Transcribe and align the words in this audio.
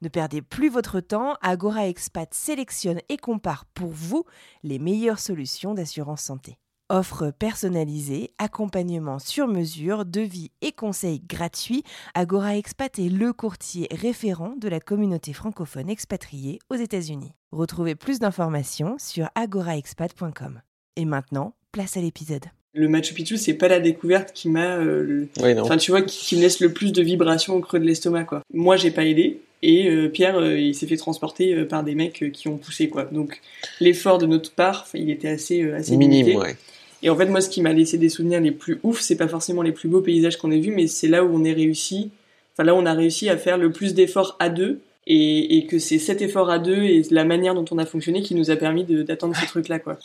Ne 0.00 0.08
perdez 0.08 0.42
plus 0.42 0.68
votre 0.68 1.00
temps, 1.00 1.34
Agora 1.42 1.88
Expat 1.88 2.32
sélectionne 2.32 3.00
et 3.08 3.16
compare 3.16 3.64
pour 3.74 3.90
vous 3.90 4.22
les 4.62 4.78
meilleures 4.78 5.18
solutions 5.18 5.74
d'assurance 5.74 6.22
santé. 6.22 6.56
Offre 6.88 7.32
personnalisée, 7.36 8.30
accompagnement 8.38 9.18
sur 9.18 9.48
mesure, 9.48 10.04
devis 10.04 10.52
et 10.62 10.70
conseils 10.70 11.20
gratuits, 11.20 11.82
Agora 12.14 12.56
Expat 12.56 12.96
est 13.00 13.08
le 13.08 13.32
courtier 13.32 13.88
référent 13.90 14.54
de 14.56 14.68
la 14.68 14.78
communauté 14.78 15.32
francophone 15.32 15.90
expatriée 15.90 16.60
aux 16.70 16.76
États-Unis. 16.76 17.34
Retrouvez 17.50 17.96
plus 17.96 18.20
d'informations 18.20 18.96
sur 19.00 19.28
agoraexpat.com. 19.34 20.60
Et 20.94 21.06
maintenant, 21.06 21.54
place 21.72 21.96
à 21.96 22.00
l'épisode. 22.00 22.44
Le 22.72 22.88
Machu 22.88 23.14
Picchu, 23.14 23.36
c'est 23.36 23.54
pas 23.54 23.66
la 23.66 23.80
découverte 23.80 24.32
qui 24.32 24.48
m'a, 24.48 24.76
euh, 24.76 25.28
Oui, 25.42 25.58
enfin 25.58 25.76
tu 25.76 25.90
vois, 25.90 26.02
qui, 26.02 26.24
qui 26.24 26.36
me 26.36 26.42
laisse 26.42 26.60
le 26.60 26.72
plus 26.72 26.92
de 26.92 27.02
vibrations 27.02 27.56
au 27.56 27.60
creux 27.60 27.80
de 27.80 27.84
l'estomac 27.84 28.24
quoi. 28.24 28.42
Moi, 28.54 28.76
j'ai 28.76 28.92
pas 28.92 29.04
aidé 29.04 29.40
et 29.62 29.88
euh, 29.88 30.08
Pierre, 30.08 30.38
euh, 30.38 30.58
il 30.58 30.74
s'est 30.74 30.86
fait 30.86 30.96
transporter 30.96 31.54
euh, 31.54 31.64
par 31.64 31.82
des 31.82 31.94
mecs 31.94 32.22
euh, 32.22 32.30
qui 32.30 32.48
ont 32.48 32.58
poussé 32.58 32.88
quoi. 32.88 33.04
Donc 33.04 33.40
l'effort 33.80 34.18
de 34.18 34.26
notre 34.26 34.52
part, 34.52 34.86
il 34.94 35.10
était 35.10 35.28
assez 35.28 35.62
euh, 35.62 35.76
assez 35.76 35.96
limité. 35.96 36.24
Minime, 36.24 36.40
ouais. 36.40 36.56
Et 37.02 37.10
en 37.10 37.16
fait, 37.16 37.26
moi, 37.26 37.40
ce 37.40 37.48
qui 37.48 37.62
m'a 37.62 37.72
laissé 37.72 37.96
des 37.96 38.08
souvenirs 38.08 38.40
les 38.40 38.50
plus 38.50 38.80
ouf, 38.82 39.00
c'est 39.00 39.16
pas 39.16 39.28
forcément 39.28 39.62
les 39.62 39.70
plus 39.72 39.88
beaux 39.88 40.00
paysages 40.00 40.36
qu'on 40.36 40.50
ait 40.50 40.58
vus, 40.58 40.72
mais 40.72 40.88
c'est 40.88 41.06
là 41.06 41.24
où 41.24 41.30
on 41.32 41.44
est 41.44 41.52
réussi, 41.52 42.10
enfin 42.54 42.64
là 42.64 42.74
où 42.74 42.78
on 42.78 42.86
a 42.86 42.92
réussi 42.92 43.28
à 43.28 43.36
faire 43.36 43.56
le 43.56 43.70
plus 43.70 43.94
d'efforts 43.94 44.36
à 44.40 44.48
deux, 44.48 44.80
et, 45.06 45.56
et 45.56 45.66
que 45.66 45.78
c'est 45.78 45.98
cet 45.98 46.22
effort 46.22 46.50
à 46.50 46.58
deux 46.58 46.82
et 46.82 47.02
la 47.10 47.24
manière 47.24 47.54
dont 47.54 47.64
on 47.70 47.78
a 47.78 47.86
fonctionné 47.86 48.22
qui 48.22 48.34
nous 48.34 48.50
a 48.50 48.56
permis 48.56 48.84
d'atteindre 48.84 49.36
ce 49.36 49.46
truc-là, 49.46 49.78
quoi. 49.78 49.98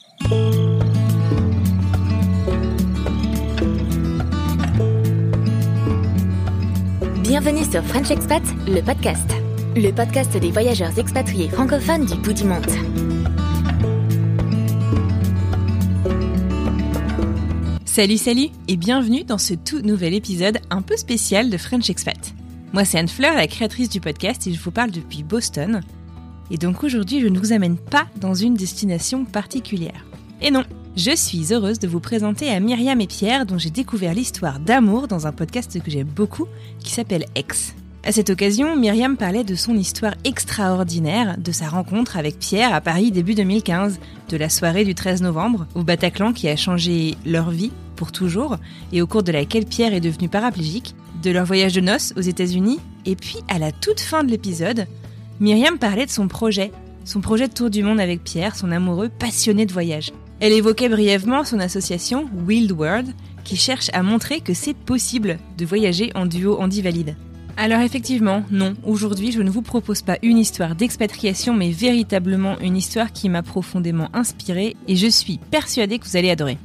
Bienvenue 7.23 7.63
sur 7.63 7.83
French 7.83 8.11
Expat, 8.11 8.44
le 8.67 8.81
podcast. 8.81 9.42
Le 9.75 9.91
podcast 9.91 10.38
des 10.38 10.52
voyageurs 10.52 10.99
expatriés 10.99 11.49
francophones 11.49 12.05
du 12.05 12.13
bout 12.16 12.33
du 12.33 12.43
monde. 12.43 12.63
Salut, 17.83 18.17
salut 18.17 18.49
et 18.67 18.77
bienvenue 18.77 19.23
dans 19.23 19.39
ce 19.39 19.55
tout 19.55 19.81
nouvel 19.81 20.13
épisode 20.13 20.59
un 20.69 20.83
peu 20.83 20.95
spécial 20.95 21.49
de 21.49 21.57
French 21.57 21.89
Expat. 21.89 22.35
Moi, 22.71 22.85
c'est 22.85 22.99
Anne 22.99 23.07
Fleur, 23.07 23.33
la 23.33 23.47
créatrice 23.47 23.89
du 23.89 23.99
podcast, 23.99 24.45
et 24.45 24.53
je 24.53 24.61
vous 24.61 24.69
parle 24.69 24.91
depuis 24.91 25.23
Boston. 25.23 25.81
Et 26.51 26.57
donc 26.57 26.83
aujourd'hui, 26.83 27.19
je 27.19 27.27
ne 27.27 27.39
vous 27.39 27.51
amène 27.51 27.77
pas 27.77 28.05
dans 28.17 28.35
une 28.35 28.53
destination 28.53 29.25
particulière. 29.25 30.05
Et 30.39 30.51
non, 30.51 30.66
je 30.95 31.16
suis 31.16 31.51
heureuse 31.51 31.79
de 31.79 31.88
vous 31.88 31.99
présenter 31.99 32.51
à 32.51 32.59
Myriam 32.59 33.01
et 33.01 33.07
Pierre, 33.07 33.47
dont 33.47 33.57
j'ai 33.57 33.71
découvert 33.71 34.13
l'histoire 34.13 34.59
d'amour 34.59 35.07
dans 35.07 35.25
un 35.25 35.31
podcast 35.31 35.81
que 35.81 35.89
j'aime 35.89 36.07
beaucoup, 36.07 36.45
qui 36.79 36.91
s'appelle 36.91 37.25
Ex. 37.33 37.73
À 38.06 38.12
cette 38.12 38.30
occasion, 38.30 38.76
Myriam 38.76 39.16
parlait 39.16 39.46
de 39.46 39.56
son 39.56 39.78
histoire 39.78 40.16
extraordinaire, 40.26 41.38
de 41.38 41.54
sa 41.54 41.70
rencontre 41.70 42.18
avec 42.18 42.38
Pierre 42.38 42.73
à 42.73 42.82
Paris 42.82 43.12
début 43.12 43.34
2015, 43.34 43.98
de 44.28 44.38
la 44.38 44.50
soirée 44.50 44.84
du 44.84 44.94
13 44.94 45.22
novembre 45.22 45.68
au 45.73 45.84
Bataclan 45.84 46.34
qui 46.34 46.50
a 46.50 46.58
changé 46.58 47.16
leur 47.26 47.50
vie 47.50 47.72
pour 47.96 48.12
toujours 48.12 48.58
et 48.92 49.02
au 49.02 49.08
cours 49.08 49.24
de 49.24 49.31
laquelle 49.31 49.66
Pierre 49.66 49.94
est 49.94 50.02
devenu 50.02 50.28
paraplégique, 50.28 50.96
de 51.24 51.31
leur 51.31 51.46
voyage 51.46 51.72
de 51.72 51.80
noces 51.80 52.13
aux 52.18 52.22
États-Unis, 52.22 52.81
et 53.06 53.16
puis 53.16 53.38
à 53.47 53.58
la 53.58 53.72
toute 53.72 54.02
fin 54.02 54.25
de 54.25 54.31
l'épisode, 54.31 54.86
Myriam 55.40 55.78
parlait 55.78 56.06
de 56.06 56.12
son 56.12 56.28
projet, 56.28 56.74
son 57.06 57.22
projet 57.22 57.47
de 57.47 57.53
tour 57.53 57.69
du 57.69 57.84
monde 57.84 58.02
avec 58.02 58.22
Pierre, 58.22 58.58
son 58.58 58.74
amoureux 58.74 59.08
passionné 59.08 59.66
de 59.66 59.72
voyage. 59.72 60.12
Elle 60.42 60.52
évoquait 60.52 60.90
brièvement 60.90 61.46
son 61.46 61.62
association 61.62 62.30
Wild 62.46 62.74
World, 62.74 63.13
qui 63.46 63.56
cherche 63.56 63.90
à 63.94 64.03
montrer 64.03 64.42
que 64.42 64.53
c'est 64.53 64.75
possible 64.75 65.38
de 65.58 65.66
voyager 65.66 66.12
en 66.16 66.25
duo 66.25 66.59
handi-valide. 66.59 67.16
Alors 67.56 67.81
effectivement, 67.81 68.44
non, 68.50 68.74
aujourd'hui 68.84 69.31
je 69.31 69.41
ne 69.41 69.52
vous 69.52 69.62
propose 69.62 70.02
pas 70.02 70.18
une 70.24 70.40
histoire 70.40 70.75
d'expatriation, 70.75 71.53
mais 71.53 71.69
véritablement 71.69 72.59
une 72.59 72.75
histoire 72.75 73.14
qui 73.14 73.30
m'a 73.30 73.44
profondément 73.44 74.09
inspirée 74.14 74.75
et 74.88 74.96
je 74.96 75.08
suis 75.08 75.38
persuadée 75.52 76.00
que 76.00 76.06
vous 76.06 76.18
allez 76.18 76.31
adorer. 76.31 76.58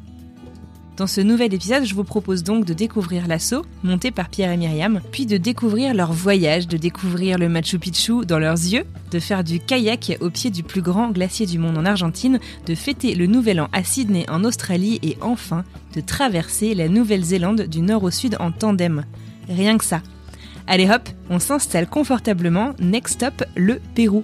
Dans 0.97 1.07
ce 1.07 1.21
nouvel 1.21 1.55
épisode, 1.55 1.85
je 1.85 1.95
vous 1.95 2.03
propose 2.03 2.43
donc 2.43 2.65
de 2.65 2.73
découvrir 2.73 3.29
l'assaut, 3.29 3.65
monté 3.85 4.11
par 4.11 4.31
Pierre 4.31 4.51
et 4.51 4.57
Myriam, 4.57 5.01
puis 5.13 5.27
de 5.27 5.37
découvrir 5.37 5.95
leur 5.95 6.13
voyage, 6.13 6.67
de 6.67 6.77
découvrir 6.77 7.39
le 7.39 7.49
Machu 7.49 7.79
Picchu 7.79 8.27
dans 8.27 8.41
leurs 8.41 8.55
yeux, 8.55 8.85
de 9.13 9.21
faire 9.21 9.45
du 9.45 9.61
kayak 9.61 10.17
au 10.21 10.29
pied 10.29 10.51
du 10.51 10.65
plus 10.65 10.83
grand 10.83 11.11
glacier 11.11 11.47
du 11.47 11.61
monde 11.61 11.79
en 11.79 11.85
Argentine, 11.85 12.41
de 12.67 12.75
fêter 12.75 13.15
le 13.15 13.27
Nouvel 13.27 13.61
An 13.61 13.69
à 13.73 13.85
Sydney 13.85 14.29
en 14.29 14.43
Australie 14.43 14.99
et 15.05 15.17
enfin 15.21 15.65
de 15.95 16.01
traverser 16.01 16.75
la 16.75 16.89
Nouvelle-Zélande 16.89 17.63
du 17.69 17.81
nord 17.81 18.03
au 18.03 18.11
sud 18.11 18.37
en 18.41 18.51
tandem. 18.51 19.05
Rien 19.49 19.79
que 19.79 19.85
ça. 19.85 20.03
Allez 20.71 20.91
hop, 20.91 21.09
on 21.31 21.39
s'installe 21.39 21.89
confortablement. 21.89 22.75
Next 22.79 23.15
stop, 23.15 23.43
le 23.57 23.81
Pérou. 23.95 24.23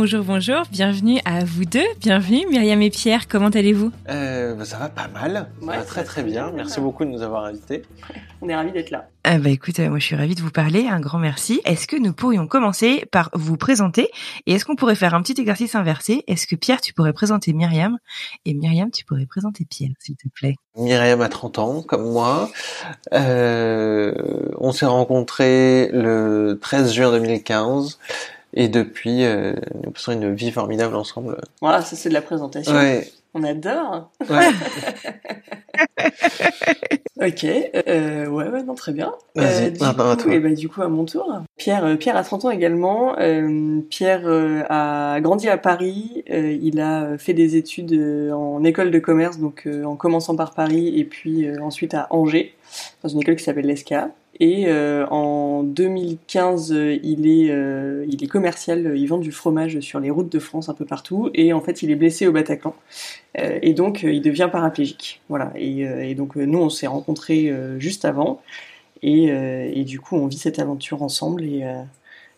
Bonjour, 0.00 0.22
bonjour, 0.22 0.62
bienvenue 0.70 1.18
à 1.24 1.44
vous 1.44 1.64
deux, 1.64 1.82
bienvenue 2.00 2.46
Myriam 2.48 2.80
et 2.82 2.88
Pierre, 2.88 3.26
comment 3.26 3.48
allez-vous 3.48 3.90
Euh, 4.08 4.54
bah, 4.54 4.64
ça 4.64 4.78
va 4.78 4.88
pas 4.88 5.08
mal. 5.08 5.48
Ça 5.60 5.66
Ouais, 5.66 5.76
va 5.76 5.82
très 5.82 6.04
très 6.04 6.22
bien. 6.22 6.52
Merci 6.54 6.78
beaucoup 6.80 7.04
de 7.04 7.10
nous 7.10 7.20
avoir 7.22 7.46
invités. 7.46 7.82
On 8.40 8.48
est 8.48 8.54
ravis 8.54 8.70
d'être 8.70 8.92
là. 8.92 9.08
ah 9.24 9.38
Bah 9.38 9.50
écoute, 9.50 9.80
euh, 9.80 9.88
moi 9.88 9.98
je 9.98 10.04
suis 10.04 10.14
ravie 10.14 10.36
de 10.36 10.40
vous 10.40 10.52
parler, 10.52 10.86
un 10.86 11.00
grand 11.00 11.18
merci. 11.18 11.60
Est-ce 11.64 11.88
que 11.88 11.96
nous 11.96 12.12
pourrions 12.12 12.46
commencer 12.46 13.06
par 13.10 13.28
vous 13.34 13.56
présenter 13.56 14.08
et 14.46 14.52
est-ce 14.52 14.64
qu'on 14.64 14.76
pourrait 14.76 14.94
faire 14.94 15.14
un 15.14 15.20
petit 15.22 15.34
exercice 15.40 15.74
inversé? 15.74 16.22
Est-ce 16.28 16.46
que 16.46 16.54
Pierre 16.54 16.80
tu 16.80 16.94
pourrais 16.94 17.12
présenter 17.12 17.52
Myriam? 17.52 17.98
Et 18.44 18.54
Myriam 18.54 18.92
tu 18.92 19.04
pourrais 19.04 19.26
présenter 19.26 19.64
Pierre 19.68 19.90
s'il 19.98 20.14
te 20.14 20.28
plaît 20.32 20.54
Myriam 20.76 21.20
a 21.22 21.28
30 21.28 21.58
ans, 21.58 21.82
comme 21.82 22.08
moi. 22.08 22.48
Euh, 23.14 24.14
on 24.58 24.70
s'est 24.70 24.86
rencontrés 24.86 25.90
le 25.92 26.56
13 26.62 26.92
juin 26.92 27.10
2015. 27.10 27.98
Et 28.54 28.68
depuis, 28.68 29.24
euh, 29.24 29.54
nous 29.84 29.90
passons 29.90 30.12
une 30.12 30.34
vie 30.34 30.50
formidable 30.50 30.94
ensemble. 30.96 31.38
Voilà, 31.60 31.82
ça 31.82 31.96
c'est 31.96 32.08
de 32.08 32.14
la 32.14 32.22
présentation. 32.22 32.72
Ouais, 32.74 33.06
On 33.34 33.42
adore. 33.44 34.10
ouais. 34.28 34.48
Ok, 37.20 37.44
euh, 37.44 38.26
ouais, 38.28 38.48
ouais, 38.48 38.62
non, 38.62 38.76
très 38.76 38.92
bien. 38.92 39.12
Vas-y, 39.34 39.72
du, 39.72 39.80
maintenant 39.80 40.10
à 40.10 40.16
toi. 40.16 40.32
et 40.32 40.38
bah, 40.38 40.50
du 40.50 40.68
coup, 40.68 40.82
à 40.82 40.88
mon 40.88 41.04
tour. 41.04 41.40
Pierre, 41.56 41.84
euh, 41.84 41.96
Pierre 41.96 42.16
a 42.16 42.22
30 42.22 42.44
ans 42.44 42.50
également. 42.50 43.18
Euh, 43.18 43.80
Pierre 43.90 44.22
euh, 44.24 44.62
a 44.68 45.18
grandi 45.20 45.48
à 45.48 45.58
Paris. 45.58 46.22
Euh, 46.30 46.56
il 46.62 46.80
a 46.80 47.18
fait 47.18 47.32
des 47.32 47.56
études 47.56 47.92
euh, 47.92 48.30
en 48.30 48.62
école 48.62 48.92
de 48.92 49.00
commerce, 49.00 49.38
donc 49.38 49.64
euh, 49.66 49.82
en 49.82 49.96
commençant 49.96 50.36
par 50.36 50.54
Paris 50.54 50.96
et 50.96 51.04
puis 51.04 51.48
euh, 51.48 51.60
ensuite 51.60 51.92
à 51.92 52.06
Angers, 52.10 52.54
dans 53.02 53.08
une 53.08 53.20
école 53.20 53.34
qui 53.34 53.42
s'appelle 53.42 53.66
l'ESCA. 53.66 54.10
Et 54.40 54.68
euh, 54.68 55.06
en 55.08 55.62
2015, 55.64 56.72
euh, 56.72 56.98
il 57.02 57.26
est, 57.26 57.50
euh, 57.50 58.06
il 58.08 58.22
est 58.22 58.28
commercial. 58.28 58.94
Il 58.96 59.06
vend 59.06 59.18
du 59.18 59.32
fromage 59.32 59.80
sur 59.80 60.00
les 60.00 60.10
routes 60.10 60.30
de 60.30 60.38
France 60.38 60.68
un 60.68 60.74
peu 60.74 60.84
partout. 60.84 61.30
Et 61.34 61.52
en 61.52 61.60
fait, 61.60 61.82
il 61.82 61.90
est 61.90 61.96
blessé 61.96 62.26
au 62.26 62.32
Bataclan. 62.32 62.74
Euh, 63.38 63.58
et 63.62 63.74
donc, 63.74 64.02
il 64.04 64.22
devient 64.22 64.48
paraplégique. 64.50 65.20
Voilà. 65.28 65.52
Et, 65.56 65.80
et 65.80 66.14
donc, 66.14 66.36
nous, 66.36 66.58
on 66.58 66.70
s'est 66.70 66.86
rencontrés 66.86 67.52
juste 67.78 68.04
avant. 68.04 68.40
Et, 69.02 69.30
euh, 69.30 69.70
et 69.72 69.84
du 69.84 70.00
coup, 70.00 70.16
on 70.16 70.26
vit 70.26 70.38
cette 70.38 70.58
aventure 70.58 71.02
ensemble 71.02 71.44
et, 71.44 71.64
euh, 71.64 71.82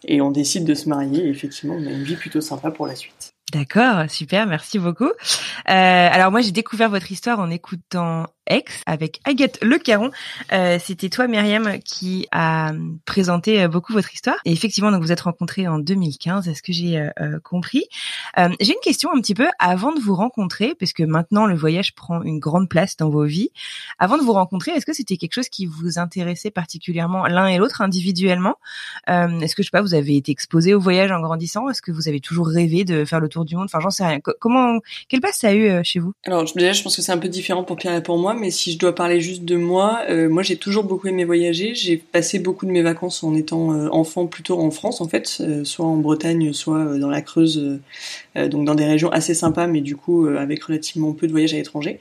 et 0.05 0.21
on 0.21 0.31
décide 0.31 0.65
de 0.65 0.75
se 0.75 0.89
marier. 0.89 1.27
Et 1.27 1.29
effectivement, 1.29 1.75
on 1.75 1.87
a 1.87 1.91
une 1.91 2.05
vie 2.05 2.17
plutôt 2.17 2.41
sympa 2.41 2.71
pour 2.71 2.87
la 2.87 2.95
suite. 2.95 3.33
D'accord, 3.53 4.09
super, 4.09 4.47
merci 4.47 4.79
beaucoup. 4.79 5.09
Euh, 5.09 5.13
alors 5.67 6.31
moi 6.31 6.41
j'ai 6.41 6.53
découvert 6.53 6.89
votre 6.89 7.11
histoire 7.11 7.41
en 7.41 7.51
écoutant 7.51 8.27
Ex 8.51 8.83
avec 8.85 9.21
Agathe 9.25 9.59
Le 9.63 9.79
Caron. 9.79 10.11
Euh, 10.53 10.79
C'était 10.85 11.09
toi 11.09 11.27
Myriam 11.29 11.79
qui 11.85 12.27
a 12.33 12.73
présenté 13.07 13.63
euh, 13.63 13.69
beaucoup 13.69 13.93
votre 13.95 14.13
histoire. 14.13 14.37
Et 14.45 14.53
effectivement 14.53 14.91
donc 14.91 15.03
vous 15.03 15.13
êtes 15.13 15.21
rencontrés 15.23 15.67
en 15.69 15.79
2015, 15.79 16.49
est-ce 16.49 16.63
que 16.63 16.73
j'ai 16.73 16.99
euh, 16.99 17.09
euh, 17.21 17.39
compris? 17.43 17.85
Euh, 18.39 18.49
J'ai 18.61 18.73
une 18.73 18.81
question 18.83 19.11
un 19.17 19.21
petit 19.21 19.35
peu 19.35 19.47
avant 19.59 19.93
de 19.93 20.01
vous 20.01 20.15
rencontrer, 20.15 20.75
parce 20.75 20.93
que 20.93 21.03
maintenant 21.05 21.47
le 21.47 21.55
voyage 21.55 21.95
prend 21.95 22.23
une 22.23 22.39
grande 22.39 22.69
place 22.69 22.97
dans 22.97 23.09
vos 23.09 23.25
vies. 23.25 23.51
Avant 23.99 24.19
de 24.19 24.23
vous 24.23 24.33
rencontrer, 24.33 24.73
est-ce 24.73 24.85
que 24.85 24.93
c'était 24.93 25.17
quelque 25.17 25.35
chose 25.35 25.49
qui 25.49 25.67
vous 25.67 25.99
intéressait 25.99 26.51
particulièrement 26.51 27.27
l'un 27.27 27.47
et 27.47 27.57
l'autre 27.59 27.81
individuellement? 27.81 28.57
Euh, 29.09 29.41
Est-ce 29.41 29.55
que 29.55 29.63
je 29.63 29.69
sais 29.69 29.71
pas, 29.71 29.83
vous 29.83 29.95
avez 29.95 30.17
été 30.17 30.33
exposé 30.33 30.75
au 30.75 30.81
voyage 30.81 31.11
en 31.13 31.21
grandissant? 31.21 31.69
Est-ce 31.69 31.83
que 31.83 31.93
vous 31.93 32.09
avez 32.09 32.21
toujours 32.21 32.49
rêvé 32.49 32.85
de 32.85 33.05
faire 33.05 33.21
le 33.21 33.29
tour 33.29 33.45
du 33.45 33.55
monde? 33.57 33.67
Enfin, 33.67 33.81
j'en 33.81 33.91
sais 33.91 34.05
rien. 34.05 34.21
Co- 34.21 34.35
Comment, 34.41 34.79
quelle 35.09 35.21
place 35.21 35.37
ça 35.39 35.49
a 35.49 35.53
eu 35.53 35.69
euh, 35.69 35.83
chez 35.85 35.99
vous? 36.01 36.13
Alors, 36.25 36.45
déjà, 36.55 36.73
je 36.73 36.83
pense 36.83 36.97
que 36.97 37.03
c'est 37.03 37.13
un 37.13 37.19
peu 37.19 37.29
différent 37.29 37.65
pour 37.65 37.77
Pierre 37.77 37.95
et 37.95 38.03
pour 38.03 38.19
moi, 38.19 38.35
mais 38.41 38.51
si 38.51 38.73
je 38.73 38.79
dois 38.79 38.95
parler 38.95 39.21
juste 39.21 39.45
de 39.45 39.57
moi, 39.57 40.03
moi 40.29 40.43
j'ai 40.43 40.57
toujours 40.57 40.85
beaucoup 40.85 41.09
aimé 41.09 41.25
voyager. 41.25 41.75
J'ai 41.75 41.97
passé 41.97 42.39
beaucoup 42.39 42.67
de 42.67 42.71
mes 42.71 42.83
vacances 42.83 43.23
en 43.23 43.35
étant 43.35 43.71
enfant 43.93 44.27
plutôt 44.27 44.59
en 44.59 44.71
France 44.71 45.01
en 45.01 45.09
fait, 45.09 45.43
soit 45.65 45.87
en 45.87 45.97
Bretagne, 45.97 46.53
soit 46.53 46.99
dans 46.99 47.11
la 47.11 47.23
Creuse, 47.23 47.79
donc 48.35 48.65
dans 48.65 48.75
des 48.75 48.85
régions 48.87 49.11
assez 49.11 49.35
sympas, 49.35 49.67
mais 49.67 49.81
du 49.81 49.97
coup 49.97 50.27
avec 50.27 50.63
relativement 50.65 51.13
peu 51.13 51.27
de 51.27 51.33
voyages 51.33 51.55
à 51.55 51.57
l'étranger. 51.57 52.01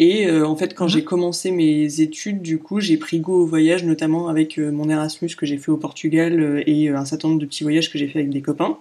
Et 0.00 0.26
euh, 0.28 0.46
en 0.46 0.56
fait, 0.56 0.74
quand 0.74 0.84
mhm. 0.84 0.90
j'ai 0.90 1.04
commencé 1.04 1.50
mes 1.50 2.00
études, 2.00 2.40
du 2.40 2.58
coup, 2.58 2.80
j'ai 2.80 2.96
pris 2.96 3.20
goût 3.20 3.34
au 3.34 3.46
voyage, 3.46 3.84
notamment 3.84 4.28
avec 4.28 4.58
euh, 4.58 4.72
mon 4.72 4.88
Erasmus 4.88 5.28
que 5.36 5.44
j'ai 5.44 5.58
fait 5.58 5.70
au 5.70 5.76
Portugal 5.76 6.40
euh, 6.40 6.62
et 6.66 6.88
un 6.88 7.04
certain 7.04 7.28
nombre 7.28 7.40
de 7.40 7.44
petits 7.44 7.64
voyages 7.64 7.92
que 7.92 7.98
j'ai 7.98 8.08
fait 8.08 8.20
avec 8.20 8.30
des 8.30 8.40
copains. 8.40 8.78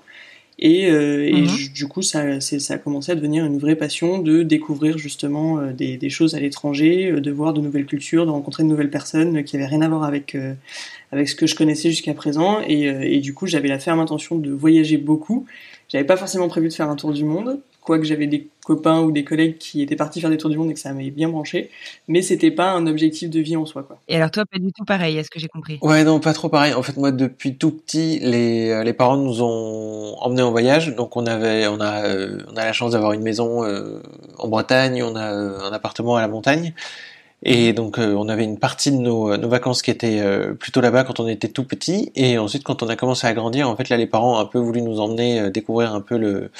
Et, 0.61 0.83
et 0.87 1.41
mhm. 1.41 1.47
du 1.73 1.87
coup, 1.87 2.01
ça, 2.01 2.41
ça 2.41 2.73
a 2.73 2.77
commencé 2.77 3.11
à 3.13 3.15
devenir 3.15 3.45
une 3.45 3.57
vraie 3.57 3.75
passion 3.75 4.19
de 4.19 4.43
découvrir 4.43 4.97
justement 4.97 5.61
des, 5.71 5.95
des, 5.95 6.09
choses 6.09 6.35
à 6.35 6.39
l'étranger, 6.39 7.13
de 7.13 7.31
voir 7.31 7.53
de 7.53 7.61
nouvelles 7.61 7.85
cultures, 7.85 8.25
de 8.25 8.31
rencontrer 8.31 8.63
de 8.63 8.67
nouvelles 8.67 8.89
personnes 8.89 9.43
qui 9.45 9.55
avaient 9.55 9.67
rien 9.67 9.81
à 9.81 9.87
voir 9.87 10.03
avec 10.03 10.35
avec 11.11 11.29
ce 11.29 11.35
que 11.35 11.47
je 11.47 11.55
connaissais 11.55 11.89
jusqu'à 11.89 12.13
présent. 12.13 12.59
Et, 12.67 12.83
et 12.83 13.19
du 13.21 13.33
coup, 13.33 13.47
j'avais 13.47 13.69
la 13.69 13.79
ferme 13.79 14.01
intention 14.01 14.37
de 14.37 14.51
voyager 14.51 14.97
beaucoup. 14.97 15.45
J'avais 15.87 16.03
pas 16.03 16.17
forcément 16.17 16.49
prévu 16.49 16.67
de 16.67 16.73
faire 16.73 16.89
un 16.89 16.95
tour 16.95 17.13
du 17.13 17.23
monde, 17.23 17.59
quoique 17.81 18.05
j'avais 18.05 18.27
des 18.27 18.47
copains 18.69 19.01
ou 19.01 19.11
des 19.11 19.23
collègues 19.23 19.57
qui 19.57 19.81
étaient 19.81 19.95
partis 19.95 20.21
faire 20.21 20.29
des 20.29 20.37
tours 20.37 20.51
du 20.51 20.57
monde 20.57 20.69
et 20.69 20.75
que 20.75 20.79
ça 20.79 20.93
m'avait 20.93 21.09
bien 21.09 21.27
branché, 21.27 21.71
mais 22.07 22.21
c'était 22.21 22.51
pas 22.51 22.71
un 22.71 22.85
objectif 22.85 23.27
de 23.27 23.39
vie 23.39 23.55
en 23.55 23.65
soi, 23.65 23.81
quoi. 23.81 23.97
Et 24.07 24.15
alors 24.15 24.29
toi, 24.29 24.43
pas 24.45 24.59
du 24.59 24.71
tout 24.71 24.85
pareil, 24.85 25.17
est-ce 25.17 25.31
que 25.31 25.39
j'ai 25.39 25.47
compris? 25.47 25.79
Ouais, 25.81 26.03
non, 26.03 26.19
pas 26.19 26.33
trop 26.33 26.49
pareil. 26.49 26.75
En 26.75 26.83
fait, 26.83 26.95
moi, 26.95 27.11
depuis 27.11 27.55
tout 27.55 27.71
petit, 27.71 28.19
les, 28.19 28.69
euh, 28.69 28.83
les 28.83 28.93
parents 28.93 29.17
nous 29.17 29.41
ont 29.41 30.15
emmenés 30.19 30.43
en 30.43 30.51
voyage, 30.51 30.95
donc 30.95 31.17
on 31.17 31.25
avait, 31.25 31.65
on 31.65 31.81
a, 31.81 32.05
euh, 32.05 32.43
on 32.53 32.57
a 32.57 32.63
la 32.63 32.71
chance 32.71 32.91
d'avoir 32.91 33.13
une 33.13 33.23
maison 33.23 33.63
euh, 33.63 34.03
en 34.37 34.47
Bretagne, 34.47 35.01
on 35.01 35.15
a 35.15 35.25
un 35.25 35.73
appartement 35.73 36.15
à 36.15 36.21
la 36.21 36.27
montagne. 36.27 36.75
Et 37.41 37.71
donc 37.71 37.97
on 37.99 38.27
avait 38.27 38.43
une 38.43 38.59
partie 38.59 38.91
de 38.91 38.97
nos, 38.97 39.37
nos 39.37 39.47
vacances 39.47 39.81
qui 39.81 39.91
étaient 39.91 40.21
plutôt 40.59 40.81
là-bas 40.81 41.05
quand 41.05 41.21
on 41.21 41.27
était 41.29 41.47
tout 41.47 41.63
petit. 41.63 42.11
Et 42.15 42.37
ensuite 42.37 42.65
quand 42.65 42.83
on 42.83 42.89
a 42.89 42.97
commencé 42.97 43.27
à 43.27 43.33
grandir, 43.33 43.69
en 43.69 43.77
fait 43.77 43.87
là 43.87 43.95
les 43.95 44.07
parents 44.07 44.35
ont 44.35 44.39
un 44.39 44.45
peu 44.45 44.59
voulu 44.59 44.81
nous 44.81 44.99
emmener 44.99 45.49
découvrir 45.49 45.93
un 45.93 46.01
peu 46.01 46.17
le, 46.17 46.51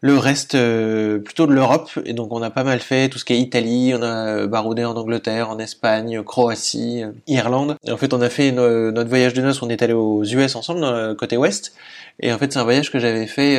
le 0.00 0.18
reste 0.18 0.54
euh, 0.54 1.18
plutôt 1.18 1.46
de 1.46 1.52
l'Europe 1.52 1.90
et 2.04 2.12
donc 2.12 2.32
on 2.32 2.42
a 2.42 2.50
pas 2.50 2.62
mal 2.64 2.80
fait 2.80 3.08
tout 3.08 3.18
ce 3.18 3.24
qui 3.24 3.32
est 3.32 3.38
Italie, 3.38 3.94
on 3.96 4.02
a 4.02 4.26
euh, 4.26 4.46
baroudé 4.46 4.84
en 4.84 4.94
Angleterre, 4.96 5.48
en 5.48 5.58
Espagne, 5.58 6.22
Croatie, 6.22 7.02
euh, 7.02 7.12
Irlande. 7.26 7.76
Et 7.86 7.90
en 7.90 7.96
fait 7.96 8.12
on 8.12 8.20
a 8.20 8.28
fait 8.28 8.52
notre 8.52 9.08
voyage 9.08 9.34
de 9.34 9.42
noces, 9.42 9.62
on 9.62 9.70
est 9.70 9.82
allé 9.82 9.94
aux 9.94 10.22
US 10.22 10.56
ensemble 10.56 10.80
dans 10.80 10.92
le 10.92 11.14
côté 11.14 11.36
ouest. 11.36 11.74
Et 12.20 12.32
en 12.32 12.38
fait 12.38 12.52
c'est 12.52 12.58
un 12.58 12.64
voyage 12.64 12.90
que 12.90 12.98
j'avais 12.98 13.26
fait, 13.26 13.58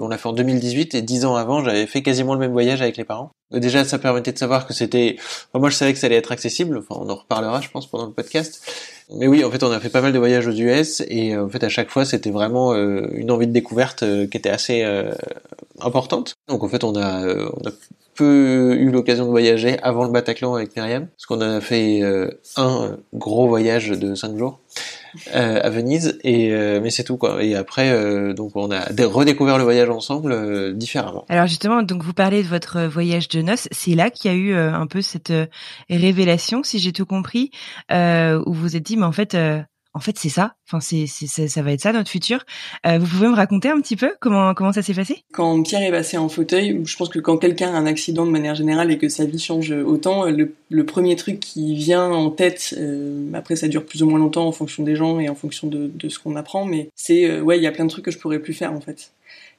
on 0.00 0.08
l'a 0.08 0.18
fait 0.18 0.28
en 0.28 0.32
2018 0.32 0.94
et 0.94 1.02
dix 1.02 1.24
ans 1.24 1.36
avant 1.36 1.62
j'avais 1.64 1.86
fait 1.86 2.02
quasiment 2.02 2.34
le 2.34 2.40
même 2.40 2.52
voyage 2.52 2.82
avec 2.82 2.96
les 2.96 3.04
parents. 3.04 3.30
Déjà 3.50 3.84
ça 3.84 3.98
permettait 3.98 4.32
de 4.32 4.38
savoir 4.38 4.66
que 4.66 4.74
c'était, 4.74 5.16
moi 5.54 5.70
je 5.70 5.74
savais 5.74 5.92
que 5.92 5.98
ça 5.98 6.06
allait 6.06 6.16
être 6.16 6.32
accessible, 6.32 6.78
enfin 6.78 7.00
on 7.00 7.08
en 7.08 7.14
reparlera 7.14 7.60
je 7.60 7.70
pense 7.70 7.86
pendant 7.86 8.06
le 8.06 8.12
podcast. 8.12 8.60
Mais 9.10 9.26
oui, 9.26 9.42
en 9.42 9.50
fait, 9.50 9.62
on 9.62 9.70
a 9.70 9.80
fait 9.80 9.88
pas 9.88 10.02
mal 10.02 10.12
de 10.12 10.18
voyages 10.18 10.46
aux 10.46 10.52
US 10.52 11.02
et 11.08 11.34
en 11.34 11.48
fait, 11.48 11.64
à 11.64 11.70
chaque 11.70 11.88
fois, 11.88 12.04
c'était 12.04 12.30
vraiment 12.30 12.74
une 12.74 13.30
envie 13.30 13.46
de 13.46 13.52
découverte 13.52 14.04
qui 14.28 14.36
était 14.36 14.50
assez 14.50 14.84
importante. 15.80 16.36
Donc 16.48 16.62
en 16.62 16.68
fait, 16.68 16.84
on 16.84 16.94
a, 16.94 17.24
euh, 17.24 17.48
on 17.54 17.68
a 17.68 17.72
peu 18.14 18.76
eu 18.78 18.90
l'occasion 18.90 19.26
de 19.26 19.30
voyager 19.30 19.78
avant 19.82 20.04
le 20.04 20.10
Bataclan 20.10 20.54
avec 20.54 20.74
Myriam, 20.74 21.06
parce 21.06 21.26
qu'on 21.26 21.40
a 21.40 21.60
fait 21.60 22.02
euh, 22.02 22.28
un 22.56 22.96
gros 23.14 23.46
voyage 23.46 23.90
de 23.90 24.14
cinq 24.14 24.36
jours 24.36 24.58
euh, 25.34 25.60
à 25.62 25.70
Venise, 25.70 26.18
et 26.24 26.50
mais 26.80 26.90
c'est 26.90 27.04
tout 27.04 27.16
quoi. 27.16 27.42
Et 27.42 27.54
après, 27.54 28.34
donc 28.34 28.52
on 28.54 28.70
a 28.70 28.84
redécouvert 29.04 29.58
le 29.58 29.64
voyage 29.64 29.90
ensemble 29.90 30.76
différemment. 30.76 31.24
Alors 31.28 31.46
justement, 31.46 31.82
donc 31.82 32.02
vous 32.02 32.14
parlez 32.14 32.42
de 32.42 32.48
votre 32.48 32.82
voyage 32.82 33.28
de 33.28 33.42
noces, 33.42 33.68
c'est 33.70 33.94
là 33.94 34.10
qu'il 34.10 34.30
y 34.30 34.34
a 34.34 34.36
eu 34.36 34.54
un 34.54 34.86
peu 34.86 35.02
cette 35.02 35.32
révélation, 35.90 36.62
si 36.62 36.78
j'ai 36.78 36.92
tout 36.92 37.06
compris, 37.06 37.50
où 37.90 38.52
vous 38.52 38.60
vous 38.60 38.76
êtes 38.76 38.82
dit, 38.82 38.96
mais 38.96 39.06
en 39.06 39.12
fait 39.12 39.36
en 39.98 40.00
fait, 40.00 40.16
c'est 40.16 40.28
ça. 40.28 40.54
Enfin, 40.70 40.78
ça 40.80 41.62
va 41.62 41.72
être 41.72 41.80
ça 41.80 41.92
notre 41.92 42.08
futur. 42.08 42.44
Euh, 42.86 43.00
vous 43.00 43.06
pouvez 43.08 43.26
me 43.26 43.34
raconter 43.34 43.68
un 43.68 43.80
petit 43.80 43.96
peu 43.96 44.12
comment 44.20 44.72
ça 44.72 44.80
s'est 44.80 44.94
passé? 44.94 45.24
Quand 45.32 45.60
Pierre 45.64 45.82
est 45.82 45.90
passé 45.90 46.16
en 46.16 46.28
fauteuil, 46.28 46.80
je 46.84 46.96
pense 46.96 47.08
que 47.08 47.18
quand 47.18 47.36
quelqu'un 47.36 47.74
a 47.74 47.76
un 47.76 47.86
accident 47.86 48.24
de 48.24 48.30
manière 48.30 48.54
générale 48.54 48.92
et 48.92 48.98
que 48.98 49.08
sa 49.08 49.24
vie 49.24 49.40
change 49.40 49.72
autant, 49.72 50.26
le, 50.26 50.84
premier 50.84 51.16
truc 51.16 51.40
qui 51.40 51.74
vient 51.74 52.12
en 52.12 52.30
tête, 52.30 52.76
euh, 52.78 53.28
après 53.34 53.56
ça 53.56 53.66
dure 53.66 53.84
plus 53.84 54.04
ou 54.04 54.08
moins 54.08 54.20
longtemps 54.20 54.46
en 54.46 54.52
fonction 54.52 54.84
des 54.84 54.94
gens 54.94 55.18
et 55.18 55.28
en 55.28 55.34
fonction 55.34 55.66
de, 55.66 56.08
ce 56.08 56.18
qu'on 56.20 56.36
apprend, 56.36 56.64
mais 56.64 56.90
c'est 56.94 57.28
euh, 57.28 57.40
ouais, 57.40 57.58
il 57.58 57.64
y 57.64 57.66
a 57.66 57.72
plein 57.72 57.84
de 57.84 57.90
trucs 57.90 58.04
que 58.04 58.12
je 58.12 58.18
pourrais 58.18 58.38
plus 58.38 58.54
faire 58.54 58.72
en 58.72 58.80
fait. 58.80 59.10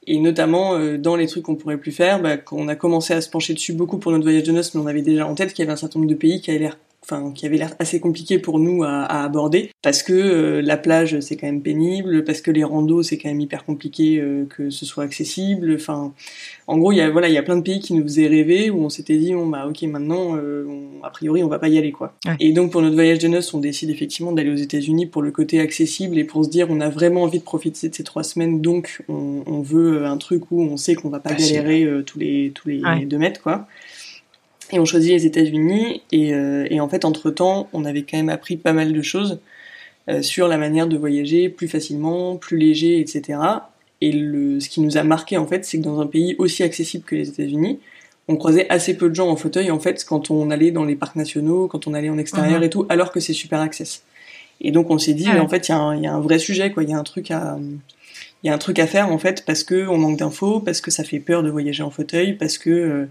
Et 0.06 0.18
notamment 0.18 0.78
dans 0.96 1.16
les 1.16 1.26
trucs 1.26 1.42
qu'on 1.44 1.56
pourrait 1.56 1.76
plus 1.76 1.92
faire, 1.92 2.22
bah, 2.22 2.38
quand 2.38 2.56
on 2.56 2.68
a 2.68 2.74
commencé 2.74 3.12
à 3.12 3.20
se 3.20 3.28
pencher 3.28 3.52
dessus 3.52 3.74
beaucoup 3.74 3.98
pour 3.98 4.10
notre 4.10 4.24
voyage 4.24 4.44
de 4.44 4.52
noces, 4.52 4.74
mais 4.74 4.80
on 4.80 4.86
avait 4.86 5.02
déjà 5.02 5.26
en 5.26 5.34
tête 5.34 5.52
qu'il 5.52 5.62
y 5.62 5.68
avait 5.68 5.74
un 5.74 5.76
certain 5.76 5.98
nombre 5.98 6.10
de 6.10 6.16
pays 6.16 6.40
qui 6.40 6.50
avaient 6.50 6.60
l'air 6.60 6.78
enfin 7.02 7.32
qui 7.32 7.46
avait 7.46 7.56
l'air 7.56 7.74
assez 7.78 7.98
compliqué 7.98 8.38
pour 8.38 8.58
nous 8.58 8.84
à, 8.84 9.04
aborder 9.04 9.70
parce 9.82 10.02
que 10.02 10.12
euh, 10.12 10.62
la 10.62 10.76
plage 10.76 11.18
c'est 11.20 11.36
quand 11.36 11.46
même 11.46 11.62
pénible 11.62 12.24
parce 12.24 12.40
que 12.40 12.50
les 12.50 12.62
randos 12.62 13.02
c'est 13.02 13.16
quand 13.16 13.28
même 13.28 13.40
hyper 13.40 13.64
compliqué 13.64 14.20
euh, 14.20 14.44
que 14.44 14.70
ce 14.70 14.84
soit 14.84 15.04
accessible 15.04 15.74
enfin 15.74 16.12
en 16.66 16.78
gros 16.78 16.92
il 16.92 16.96
y 16.96 17.00
a 17.00 17.10
voilà 17.10 17.28
il 17.28 17.34
y 17.34 17.38
a 17.38 17.42
plein 17.42 17.56
de 17.56 17.62
pays 17.62 17.80
qui 17.80 17.94
nous 17.94 18.02
faisaient 18.02 18.26
rêver 18.26 18.70
où 18.70 18.84
on 18.84 18.90
s'était 18.90 19.16
dit 19.16 19.32
bon 19.32 19.46
bah 19.46 19.66
ok 19.66 19.82
maintenant 19.82 20.36
euh, 20.36 20.66
a 21.02 21.10
priori 21.10 21.42
on 21.42 21.48
va 21.48 21.58
pas 21.58 21.68
y 21.68 21.78
aller 21.78 21.92
quoi. 21.92 22.14
Et 22.38 22.52
donc 22.52 22.70
pour 22.70 22.82
notre 22.82 22.94
voyage 22.94 23.18
de 23.18 23.28
noces 23.28 23.54
on 23.54 23.58
décide 23.58 23.88
effectivement 23.90 24.32
d'aller 24.32 24.50
aux 24.50 24.56
États-Unis 24.56 25.06
pour 25.06 25.22
le 25.22 25.30
côté 25.30 25.60
accessible 25.60 26.18
et 26.18 26.24
pour 26.24 26.44
se 26.44 26.50
dire 26.50 26.66
on 26.70 26.80
a 26.80 26.90
vraiment 26.90 27.22
envie 27.22 27.38
de 27.38 27.44
profiter 27.44 27.88
de 27.88 27.94
ces 27.94 28.04
trois 28.04 28.24
semaines 28.24 28.60
donc 28.60 29.02
on, 29.08 29.60
veut 29.62 30.06
un 30.06 30.16
truc 30.16 30.50
où 30.50 30.62
on 30.62 30.76
sait 30.76 30.94
qu'on 30.94 31.10
va 31.10 31.20
pas 31.20 31.34
galérer 31.34 31.86
tous 32.06 32.18
les 32.18 32.52
tous 32.54 32.68
les 32.68 32.82
deux 33.04 33.18
mètres 33.18 33.42
quoi 33.42 33.66
et 34.72 34.78
on 34.78 34.84
choisit 34.84 35.12
les 35.12 35.26
États-Unis. 35.26 36.02
Et, 36.12 36.34
euh, 36.34 36.66
et, 36.70 36.80
en 36.80 36.88
fait, 36.88 37.04
entre-temps, 37.04 37.68
on 37.72 37.84
avait 37.84 38.02
quand 38.02 38.16
même 38.16 38.28
appris 38.28 38.56
pas 38.56 38.72
mal 38.72 38.92
de 38.92 39.02
choses 39.02 39.40
euh, 40.08 40.22
sur 40.22 40.48
la 40.48 40.58
manière 40.58 40.86
de 40.86 40.96
voyager 40.96 41.48
plus 41.48 41.68
facilement, 41.68 42.36
plus 42.36 42.56
léger, 42.56 43.00
etc. 43.00 43.38
Et 44.00 44.12
le, 44.12 44.60
ce 44.60 44.68
qui 44.68 44.80
nous 44.80 44.96
a 44.96 45.02
marqué, 45.02 45.36
en 45.36 45.46
fait, 45.46 45.64
c'est 45.64 45.78
que 45.78 45.84
dans 45.84 46.00
un 46.00 46.06
pays 46.06 46.34
aussi 46.38 46.62
accessible 46.62 47.04
que 47.04 47.16
les 47.16 47.28
États-Unis, 47.28 47.78
on 48.28 48.36
croisait 48.36 48.68
assez 48.70 48.96
peu 48.96 49.08
de 49.08 49.14
gens 49.14 49.28
en 49.28 49.36
fauteuil, 49.36 49.70
en 49.70 49.80
fait, 49.80 50.04
quand 50.04 50.30
on 50.30 50.50
allait 50.50 50.70
dans 50.70 50.84
les 50.84 50.94
parcs 50.94 51.16
nationaux, 51.16 51.66
quand 51.66 51.86
on 51.86 51.94
allait 51.94 52.10
en 52.10 52.18
extérieur 52.18 52.60
mhm. 52.60 52.64
et 52.64 52.70
tout, 52.70 52.86
alors 52.88 53.12
que 53.12 53.20
c'est 53.20 53.32
super 53.32 53.60
access. 53.60 54.04
Et 54.60 54.72
donc, 54.72 54.90
on 54.90 54.98
s'est 54.98 55.14
dit, 55.14 55.26
mais 55.32 55.40
en 55.40 55.48
fait, 55.48 55.68
il 55.68 55.72
y, 55.72 56.02
y, 56.02 56.06
a 56.06 56.14
un 56.14 56.20
vrai 56.20 56.38
sujet, 56.38 56.70
quoi. 56.70 56.82
Il 56.82 56.90
y 56.90 56.92
a 56.92 56.98
un 56.98 57.02
truc 57.02 57.30
à 57.30 57.58
il 58.42 58.46
y 58.46 58.50
a 58.50 58.54
un 58.54 58.58
truc 58.58 58.78
à 58.78 58.86
faire 58.86 59.10
en 59.10 59.18
fait 59.18 59.44
parce 59.44 59.64
que 59.64 59.86
on 59.86 59.98
manque 59.98 60.18
d'infos, 60.18 60.60
parce 60.60 60.80
que 60.80 60.90
ça 60.90 61.04
fait 61.04 61.20
peur 61.20 61.42
de 61.42 61.50
voyager 61.50 61.82
en 61.82 61.90
fauteuil, 61.90 62.34
parce 62.34 62.58
que 62.58 62.70
euh, 62.70 63.06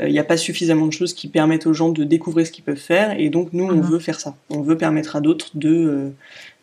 il 0.00 0.12
n'y 0.12 0.18
a 0.18 0.24
pas 0.24 0.36
suffisamment 0.36 0.86
de 0.86 0.92
choses 0.92 1.12
qui 1.12 1.28
permettent 1.28 1.66
aux 1.66 1.72
gens 1.72 1.88
de 1.88 2.04
découvrir 2.04 2.46
ce 2.46 2.52
qu'ils 2.52 2.64
peuvent 2.64 2.76
faire 2.76 3.18
et 3.18 3.30
donc 3.30 3.52
nous 3.52 3.64
on 3.64 3.76
mhm. 3.76 3.82
veut 3.82 3.98
faire 3.98 4.20
ça. 4.20 4.36
On 4.50 4.62
veut 4.62 4.76
permettre 4.76 5.16
à 5.16 5.20
d'autres 5.20 5.50
de 5.54 5.70
euh, 5.70 6.10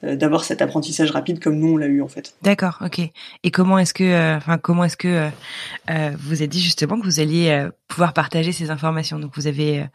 euh, 0.05 0.15
d'avoir 0.15 0.43
cet 0.43 0.61
apprentissage 0.61 1.11
rapide 1.11 1.41
comme 1.41 1.57
nous 1.57 1.73
on 1.73 1.77
l'a 1.77 1.87
eu 1.87 2.01
en 2.01 2.07
fait. 2.07 2.35
D'accord, 2.41 2.79
ok. 2.83 2.99
Et 3.43 3.51
comment 3.51 3.77
est-ce 3.77 3.93
que, 3.93 4.03
euh, 4.03 4.35
enfin 4.35 4.57
comment 4.57 4.83
est-ce 4.83 4.97
que 4.97 5.07
euh, 5.07 5.29
euh, 5.89 6.11
vous 6.19 6.33
avez 6.33 6.47
dit 6.47 6.61
justement 6.61 6.99
que 6.99 7.05
vous 7.05 7.19
alliez 7.19 7.67
pouvoir 7.87 8.13
partager 8.13 8.51
ces 8.51 8.71
informations? 8.71 9.19
Donc 9.19 9.31
vous 9.35 9.47
avez, 9.47 9.85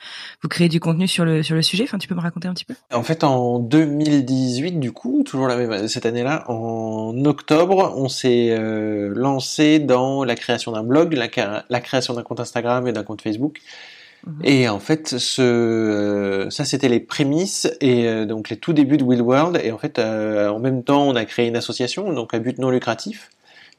vous 0.42 0.48
créez 0.48 0.68
du 0.68 0.80
contenu 0.80 1.06
sur 1.06 1.24
le 1.24 1.42
sur 1.42 1.54
le 1.54 1.62
sujet? 1.62 1.84
Enfin, 1.84 1.98
tu 1.98 2.08
peux 2.08 2.14
me 2.14 2.20
raconter 2.20 2.48
un 2.48 2.54
petit 2.54 2.64
peu? 2.64 2.74
En 2.92 3.02
fait, 3.02 3.24
en 3.24 3.58
2018, 3.58 4.80
du 4.80 4.90
coup, 4.90 5.22
toujours 5.22 5.48
la 5.48 5.56
même 5.56 5.86
cette 5.86 6.06
année-là, 6.06 6.50
en 6.50 7.24
octobre, 7.26 7.92
on 7.96 8.08
s'est 8.08 8.56
lancé 9.14 9.80
dans 9.80 10.24
la 10.24 10.34
création 10.34 10.72
d'un 10.72 10.82
blog, 10.82 11.12
la, 11.12 11.64
la 11.68 11.80
création 11.80 12.14
d'un 12.14 12.22
compte 12.22 12.40
Instagram 12.40 12.88
et 12.88 12.92
d'un 12.92 13.04
compte 13.04 13.20
Facebook. 13.20 13.29
Mhm. 14.26 14.40
Et 14.44 14.68
en 14.68 14.80
fait, 14.80 15.18
ce, 15.18 15.42
euh, 15.42 16.50
ça 16.50 16.64
c'était 16.64 16.88
les 16.88 17.00
prémices 17.00 17.70
et 17.80 18.06
euh, 18.06 18.26
donc 18.26 18.50
les 18.50 18.56
tout 18.56 18.72
débuts 18.72 18.96
de 18.96 19.04
Will 19.04 19.22
World. 19.22 19.60
Et 19.62 19.72
en 19.72 19.78
fait, 19.78 19.98
euh, 19.98 20.48
en 20.48 20.58
même 20.58 20.82
temps, 20.82 21.06
on 21.08 21.16
a 21.16 21.24
créé 21.24 21.46
une 21.46 21.56
association, 21.56 22.12
donc 22.12 22.34
à 22.34 22.38
but 22.38 22.58
non 22.58 22.70
lucratif, 22.70 23.30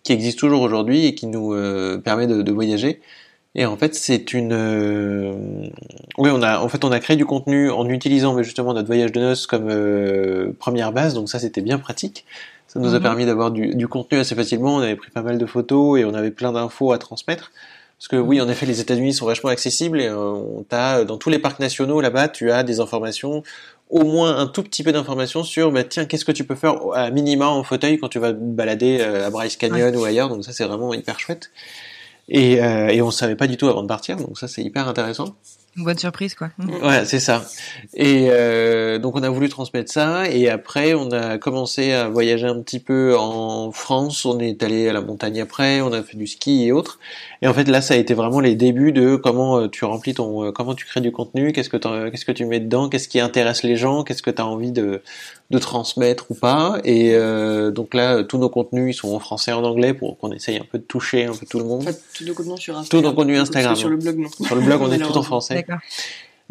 qui 0.03 0.13
existe 0.13 0.39
toujours 0.39 0.61
aujourd'hui 0.61 1.05
et 1.05 1.15
qui 1.15 1.27
nous 1.27 1.55
permet 2.03 2.27
de, 2.27 2.41
de, 2.41 2.51
voyager. 2.51 3.01
Et 3.53 3.65
en 3.65 3.75
fait, 3.75 3.93
c'est 3.95 4.33
une, 4.33 5.71
oui, 6.17 6.29
on 6.31 6.41
a, 6.41 6.59
en 6.59 6.69
fait, 6.69 6.83
on 6.85 6.91
a 6.91 6.99
créé 6.99 7.17
du 7.17 7.25
contenu 7.25 7.69
en 7.69 7.87
utilisant 7.87 8.41
justement 8.41 8.73
notre 8.73 8.87
voyage 8.87 9.11
de 9.11 9.19
noces 9.19 9.45
comme 9.45 9.67
première 10.57 10.91
base. 10.91 11.13
Donc 11.13 11.29
ça, 11.29 11.37
c'était 11.37 11.61
bien 11.61 11.77
pratique. 11.77 12.25
Ça 12.67 12.79
nous 12.79 12.95
a 12.95 12.97
mhm. 12.97 13.03
permis 13.03 13.25
d'avoir 13.25 13.51
du, 13.51 13.75
du 13.75 13.87
contenu 13.87 14.17
assez 14.19 14.33
facilement. 14.33 14.77
On 14.77 14.79
avait 14.79 14.95
pris 14.95 15.11
pas 15.11 15.21
mal 15.21 15.37
de 15.37 15.45
photos 15.45 15.99
et 15.99 16.05
on 16.05 16.13
avait 16.13 16.31
plein 16.31 16.53
d'infos 16.53 16.93
à 16.93 16.97
transmettre. 16.97 17.51
Parce 18.01 18.07
que 18.07 18.15
oui, 18.15 18.41
en 18.41 18.49
effet, 18.49 18.65
les 18.65 18.81
États-Unis 18.81 19.13
sont 19.13 19.27
vachement 19.27 19.51
accessibles 19.51 20.01
et 20.01 20.07
euh, 20.07 20.17
on 20.17 20.63
t'a 20.63 21.03
dans 21.05 21.17
tous 21.17 21.29
les 21.29 21.37
parcs 21.37 21.59
nationaux 21.59 22.01
là-bas, 22.01 22.29
tu 22.29 22.49
as 22.49 22.63
des 22.63 22.79
informations, 22.79 23.43
au 23.91 24.03
moins 24.05 24.39
un 24.39 24.47
tout 24.47 24.63
petit 24.63 24.81
peu 24.81 24.91
d'informations 24.91 25.43
sur 25.43 25.71
bah, 25.71 25.83
tiens, 25.83 26.05
qu'est-ce 26.05 26.25
que 26.25 26.31
tu 26.31 26.43
peux 26.43 26.55
faire 26.55 26.77
à 26.95 27.11
minima 27.11 27.45
en 27.45 27.61
fauteuil 27.61 27.99
quand 27.99 28.09
tu 28.09 28.17
vas 28.17 28.33
balader 28.33 28.97
euh, 29.01 29.27
à 29.27 29.29
Bryce 29.29 29.55
Canyon 29.55 29.95
ou 29.95 30.03
ailleurs. 30.03 30.29
Donc 30.29 30.43
ça, 30.43 30.51
c'est 30.51 30.63
vraiment 30.63 30.95
hyper 30.95 31.19
chouette. 31.19 31.51
Et, 32.27 32.63
euh, 32.63 32.87
et 32.87 33.03
on 33.03 33.11
savait 33.11 33.35
pas 33.35 33.45
du 33.45 33.55
tout 33.55 33.67
avant 33.67 33.83
de 33.83 33.87
partir, 33.87 34.17
donc 34.17 34.35
ça, 34.39 34.47
c'est 34.47 34.63
hyper 34.63 34.87
intéressant. 34.87 35.35
Une 35.77 35.85
bonne 35.85 35.97
surprise, 35.97 36.35
quoi. 36.35 36.49
Ouais, 36.83 37.05
c'est 37.05 37.21
ça. 37.21 37.45
Et 37.93 38.27
euh, 38.29 38.99
donc 38.99 39.15
on 39.15 39.23
a 39.23 39.29
voulu 39.29 39.47
transmettre 39.47 39.89
ça, 39.89 40.29
et 40.29 40.49
après 40.49 40.93
on 40.93 41.11
a 41.11 41.37
commencé 41.37 41.93
à 41.93 42.09
voyager 42.09 42.45
un 42.45 42.59
petit 42.61 42.79
peu 42.79 43.15
en 43.17 43.71
France. 43.71 44.25
On 44.25 44.39
est 44.39 44.63
allé 44.63 44.89
à 44.89 44.93
la 44.93 44.99
montagne 44.99 45.39
après, 45.39 45.79
on 45.79 45.93
a 45.93 46.03
fait 46.03 46.17
du 46.17 46.27
ski 46.27 46.65
et 46.65 46.73
autres. 46.73 46.99
Et 47.41 47.47
en 47.47 47.53
fait 47.53 47.69
là, 47.69 47.81
ça 47.81 47.93
a 47.93 47.97
été 47.97 48.13
vraiment 48.13 48.41
les 48.41 48.55
débuts 48.55 48.91
de 48.91 49.15
comment 49.15 49.59
euh, 49.59 49.67
tu 49.69 49.85
remplis 49.85 50.13
ton, 50.13 50.43
euh, 50.45 50.51
comment 50.51 50.75
tu 50.75 50.85
crées 50.85 50.99
du 50.99 51.13
contenu, 51.13 51.53
qu'est-ce 51.53 51.69
que 51.69 51.77
qu'est-ce 52.09 52.25
que 52.25 52.33
tu 52.33 52.45
mets 52.45 52.59
dedans, 52.59 52.89
qu'est-ce 52.89 53.07
qui 53.07 53.21
intéresse 53.21 53.63
les 53.63 53.77
gens, 53.77 54.03
qu'est-ce 54.03 54.21
que 54.21 54.31
tu 54.31 54.41
as 54.41 54.45
envie 54.45 54.73
de 54.73 55.01
de 55.51 55.57
transmettre 55.57 56.25
ou 56.31 56.33
pas? 56.33 56.79
Et 56.83 57.13
euh, 57.13 57.71
donc 57.71 57.93
là, 57.93 58.23
tous 58.23 58.37
nos 58.37 58.49
contenus 58.49 58.95
ils 58.95 58.97
sont 58.97 59.13
en 59.13 59.19
français 59.19 59.51
et 59.51 59.53
en 59.53 59.63
anglais 59.63 59.93
pour 59.93 60.17
qu'on 60.17 60.31
essaye 60.31 60.57
un 60.57 60.65
peu 60.69 60.79
de 60.79 60.83
toucher 60.83 61.25
un 61.25 61.33
peu 61.33 61.45
tout 61.45 61.59
le 61.59 61.65
monde. 61.65 61.81
En 61.81 61.85
fait, 61.85 62.01
tous 62.13 62.25
nos 62.25 62.33
contenus 62.33 62.59
sur 62.59 62.77
Instagram. 62.77 63.03
Tout 63.03 63.09
nos 63.09 63.15
contenus 63.15 63.39
Instagram. 63.39 63.75
Sur 63.75 63.89
le 63.89 63.97
blog, 63.97 64.17
non. 64.17 64.29
Sur 64.29 64.55
le 64.55 64.61
blog, 64.61 64.81
on 64.81 64.91
est 64.91 64.99
tout 64.99 65.17
en 65.17 65.23
français. 65.23 65.60
D'accord. 65.61 65.79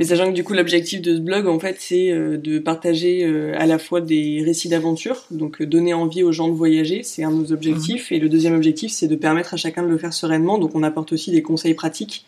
Mais 0.00 0.06
sachant 0.06 0.30
que 0.30 0.34
du 0.34 0.44
coup 0.44 0.54
l'objectif 0.54 1.02
de 1.02 1.14
ce 1.14 1.20
blog 1.20 1.46
en 1.46 1.58
fait 1.58 1.76
c'est 1.78 2.10
euh, 2.10 2.38
de 2.38 2.58
partager 2.58 3.22
euh, 3.22 3.52
à 3.58 3.66
la 3.66 3.78
fois 3.78 4.00
des 4.00 4.42
récits 4.42 4.70
d'aventure, 4.70 5.26
donc 5.30 5.60
euh, 5.60 5.66
donner 5.66 5.92
envie 5.92 6.22
aux 6.22 6.32
gens 6.32 6.48
de 6.48 6.54
voyager, 6.54 7.02
c'est 7.02 7.22
un 7.22 7.30
de 7.30 7.36
nos 7.36 7.52
objectifs, 7.52 8.10
et 8.10 8.18
le 8.18 8.30
deuxième 8.30 8.54
objectif 8.54 8.92
c'est 8.92 9.08
de 9.08 9.14
permettre 9.14 9.52
à 9.52 9.58
chacun 9.58 9.82
de 9.82 9.88
le 9.88 9.98
faire 9.98 10.14
sereinement, 10.14 10.56
donc 10.56 10.74
on 10.74 10.82
apporte 10.82 11.12
aussi 11.12 11.32
des 11.32 11.42
conseils 11.42 11.74
pratiques 11.74 12.24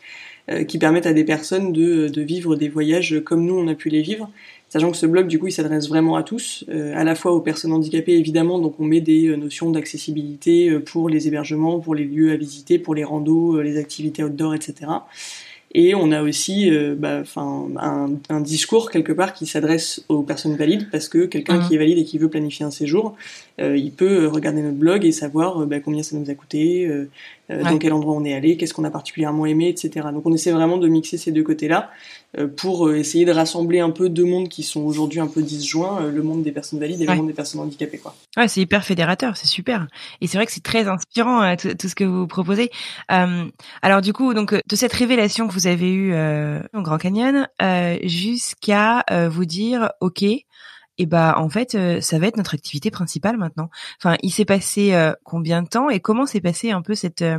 qui 0.68 0.76
permettent 0.76 1.06
à 1.06 1.14
des 1.14 1.24
personnes 1.24 1.72
de, 1.72 2.08
de 2.08 2.20
vivre 2.20 2.56
des 2.56 2.68
voyages 2.68 3.22
comme 3.24 3.46
nous 3.46 3.54
on 3.54 3.66
a 3.68 3.74
pu 3.74 3.88
les 3.88 4.02
vivre, 4.02 4.28
sachant 4.68 4.90
que 4.90 4.98
ce 4.98 5.06
blog 5.06 5.26
du 5.26 5.38
coup 5.38 5.46
il 5.46 5.52
s'adresse 5.52 5.88
vraiment 5.88 6.16
à 6.16 6.22
tous, 6.22 6.66
à 6.68 7.04
la 7.04 7.14
fois 7.14 7.32
aux 7.32 7.40
personnes 7.40 7.72
handicapées 7.72 8.18
évidemment, 8.18 8.58
donc 8.58 8.74
on 8.80 8.84
met 8.84 9.00
des 9.00 9.34
notions 9.34 9.70
d'accessibilité 9.70 10.78
pour 10.80 11.08
les 11.08 11.26
hébergements, 11.26 11.80
pour 11.80 11.94
les 11.94 12.04
lieux 12.04 12.32
à 12.32 12.36
visiter, 12.36 12.78
pour 12.78 12.94
les 12.94 13.04
randos, 13.04 13.62
les 13.62 13.78
activités 13.78 14.22
outdoor, 14.24 14.54
etc. 14.54 14.90
Et 15.74 15.94
on 15.94 16.12
a 16.12 16.22
aussi 16.22 16.70
euh, 16.70 16.94
bah, 16.96 17.22
un, 17.36 18.10
un, 18.28 18.40
discours 18.40 18.90
quelque 18.90 19.12
part 19.12 19.32
qui 19.32 19.46
s'adresse 19.46 20.04
aux 20.10 20.22
personnes 20.22 20.54
valides 20.56 20.90
parce 20.90 21.08
que 21.08 21.24
quelqu'un 21.24 21.58
Mhm. 21.58 21.68
qui 21.68 21.74
est 21.74 21.78
valide 21.78 21.98
et 21.98 22.04
qui 22.04 22.18
veut 22.18 22.28
planifier 22.28 22.66
un 22.66 22.70
séjour, 22.70 23.16
il 23.58 23.92
peut 23.92 24.26
regarder 24.28 24.62
notre 24.62 24.76
blog 24.78 25.04
et 25.04 25.12
savoir 25.12 25.62
euh, 25.62 25.66
bah, 25.66 25.80
combien 25.80 26.02
ça 26.02 26.16
nous 26.16 26.28
a 26.30 26.34
coûté, 26.34 26.86
euh, 26.86 27.08
euh, 27.50 27.62
dans 27.62 27.78
quel 27.78 27.92
endroit 27.92 28.14
on 28.14 28.24
est 28.24 28.34
allé, 28.34 28.56
qu'est-ce 28.56 28.72
qu'on 28.74 28.84
a 28.84 28.90
particulièrement 28.90 29.46
aimé, 29.46 29.68
etc. 29.68 30.06
Donc 30.12 30.24
on 30.26 30.32
essaie 30.32 30.52
vraiment 30.52 30.78
de 30.78 30.88
mixer 30.88 31.18
ces 31.18 31.32
deux 31.32 31.42
côtés-là 31.42 31.90
euh, 32.38 32.46
pour 32.48 32.86
euh, 32.88 32.96
essayer 32.96 33.24
de 33.26 33.30
rassembler 33.32 33.80
un 33.80 33.90
peu 33.90 34.08
deux 34.08 34.24
mondes 34.24 34.48
qui 34.48 34.62
sont 34.62 34.80
aujourd'hui 34.80 35.20
un 35.20 35.26
peu 35.26 35.42
disjoints, 35.42 36.02
euh, 36.02 36.10
le 36.10 36.22
monde 36.22 36.42
des 36.42 36.52
personnes 36.52 36.78
valides 36.80 37.00
et 37.02 37.06
Ouais. 37.06 37.12
le 37.12 37.18
monde 37.18 37.26
des 37.26 37.34
personnes 37.34 37.60
handicapées. 37.60 37.98
Quoi. 37.98 38.14
Ouais, 38.38 38.48
c'est 38.48 38.60
hyper 38.62 38.84
fédérateur, 38.84 39.36
c'est 39.36 39.46
super. 39.48 39.86
Et 40.22 40.26
c'est 40.26 40.38
vrai 40.38 40.46
que 40.46 40.52
c'est 40.52 40.62
très 40.62 40.88
inspirant 40.88 41.42
euh, 41.42 41.54
tout, 41.60 41.74
tout 41.74 41.88
ce 41.88 41.94
que 41.94 42.04
vous 42.04 42.26
proposez. 42.26 42.70
Euh, 43.10 43.44
alors 43.82 44.00
du 44.00 44.12
coup, 44.14 44.32
donc 44.32 44.54
euh, 44.54 44.60
de 44.66 44.76
cette 44.76 44.92
révélation 44.94 45.46
que 45.46 45.52
vous 45.52 45.66
avez 45.66 45.90
eue 45.92 46.14
euh, 46.14 46.60
au 46.74 46.80
Grand 46.80 46.96
Canyon 46.98 47.46
euh, 47.60 47.98
jusqu'à 48.04 49.04
euh, 49.10 49.28
vous 49.28 49.44
dire, 49.44 49.90
ok, 50.00 50.24
et 50.98 51.06
bah 51.06 51.34
en 51.38 51.48
fait, 51.48 51.74
euh, 51.74 52.00
ça 52.00 52.18
va 52.18 52.26
être 52.26 52.36
notre 52.36 52.54
activité 52.54 52.90
principale 52.90 53.38
maintenant. 53.38 53.70
Enfin, 53.98 54.16
il 54.22 54.30
s'est 54.30 54.44
passé 54.44 54.94
euh, 54.94 55.12
combien 55.24 55.62
de 55.62 55.68
temps 55.68 55.88
et 55.88 56.00
comment 56.00 56.26
s'est 56.26 56.40
passé 56.40 56.70
un 56.70 56.82
peu 56.82 56.94
cette 56.94 57.22
euh, 57.22 57.38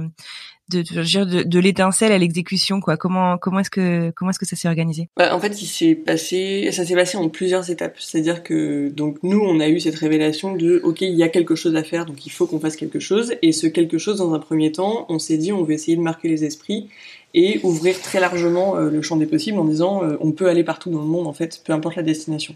de, 0.69 1.43
de, 1.43 1.59
l'étincelle 1.59 2.11
à 2.11 2.17
l'exécution 2.17 2.79
quoi 2.79 2.97
Comment 2.97 3.37
comment 3.37 3.59
est-ce 3.59 3.69
que 3.69 4.11
comment 4.11 4.31
est-ce 4.31 4.39
que 4.39 4.45
ça 4.45 4.55
s'est 4.55 4.67
organisé? 4.67 5.09
Bah, 5.17 5.35
en 5.35 5.39
fait, 5.39 5.61
il 5.61 5.65
s'est 5.65 5.95
passé, 5.95 6.69
ça 6.71 6.85
s'est 6.85 6.95
passé 6.95 7.17
en 7.17 7.29
plusieurs 7.29 7.69
étapes. 7.69 7.97
C'est-à-dire 7.99 8.43
que 8.43 8.89
donc 8.89 9.17
nous, 9.23 9.39
on 9.39 9.59
a 9.59 9.67
eu 9.67 9.79
cette 9.79 9.95
révélation 9.95 10.55
de 10.55 10.79
OK, 10.83 11.01
il 11.01 11.15
y 11.15 11.23
a 11.23 11.29
quelque 11.29 11.55
chose 11.55 11.75
à 11.75 11.83
faire, 11.83 12.05
donc 12.05 12.25
il 12.25 12.31
faut 12.31 12.47
qu'on 12.47 12.59
fasse 12.59 12.75
quelque 12.75 12.99
chose. 12.99 13.35
Et 13.41 13.51
ce 13.51 13.67
quelque 13.67 13.97
chose, 13.97 14.17
dans 14.17 14.33
un 14.33 14.39
premier 14.39 14.71
temps, 14.71 15.05
on 15.09 15.19
s'est 15.19 15.37
dit, 15.37 15.51
on 15.51 15.63
veut 15.63 15.73
essayer 15.73 15.97
de 15.97 16.01
marquer 16.01 16.29
les 16.29 16.45
esprits 16.45 16.89
et 17.33 17.59
ouvrir 17.63 17.99
très 17.99 18.19
largement 18.19 18.77
euh, 18.77 18.89
le 18.89 19.01
champ 19.01 19.17
des 19.17 19.25
possibles 19.25 19.57
en 19.57 19.65
disant, 19.65 20.03
euh, 20.03 20.17
on 20.21 20.31
peut 20.31 20.47
aller 20.47 20.63
partout 20.63 20.89
dans 20.89 21.01
le 21.01 21.07
monde 21.07 21.27
en 21.27 21.33
fait, 21.33 21.61
peu 21.65 21.73
importe 21.73 21.95
la 21.95 22.03
destination. 22.03 22.55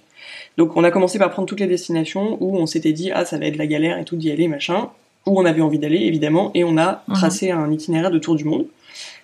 Donc 0.57 0.77
on 0.77 0.83
a 0.83 0.91
commencé 0.91 1.17
par 1.17 1.31
prendre 1.31 1.47
toutes 1.47 1.59
les 1.59 1.67
destinations 1.67 2.37
où 2.41 2.57
on 2.57 2.67
s'était 2.67 2.93
dit, 2.93 3.11
ah 3.11 3.25
ça 3.25 3.37
va 3.37 3.45
être 3.45 3.57
la 3.57 3.67
galère 3.67 3.97
et 3.97 4.05
tout 4.05 4.15
d'y 4.15 4.31
aller 4.31 4.47
machin, 4.47 4.91
où 5.27 5.39
on 5.39 5.45
avait 5.45 5.61
envie 5.61 5.79
d'aller 5.79 5.97
évidemment, 5.97 6.51
et 6.55 6.63
on 6.63 6.77
a 6.77 7.03
Mhm. 7.07 7.13
tracé 7.15 7.51
un 7.51 7.71
itinéraire 7.71 8.11
de 8.11 8.19
tour 8.19 8.35
du 8.35 8.43
monde. 8.45 8.65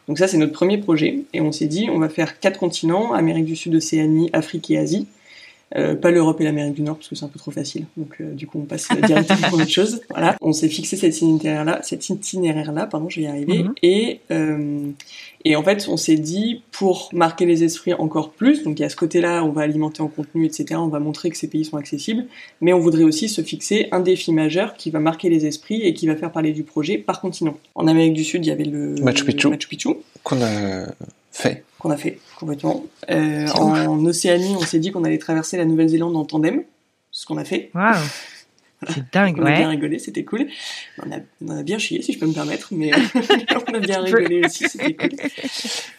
Donc 0.07 0.17
ça, 0.19 0.27
c'est 0.27 0.37
notre 0.37 0.51
premier 0.51 0.77
projet. 0.77 1.19
Et 1.33 1.39
on 1.41 1.51
s'est 1.51 1.67
dit, 1.67 1.89
on 1.91 1.97
va 1.97 2.09
faire 2.09 2.39
quatre 2.39 2.59
continents, 2.59 3.13
Amérique 3.13 3.45
du 3.45 3.55
Sud, 3.55 3.73
Océanie, 3.73 4.29
Afrique 4.33 4.69
et 4.69 4.77
Asie. 4.77 5.07
Euh, 5.75 5.95
pas 5.95 6.11
l'Europe 6.11 6.39
et 6.39 6.43
l'Amérique 6.43 6.75
du 6.75 6.83
Nord, 6.83 6.97
parce 6.97 7.07
que 7.07 7.15
c'est 7.15 7.25
un 7.25 7.29
peu 7.29 7.39
trop 7.39 7.49
facile. 7.49 7.85
Donc 7.97 8.17
euh, 8.21 8.31
du 8.33 8.45
coup, 8.45 8.59
on 8.59 8.65
passe 8.65 8.87
directement 9.05 9.47
à 9.47 9.53
autre 9.53 9.69
chose. 9.69 10.01
Voilà. 10.09 10.35
On 10.41 10.53
s'est 10.53 10.69
fixé 10.69 10.97
cet 10.97 11.15
itinéraire-là, 11.15 11.79
cet 11.81 12.09
itinéraire-là, 12.09 12.85
pardon, 12.85 13.09
je 13.09 13.19
vais 13.19 13.25
y 13.25 13.27
arriver. 13.27 13.63
Mhm. 13.63 13.73
Et, 13.81 14.19
euh, 14.31 14.91
et 15.45 15.55
en 15.55 15.63
fait, 15.63 15.87
on 15.89 15.97
s'est 15.97 16.17
dit, 16.17 16.61
pour 16.71 17.09
marquer 17.11 17.45
les 17.45 17.63
esprits 17.63 17.93
encore 17.93 18.31
plus, 18.31 18.63
donc 18.63 18.77
il 18.79 18.83
y 18.83 18.85
a 18.85 18.89
ce 18.89 18.95
côté-là, 18.95 19.43
on 19.43 19.49
va 19.49 19.63
alimenter 19.63 20.01
en 20.01 20.07
contenu, 20.07 20.45
etc. 20.45 20.75
On 20.75 20.89
va 20.89 20.99
montrer 20.99 21.31
que 21.31 21.37
ces 21.37 21.47
pays 21.47 21.65
sont 21.65 21.77
accessibles. 21.77 22.25
Mais 22.61 22.71
on 22.73 22.79
voudrait 22.79 23.03
aussi 23.03 23.27
se 23.27 23.41
fixer 23.41 23.87
un 23.91 23.99
défi 23.99 24.31
majeur 24.31 24.75
qui 24.75 24.91
va 24.91 24.99
marquer 24.99 25.29
les 25.29 25.47
esprits 25.47 25.81
et 25.81 25.93
qui 25.95 26.05
va 26.05 26.15
faire 26.15 26.31
parler 26.31 26.51
du 26.51 26.63
projet 26.63 26.99
par 26.99 27.19
continent. 27.19 27.57
En 27.73 27.87
Amérique 27.87 28.13
du 28.13 28.23
Sud, 28.23 28.45
il 28.45 28.49
y 28.49 28.51
avait 28.51 28.63
le 28.63 28.95
Machu 29.01 29.25
Picchu. 29.25 29.47
Machu 29.47 29.67
Picchu 29.67 29.89
Qu'on 30.23 30.41
a 30.41 30.85
fait. 31.31 31.63
Qu'on 31.83 31.91
a 31.91 31.97
fait 31.97 32.19
complètement. 32.39 32.85
Euh, 33.11 33.47
en 33.49 34.03
Océanie, 34.05 34.55
on 34.57 34.61
s'est 34.65 34.79
dit 34.79 34.91
qu'on 34.91 35.03
allait 35.03 35.17
traverser 35.17 35.57
la 35.57 35.65
Nouvelle-Zélande 35.65 36.15
en 36.15 36.23
tandem, 36.25 36.63
ce 37.11 37.25
qu'on 37.25 37.37
a 37.37 37.43
fait. 37.43 37.69
Waouh, 37.75 37.93
c'est 38.89 39.03
dingue, 39.13 39.37
On 39.39 39.45
a 39.45 39.51
bien 39.51 39.69
rigolé, 39.69 39.99
c'était 39.99 40.23
cool. 40.23 40.47
On 41.05 41.11
a, 41.11 41.17
on 41.45 41.57
a 41.59 41.63
bien 41.63 41.77
chié, 41.77 42.01
si 42.01 42.13
je 42.13 42.19
peux 42.19 42.25
me 42.25 42.33
permettre, 42.33 42.69
mais 42.71 42.91
on 43.69 43.73
a 43.73 43.79
bien 43.79 44.01
rigolé 44.01 44.41
aussi, 44.45 44.67
c'était 44.69 44.93
cool. 44.95 45.09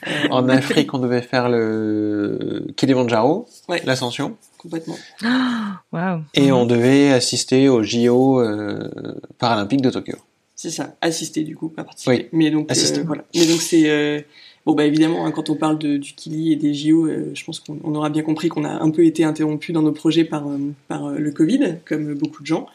Euh, 0.06 0.28
En 0.30 0.48
Afrique, 0.48 0.92
on 0.94 0.98
devait 0.98 1.22
faire 1.22 1.48
le 1.50 2.66
Kilimanjaro, 2.76 3.46
Ouais. 3.68 3.82
l'ascension, 3.84 4.36
complètement. 4.58 4.96
Waouh. 5.92 6.22
et 6.34 6.50
on 6.50 6.64
devait 6.66 7.12
assister 7.12 7.68
aux 7.68 7.82
JO 7.82 8.40
euh, 8.40 8.90
paralympiques 9.38 9.82
de 9.82 9.90
Tokyo. 9.90 10.16
C'est 10.56 10.70
ça, 10.70 10.94
assister 11.02 11.42
du 11.42 11.56
coup, 11.56 11.68
pas 11.68 11.84
participer. 11.84 12.10
Oui, 12.10 12.28
mais 12.32 12.50
donc, 12.50 12.68
euh, 12.68 12.72
assister. 12.72 13.02
voilà. 13.02 13.24
Mais 13.34 13.46
donc 13.46 13.60
c'est 13.60 13.90
euh, 13.90 14.20
bon 14.66 14.74
bah 14.74 14.84
évidemment 14.84 15.26
hein, 15.26 15.30
quand 15.30 15.50
on 15.50 15.54
parle 15.54 15.78
de, 15.78 15.96
du 15.96 16.14
Kili 16.14 16.52
et 16.52 16.56
des 16.56 16.74
JO, 16.74 17.06
euh, 17.06 17.30
je 17.34 17.44
pense 17.44 17.60
qu'on 17.60 17.78
on 17.84 17.94
aura 17.94 18.10
bien 18.10 18.22
compris 18.22 18.48
qu'on 18.48 18.64
a 18.64 18.70
un 18.70 18.90
peu 18.90 19.04
été 19.04 19.24
interrompu 19.24 19.72
dans 19.72 19.82
nos 19.82 19.92
projets 19.92 20.24
par 20.24 20.48
euh, 20.48 20.58
par 20.88 21.06
euh, 21.06 21.18
le 21.18 21.30
Covid, 21.32 21.76
comme 21.84 22.14
beaucoup 22.14 22.42
de 22.42 22.46
gens. 22.46 22.66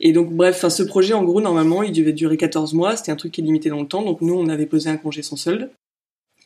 Et 0.00 0.12
donc 0.12 0.32
bref, 0.32 0.56
enfin 0.56 0.70
ce 0.70 0.82
projet 0.82 1.14
en 1.14 1.24
gros 1.24 1.40
normalement 1.40 1.82
il 1.82 1.92
devait 1.92 2.12
durer 2.12 2.36
14 2.36 2.74
mois, 2.74 2.96
c'était 2.96 3.12
un 3.12 3.16
truc 3.16 3.32
qui 3.32 3.40
est 3.40 3.44
limité 3.44 3.68
dans 3.68 3.80
le 3.80 3.88
temps, 3.88 4.02
donc 4.02 4.20
nous 4.20 4.34
on 4.34 4.48
avait 4.48 4.66
posé 4.66 4.90
un 4.90 4.96
congé 4.96 5.22
sans 5.22 5.36
solde. 5.36 5.70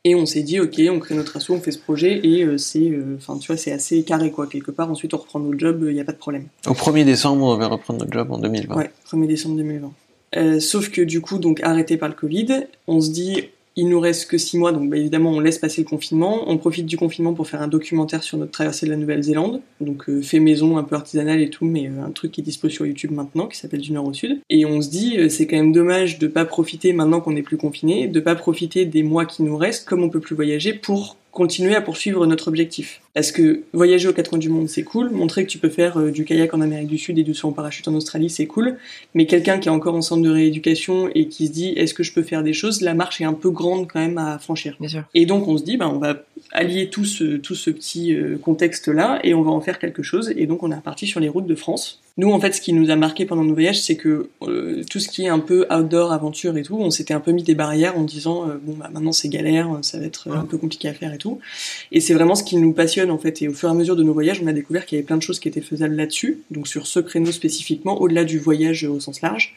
Et 0.05 0.17
on 0.17 0.27
s'est 0.27 0.43
dit, 0.43 0.59
ok, 0.59 0.83
on 0.91 0.99
crée 0.99 1.15
notre 1.15 1.37
asso, 1.37 1.51
on 1.51 1.61
fait 1.61 1.71
ce 1.71 1.79
projet, 1.79 2.27
et 2.27 2.59
c'est, 2.59 2.91
enfin, 3.15 3.39
tu 3.39 3.47
vois, 3.47 3.57
c'est 3.57 3.71
assez 3.71 4.03
carré, 4.03 4.33
quoi, 4.33 4.49
quelque 4.49 4.73
part. 4.73 4.91
Ensuite, 4.91 5.15
on 5.15 5.17
reprend 5.19 5.39
notre 5.39 5.61
job, 5.61 5.85
il 5.87 5.95
n'y 5.95 6.01
a 6.01 6.05
pas 6.05 6.11
de 6.11 6.19
problème. 6.19 6.49
Au 6.67 6.73
1er 6.73 7.05
décembre, 7.05 7.45
on 7.45 7.55
devait 7.55 7.67
reprendre 7.67 8.01
notre 8.01 8.13
job 8.13 8.33
en 8.33 8.39
2020. 8.39 8.75
Ouais, 8.75 8.91
1er 9.09 9.29
décembre 9.29 9.55
2020. 9.59 9.93
Euh, 10.37 10.61
sauf 10.61 10.91
que 10.91 11.03
du 11.03 11.21
coup, 11.21 11.39
donc 11.39 11.61
arrêté 11.63 11.97
par 11.97 12.09
le 12.09 12.15
Covid, 12.15 12.65
on 12.87 13.01
se 13.01 13.11
dit 13.11 13.45
il 13.77 13.89
nous 13.89 14.01
reste 14.01 14.31
que 14.31 14.39
6 14.39 14.59
mois, 14.59 14.73
donc 14.73 14.91
bah, 14.91 14.97
évidemment 14.97 15.31
on 15.31 15.41
laisse 15.41 15.59
passer 15.59 15.83
le 15.83 15.89
confinement. 15.89 16.45
On 16.47 16.59
profite 16.59 16.87
du 16.87 16.97
confinement 16.97 17.33
pour 17.33 17.49
faire 17.49 17.63
un 17.63 17.69
documentaire 17.69 18.23
sur 18.23 18.39
notre 18.39 18.53
traversée 18.53 18.87
de 18.87 18.91
la 18.91 18.97
Nouvelle-Zélande, 18.97 19.61
donc 19.81 20.09
euh, 20.09 20.23
fait 20.23 20.41
maison, 20.41 20.77
un 20.77 20.83
peu 20.83 20.97
artisanal 20.97 21.41
et 21.41 21.51
tout, 21.51 21.65
mais 21.65 21.89
euh, 21.89 22.05
un 22.05 22.11
truc 22.11 22.33
qui 22.33 22.41
est 22.41 22.45
dispo 22.45 22.69
sur 22.69 22.87
YouTube 22.87 23.13
maintenant, 23.13 23.47
qui 23.47 23.57
s'appelle 23.57 23.81
Du 23.81 23.93
Nord 23.93 24.07
au 24.07 24.13
Sud. 24.13 24.41
Et 24.51 24.67
on 24.67 24.81
se 24.83 24.91
dit 24.91 25.19
euh, 25.19 25.29
c'est 25.29 25.47
quand 25.47 25.57
même 25.57 25.73
dommage 25.73 26.19
de 26.19 26.27
pas 26.27 26.45
profiter 26.45 26.93
maintenant 26.93 27.21
qu'on 27.21 27.33
n'est 27.33 27.43
plus 27.43 27.57
confiné, 27.57 28.09
de 28.09 28.21
pas 28.21 28.35
profiter 28.35 28.85
des 28.85 29.03
mois 29.03 29.25
qui 29.25 29.43
nous 29.43 29.57
restent, 29.57 29.89
comme 29.89 30.03
on 30.03 30.11
peut 30.11 30.21
plus 30.21 30.35
voyager, 30.35 30.75
pour 30.75 31.17
continuer 31.33 31.75
à 31.75 31.81
poursuivre 31.81 32.27
notre 32.27 32.49
objectif. 32.49 33.01
Parce 33.15 33.33
que 33.33 33.63
voyager 33.73 34.07
aux 34.07 34.13
quatre 34.13 34.29
coins 34.29 34.39
du 34.39 34.51
monde, 34.51 34.69
c'est 34.69 34.85
cool. 34.85 35.11
Montrer 35.11 35.45
que 35.45 35.51
tu 35.51 35.59
peux 35.59 35.71
faire 35.71 35.99
euh, 35.99 36.11
du 36.11 36.25
kayak 36.25 36.53
en 36.55 36.61
Amérique 36.61 36.89
du 36.89 36.99
Sud 36.99 37.19
et 37.19 37.23
du 37.23 37.35
saut 37.35 37.49
en 37.49 37.53
parachute 37.53 37.89
en 37.89 37.95
Australie, 37.95 38.31
c'est 38.31 38.47
cool. 38.47 38.77
Mais 39.15 39.27
quelqu'un 39.27 39.59
qui 39.59 39.69
est 39.69 39.73
encore 39.73 39.95
en 39.95 40.03
centre 40.03 40.23
de 40.23 40.31
rééducation 40.31 41.11
et 41.15 41.29
qui 41.29 41.47
se 41.47 41.53
dit 41.53 41.71
est-ce 41.71 41.95
que 41.95 42.03
je 42.03 42.13
peux 42.13 42.23
faire 42.23 42.43
des 42.43 42.53
choses, 42.53 42.83
la 42.83 42.95
marche 42.95 43.21
est 43.21 43.25
un 43.25 43.33
peu 43.33 43.51
grande 43.51 43.89
quand 43.91 44.01
même 44.01 44.19
à 44.19 44.39
franchir. 44.39 44.77
Bien 44.79 44.89
sûr. 44.89 45.05
Et 45.15 45.25
donc 45.25 45.49
on 45.49 45.57
se 45.57 45.65
dit 45.65 45.79
ben 45.79 45.89
on 45.89 45.99
va 45.99 46.23
allier 46.53 46.91
tout 46.91 47.07
ce 47.07 47.37
tout 47.37 47.55
ce 47.55 47.71
petit 47.71 48.15
euh, 48.15 48.37
contexte 48.37 48.89
là 48.89 49.19
et 49.25 49.33
on 49.33 49.43
va 49.43 49.51
en 49.51 49.61
faire 49.63 49.79
quelque 49.79 50.03
chose. 50.03 50.33
Et 50.37 50.47
donc 50.47 50.63
on 50.63 50.71
est 50.71 50.77
reparti 50.77 51.07
sur 51.07 51.19
les 51.19 51.31
routes 51.31 51.47
de 51.47 51.55
France. 51.55 52.02
Nous 52.19 52.31
en 52.31 52.39
fait 52.41 52.53
ce 52.53 52.61
qui 52.61 52.73
nous 52.73 52.91
a 52.91 52.97
marqué 52.97 53.25
pendant 53.25 53.45
nos 53.45 53.55
voyages 53.55 53.81
c'est 53.81 53.97
que 53.97 54.29
euh, 54.43 54.83
tout 54.91 55.01
ce 55.01 55.09
qui 55.09 55.25
est 55.25 55.29
un 55.29 55.39
peu 55.39 55.67
outdoor 55.71 56.13
aventure 56.13 56.57
et 56.57 56.63
tout, 56.63 56.77
on 56.77 56.91
s'était 56.91 57.15
un 57.15 57.21
peu 57.21 57.33
mis 57.33 57.43
des 57.43 57.55
barrières 57.55 57.97
en 57.97 58.03
disant 58.03 58.49
euh, 58.49 58.59
bon 58.63 58.75
bah 58.75 58.91
maintenant 58.93 59.13
c'est 59.13 59.29
galère, 59.29 59.79
ça 59.83 59.99
va 59.99 60.05
être 60.05 60.29
euh, 60.29 60.35
un 60.35 60.45
peu 60.45 60.59
compliqué 60.59 60.89
à 60.89 60.95
faire 60.95 61.15
et 61.15 61.19
tout. 61.19 61.39
Et 61.91 62.01
c'est 62.01 62.15
vraiment 62.15 62.35
ce 62.35 62.45
qui 62.45 62.57
nous 62.57 62.73
passionne 62.73 63.11
en 63.11 63.19
fait. 63.19 63.41
Et 63.43 63.49
au 63.49 63.55
fur 63.55 63.69
et 63.69 63.73
à 63.73 63.75
mesure 63.75 63.97
de 63.97 64.03
nos 64.03 64.13
voyages, 64.13 64.41
on 64.43 64.47
a 64.47 64.53
découvert 64.53 64.85
qu'il 64.85 64.97
y 64.97 64.99
avait 64.99 65.07
plein 65.07 65.17
de 65.17 65.23
choses 65.23 65.41
qui 65.41 65.49
étaient 65.49 65.61
faisables 65.61 65.95
là-dessus, 65.95 66.43
donc 66.51 66.69
sur 66.69 66.87
ce 66.87 67.01
créneau 67.01 67.33
spécifiquement, 67.33 68.01
au-delà 68.01 68.25
du 68.25 68.39
voyage 68.39 68.85
au 68.85 69.01
sens 69.01 69.23
large. 69.23 69.55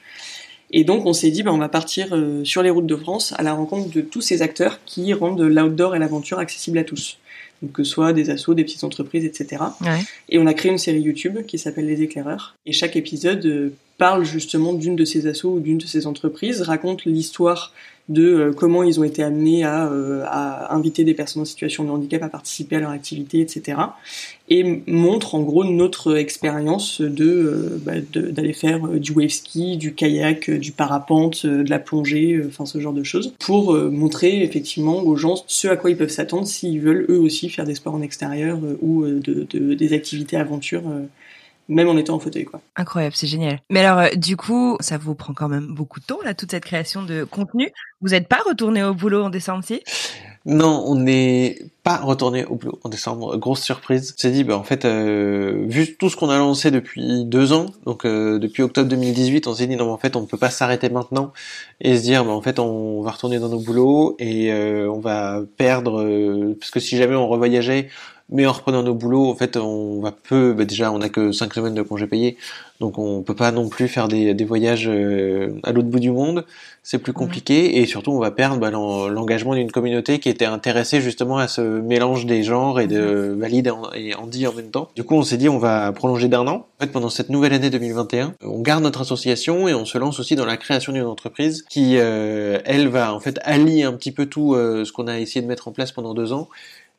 Et 0.72 0.84
donc 0.84 1.06
on 1.06 1.14
s'est 1.14 1.32
dit, 1.32 1.44
ben, 1.44 1.52
on 1.52 1.58
va 1.58 1.70
partir 1.70 2.10
euh, 2.12 2.44
sur 2.44 2.64
les 2.64 2.70
routes 2.70 2.88
de 2.88 2.96
France 2.96 3.34
à 3.38 3.44
la 3.44 3.54
rencontre 3.54 3.90
de 3.90 4.02
tous 4.02 4.22
ces 4.22 4.42
acteurs 4.42 4.80
qui 4.86 5.14
rendent 5.14 5.42
l'outdoor 5.42 5.96
et 5.96 6.00
l'aventure 6.00 6.40
accessible 6.40 6.78
à 6.78 6.84
tous. 6.84 7.18
Donc 7.62 7.72
que 7.72 7.84
ce 7.84 7.92
soit 7.92 8.14
des 8.14 8.30
assos, 8.30 8.54
des 8.54 8.64
petites 8.64 8.84
entreprises, 8.84 9.26
etc. 9.26 9.64
Ouais. 9.82 10.02
Et 10.30 10.40
on 10.40 10.46
a 10.46 10.54
créé 10.54 10.72
une 10.72 10.78
série 10.78 11.02
YouTube 11.02 11.46
qui 11.46 11.58
s'appelle 11.58 11.86
Les 11.86 12.02
Éclaireurs. 12.02 12.56
Et 12.66 12.74
chaque 12.74 12.96
épisode 12.96 13.46
euh, 13.46 13.74
parle 13.98 14.26
justement 14.26 14.74
d'une 14.74 14.96
de 14.96 15.06
ces 15.06 15.28
assos 15.28 15.56
ou 15.56 15.60
d'une 15.60 15.78
de 15.78 15.86
ces 15.86 16.08
entreprises, 16.08 16.62
raconte 16.62 17.06
l'histoire 17.06 17.72
de 18.08 18.24
euh, 18.24 18.54
comment 18.54 18.84
ils 18.84 19.00
ont 19.00 19.04
été 19.04 19.24
amenés 19.24 19.64
à, 19.64 19.88
euh, 19.88 20.24
à, 20.28 20.76
inviter 20.76 21.04
des 21.04 21.14
personnes 21.14 21.42
en 21.42 21.46
situation 21.46 21.84
de 21.84 21.90
handicap 21.90 22.22
à 22.22 22.30
participer 22.30 22.76
à 22.76 22.80
leur 22.80 22.92
activité, 22.92 23.40
etc. 23.40 23.80
Et 24.48 24.84
montre 24.86 25.34
en 25.34 25.42
gros 25.42 25.64
notre 25.64 26.16
expérience 26.18 27.02
de 27.02 27.26
euh, 27.26 27.82
bah, 27.84 27.94
d'aller 28.14 28.54
faire 28.54 28.88
du 28.90 29.12
wave 29.12 29.30
ski, 29.30 29.78
du 29.78 29.96
kayak, 29.96 30.52
du 30.52 30.72
parapente, 30.72 31.46
de 31.48 31.68
la 31.68 31.80
plongée, 31.80 32.40
enfin 32.48 32.66
ce 32.66 32.80
genre 32.80 32.94
de 32.94 33.04
choses, 33.04 33.34
pour 33.40 33.74
montrer 33.74 34.44
effectivement 34.44 35.02
aux 35.02 35.16
gens 35.16 35.44
ce 35.48 35.68
à 35.68 35.76
quoi 35.76 35.90
ils 35.90 35.98
peuvent 35.98 36.10
s'attendre 36.10 36.48
s'ils 36.48 36.80
veulent 36.80 37.06
eux 37.10 37.20
aussi 37.20 37.50
faire 37.50 37.66
des 37.66 37.76
sports 37.76 37.96
en 37.96 38.02
extérieur 38.02 38.60
ou 38.82 39.06
de, 39.06 39.48
de, 39.50 39.74
des 39.74 39.94
activités 39.94 40.38
aventure 40.38 40.84
même 41.68 41.88
en 41.88 41.98
étant 41.98 42.16
en 42.16 42.20
fauteuil 42.20 42.46
quoi. 42.46 42.62
Incroyable, 42.76 43.16
c'est 43.16 43.28
génial. 43.28 43.62
Mais 43.70 43.84
alors 43.86 44.00
euh, 44.00 44.10
du 44.16 44.38
coup, 44.38 44.78
ça 44.80 44.98
vous 44.98 45.16
prend 45.16 45.34
quand 45.34 45.50
même 45.50 45.68
beaucoup 45.68 46.00
de 46.00 46.06
temps 46.06 46.20
là 46.24 46.34
toute 46.34 46.52
cette 46.52 46.66
création 46.66 47.04
de 47.04 47.24
contenu. 47.24 47.72
Vous 48.02 48.10
n'êtes 48.10 48.28
pas 48.28 48.42
retourné 48.46 48.84
au 48.84 48.94
boulot 48.94 49.24
en 49.24 49.30
décembre 49.30 49.64
si? 49.64 49.82
Non, 50.48 50.84
on 50.86 50.96
n'est 50.96 51.58
pas 51.82 51.98
retourné 51.98 52.46
au 52.46 52.54
boulot 52.54 52.80
en 52.84 52.90
décembre. 52.90 53.36
Grosse 53.38 53.62
surprise. 53.62 54.14
C'est 54.16 54.30
dit, 54.30 54.44
bah 54.44 54.56
en 54.56 54.64
fait, 54.64 54.86
euh, 54.86 55.66
vu 55.68 55.98
tout 55.98 56.12
ce 56.12 56.16
qu'on 56.16 56.30
a 56.30 56.38
lancé 56.38 56.70
depuis 56.70 57.26
deux 57.26 57.52
ans, 57.52 57.66
donc 57.84 58.06
euh, 58.06 58.38
depuis 58.38 58.62
octobre 58.62 58.88
2018, 58.88 59.48
on 59.48 59.56
s'est 59.56 59.66
dit 59.66 59.76
non, 59.76 59.86
mais 59.86 59.92
en 59.92 59.98
fait, 59.98 60.16
on 60.16 60.22
ne 60.22 60.28
peut 60.28 60.38
pas 60.38 60.52
s'arrêter 60.52 60.90
maintenant 60.90 61.34
et 61.82 61.98
se 61.98 62.04
dire, 62.04 62.24
bah 62.24 62.32
en 62.32 62.44
fait, 62.44 62.60
on 62.60 63.02
va 63.02 63.10
retourner 63.10 63.40
dans 63.40 63.50
nos 63.50 63.60
boulots 63.60 64.16
et 64.20 64.54
on 64.54 65.00
va 65.00 65.42
perdre 65.58 66.54
parce 66.60 66.70
que 66.70 66.80
si 66.80 66.96
jamais 66.96 67.16
on 67.16 67.28
revoyageait 67.28 67.90
mais 68.30 68.46
en 68.46 68.52
reprenant 68.52 68.82
nos 68.82 68.96
boulots, 68.96 69.30
en 69.30 69.36
fait, 69.36 69.56
on 69.58 70.02
va 70.02 70.12
peu. 70.12 70.54
Bah 70.54 70.66
déjà, 70.66 70.92
on 70.92 71.02
a 71.02 71.10
que 71.10 71.32
cinq 71.32 71.54
semaines 71.54 71.76
de 71.76 71.82
congés 71.84 72.08
payés, 72.08 72.38
donc 72.80 72.98
on 72.98 73.22
peut 73.22 73.36
pas 73.36 73.52
non 73.52 73.70
plus 73.70 73.88
faire 73.88 74.08
des, 74.08 74.34
des 74.34 74.46
voyages 74.46 74.88
euh, 74.88 75.60
à 75.64 75.72
l'autre 75.72 75.88
bout 75.88 76.00
du 76.00 76.12
monde. 76.12 76.46
C'est 76.88 77.00
plus 77.00 77.14
compliqué 77.14 77.80
et 77.80 77.86
surtout, 77.88 78.12
on 78.12 78.20
va 78.20 78.30
perdre 78.30 78.60
bah, 78.60 78.70
l'engagement 78.70 79.56
d'une 79.56 79.72
communauté 79.72 80.20
qui 80.20 80.30
était 80.30 80.46
intéressée 80.46 81.02
justement 81.02 81.38
à 81.38 81.48
ce 81.48 81.62
mélange 81.62 82.28
des 82.28 82.44
genres 82.44 82.80
et 82.80 82.86
de 82.86 83.36
valide 83.36 83.72
et 83.96 84.14
Andy 84.14 84.46
en 84.46 84.54
même 84.54 84.70
temps. 84.70 84.90
Du 84.96 85.04
coup, 85.04 85.16
on 85.16 85.24
s'est 85.24 85.38
dit, 85.38 85.50
on 85.50 85.58
va 85.58 85.92
prolonger 85.94 86.28
d'un 86.28 86.48
an. 86.48 86.68
En 86.80 86.84
fait, 86.84 86.92
pendant 86.92 87.10
cette 87.10 87.30
nouvelle 87.30 87.54
année 87.54 87.72
2021, 87.72 88.34
on 88.44 88.62
garde 88.62 88.84
notre 88.84 89.02
association 89.02 89.68
et 89.68 89.74
on 89.74 89.86
se 89.86 89.98
lance 89.98 90.20
aussi 90.20 90.36
dans 90.36 90.46
la 90.46 90.58
création 90.58 90.94
d'une 90.94 91.06
entreprise 91.06 91.64
qui, 91.70 91.98
euh, 91.98 92.60
elle, 92.66 92.88
va 92.88 93.16
en 93.16 93.20
fait 93.20 93.40
allier 93.44 93.84
un 93.84 93.94
petit 93.94 94.12
peu 94.12 94.28
tout 94.28 94.54
euh, 94.54 94.86
ce 94.86 94.92
qu'on 94.92 95.08
a 95.08 95.20
essayé 95.20 95.42
de 95.42 95.48
mettre 95.48 95.68
en 95.68 95.72
place 95.72 95.92
pendant 95.92 96.14
deux 96.14 96.34
ans 96.34 96.50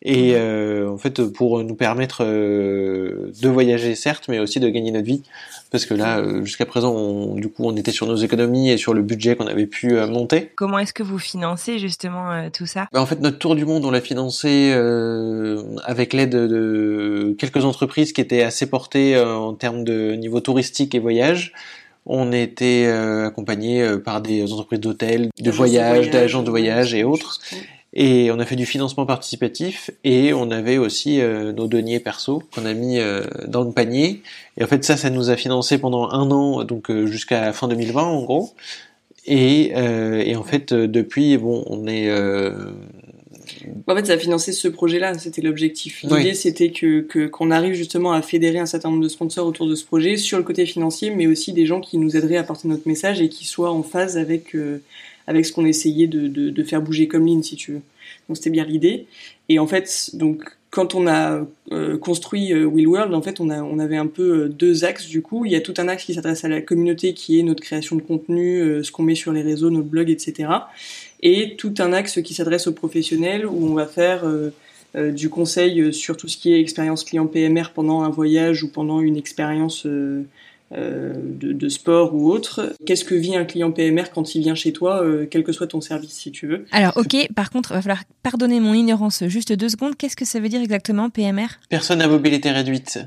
et 0.02 0.34
euh, 0.34 0.90
en 0.90 0.98
fait 0.98 1.22
pour 1.22 1.62
nous 1.62 1.74
permettre 1.74 2.22
euh, 2.22 3.32
de 3.40 3.48
voyager 3.48 3.94
certes 3.94 4.26
mais 4.28 4.38
aussi 4.38 4.60
de 4.60 4.68
gagner 4.68 4.90
notre 4.90 5.06
vie. 5.06 5.22
Parce 5.70 5.86
que 5.86 5.94
là 5.94 6.18
euh, 6.18 6.44
jusqu'à 6.44 6.66
présent 6.66 6.94
on, 6.94 7.34
du 7.34 7.48
coup 7.48 7.64
on 7.64 7.76
était 7.76 7.92
sur 7.92 8.06
nos 8.06 8.16
économies 8.16 8.70
et 8.70 8.76
sur 8.76 8.94
le 8.94 9.02
budget 9.02 9.36
qu'on 9.36 9.46
avait 9.46 9.66
pu 9.66 9.94
monter. 10.06 10.52
Comment 10.54 10.78
est-ce 10.78 10.92
que 10.92 11.02
vous 11.02 11.18
financez 11.18 11.78
justement 11.78 12.50
tout 12.50 12.66
ça? 12.66 12.88
Bah, 12.92 13.00
en 13.00 13.06
fait 13.06 13.20
notre 13.20 13.38
tour 13.38 13.56
du 13.56 13.64
monde 13.64 13.84
on 13.84 13.90
l'a 13.90 14.00
financé 14.00 14.72
avec 15.84 16.12
l'aide 16.12 16.30
de 16.30 17.34
quelques 17.38 17.64
entreprises 17.64 18.12
qui 18.12 18.20
étaient 18.20 18.42
assez 18.42 18.66
portées 18.66 19.18
en 19.18 19.54
termes 19.54 19.84
de 19.84 20.12
niveau 20.12 20.40
touristique 20.40 20.94
et 20.94 20.98
voyage. 20.98 21.52
On 22.08 22.30
était 22.30 22.86
accompagné 22.86 23.98
par 24.04 24.20
des 24.20 24.52
entreprises 24.52 24.78
d'hôtels, 24.78 25.30
de 25.40 25.50
voyage, 25.50 26.10
d'agents 26.10 26.44
de 26.44 26.50
voyage 26.50 26.94
et 26.94 27.02
autres. 27.02 27.40
Et 27.92 28.30
on 28.30 28.38
a 28.38 28.44
fait 28.44 28.56
du 28.56 28.66
financement 28.66 29.06
participatif 29.06 29.90
et 30.04 30.34
on 30.34 30.50
avait 30.50 30.76
aussi 30.76 31.20
euh, 31.20 31.52
nos 31.52 31.66
deniers 31.66 32.00
perso 32.00 32.42
qu'on 32.54 32.66
a 32.66 32.74
mis 32.74 32.98
euh, 32.98 33.22
dans 33.46 33.62
le 33.62 33.72
panier. 33.72 34.22
Et 34.58 34.64
en 34.64 34.66
fait 34.66 34.84
ça, 34.84 34.96
ça 34.96 35.08
nous 35.08 35.30
a 35.30 35.36
financé 35.36 35.78
pendant 35.78 36.10
un 36.10 36.30
an, 36.30 36.64
donc 36.64 36.90
euh, 36.90 37.06
jusqu'à 37.06 37.52
fin 37.52 37.68
2020 37.68 38.02
en 38.02 38.22
gros. 38.22 38.54
Et, 39.28 39.72
et 39.72 40.36
en 40.36 40.44
fait 40.44 40.72
depuis, 40.72 41.36
bon, 41.36 41.64
on 41.66 41.88
est 41.88 42.08
en 43.88 43.96
fait, 43.96 44.06
ça 44.06 44.12
a 44.12 44.18
financé 44.18 44.52
ce 44.52 44.68
projet-là, 44.68 45.18
c'était 45.18 45.42
l'objectif. 45.42 46.04
L'idée, 46.04 46.34
c'était 46.34 46.70
que 46.70 47.26
qu'on 47.26 47.50
arrive 47.50 47.74
justement 47.74 48.12
à 48.12 48.22
fédérer 48.22 48.60
un 48.60 48.66
certain 48.66 48.88
nombre 48.88 49.02
de 49.02 49.08
sponsors 49.08 49.44
autour 49.44 49.66
de 49.66 49.74
ce 49.74 49.84
projet 49.84 50.16
sur 50.16 50.38
le 50.38 50.44
côté 50.44 50.64
financier, 50.64 51.10
mais 51.10 51.26
aussi 51.26 51.52
des 51.52 51.66
gens 51.66 51.80
qui 51.80 51.98
nous 51.98 52.16
aideraient 52.16 52.36
à 52.36 52.44
porter 52.44 52.68
notre 52.68 52.86
message 52.86 53.20
et 53.20 53.28
qui 53.28 53.46
soient 53.46 53.72
en 53.72 53.82
phase 53.82 54.16
avec 54.16 54.54
avec 55.26 55.46
ce 55.46 55.52
qu'on 55.52 55.64
essayait 55.64 56.06
de, 56.06 56.62
faire 56.62 56.82
bouger 56.82 57.08
comme 57.08 57.26
ligne, 57.26 57.42
si 57.42 57.56
tu 57.56 57.72
veux. 57.72 57.80
Donc 58.28 58.36
c'était 58.36 58.50
bien 58.50 58.64
l'idée. 58.64 59.06
Et 59.48 59.58
en 59.58 59.66
fait, 59.66 60.10
donc 60.14 60.44
quand 60.70 60.94
on 60.94 61.06
a 61.06 61.46
euh, 61.72 61.96
construit 61.96 62.52
euh, 62.52 62.64
Will 62.64 62.86
World, 62.86 63.14
en 63.14 63.22
fait, 63.22 63.40
on 63.40 63.78
avait 63.78 63.96
un 63.96 64.06
peu 64.06 64.44
euh, 64.44 64.48
deux 64.48 64.84
axes 64.84 65.06
du 65.06 65.22
coup. 65.22 65.44
Il 65.44 65.52
y 65.52 65.56
a 65.56 65.60
tout 65.60 65.74
un 65.78 65.88
axe 65.88 66.04
qui 66.04 66.14
s'adresse 66.14 66.44
à 66.44 66.48
la 66.48 66.60
communauté, 66.60 67.14
qui 67.14 67.38
est 67.38 67.42
notre 67.42 67.62
création 67.62 67.96
de 67.96 68.02
contenu, 68.02 68.60
euh, 68.60 68.82
ce 68.82 68.90
qu'on 68.92 69.02
met 69.02 69.14
sur 69.14 69.32
les 69.32 69.42
réseaux, 69.42 69.70
notre 69.70 69.88
blog, 69.88 70.10
etc. 70.10 70.50
Et 71.22 71.56
tout 71.56 71.74
un 71.78 71.92
axe 71.92 72.20
qui 72.20 72.34
s'adresse 72.34 72.66
aux 72.66 72.72
professionnels, 72.72 73.46
où 73.46 73.66
on 73.66 73.74
va 73.74 73.86
faire 73.86 74.24
du 74.94 75.28
conseil 75.28 75.92
sur 75.92 76.16
tout 76.16 76.28
ce 76.28 76.36
qui 76.36 76.52
est 76.52 76.60
expérience 76.60 77.04
client 77.04 77.26
PMR 77.26 77.70
pendant 77.74 78.02
un 78.02 78.10
voyage 78.10 78.62
ou 78.62 78.68
pendant 78.68 79.00
une 79.00 79.16
expérience 79.16 79.86
euh, 80.72 81.12
de, 81.16 81.52
de, 81.52 81.68
sport 81.68 82.12
ou 82.12 82.28
autre. 82.28 82.74
Qu'est-ce 82.86 83.04
que 83.04 83.14
vit 83.14 83.36
un 83.36 83.44
client 83.44 83.70
PMR 83.70 84.10
quand 84.12 84.34
il 84.34 84.40
vient 84.40 84.56
chez 84.56 84.72
toi, 84.72 85.00
euh, 85.00 85.24
quel 85.30 85.44
que 85.44 85.52
soit 85.52 85.68
ton 85.68 85.80
service, 85.80 86.12
si 86.12 86.32
tu 86.32 86.48
veux 86.48 86.66
Alors, 86.72 86.96
ok, 86.96 87.32
par 87.34 87.50
contre, 87.50 87.70
il 87.70 87.74
va 87.74 87.82
falloir 87.82 88.02
pardonner 88.24 88.58
mon 88.58 88.74
ignorance 88.74 89.24
juste 89.28 89.52
deux 89.52 89.68
secondes. 89.68 89.96
Qu'est-ce 89.96 90.16
que 90.16 90.24
ça 90.24 90.40
veut 90.40 90.48
dire 90.48 90.60
exactement, 90.60 91.08
PMR 91.08 91.46
Personne 91.68 92.02
à 92.02 92.08
mobilité 92.08 92.50
réduite. 92.50 92.98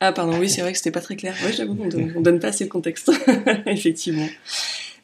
Ah, 0.00 0.12
pardon, 0.12 0.38
oui, 0.40 0.50
c'est 0.50 0.60
vrai 0.60 0.72
que 0.72 0.78
c'était 0.78 0.90
pas 0.90 1.00
très 1.00 1.14
clair. 1.14 1.36
Oui, 1.46 1.52
j'avoue 1.56 1.76
qu'on 1.76 1.88
donne, 1.88 2.20
donne 2.20 2.40
pas 2.40 2.48
assez 2.48 2.64
le 2.64 2.70
contexte, 2.70 3.12
effectivement. 3.66 4.26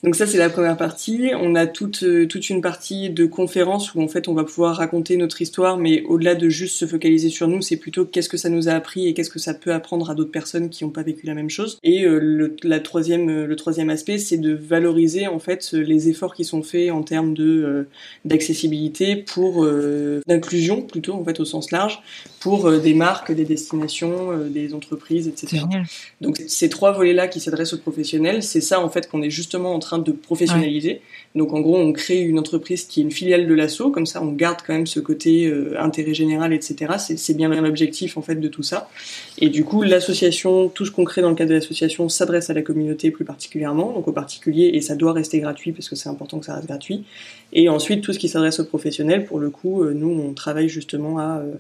Donc 0.03 0.17
ça 0.17 0.27
c'est 0.27 0.39
la 0.39 0.49
première 0.49 0.79
partie. 0.79 1.33
On 1.39 1.55
a 1.55 1.67
toute 1.67 2.05
euh, 2.05 2.27
toute 2.27 2.49
une 2.49 2.63
partie 2.63 3.11
de 3.11 3.27
conférence 3.27 3.95
où 3.95 4.03
en 4.03 4.09
fait 4.09 4.29
on 4.29 4.35
va 4.35 4.45
pouvoir 4.45 4.77
raconter 4.77 5.17
notre 5.19 5.43
histoire, 5.43 5.77
mais 5.77 6.03
au-delà 6.05 6.35
de 6.35 6.49
juste 6.49 6.77
se 6.77 6.87
focaliser 6.87 7.29
sur 7.29 7.49
nous, 7.49 7.61
c'est 7.61 7.77
plutôt 7.77 8.07
qu'est-ce 8.07 8.31
que 8.31 8.39
ça 8.39 8.49
nous 8.49 8.71
a 8.71 8.73
appris 8.73 9.07
et 9.07 9.13
qu'est-ce 9.13 9.29
que 9.29 9.39
ça 9.39 9.53
peut 9.53 9.75
apprendre 9.75 10.11
à 10.11 10.15
d'autres 10.15 10.31
personnes 10.31 10.71
qui 10.71 10.85
n'ont 10.85 10.91
pas 10.91 11.03
vécu 11.03 11.27
la 11.27 11.35
même 11.35 11.51
chose. 11.51 11.79
Et 11.83 12.05
euh, 12.05 12.19
le, 12.19 12.57
la 12.63 12.81
troisième 12.81 13.29
euh, 13.29 13.47
le 13.47 13.57
troisième 13.57 13.91
aspect 13.91 14.17
c'est 14.17 14.39
de 14.39 14.55
valoriser 14.55 15.27
en 15.27 15.39
fait 15.39 15.73
les 15.73 16.09
efforts 16.09 16.35
qui 16.35 16.45
sont 16.45 16.63
faits 16.63 16.91
en 16.91 17.03
termes 17.03 17.35
de 17.35 17.87
d'accessibilité 18.25 19.17
pour 19.17 19.67
d'inclusion 20.27 20.83
plutôt 20.83 21.15
en 21.15 21.25
fait 21.25 21.41
au 21.41 21.45
sens 21.45 21.71
large 21.73 22.03
pour 22.41 22.73
des 22.73 22.95
marques, 22.95 23.33
des 23.33 23.45
destinations, 23.45 24.47
des 24.49 24.73
entreprises, 24.73 25.29
etc. 25.29 25.65
Donc 26.21 26.41
ces 26.49 26.71
trois 26.71 26.93
volets 26.93 27.13
là 27.13 27.29
qui 27.29 27.39
s'adressent 27.41 27.75
aux 27.75 27.79
professionnels, 27.79 28.43
c'est 28.43 28.63
ça 28.63 28.81
en 28.81 28.89
fait 28.89 29.09
qu'on 29.11 29.23
est 29.23 29.31
justement 29.31 29.75
en 29.75 29.79
train 29.79 29.90
de 29.99 30.13
professionnaliser. 30.13 31.01
Donc 31.35 31.53
en 31.53 31.61
gros, 31.61 31.77
on 31.77 31.93
crée 31.93 32.21
une 32.21 32.39
entreprise 32.39 32.85
qui 32.85 33.01
est 33.01 33.03
une 33.05 33.11
filiale 33.11 33.47
de 33.47 33.55
l'assaut, 33.55 33.91
comme 33.91 34.07
ça 34.07 34.23
on 34.23 34.33
garde 34.33 34.59
quand 34.67 34.73
même 34.73 34.87
ce 34.87 34.99
côté 34.99 35.47
euh, 35.47 35.81
intérêt 35.81 36.15
général, 36.15 36.53
etc. 36.53 36.95
C'est 36.99 37.37
bien 37.37 37.49
l'objectif 37.49 38.17
en 38.17 38.23
fait 38.23 38.35
de 38.37 38.49
tout 38.49 38.63
ça. 38.63 38.91
Et 39.39 39.49
du 39.49 39.65
coup, 39.65 39.83
l'association, 39.83 40.69
tout 40.69 40.85
ce 40.85 40.91
qu'on 40.91 41.05
crée 41.05 41.23
dans 41.23 41.31
le 41.31 41.37
cadre 41.37 41.51
de 41.51 41.55
l'association 41.55 42.09
s'adresse 42.09 42.51
à 42.51 42.55
la 42.55 42.63
communauté 42.63 43.11
plus 43.11 43.25
particulièrement, 43.25 43.93
donc 43.93 44.09
aux 44.09 44.13
particuliers, 44.13 44.71
et 44.75 44.81
ça 44.81 44.97
doit 44.97 45.13
rester 45.13 45.39
gratuit 45.39 45.73
parce 45.73 45.89
que 45.89 45.97
c'est 45.97 46.09
important 46.09 46.39
que 46.39 46.47
ça 46.47 46.55
reste 46.55 46.67
gratuit. 46.67 47.05
Et 47.53 47.69
ensuite, 47.69 48.03
tout 48.03 48.13
ce 48.13 48.19
qui 48.19 48.29
s'adresse 48.29 48.61
aux 48.61 48.65
professionnels, 48.65 49.25
pour 49.25 49.39
le 49.39 49.51
coup, 49.51 49.83
euh, 49.83 49.93
nous 49.95 50.11
on 50.11 50.35
travaille 50.35 50.69
justement 50.69 51.19
à 51.19 51.39
euh, 51.39 51.55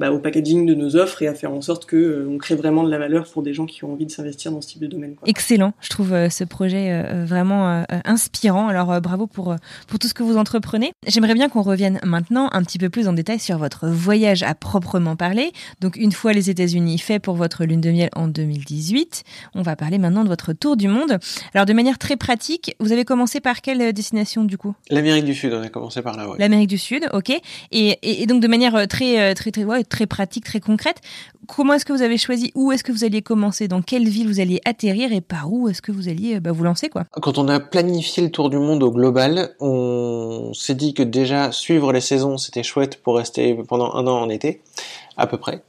bah, 0.00 0.12
au 0.12 0.18
packaging 0.18 0.64
de 0.64 0.74
nos 0.74 0.96
offres 0.96 1.20
et 1.20 1.28
à 1.28 1.34
faire 1.34 1.52
en 1.52 1.60
sorte 1.60 1.84
que 1.84 1.94
euh, 1.94 2.26
on 2.26 2.38
crée 2.38 2.54
vraiment 2.54 2.84
de 2.84 2.90
la 2.90 2.96
valeur 2.96 3.28
pour 3.28 3.42
des 3.42 3.52
gens 3.52 3.66
qui 3.66 3.84
ont 3.84 3.92
envie 3.92 4.06
de 4.06 4.10
s'investir 4.10 4.50
dans 4.50 4.62
ce 4.62 4.68
type 4.68 4.80
de 4.80 4.86
domaine. 4.86 5.14
Quoi. 5.14 5.28
Excellent, 5.28 5.74
je 5.82 5.90
trouve 5.90 6.14
euh, 6.14 6.30
ce 6.30 6.42
projet 6.42 6.90
euh, 6.90 7.26
vraiment 7.26 7.84
inspirant. 8.06 8.68
Alors 8.68 8.98
bravo 9.02 9.26
pour 9.26 9.54
pour 9.88 9.98
tout 9.98 10.08
ce 10.08 10.14
que 10.14 10.22
vous 10.22 10.38
entreprenez. 10.38 10.92
J'aimerais 11.06 11.34
bien 11.34 11.50
qu'on 11.50 11.60
revienne 11.60 12.00
maintenant 12.02 12.48
un 12.52 12.62
petit 12.62 12.78
peu 12.78 12.88
plus 12.88 13.08
en 13.08 13.12
détail 13.12 13.38
sur 13.38 13.58
votre 13.58 13.88
voyage 13.88 14.42
à 14.42 14.54
proprement 14.54 15.16
parler. 15.16 15.52
Donc 15.82 15.96
une 15.96 16.12
fois 16.12 16.32
les 16.32 16.48
États-Unis 16.48 16.96
fait 16.96 17.18
pour 17.18 17.34
votre 17.34 17.66
lune 17.66 17.82
de 17.82 17.90
miel 17.90 18.08
en 18.16 18.26
2018, 18.26 19.22
on 19.54 19.60
va 19.60 19.76
parler 19.76 19.98
maintenant 19.98 20.24
de 20.24 20.30
votre 20.30 20.54
tour 20.54 20.78
du 20.78 20.88
monde. 20.88 21.18
Alors 21.52 21.66
de 21.66 21.74
manière 21.74 21.98
très 21.98 22.16
pratique, 22.16 22.74
vous 22.80 22.92
avez 22.92 23.04
commencé 23.04 23.40
par 23.40 23.60
quelle 23.60 23.92
destination 23.92 24.44
du 24.44 24.56
coup? 24.56 24.74
L'Amérique 24.88 25.26
du 25.26 25.34
Sud, 25.34 25.52
on 25.52 25.60
a 25.60 25.68
commencé 25.68 26.00
par 26.00 26.16
là. 26.16 26.26
Ouais. 26.26 26.36
L'Amérique 26.38 26.70
du 26.70 26.78
Sud, 26.78 27.06
ok. 27.12 27.28
Et, 27.28 27.42
et, 27.72 28.22
et, 28.22 28.26
donc 28.26 28.40
de 28.40 28.48
manière 28.48 28.88
très 28.88 29.34
très 29.34 29.50
très 29.50 29.64
ouais, 29.64 29.84
très 29.90 30.06
pratique, 30.06 30.44
très 30.44 30.60
concrète. 30.60 31.02
Comment 31.46 31.74
est-ce 31.74 31.84
que 31.84 31.92
vous 31.92 32.02
avez 32.02 32.16
choisi 32.16 32.50
où 32.54 32.72
est-ce 32.72 32.82
que 32.82 32.92
vous 32.92 33.04
alliez 33.04 33.20
commencer, 33.20 33.68
dans 33.68 33.82
quelle 33.82 34.08
ville 34.08 34.28
vous 34.28 34.40
alliez 34.40 34.60
atterrir 34.64 35.12
et 35.12 35.20
par 35.20 35.52
où 35.52 35.68
est-ce 35.68 35.82
que 35.82 35.92
vous 35.92 36.08
alliez 36.08 36.40
bah, 36.40 36.52
vous 36.52 36.64
lancer 36.64 36.88
quoi? 36.88 37.04
Quand 37.20 37.36
on 37.36 37.48
a 37.48 37.60
planifié 37.60 38.22
le 38.22 38.30
tour 38.30 38.48
du 38.48 38.56
monde 38.56 38.82
au 38.82 38.90
global, 38.90 39.54
on 39.60 40.52
s'est 40.54 40.74
dit 40.74 40.94
que 40.94 41.02
déjà 41.02 41.52
suivre 41.52 41.92
les 41.92 42.00
saisons 42.00 42.38
c'était 42.38 42.62
chouette 42.62 43.02
pour 43.02 43.16
rester 43.16 43.54
pendant 43.68 43.92
un 43.94 44.06
an 44.06 44.22
en 44.22 44.28
été, 44.30 44.62
à 45.16 45.26
peu 45.26 45.36
près. 45.36 45.62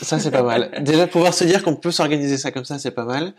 Ça 0.00 0.18
c'est 0.18 0.30
pas 0.30 0.42
mal. 0.42 0.70
Déjà 0.82 1.06
pouvoir 1.06 1.34
se 1.34 1.44
dire 1.44 1.62
qu'on 1.62 1.76
peut 1.76 1.90
s'organiser 1.90 2.38
ça 2.38 2.50
comme 2.50 2.64
ça 2.64 2.78
c'est 2.78 2.90
pas 2.90 3.04
mal. 3.04 3.34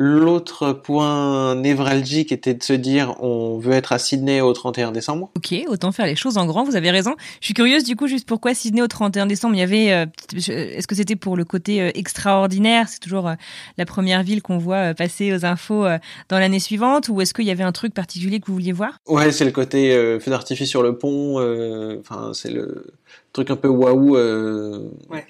L'autre 0.00 0.72
point 0.72 1.56
névralgique 1.56 2.30
était 2.30 2.54
de 2.54 2.62
se 2.62 2.72
dire 2.72 3.20
on 3.20 3.58
veut 3.58 3.72
être 3.72 3.90
à 3.90 3.98
Sydney 3.98 4.40
au 4.40 4.52
31 4.52 4.92
décembre. 4.92 5.28
Ok, 5.36 5.52
autant 5.66 5.90
faire 5.90 6.06
les 6.06 6.14
choses 6.14 6.38
en 6.38 6.46
grand, 6.46 6.62
vous 6.62 6.76
avez 6.76 6.92
raison. 6.92 7.16
Je 7.40 7.46
suis 7.46 7.54
curieuse 7.54 7.82
du 7.82 7.96
coup 7.96 8.06
juste 8.06 8.24
pourquoi 8.24 8.54
Sydney 8.54 8.80
au 8.80 8.86
31 8.86 9.26
décembre, 9.26 9.56
il 9.56 9.58
y 9.58 9.62
avait 9.62 9.90
euh, 9.90 10.06
est-ce 10.36 10.86
que 10.86 10.94
c'était 10.94 11.16
pour 11.16 11.36
le 11.36 11.44
côté 11.44 11.82
euh, 11.82 11.90
extraordinaire, 11.96 12.88
c'est 12.88 13.00
toujours 13.00 13.26
euh, 13.26 13.34
la 13.76 13.86
première 13.86 14.22
ville 14.22 14.40
qu'on 14.40 14.58
voit 14.58 14.94
passer 14.94 15.34
aux 15.34 15.44
infos 15.44 15.84
dans 16.28 16.38
l'année 16.38 16.60
suivante 16.60 17.08
ou 17.08 17.20
est-ce 17.20 17.34
qu'il 17.34 17.46
y 17.46 17.50
avait 17.50 17.64
un 17.64 17.72
truc 17.72 17.92
particulier 17.92 18.38
que 18.38 18.46
vous 18.46 18.52
vouliez 18.52 18.70
voir? 18.70 19.00
Ouais, 19.08 19.32
c'est 19.32 19.44
le 19.44 19.50
côté 19.50 19.90
feu 20.20 20.30
d'artifice 20.30 20.68
sur 20.68 20.84
le 20.84 20.96
pont, 20.96 21.38
enfin 21.98 22.30
c'est 22.34 22.52
le 22.52 22.86
truc 23.32 23.50
un 23.50 23.56
peu 23.56 23.66
waouh 23.66 24.16
ouais 25.10 25.26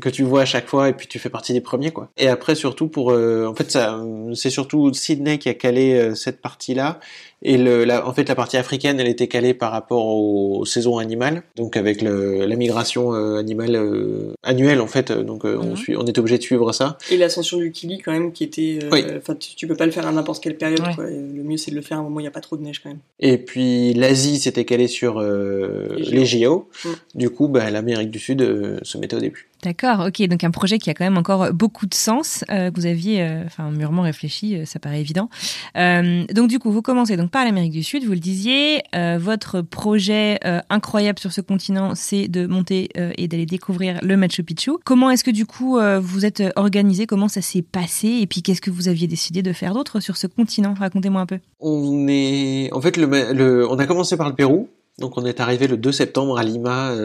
que 0.00 0.08
tu 0.08 0.22
vois 0.22 0.42
à 0.42 0.44
chaque 0.44 0.66
fois 0.66 0.88
et 0.88 0.92
puis 0.92 1.06
tu 1.06 1.18
fais 1.18 1.30
partie 1.30 1.52
des 1.52 1.60
premiers 1.60 1.90
quoi. 1.90 2.10
Et 2.16 2.28
après 2.28 2.54
surtout 2.54 2.88
pour 2.88 3.12
euh, 3.12 3.46
en 3.46 3.54
fait 3.54 3.70
ça 3.70 4.00
c'est 4.34 4.50
surtout 4.50 4.92
Sydney 4.92 5.38
qui 5.38 5.48
a 5.48 5.54
calé 5.54 5.94
euh, 5.94 6.14
cette 6.14 6.40
partie-là 6.40 7.00
et 7.42 7.58
le, 7.58 7.84
la, 7.84 8.08
en 8.08 8.14
fait, 8.14 8.28
la 8.28 8.34
partie 8.34 8.56
africaine, 8.56 8.98
elle 8.98 9.08
était 9.08 9.28
calée 9.28 9.52
par 9.52 9.70
rapport 9.70 10.06
aux 10.06 10.64
saisons 10.64 10.96
animales, 10.96 11.42
donc 11.54 11.76
avec 11.76 12.00
le, 12.00 12.46
la 12.46 12.56
migration 12.56 13.14
euh, 13.14 13.38
animale 13.38 13.76
euh, 13.76 14.32
annuelle 14.42 14.80
en 14.80 14.86
fait. 14.86 15.12
Donc 15.12 15.44
euh, 15.44 15.58
on, 15.60 15.70
mhm. 15.70 15.76
suit, 15.76 15.96
on 15.96 16.06
est 16.06 16.18
obligé 16.18 16.38
de 16.38 16.42
suivre 16.42 16.72
ça. 16.72 16.96
Et 17.10 17.18
l'ascension 17.18 17.58
du 17.58 17.72
Kili 17.72 17.98
quand 17.98 18.12
même, 18.12 18.32
qui 18.32 18.44
était, 18.44 18.78
enfin 19.18 19.34
tu, 19.34 19.66
peux 19.66 19.76
pas 19.76 19.84
le 19.84 19.92
faire 19.92 20.06
à 20.06 20.12
n'importe 20.12 20.42
quelle 20.42 20.56
période. 20.56 20.82
Quoi. 20.94 21.04
Le 21.04 21.42
mieux 21.42 21.58
c'est 21.58 21.70
de 21.70 21.76
le 21.76 21.82
faire 21.82 21.98
à 21.98 22.00
un 22.00 22.04
moment 22.04 22.16
où 22.16 22.20
il 22.20 22.24
n'y 22.24 22.28
a 22.28 22.32
pas 22.32 22.40
trop 22.40 22.56
de 22.56 22.62
neige 22.62 22.80
quand 22.82 22.88
même. 22.88 23.00
Et 23.20 23.36
puis 23.36 23.92
l'Asie 23.92 24.38
s'était 24.38 24.64
calée 24.64 24.88
sur 24.88 25.20
les 25.20 26.24
JO. 26.24 26.68
Mm. 26.84 26.88
Du 27.14 27.30
coup, 27.30 27.48
bah, 27.48 27.70
l'Amérique 27.70 28.10
du 28.10 28.18
Sud 28.18 28.80
se 28.82 28.98
mettait 28.98 29.16
au 29.16 29.20
début. 29.20 29.50
D'accord, 29.62 30.06
ok, 30.06 30.22
donc 30.28 30.44
un 30.44 30.50
projet 30.50 30.78
qui 30.78 30.90
a 30.90 30.94
quand 30.94 31.04
même 31.04 31.16
encore 31.16 31.52
beaucoup 31.52 31.86
de 31.86 31.94
sens, 31.94 32.44
que 32.48 32.74
vous 32.74 32.86
aviez, 32.86 33.26
enfin 33.46 33.70
mûrement 33.70 34.02
réfléchi, 34.02 34.64
ça 34.64 34.78
paraît 34.78 35.00
évident. 35.00 35.28
donc 35.74 36.48
du 36.48 36.58
coup, 36.58 36.70
vous 36.70 36.82
commencez 36.82 37.16
donc 37.16 37.30
par 37.36 37.44
l'Amérique 37.44 37.72
du 37.72 37.82
Sud, 37.82 38.02
vous 38.06 38.12
le 38.12 38.18
disiez. 38.18 38.80
Euh, 38.94 39.18
votre 39.20 39.60
projet 39.60 40.38
euh, 40.46 40.60
incroyable 40.70 41.18
sur 41.18 41.32
ce 41.32 41.42
continent, 41.42 41.94
c'est 41.94 42.28
de 42.28 42.46
monter 42.46 42.88
euh, 42.96 43.12
et 43.18 43.28
d'aller 43.28 43.44
découvrir 43.44 43.98
le 44.02 44.16
Machu 44.16 44.42
Picchu. 44.42 44.70
Comment 44.86 45.10
est-ce 45.10 45.22
que 45.22 45.30
du 45.30 45.44
coup 45.44 45.78
vous 46.00 46.24
êtes 46.24 46.42
organisé? 46.56 47.06
Comment 47.06 47.28
ça 47.28 47.42
s'est 47.42 47.60
passé? 47.60 48.08
Et 48.22 48.26
puis 48.26 48.40
qu'est-ce 48.40 48.62
que 48.62 48.70
vous 48.70 48.88
aviez 48.88 49.06
décidé 49.06 49.42
de 49.42 49.52
faire 49.52 49.74
d'autre 49.74 50.00
sur 50.00 50.16
ce 50.16 50.26
continent? 50.26 50.72
Racontez-moi 50.78 51.20
un 51.20 51.26
peu. 51.26 51.38
On 51.60 52.08
est, 52.08 52.72
en 52.72 52.80
fait, 52.80 52.96
le, 52.96 53.68
on 53.68 53.78
a 53.78 53.86
commencé 53.86 54.16
par 54.16 54.30
le 54.30 54.34
Pérou. 54.34 54.70
Donc 54.98 55.18
on 55.18 55.26
est 55.26 55.38
arrivé 55.38 55.66
le 55.66 55.76
2 55.76 55.92
septembre 55.92 56.38
à 56.38 56.42
Lima 56.42 56.96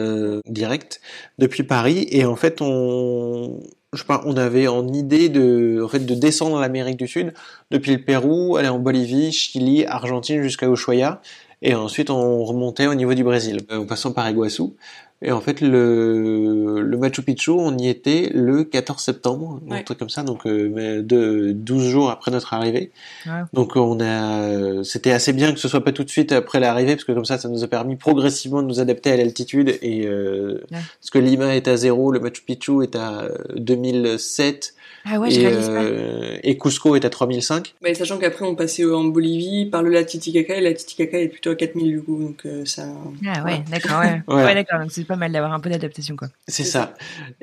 direct 0.46 1.02
depuis 1.36 1.62
Paris 1.62 2.06
et 2.10 2.24
en 2.24 2.36
fait 2.36 2.62
on 2.62 3.60
je 3.92 3.98
sais 3.98 4.06
pas, 4.06 4.22
on 4.24 4.36
avait 4.36 4.68
en 4.68 4.88
idée 4.88 5.28
de, 5.28 5.82
en 5.82 5.98
de 5.98 6.14
descendre 6.14 6.58
l'Amérique 6.60 6.96
du 6.96 7.06
Sud 7.06 7.34
depuis 7.70 7.92
le 7.92 8.02
Pérou, 8.02 8.56
aller 8.56 8.68
en 8.68 8.78
Bolivie, 8.78 9.32
Chili, 9.32 9.84
Argentine 9.84 10.42
jusqu'à 10.42 10.66
Ushuaia, 10.66 11.20
et 11.60 11.74
ensuite 11.74 12.08
on 12.08 12.42
remontait 12.44 12.86
au 12.86 12.94
niveau 12.94 13.12
du 13.12 13.22
Brésil, 13.22 13.60
en 13.70 13.84
passant 13.84 14.12
par 14.12 14.28
Iguaçu. 14.28 14.62
Et 15.22 15.30
en 15.30 15.40
fait, 15.40 15.60
le, 15.60 16.80
le 16.82 16.96
Machu 16.98 17.22
Picchu, 17.22 17.50
on 17.50 17.76
y 17.78 17.88
était 17.88 18.30
le 18.34 18.64
14 18.64 19.00
septembre, 19.00 19.60
un 19.70 19.82
truc 19.82 19.98
comme 19.98 20.10
ça, 20.10 20.24
donc 20.24 20.46
euh, 20.46 21.02
de 21.02 21.52
12 21.52 21.88
jours 21.88 22.10
après 22.10 22.30
notre 22.30 22.54
arrivée. 22.54 22.90
Donc 23.52 23.76
on 23.76 24.00
a, 24.00 24.82
c'était 24.82 25.12
assez 25.12 25.32
bien 25.32 25.52
que 25.52 25.60
ce 25.60 25.68
soit 25.68 25.84
pas 25.84 25.92
tout 25.92 26.04
de 26.04 26.10
suite 26.10 26.32
après 26.32 26.58
l'arrivée, 26.58 26.96
parce 26.96 27.04
que 27.04 27.12
comme 27.12 27.24
ça, 27.24 27.38
ça 27.38 27.48
nous 27.48 27.62
a 27.62 27.68
permis 27.68 27.96
progressivement 27.96 28.62
de 28.62 28.66
nous 28.66 28.80
adapter 28.80 29.12
à 29.12 29.16
l'altitude. 29.16 29.78
Et 29.80 30.06
euh, 30.06 30.60
parce 30.70 31.10
que 31.12 31.18
Lima 31.18 31.54
est 31.54 31.68
à 31.68 31.76
zéro, 31.76 32.10
le 32.10 32.18
Machu 32.18 32.42
Picchu 32.42 32.82
est 32.82 32.96
à 32.96 33.28
2007. 33.56 34.74
Ah 35.04 35.18
ouais, 35.18 35.34
et, 35.34 35.46
euh, 35.46 36.38
et 36.44 36.56
Cusco 36.56 36.94
est 36.94 37.04
à 37.04 37.10
3005. 37.10 37.74
Mais 37.82 37.94
sachant 37.94 38.18
qu'après 38.18 38.44
on 38.44 38.54
passait 38.54 38.84
en 38.84 39.02
Bolivie 39.04 39.66
par 39.66 39.82
le 39.82 39.90
lac 39.90 40.06
Titicaca 40.06 40.54
et 40.54 40.60
la 40.60 40.72
Titicaca 40.74 41.18
est 41.18 41.28
plutôt 41.28 41.50
à 41.50 41.56
4000 41.56 41.90
du 41.90 42.02
coup, 42.02 42.22
donc 42.22 42.46
euh, 42.46 42.64
ça. 42.64 42.84
Ah 43.26 43.42
ouais, 43.44 43.64
d'accord, 43.68 44.00
ouais. 44.00 44.22
ouais. 44.28 44.54
d'accord, 44.54 44.80
donc 44.80 44.92
c'est 44.92 45.04
pas 45.12 45.18
mal 45.18 45.32
d'avoir 45.32 45.52
un 45.52 45.60
peu 45.60 45.70
d'adaptation 45.70 46.16
quoi. 46.16 46.28
C'est 46.48 46.64
ça. 46.64 46.94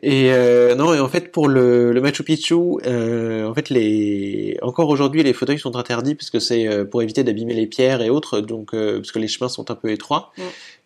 Et 0.02 0.32
euh, 0.32 0.76
non, 0.76 0.94
et 0.94 1.00
en 1.00 1.10
fait 1.10 1.32
pour 1.32 1.48
le, 1.48 1.92
le 1.92 2.02
Machu 2.02 2.24
Picchu, 2.24 2.56
euh, 2.86 3.48
en 3.48 3.54
fait 3.54 3.70
les 3.70 4.58
encore 4.62 4.90
aujourd'hui 4.90 5.24
les 5.24 5.34
fauteuils 5.34 5.60
sont 5.60 5.76
interdits 5.76 6.16
parce 6.16 6.30
que 6.30 6.40
c'est 6.40 6.68
euh, 6.68 6.86
pour 6.86 7.02
éviter 7.02 7.24
d'abîmer 7.24 7.54
les 7.54 7.68
pierres 7.68 8.02
et 8.02 8.10
autres, 8.10 8.42
donc 8.42 8.72
parce 8.72 9.12
que 9.12 9.20
les 9.20 9.28
chemins 9.28 9.50
sont 9.50 9.70
un 9.72 9.76
peu 9.76 9.92
étroits. 9.92 10.32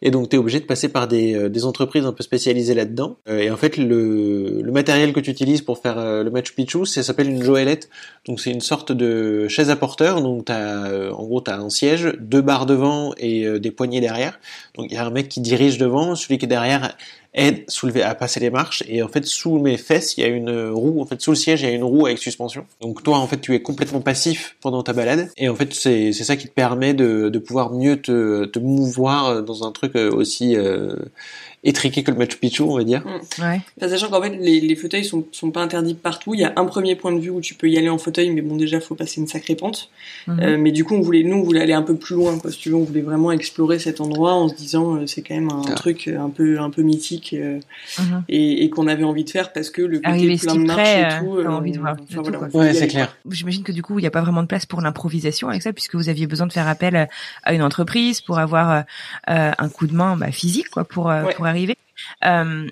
Et 0.01 0.11
donc 0.11 0.29
tu 0.29 0.35
es 0.35 0.39
obligé 0.39 0.59
de 0.59 0.65
passer 0.65 0.89
par 0.89 1.07
des, 1.07 1.49
des 1.49 1.65
entreprises 1.65 2.05
un 2.05 2.11
peu 2.11 2.23
spécialisées 2.23 2.73
là-dedans. 2.73 3.17
et 3.27 3.49
en 3.49 3.57
fait 3.57 3.77
le, 3.77 4.61
le 4.61 4.71
matériel 4.71 5.13
que 5.13 5.21
tu 5.21 5.31
utilises 5.31 5.61
pour 5.61 5.77
faire 5.77 5.95
le 6.23 6.29
Machu 6.29 6.53
Picchu 6.53 6.85
ça 6.85 7.03
s'appelle 7.03 7.29
une 7.29 7.43
joëlette. 7.43 7.89
Donc 8.25 8.39
c'est 8.39 8.51
une 8.51 8.61
sorte 8.61 8.91
de 8.91 9.47
chaise 9.47 9.69
à 9.69 9.75
porteur. 9.75 10.21
Donc 10.21 10.49
as, 10.49 10.85
euh, 10.85 11.11
en 11.11 11.23
gros, 11.23 11.41
tu 11.41 11.51
as 11.51 11.57
un 11.57 11.69
siège, 11.69 12.13
deux 12.19 12.41
barres 12.41 12.65
devant 12.65 13.13
et 13.17 13.59
des 13.59 13.71
poignées 13.71 14.01
derrière. 14.01 14.39
Donc 14.75 14.87
il 14.89 14.93
y 14.93 14.97
a 14.97 15.05
un 15.05 15.09
mec 15.09 15.29
qui 15.29 15.41
dirige 15.41 15.77
devant, 15.77 16.15
celui 16.15 16.37
qui 16.37 16.45
est 16.45 16.47
derrière 16.47 16.72
aide 17.33 17.63
soulever 17.67 18.03
à 18.03 18.13
passer 18.13 18.39
les 18.39 18.49
marches 18.49 18.83
et 18.87 19.01
en 19.01 19.07
fait 19.07 19.25
sous 19.25 19.57
mes 19.57 19.77
fesses 19.77 20.17
il 20.17 20.21
y 20.21 20.23
a 20.23 20.27
une 20.27 20.69
roue 20.69 21.01
en 21.01 21.05
fait 21.05 21.19
sous 21.19 21.31
le 21.31 21.35
siège 21.35 21.61
il 21.63 21.69
y 21.69 21.71
a 21.71 21.73
une 21.73 21.83
roue 21.83 22.05
avec 22.05 22.19
suspension. 22.19 22.65
Donc 22.81 23.01
toi 23.03 23.17
en 23.17 23.27
fait 23.27 23.41
tu 23.41 23.55
es 23.55 23.61
complètement 23.61 24.01
passif 24.01 24.55
pendant 24.61 24.83
ta 24.83 24.93
balade 24.93 25.29
et 25.37 25.49
en 25.49 25.55
fait 25.55 25.73
c'est 25.73 26.13
ça 26.13 26.35
qui 26.35 26.47
te 26.47 26.53
permet 26.53 26.93
de, 26.93 27.37
pouvoir 27.39 27.71
mieux 27.71 28.01
te, 28.01 28.59
mouvoir 28.59 29.43
dans 29.43 29.65
un 29.67 29.71
truc 29.71 29.95
euh, 29.95 30.11
aussi 30.11 30.55
étriqué 31.63 32.03
que 32.03 32.11
le 32.11 32.17
Machu 32.17 32.37
Picchu, 32.37 32.63
on 32.63 32.77
va 32.77 32.83
dire. 32.83 33.03
Mm. 33.05 33.41
Ouais. 33.41 33.61
sachant 33.87 34.09
qu'en 34.09 34.21
fait, 34.21 34.35
les, 34.37 34.59
les, 34.59 34.75
fauteuils 34.75 35.05
sont, 35.05 35.25
sont 35.31 35.51
pas 35.51 35.61
interdits 35.61 35.93
partout. 35.93 36.33
Il 36.33 36.41
y 36.41 36.43
a 36.43 36.53
un 36.55 36.65
premier 36.65 36.95
point 36.95 37.11
de 37.11 37.19
vue 37.19 37.29
où 37.29 37.41
tu 37.41 37.55
peux 37.55 37.69
y 37.69 37.77
aller 37.77 37.89
en 37.89 37.97
fauteuil, 37.97 38.31
mais 38.31 38.41
bon, 38.41 38.55
déjà, 38.55 38.79
faut 38.79 38.95
passer 38.95 39.21
une 39.21 39.27
sacrée 39.27 39.55
pente. 39.55 39.89
Mhm. 40.27 40.39
Euh, 40.39 40.57
mais 40.57 40.71
du 40.71 40.83
coup, 40.83 40.95
on 40.95 41.01
voulait, 41.01 41.23
nous, 41.23 41.37
on 41.37 41.43
voulait 41.43 41.61
aller 41.61 41.73
un 41.73 41.81
peu 41.81 41.95
plus 41.95 42.15
loin, 42.15 42.37
quoi. 42.39 42.51
Si 42.51 42.57
tu 42.59 42.69
veux, 42.69 42.75
on 42.75 42.83
voulait 42.83 43.01
vraiment 43.01 43.31
explorer 43.31 43.79
cet 43.79 44.01
endroit 44.01 44.33
en 44.33 44.49
se 44.49 44.55
disant, 44.55 44.95
euh, 44.95 45.07
c'est 45.07 45.21
quand 45.21 45.35
même 45.35 45.49
un 45.51 45.73
truc 45.73 46.07
un 46.07 46.29
peu, 46.29 46.59
un 46.59 46.69
peu 46.69 46.81
mythique 46.81 47.33
euh, 47.33 47.59
mhm. 47.99 48.23
et, 48.29 48.63
et 48.63 48.69
qu'on 48.69 48.87
avait 48.87 49.03
envie 49.03 49.23
de 49.23 49.29
faire 49.29 49.53
parce 49.53 49.69
que 49.69 49.81
le 49.81 49.99
côté 49.99 50.37
plein 50.37 50.55
de 50.55 50.65
marches 50.65 50.89
et 50.89 51.19
tout. 51.19 51.37
Euh, 51.37 51.47
envie 51.47 51.71
de 51.71 51.79
voir. 51.79 51.95
ouais, 52.53 52.73
c'est 52.73 52.87
clair. 52.87 53.15
J'imagine 53.29 53.63
que 53.63 53.71
du 53.71 53.81
coup, 53.81 53.99
il 53.99 54.01
n'y 54.01 54.07
a 54.07 54.11
pas 54.11 54.21
vraiment 54.21 54.41
de 54.41 54.47
place 54.47 54.65
pour 54.65 54.81
l'improvisation 54.81 55.49
avec 55.49 55.61
ça, 55.61 55.73
puisque 55.73 55.95
vous 55.95 56.09
aviez 56.09 56.27
besoin 56.27 56.47
de 56.47 56.53
faire 56.53 56.67
appel 56.67 57.07
à 57.43 57.53
une 57.53 57.61
entreprise 57.61 58.21
pour 58.21 58.39
avoir 58.39 58.83
un 59.27 59.69
coup 59.69 59.87
de 59.87 59.93
main 59.93 60.17
bah, 60.17 60.31
physique, 60.31 60.69
quoi, 60.69 60.83
pour, 60.83 61.11
pour 61.35 61.45
arriver. 61.53 61.77
Euh, 62.25 62.67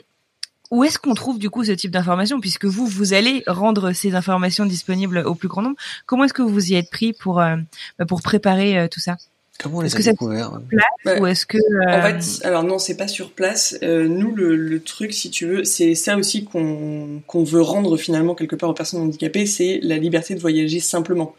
où 0.71 0.83
est-ce 0.83 0.97
qu'on 0.97 1.13
trouve 1.13 1.37
du 1.37 1.49
coup 1.49 1.63
ce 1.65 1.73
type 1.73 1.91
d'information 1.91 2.39
puisque 2.39 2.65
vous 2.65 2.85
vous 2.85 3.13
allez 3.13 3.43
rendre 3.45 3.91
ces 3.91 4.15
informations 4.15 4.65
disponibles 4.65 5.19
au 5.19 5.35
plus 5.35 5.47
grand 5.47 5.61
nombre? 5.61 5.77
Comment 6.05 6.23
est-ce 6.23 6.33
que 6.33 6.41
vous 6.41 6.71
y 6.71 6.75
êtes 6.75 6.89
pris 6.89 7.13
pour 7.13 7.39
euh, 7.39 7.57
bah, 7.99 8.05
pour 8.05 8.21
préparer 8.21 8.79
euh, 8.79 8.87
tout 8.89 9.01
ça? 9.01 9.17
Comment 9.59 9.79
on 9.79 9.81
les 9.81 9.95
a 9.95 10.11
découverts 10.11 10.59
bah, 11.05 11.19
ou 11.19 11.27
est-ce 11.27 11.45
que 11.45 11.57
En 11.87 12.01
fait, 12.01 12.45
alors 12.45 12.63
non, 12.63 12.79
c'est 12.79 12.97
pas 12.97 13.07
sur 13.07 13.31
place. 13.31 13.77
nous, 13.81 14.33
le, 14.33 14.55
le, 14.55 14.81
truc, 14.81 15.13
si 15.13 15.29
tu 15.29 15.45
veux, 15.45 15.63
c'est 15.65 15.93
ça 15.93 16.17
aussi 16.17 16.45
qu'on 16.45 17.21
qu'on 17.27 17.43
veut 17.43 17.61
rendre 17.61 17.95
finalement 17.95 18.33
quelque 18.33 18.55
part 18.55 18.69
aux 18.69 18.73
personnes 18.73 19.01
handicapées, 19.01 19.45
c'est 19.45 19.79
la 19.83 19.97
liberté 19.97 20.33
de 20.33 20.39
voyager 20.39 20.79
simplement. 20.79 21.35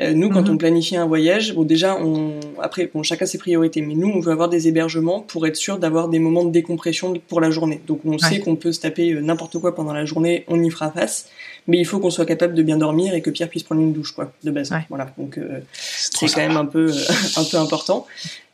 Euh, 0.00 0.12
nous, 0.12 0.28
quand 0.28 0.48
mhm. 0.48 0.54
on 0.54 0.56
planifie 0.56 0.96
un 0.96 1.06
voyage, 1.06 1.54
bon 1.54 1.62
déjà, 1.62 1.96
on, 1.96 2.40
après, 2.60 2.90
bon, 2.92 3.04
chacun 3.04 3.26
ses 3.26 3.38
priorités, 3.38 3.80
mais 3.80 3.94
nous, 3.94 4.08
on 4.08 4.18
veut 4.18 4.32
avoir 4.32 4.48
des 4.48 4.66
hébergements 4.66 5.20
pour 5.20 5.46
être 5.46 5.56
sûr 5.56 5.78
d'avoir 5.78 6.08
des 6.08 6.18
moments 6.18 6.44
de 6.44 6.50
décompression 6.50 7.14
pour 7.28 7.40
la 7.40 7.50
journée. 7.50 7.80
Donc, 7.86 8.00
on 8.04 8.18
sait 8.18 8.40
qu'on 8.40 8.56
peut 8.56 8.72
se 8.72 8.80
taper 8.80 9.12
euh, 9.12 9.20
n'importe 9.20 9.58
quoi 9.58 9.74
pendant 9.74 9.92
la 9.92 10.04
journée, 10.04 10.44
on 10.48 10.60
y 10.62 10.70
fera 10.70 10.90
face, 10.90 11.28
mais 11.68 11.78
il 11.78 11.84
faut 11.84 12.00
qu'on 12.00 12.10
soit 12.10 12.26
capable 12.26 12.54
de 12.54 12.62
bien 12.62 12.76
dormir 12.76 13.14
et 13.14 13.22
que 13.22 13.30
Pierre 13.30 13.48
puisse 13.48 13.62
prendre 13.62 13.82
une 13.82 13.92
douche, 13.92 14.12
quoi, 14.12 14.32
de 14.42 14.50
base. 14.50 14.72
Voilà. 14.88 15.12
Donc, 15.16 15.38
euh, 15.38 15.60
c'est 15.72 16.26
quand 16.26 16.40
même 16.40 16.56
un 16.56 16.66
peu, 16.66 16.90
un 17.36 17.44
peu 17.44 17.56
important. 17.58 18.06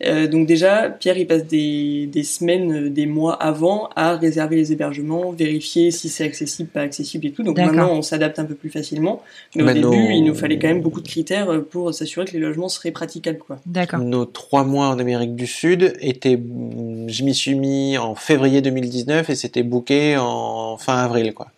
Euh, 0.03 0.27
donc 0.27 0.47
déjà, 0.47 0.89
Pierre, 0.89 1.19
il 1.19 1.27
passe 1.27 1.47
des, 1.47 2.07
des 2.07 2.23
semaines, 2.23 2.89
des 2.89 3.07
mois 3.07 3.35
avant 3.35 3.91
à 3.97 4.17
réserver 4.17 4.57
les 4.57 4.73
hébergements, 4.73 5.33
vérifier 5.33 5.91
si 5.91 6.09
c'est 6.09 6.25
accessible, 6.25 6.71
pas 6.71 6.81
accessible 6.81 7.27
et 7.27 7.33
tout. 7.33 7.43
Donc 7.43 7.59
maintenant, 7.59 7.93
on 7.93 8.03
s'adapte 8.03 8.39
un 8.39 8.45
peu 8.45 8.55
plus 8.55 8.71
facilement. 8.71 9.23
Mais 9.55 9.63
au 9.63 9.73
début, 9.73 10.13
il 10.13 10.25
nous 10.25 10.35
fallait 10.35 10.59
quand 10.59 10.69
même 10.69 10.81
beaucoup 10.81 11.01
de 11.01 11.09
critères 11.09 11.30
pour 11.71 11.95
s'assurer 11.95 12.27
que 12.27 12.33
les 12.33 12.39
logements 12.39 12.69
seraient 12.69 12.91
praticables. 12.91 13.39
Quoi. 13.39 13.59
D'accord. 13.67 14.01
Nos 14.01 14.25
trois 14.25 14.65
mois 14.65 14.89
en 14.89 14.99
Amérique 14.99 15.35
du 15.35 15.47
Sud 15.47 15.95
étaient, 16.01 16.39
je 16.39 17.25
m'y 17.25 17.35
suis 17.35 17.55
mis 17.55 17.99
en 17.99 18.15
février 18.15 18.61
2019 18.61 19.31
et 19.31 19.35
c'était 19.35 19.63
booké 19.63 20.17
en 20.19 20.77
fin 20.77 20.97
avril. 20.97 21.35
Quoi. 21.35 21.49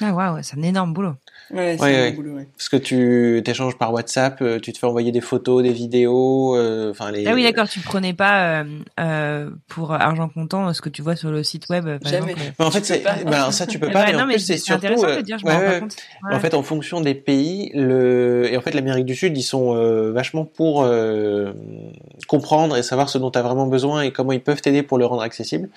Ah 0.00 0.12
waouh, 0.12 0.38
c'est 0.42 0.58
un 0.58 0.62
énorme 0.62 0.92
boulot. 0.92 1.14
Ouais, 1.52 1.76
ouais, 1.80 2.12
Boulot, 2.12 2.34
ouais. 2.34 2.48
Parce 2.56 2.68
que 2.68 2.76
tu 2.76 3.40
t'échanges 3.44 3.76
par 3.76 3.92
WhatsApp, 3.92 4.38
euh, 4.42 4.58
tu 4.58 4.72
te 4.72 4.78
fais 4.78 4.86
envoyer 4.86 5.12
des 5.12 5.20
photos, 5.20 5.62
des 5.62 5.72
vidéos, 5.72 6.56
euh, 6.56 6.90
enfin 6.90 7.10
les. 7.12 7.26
Ah 7.26 7.34
oui, 7.34 7.42
d'accord. 7.44 7.68
Tu 7.68 7.80
prenais 7.80 8.14
pas 8.14 8.62
euh, 8.62 8.64
euh, 8.98 9.50
pour 9.68 9.92
argent 9.92 10.28
comptant 10.28 10.72
ce 10.72 10.80
que 10.80 10.88
tu 10.88 11.02
vois 11.02 11.14
sur 11.14 11.30
le 11.30 11.44
site 11.44 11.68
web. 11.68 11.84
Par 12.00 12.10
Jamais. 12.10 12.32
Exemple. 12.32 12.52
Mais 12.58 12.64
en 12.64 12.70
fait, 12.70 12.84
c'est, 12.84 13.04
bah, 13.24 13.52
ça 13.52 13.66
tu 13.66 13.78
peux 13.78 13.90
pas. 13.90 14.12
non, 14.12 14.20
en 14.20 14.26
mais 14.26 14.34
plus, 14.34 14.44
c'est 14.44 14.58
surtout. 14.58 14.86
intéressant 14.86 15.16
de 15.16 15.20
dire. 15.20 15.38
Je 15.38 15.46
me 15.46 15.52
rends 15.52 15.60
pas 15.60 15.80
compte. 15.80 15.96
En 16.30 16.40
fait, 16.40 16.54
en 16.54 16.62
fonction 16.62 17.00
des 17.00 17.14
pays, 17.14 17.70
le 17.74 18.48
et 18.50 18.56
en 18.56 18.60
fait 18.60 18.72
l'Amérique 18.72 19.06
du 19.06 19.14
Sud, 19.14 19.36
ils 19.36 19.42
sont 19.42 19.74
vachement 20.12 20.44
pour 20.44 20.88
comprendre 22.26 22.76
et 22.76 22.82
savoir 22.82 23.08
ce 23.08 23.18
dont 23.18 23.30
tu 23.30 23.38
as 23.38 23.42
vraiment 23.42 23.66
besoin 23.66 24.02
et 24.02 24.10
comment 24.10 24.32
ils 24.32 24.42
peuvent 24.42 24.60
t'aider 24.60 24.82
pour 24.82 24.98
le 24.98 25.06
rendre 25.06 25.22
accessible. 25.22 25.68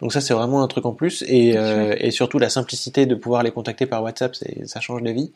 Donc 0.00 0.12
ça, 0.12 0.20
c'est 0.20 0.32
vraiment 0.34 0.62
un 0.62 0.68
truc 0.68 0.86
en 0.86 0.92
plus 0.92 1.22
et, 1.28 1.50
et 1.98 2.10
surtout 2.10 2.38
la 2.38 2.48
simplicité 2.48 3.04
de 3.04 3.14
pouvoir 3.14 3.42
les 3.42 3.50
contacter 3.50 3.84
par 3.84 4.02
WhatsApp, 4.02 4.34
c'est 4.34 4.66
ça 4.66 4.80
change 4.80 5.02
vies 5.02 5.17
vie. 5.18 5.32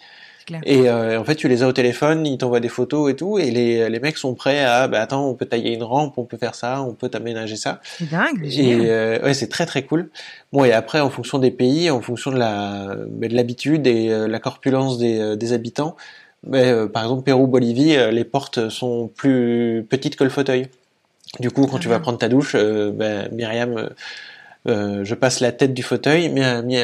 Et 0.65 0.89
euh, 0.89 1.21
en 1.21 1.25
fait, 1.25 1.37
tu 1.37 1.47
les 1.47 1.63
as 1.63 1.69
au 1.69 1.73
téléphone, 1.73 2.27
ils 2.27 2.37
t'envoient 2.37 2.59
des 2.59 2.69
photos 2.69 3.11
et 3.11 3.15
tout, 3.15 3.39
et 3.39 3.53
les, 3.53 3.89
les 3.89 4.01
mecs 4.01 4.19
sont 4.19 4.35
prêts 4.35 4.65
à, 4.65 4.89
bah 4.89 5.01
attends, 5.01 5.25
on 5.29 5.35
peut 5.35 5.47
tailler 5.47 5.73
une 5.73 5.85
rampe, 5.85 6.19
on 6.19 6.25
peut 6.25 6.37
faire 6.37 6.57
ça, 6.57 6.83
on 6.83 6.95
peut 6.95 7.09
t'aménager 7.09 7.55
ça. 7.57 7.81
C'est 7.85 8.11
dingue. 8.11 8.45
Et 8.45 8.91
euh, 8.91 9.23
ouais, 9.23 9.35
c'est 9.35 9.47
très 9.47 9.67
très 9.67 9.85
cool. 9.85 10.11
Bon, 10.53 10.65
et 10.65 10.73
après, 10.73 10.99
en 11.01 11.11
fonction 11.11 11.39
des 11.39 11.53
pays, 11.53 11.91
en 11.91 12.01
fonction 12.01 12.33
de 12.33 12.39
la 12.39 12.97
bah, 13.09 13.29
de 13.29 13.37
l'habitude 13.37 13.87
et 13.87 14.11
euh, 14.11 14.27
la 14.27 14.41
corpulence 14.41 14.99
des, 14.99 15.37
des 15.37 15.53
habitants, 15.53 15.97
bah, 16.45 16.89
par 16.89 17.05
exemple 17.05 17.23
Pérou, 17.23 17.47
Bolivie, 17.47 17.97
les 18.11 18.25
portes 18.25 18.69
sont 18.69 19.09
plus 19.15 19.87
petites 19.89 20.17
que 20.17 20.25
le 20.25 20.31
fauteuil. 20.31 20.67
Du 21.39 21.53
coup, 21.53 21.67
quand 21.67 21.77
Ah 21.77 21.81
tu 21.81 21.89
vas 21.89 22.01
prendre 22.01 22.19
ta 22.19 22.29
douche, 22.29 22.57
bah, 22.57 23.29
Myriam, 23.31 23.91
euh, 24.69 25.05
je 25.05 25.15
passe 25.15 25.41
la 25.41 25.51
tête 25.53 25.75
du 25.75 25.83
fauteuil, 25.83 26.33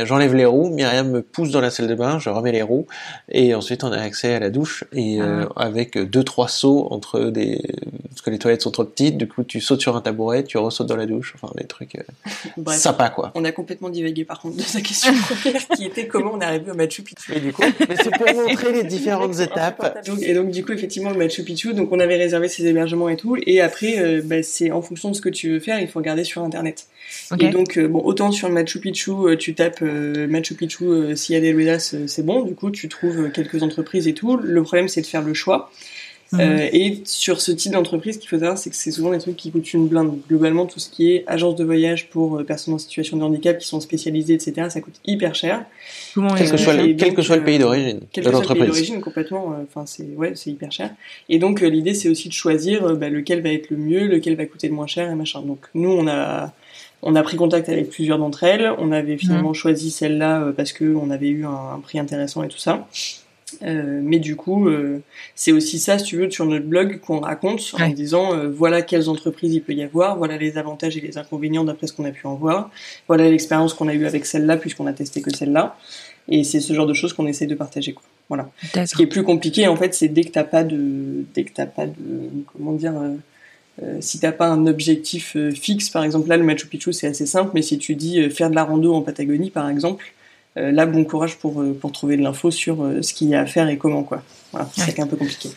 j'enlève 0.04 0.34
les 0.34 0.44
roues, 0.44 0.68
Myriam 0.70 1.10
me 1.10 1.22
pousse 1.22 1.50
dans 1.50 1.60
la 1.60 1.70
salle 1.70 1.86
de 1.86 1.94
bain, 1.94 2.18
je 2.18 2.28
remets 2.28 2.52
les 2.52 2.62
roues, 2.62 2.86
et 3.30 3.54
ensuite 3.54 3.84
on 3.84 3.92
a 3.92 3.98
accès 3.98 4.34
à 4.34 4.40
la 4.40 4.50
douche 4.50 4.84
et 4.92 5.20
euh, 5.20 5.46
avec 5.56 5.96
deux 5.96 6.24
trois 6.24 6.48
sauts 6.48 6.88
entre 6.90 7.20
des 7.30 7.60
parce 8.08 8.22
que 8.22 8.30
les 8.30 8.38
toilettes 8.38 8.62
sont 8.62 8.72
trop 8.72 8.84
petites, 8.84 9.16
du 9.16 9.28
coup 9.28 9.44
tu 9.44 9.60
sautes 9.60 9.80
sur 9.80 9.94
un 9.96 10.00
tabouret, 10.00 10.42
tu 10.42 10.58
ressautes 10.58 10.88
dans 10.88 10.96
la 10.96 11.06
douche, 11.06 11.34
enfin 11.40 11.52
des 11.56 11.66
trucs 11.66 11.94
euh, 11.94 12.02
Bref. 12.56 12.78
sympas 12.78 13.10
quoi. 13.10 13.30
On 13.36 13.44
a 13.44 13.52
complètement 13.52 13.90
divagué 13.90 14.24
par 14.24 14.40
contre 14.40 14.56
de 14.56 14.62
sa 14.62 14.80
question 14.80 15.12
première 15.14 15.68
qui 15.76 15.84
était 15.84 16.08
comment 16.08 16.32
on 16.34 16.40
est 16.40 16.44
arrivé 16.44 16.70
au 16.72 16.74
Machu 16.74 17.02
Picchu. 17.02 17.32
Et 17.36 17.40
du 17.40 17.52
coup, 17.52 17.62
mais 17.88 17.94
c'est 17.96 18.10
pour 18.10 18.26
montrer 18.48 18.72
les 18.72 18.84
différentes 18.84 19.38
étapes. 19.38 20.04
Donc- 20.06 20.22
et 20.22 20.34
donc 20.34 20.50
du 20.50 20.64
coup 20.64 20.72
effectivement 20.72 21.10
le 21.10 21.16
Machu 21.18 21.44
Picchu, 21.44 21.74
donc 21.74 21.92
on 21.92 22.00
avait 22.00 22.16
réservé 22.16 22.48
ses 22.48 22.66
hébergements 22.66 23.08
et 23.08 23.16
tout, 23.16 23.36
et 23.46 23.60
après 23.60 23.98
euh, 24.00 24.20
bah, 24.24 24.42
c'est 24.42 24.72
en 24.72 24.82
fonction 24.82 25.10
de 25.10 25.14
ce 25.14 25.20
que 25.20 25.28
tu 25.28 25.50
veux 25.50 25.60
faire, 25.60 25.78
il 25.80 25.86
faut 25.86 26.00
regarder 26.00 26.24
sur 26.24 26.42
internet. 26.42 26.86
Et 27.40 27.48
donc 27.48 27.67
euh, 27.76 27.88
bon 27.88 28.00
autant 28.00 28.32
sur 28.32 28.48
le 28.48 28.54
Machu 28.54 28.80
Picchu, 28.80 29.10
euh, 29.10 29.36
tu 29.36 29.54
tapes 29.54 29.82
euh, 29.82 30.26
Machu 30.26 30.54
Picchu 30.54 30.84
euh, 30.84 31.16
Silla 31.16 31.40
de 31.40 31.54
Ruedas, 31.54 31.92
euh, 31.94 32.06
c'est 32.06 32.24
bon, 32.24 32.42
du 32.42 32.54
coup 32.54 32.70
tu 32.70 32.88
trouves 32.88 33.20
euh, 33.20 33.28
quelques 33.28 33.62
entreprises 33.62 34.08
et 34.08 34.14
tout. 34.14 34.36
Le 34.36 34.62
problème 34.62 34.88
c'est 34.88 35.02
de 35.02 35.06
faire 35.06 35.22
le 35.22 35.34
choix. 35.34 35.70
Mhm. 36.32 36.40
Euh, 36.40 36.68
et 36.72 37.00
sur 37.04 37.40
ce 37.40 37.52
type 37.52 37.72
d'entreprise, 37.72 38.16
ce 38.16 38.20
qu'il 38.20 38.28
faut 38.28 38.38
savoir, 38.38 38.58
c'est 38.58 38.68
que 38.68 38.76
c'est 38.76 38.90
souvent 38.90 39.12
des 39.12 39.18
trucs 39.18 39.36
qui 39.36 39.50
coûtent 39.50 39.72
une 39.72 39.88
blinde. 39.88 40.18
Globalement, 40.28 40.66
tout 40.66 40.78
ce 40.78 40.90
qui 40.90 41.10
est 41.10 41.24
agence 41.26 41.56
de 41.56 41.64
voyage 41.64 42.10
pour 42.10 42.38
euh, 42.38 42.44
personnes 42.44 42.74
en 42.74 42.78
situation 42.78 43.16
de 43.16 43.22
handicap 43.22 43.58
qui 43.58 43.66
sont 43.66 43.80
spécialisées, 43.80 44.34
etc., 44.34 44.68
ça 44.68 44.80
coûte 44.82 45.00
hyper 45.06 45.34
cher. 45.34 45.64
Comment 46.14 46.34
Quel 46.34 46.50
que 46.50 46.56
soit 46.58 46.74
le, 46.74 46.88
et 46.88 46.96
quel 46.96 47.08
donc, 47.08 47.16
que 47.16 47.22
soit 47.22 47.36
le 47.36 47.44
pays 47.44 47.58
d'origine 47.58 48.00
Quel 48.12 48.24
de 48.24 48.28
que 48.28 48.36
soit 48.36 48.42
le 48.42 48.48
pays 48.48 48.58
l'entreprise. 48.58 48.66
d'origine, 48.66 49.00
complètement, 49.00 49.52
euh, 49.52 49.64
enfin 49.66 49.86
c'est 49.86 50.08
ouais, 50.16 50.32
c'est 50.34 50.50
hyper 50.50 50.70
cher. 50.70 50.90
Et 51.30 51.38
donc 51.38 51.62
euh, 51.62 51.68
l'idée 51.70 51.94
c'est 51.94 52.10
aussi 52.10 52.28
de 52.28 52.34
choisir 52.34 52.84
euh, 52.84 52.94
bah, 52.94 53.08
lequel 53.08 53.40
va 53.40 53.50
être 53.50 53.70
le 53.70 53.78
mieux, 53.78 54.06
lequel 54.06 54.36
va 54.36 54.44
coûter 54.44 54.68
le 54.68 54.74
moins 54.74 54.86
cher 54.86 55.10
et 55.10 55.14
machin. 55.14 55.40
Donc 55.40 55.60
nous 55.72 55.90
on 55.90 56.06
a 56.08 56.52
on 57.02 57.14
a 57.14 57.22
pris 57.22 57.36
contact 57.36 57.68
avec 57.68 57.90
plusieurs 57.90 58.18
d'entre 58.18 58.44
elles. 58.44 58.72
On 58.78 58.92
avait 58.92 59.16
finalement 59.16 59.54
choisi 59.54 59.90
celle-là 59.90 60.42
euh, 60.42 60.52
parce 60.52 60.72
que 60.72 60.94
on 60.94 61.10
avait 61.10 61.28
eu 61.28 61.44
un, 61.44 61.74
un 61.74 61.78
prix 61.80 61.98
intéressant 61.98 62.42
et 62.42 62.48
tout 62.48 62.58
ça. 62.58 62.86
Euh, 63.62 64.00
mais 64.02 64.18
du 64.18 64.36
coup, 64.36 64.68
euh, 64.68 65.00
c'est 65.34 65.52
aussi 65.52 65.78
ça, 65.78 65.98
si 65.98 66.04
tu 66.04 66.16
veux, 66.16 66.30
sur 66.30 66.44
notre 66.46 66.66
blog 66.66 67.00
qu'on 67.00 67.20
raconte 67.20 67.74
en 67.78 67.88
disant 67.88 68.34
euh, 68.34 68.48
voilà 68.48 68.82
quelles 68.82 69.08
entreprises 69.08 69.54
il 69.54 69.62
peut 69.62 69.72
y 69.72 69.82
avoir, 69.82 70.16
voilà 70.16 70.36
les 70.36 70.58
avantages 70.58 70.96
et 70.96 71.00
les 71.00 71.16
inconvénients 71.18 71.64
d'après 71.64 71.86
ce 71.86 71.92
qu'on 71.92 72.04
a 72.04 72.10
pu 72.10 72.26
en 72.26 72.34
voir, 72.34 72.70
voilà 73.06 73.28
l'expérience 73.28 73.74
qu'on 73.74 73.88
a 73.88 73.94
eue 73.94 74.06
avec 74.06 74.26
celle-là 74.26 74.56
puisqu'on 74.56 74.86
a 74.86 74.92
testé 74.92 75.22
que 75.22 75.34
celle-là. 75.34 75.76
Et 76.28 76.44
c'est 76.44 76.60
ce 76.60 76.74
genre 76.74 76.86
de 76.86 76.92
choses 76.92 77.14
qu'on 77.14 77.26
essaie 77.26 77.46
de 77.46 77.54
partager. 77.54 77.94
Quoi. 77.94 78.04
Voilà. 78.28 78.50
Ce 78.86 78.94
qui 78.94 79.02
est 79.02 79.06
plus 79.06 79.22
compliqué, 79.22 79.66
en 79.66 79.76
fait, 79.76 79.94
c'est 79.94 80.08
dès 80.08 80.24
que 80.24 80.30
t'as 80.30 80.44
pas 80.44 80.62
de, 80.62 81.24
dès 81.34 81.44
que 81.44 81.52
t'as 81.54 81.64
pas 81.64 81.86
de, 81.86 81.94
comment 82.52 82.72
dire, 82.72 82.92
euh, 83.82 83.98
si 84.00 84.18
t'as 84.20 84.32
pas 84.32 84.46
un 84.48 84.66
objectif 84.66 85.36
euh, 85.36 85.50
fixe, 85.50 85.88
par 85.90 86.02
exemple 86.04 86.28
là, 86.28 86.36
le 86.36 86.44
Machu 86.44 86.66
Picchu, 86.66 86.92
c'est 86.92 87.06
assez 87.06 87.26
simple, 87.26 87.50
mais 87.54 87.62
si 87.62 87.78
tu 87.78 87.94
dis 87.94 88.20
euh, 88.20 88.30
faire 88.30 88.50
de 88.50 88.54
la 88.54 88.64
rando 88.64 88.94
en 88.94 89.02
Patagonie, 89.02 89.50
par 89.50 89.68
exemple, 89.68 90.04
euh, 90.56 90.72
là, 90.72 90.86
bon 90.86 91.04
courage 91.04 91.36
pour 91.36 91.60
euh, 91.62 91.76
pour 91.80 91.92
trouver 91.92 92.16
de 92.16 92.22
l'info 92.22 92.50
sur 92.50 92.82
euh, 92.82 93.02
ce 93.02 93.14
qu'il 93.14 93.28
y 93.28 93.34
a 93.34 93.40
à 93.40 93.46
faire 93.46 93.68
et 93.68 93.78
comment, 93.78 94.02
quoi. 94.02 94.22
Voilà, 94.52 94.68
c'est 94.74 94.88
Ouais. 94.98 95.00
un 95.00 95.06
peu 95.06 95.16
compliqué. 95.16 95.50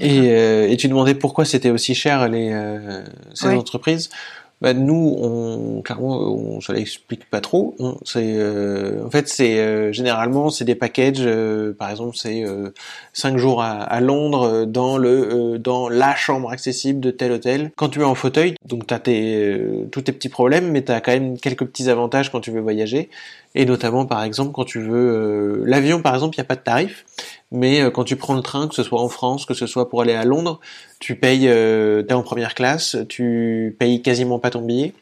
Et, 0.00 0.30
euh, 0.30 0.68
et 0.68 0.76
tu 0.76 0.86
demandais 0.88 1.14
pourquoi 1.14 1.44
c'était 1.44 1.70
aussi 1.70 1.94
cher 1.94 2.28
les 2.28 2.50
euh, 2.52 3.02
ces 3.34 3.48
Ouais. 3.48 3.54
entreprises? 3.54 4.10
Bah, 4.60 4.74
nous, 4.74 5.16
on 5.20 5.82
clairement, 5.82 6.18
on 6.18 6.60
se 6.60 6.72
l'explique 6.72 7.30
pas 7.30 7.40
trop. 7.40 7.76
C'est 8.04 8.34
euh, 8.36 9.04
en 9.06 9.10
fait, 9.10 9.28
c'est 9.28 9.60
euh, 9.60 9.92
généralement 9.92 10.50
c'est 10.50 10.64
des 10.64 10.74
packages. 10.74 11.18
euh, 11.20 11.72
par 11.72 11.90
exemple, 11.90 12.16
c'est 12.16 12.42
euh, 12.44 12.70
cinq 13.12 13.38
jours 13.38 13.62
à, 13.62 13.70
à 13.70 14.00
Londres 14.00 14.42
euh, 14.48 14.66
dans 14.66 14.98
le 14.98 15.54
euh, 15.54 15.58
dans 15.58 15.88
la 15.88 16.16
chambre 16.16 16.50
accessible 16.50 16.98
de 16.98 17.12
tel 17.12 17.30
hôtel. 17.30 17.70
Quand 17.76 17.88
tu 17.88 18.00
es 18.00 18.04
en 18.04 18.16
fauteuil, 18.16 18.56
donc 18.64 18.86
t'as 18.88 18.98
tes 18.98 19.44
euh, 19.44 19.86
tous 19.92 20.02
tes 20.02 20.12
petits 20.12 20.28
problèmes, 20.28 20.72
mais 20.72 20.82
t'as 20.82 21.00
quand 21.00 21.12
même 21.12 21.38
quelques 21.38 21.64
petits 21.64 21.88
avantages 21.88 22.32
quand 22.32 22.40
tu 22.40 22.50
veux 22.50 22.60
voyager. 22.60 23.10
Et 23.54 23.64
notamment, 23.64 24.06
par 24.06 24.24
exemple, 24.24 24.52
quand 24.52 24.64
tu 24.64 24.80
veux 24.80 24.92
euh, 24.92 25.62
l'avion, 25.66 26.02
par 26.02 26.14
exemple, 26.14 26.34
il 26.34 26.38
y 26.38 26.42
a 26.42 26.44
pas 26.44 26.56
de 26.56 26.60
tarif. 26.60 27.06
Mais 27.50 27.80
euh, 27.80 27.90
quand 27.90 28.04
tu 28.04 28.16
prends 28.16 28.34
le 28.34 28.42
train, 28.42 28.68
que 28.68 28.74
ce 28.74 28.82
soit 28.82 29.00
en 29.00 29.08
France, 29.08 29.46
que 29.46 29.54
ce 29.54 29.66
soit 29.66 29.88
pour 29.88 30.02
aller 30.02 30.14
à 30.14 30.24
Londres, 30.24 30.60
tu 30.98 31.14
payes, 31.14 31.48
euh, 31.48 32.02
t'es 32.02 32.14
en 32.14 32.22
première 32.22 32.54
classe, 32.54 32.96
tu 33.08 33.76
payes 33.78 34.02
quasiment 34.02 34.38
pas 34.38 34.50
ton 34.50 34.62
billet. 34.62 34.92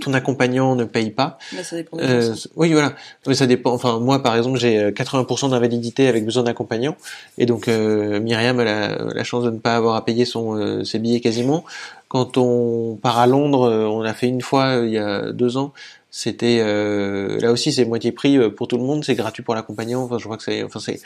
Ton 0.00 0.12
accompagnant 0.12 0.76
ne 0.76 0.84
paye 0.84 1.10
pas. 1.10 1.38
Là, 1.54 1.64
ça 1.64 1.76
dépend. 1.76 1.96
Euh, 1.98 2.34
oui, 2.54 2.72
voilà. 2.72 2.92
Mais 3.26 3.34
ça 3.34 3.46
dépend. 3.46 3.72
Enfin, 3.72 3.98
moi, 3.98 4.22
par 4.22 4.36
exemple, 4.36 4.58
j'ai 4.58 4.78
euh, 4.78 4.90
80% 4.90 5.50
d'invalidité 5.50 6.06
avec 6.06 6.24
besoin 6.24 6.42
d'accompagnant, 6.42 6.96
et 7.38 7.46
donc 7.46 7.66
euh, 7.68 8.20
Myriam 8.20 8.60
a 8.60 8.64
la, 8.64 9.24
chance 9.24 9.44
de 9.44 9.50
ne 9.50 9.58
pas 9.58 9.74
avoir 9.74 9.96
à 9.96 10.04
payer 10.04 10.26
son 10.26 10.54
euh, 10.54 10.84
ses 10.84 10.98
billets 10.98 11.20
quasiment. 11.20 11.64
Quand 12.08 12.36
on 12.36 12.96
part 12.96 13.18
à 13.18 13.26
Londres, 13.26 13.68
euh, 13.68 13.86
on 13.86 14.00
l'a 14.00 14.14
fait 14.14 14.28
une 14.28 14.42
fois 14.42 14.76
euh, 14.76 14.86
il 14.86 14.92
y 14.92 14.98
a 14.98 15.32
deux 15.32 15.56
ans. 15.56 15.72
C'était 16.10 16.60
euh, 16.60 17.38
là 17.40 17.52
aussi 17.52 17.72
c'est 17.72 17.84
moitié 17.84 18.12
prix 18.12 18.38
euh, 18.38 18.48
pour 18.48 18.68
tout 18.68 18.78
le 18.78 18.84
monde, 18.84 19.04
c'est 19.04 19.14
gratuit 19.14 19.42
pour 19.42 19.54
l'accompagnant. 19.54 20.04
Enfin, 20.04 20.18
je 20.18 20.24
crois 20.24 20.36
que 20.36 20.44
c'est, 20.44 20.62
enfin 20.62 20.80
c'est 20.80 21.00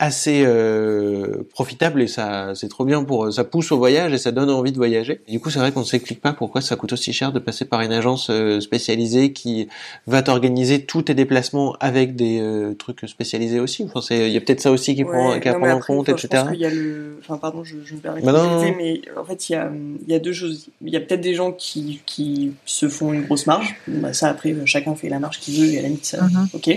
assez 0.00 0.42
euh, 0.44 1.46
profitable 1.50 2.02
et 2.02 2.08
ça 2.08 2.52
c'est 2.56 2.68
trop 2.68 2.84
bien 2.84 3.04
pour 3.04 3.32
ça 3.32 3.44
pousse 3.44 3.70
au 3.70 3.78
voyage 3.78 4.12
et 4.12 4.18
ça 4.18 4.32
donne 4.32 4.50
envie 4.50 4.72
de 4.72 4.76
voyager. 4.76 5.20
Et 5.28 5.32
du 5.32 5.40
coup, 5.40 5.50
c'est 5.50 5.60
vrai 5.60 5.70
qu'on 5.70 5.80
ne 5.80 5.84
s'explique 5.84 6.20
pas 6.20 6.32
pourquoi 6.32 6.60
ça 6.60 6.74
coûte 6.74 6.92
aussi 6.92 7.12
cher 7.12 7.30
de 7.32 7.38
passer 7.38 7.64
par 7.64 7.80
une 7.80 7.92
agence 7.92 8.28
euh, 8.28 8.58
spécialisée 8.60 9.32
qui 9.32 9.68
va 10.08 10.22
t'organiser 10.22 10.84
tous 10.84 11.02
tes 11.02 11.14
déplacements 11.14 11.76
avec 11.78 12.16
des 12.16 12.40
euh, 12.40 12.74
trucs 12.74 13.08
spécialisés 13.08 13.60
aussi. 13.60 13.84
Enfin, 13.84 14.00
c'est 14.00 14.26
il 14.26 14.32
y 14.32 14.36
a 14.36 14.40
peut-être 14.40 14.60
ça 14.60 14.72
aussi 14.72 14.96
qui 14.96 15.04
prend 15.04 15.30
Ouais, 15.30 15.40
qui 15.40 15.48
à 15.48 15.52
non, 15.52 15.58
mais 15.60 15.66
prendre 15.68 15.76
en 15.76 15.78
après, 15.78 15.94
compte, 15.94 16.08
enfin, 16.08 16.16
Je 16.18 16.26
etc. 16.26 16.42
pense 16.42 16.52
qu'il 16.52 16.60
y 16.60 16.66
a 16.66 16.70
le, 16.70 17.18
enfin, 17.20 17.36
pardon, 17.38 17.62
je, 17.62 17.76
je 17.84 17.94
me 17.94 18.00
permets 18.00 18.20
de 18.20 18.26
Bah 18.26 18.32
non, 18.32 18.48
compléter, 18.56 18.70
non. 18.72 18.76
mais 18.78 19.00
en 19.16 19.24
fait, 19.24 19.48
il 19.48 19.52
y 19.52 19.54
a, 19.54 19.70
il 20.06 20.12
y 20.12 20.16
a 20.16 20.18
deux 20.18 20.32
choses. 20.32 20.66
Il 20.84 20.92
y 20.92 20.96
a 20.96 21.00
peut-être 21.00 21.20
des 21.20 21.34
gens 21.34 21.52
qui, 21.52 22.00
qui 22.04 22.52
se 22.66 22.88
font 22.88 23.12
une 23.12 23.22
grosse 23.22 23.46
marge. 23.46 23.76
Bah, 23.86 24.12
ça, 24.12 24.28
après, 24.28 24.54
chacun 24.66 24.96
fait 24.96 25.08
la 25.08 25.20
marge 25.20 25.38
qu'il 25.38 25.60
veut 25.60 25.72
et 25.72 25.78
à 25.78 25.82
la 25.82 25.88
limite, 25.88 26.04
ça, 26.04 26.24
Mhm. 26.24 26.48
ok. 26.52 26.70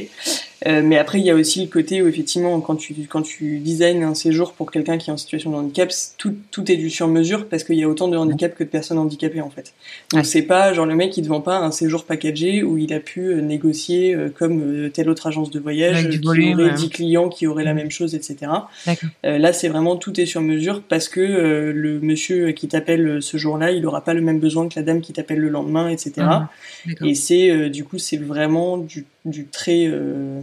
Euh, 0.65 0.81
mais 0.83 0.97
après, 0.97 1.19
il 1.19 1.25
y 1.25 1.29
a 1.29 1.35
aussi 1.35 1.61
le 1.61 1.67
côté 1.67 2.01
où 2.01 2.07
effectivement, 2.07 2.59
quand 2.61 2.75
tu 2.75 2.95
quand 3.09 3.21
tu 3.21 3.59
designs 3.59 4.01
un 4.03 4.15
séjour 4.15 4.53
pour 4.53 4.71
quelqu'un 4.71 4.97
qui 4.97 5.09
est 5.09 5.13
en 5.13 5.17
situation 5.17 5.51
de 5.51 5.55
handicap, 5.57 5.91
tout 6.17 6.33
tout 6.49 6.71
est 6.71 6.77
du 6.77 6.89
sur 6.89 7.07
mesure 7.07 7.47
parce 7.47 7.63
qu'il 7.63 7.75
y 7.75 7.83
a 7.83 7.87
autant 7.89 8.07
de 8.07 8.17
handicap 8.17 8.55
que 8.55 8.63
de 8.63 8.69
personnes 8.69 8.97
handicapées 8.97 9.41
en 9.41 9.49
fait. 9.51 9.73
Donc 10.11 10.21
Ouais. 10.21 10.23
c'est 10.23 10.41
pas 10.41 10.73
genre 10.73 10.85
le 10.87 10.95
mec 10.95 11.11
qui 11.11 11.21
te 11.21 11.27
vend 11.27 11.41
pas 11.41 11.57
un 11.59 11.71
séjour 11.71 12.05
packagé 12.05 12.63
où 12.63 12.77
il 12.77 12.91
a 12.93 12.99
pu 12.99 13.21
euh, 13.27 13.41
négocier 13.41 14.15
euh, 14.15 14.29
comme 14.29 14.61
euh, 14.61 14.89
telle 14.89 15.09
autre 15.09 15.27
agence 15.27 15.51
de 15.51 15.59
voyage 15.59 16.09
qui 16.09 16.17
volume, 16.17 16.59
aurait 16.59 16.69
ouais. 16.71 16.73
10 16.75 16.89
clients 16.89 17.29
qui 17.29 17.45
auraient 17.45 17.63
la 17.63 17.73
Mhm. 17.73 17.77
même 17.77 17.91
chose, 17.91 18.15
etc. 18.15 18.51
Euh, 19.25 19.37
là, 19.37 19.53
c'est 19.53 19.67
vraiment 19.67 19.95
tout 19.97 20.19
est 20.19 20.25
sur 20.25 20.41
mesure 20.41 20.81
parce 20.81 21.07
que 21.09 21.19
euh, 21.19 21.71
le 21.73 21.99
monsieur 21.99 22.51
qui 22.51 22.67
t'appelle 22.67 23.21
ce 23.21 23.37
jour-là, 23.37 23.71
il 23.71 23.85
aura 23.85 24.03
pas 24.03 24.13
le 24.15 24.21
même 24.21 24.39
besoin 24.39 24.67
que 24.67 24.73
la 24.75 24.81
dame 24.83 25.01
qui 25.01 25.13
t'appelle 25.13 25.39
le 25.39 25.49
lendemain, 25.49 25.89
etc. 25.89 26.11
D'accord. 26.17 27.07
Et 27.07 27.13
c'est 27.13 27.49
euh, 27.51 27.69
du 27.69 27.83
coup, 27.83 27.97
c'est 27.99 28.17
vraiment 28.17 28.77
du, 28.77 29.05
du 29.27 29.45
très 29.45 29.85
euh, 29.87 30.39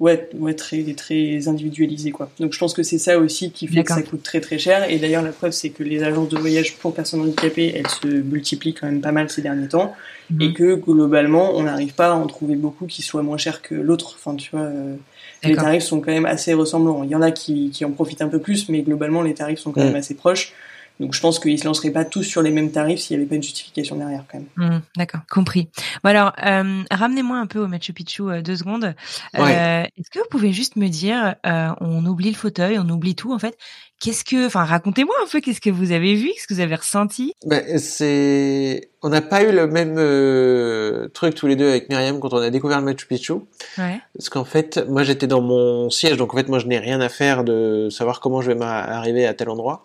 ouais, 0.00 0.28
ouais, 0.34 0.54
très 0.54 0.82
très 0.94 1.48
individualisé 1.48 2.10
quoi. 2.10 2.30
Donc 2.40 2.52
je 2.52 2.58
pense 2.58 2.74
que 2.74 2.82
c'est 2.82 2.98
ça 2.98 3.18
aussi 3.18 3.50
qui 3.50 3.66
fait 3.66 3.82
que 3.84 3.92
ça 3.92 4.02
coûte 4.02 4.22
très 4.22 4.40
très 4.40 4.58
cher. 4.58 4.90
Et 4.90 4.98
d'ailleurs, 4.98 5.22
la 5.22 5.32
preuve, 5.32 5.52
c'est 5.52 5.70
que 5.70 5.82
les 5.82 6.02
agences 6.02 6.28
de 6.28 6.38
voyage 6.38 6.76
pour 6.76 6.94
personnes 6.94 7.20
handicapées, 7.20 7.72
elles 7.74 7.88
se 7.88 8.06
multiplient 8.08 8.74
quand 8.74 8.86
même 8.86 9.00
pas 9.00 9.12
mal 9.12 9.28
ces 9.30 9.42
derniers 9.42 9.68
temps 9.68 9.94
Mhm. 10.30 10.42
et 10.42 10.52
que 10.52 10.74
globalement, 10.74 11.56
on 11.56 11.62
n'arrive 11.62 11.94
pas 11.94 12.08
à 12.08 12.14
en 12.14 12.26
trouver 12.26 12.54
beaucoup 12.54 12.84
qui 12.84 13.00
soient 13.00 13.22
moins 13.22 13.38
chers 13.38 13.62
que 13.62 13.74
l'autre. 13.74 14.14
Enfin, 14.18 14.36
tu 14.36 14.50
vois. 14.50 14.60
euh, 14.66 14.94
les 15.42 15.54
tarifs 15.54 15.84
sont 15.84 16.00
quand 16.00 16.12
même 16.12 16.26
assez 16.26 16.52
ressemblants. 16.52 17.02
Il 17.02 17.08
y 17.10 17.14
en 17.14 17.22
a 17.22 17.30
qui, 17.30 17.70
qui 17.70 17.84
en 17.86 17.92
profitent 17.92 18.20
un 18.20 18.28
peu 18.28 18.38
plus, 18.38 18.68
mais 18.68 18.82
globalement, 18.82 19.22
les 19.22 19.32
tarifs 19.34 19.60
sont 19.60 19.72
quand 19.72 19.82
même 19.82 19.94
assez 19.94 20.14
proches. 20.14 20.52
Donc 21.00 21.14
je 21.14 21.20
pense 21.20 21.38
qu'ils 21.38 21.58
se 21.58 21.64
lanceraient 21.64 21.90
pas 21.90 22.04
tous 22.04 22.22
sur 22.24 22.42
les 22.42 22.50
mêmes 22.50 22.72
tarifs 22.72 23.00
s'il 23.00 23.16
n'y 23.16 23.22
avait 23.22 23.28
pas 23.28 23.36
une 23.36 23.42
justification 23.42 23.96
derrière 23.96 24.24
quand 24.30 24.38
même. 24.38 24.70
Hmm, 24.70 24.80
D'accord, 24.96 25.20
compris. 25.30 25.68
Bon 26.02 26.10
alors, 26.10 26.32
euh, 26.44 26.82
ramenez-moi 26.90 27.38
un 27.38 27.46
peu 27.46 27.60
au 27.60 27.68
Machu 27.68 27.92
Picchu 27.92 28.22
euh, 28.22 28.42
deux 28.42 28.56
secondes. 28.56 28.94
Euh, 29.36 29.42
Ouais. 29.44 29.88
Est-ce 29.98 30.10
que 30.10 30.18
vous 30.18 30.28
pouvez 30.30 30.52
juste 30.52 30.76
me 30.76 30.88
dire, 30.88 31.36
euh, 31.46 31.68
on 31.80 32.04
oublie 32.06 32.30
le 32.30 32.36
fauteuil, 32.36 32.78
on 32.78 32.88
oublie 32.88 33.14
tout 33.14 33.32
en 33.32 33.38
fait. 33.38 33.56
Qu'est-ce 34.00 34.24
que, 34.24 34.46
enfin, 34.46 34.64
racontez-moi 34.64 35.14
un 35.24 35.26
peu 35.28 35.40
qu'est-ce 35.40 35.60
que 35.60 35.70
vous 35.70 35.90
avez 35.90 36.14
vu, 36.14 36.28
qu'est-ce 36.28 36.46
que 36.46 36.54
vous 36.54 36.60
avez 36.60 36.76
ressenti. 36.76 37.32
Ben, 37.46 37.78
c'est, 37.78 38.90
on 39.02 39.08
n'a 39.08 39.20
pas 39.20 39.42
eu 39.42 39.50
le 39.52 39.66
même 39.66 39.96
euh, 39.98 41.08
truc 41.14 41.34
tous 41.34 41.46
les 41.48 41.56
deux 41.56 41.68
avec 41.68 41.88
Myriam 41.88 42.20
quand 42.20 42.32
on 42.32 42.36
a 42.38 42.50
découvert 42.50 42.78
le 42.78 42.84
Machu 42.84 43.06
Picchu. 43.06 43.32
Ouais. 43.76 44.00
Parce 44.16 44.28
qu'en 44.28 44.44
fait, 44.44 44.84
moi 44.88 45.02
j'étais 45.02 45.26
dans 45.26 45.40
mon 45.42 45.90
siège, 45.90 46.16
donc 46.16 46.32
en 46.32 46.36
fait 46.36 46.48
moi 46.48 46.58
je 46.60 46.66
n'ai 46.66 46.78
rien 46.78 47.00
à 47.00 47.08
faire 47.08 47.42
de 47.44 47.88
savoir 47.90 48.20
comment 48.20 48.40
je 48.40 48.48
vais 48.52 48.54
m'arriver 48.58 49.26
à 49.26 49.34
tel 49.34 49.48
endroit. 49.48 49.84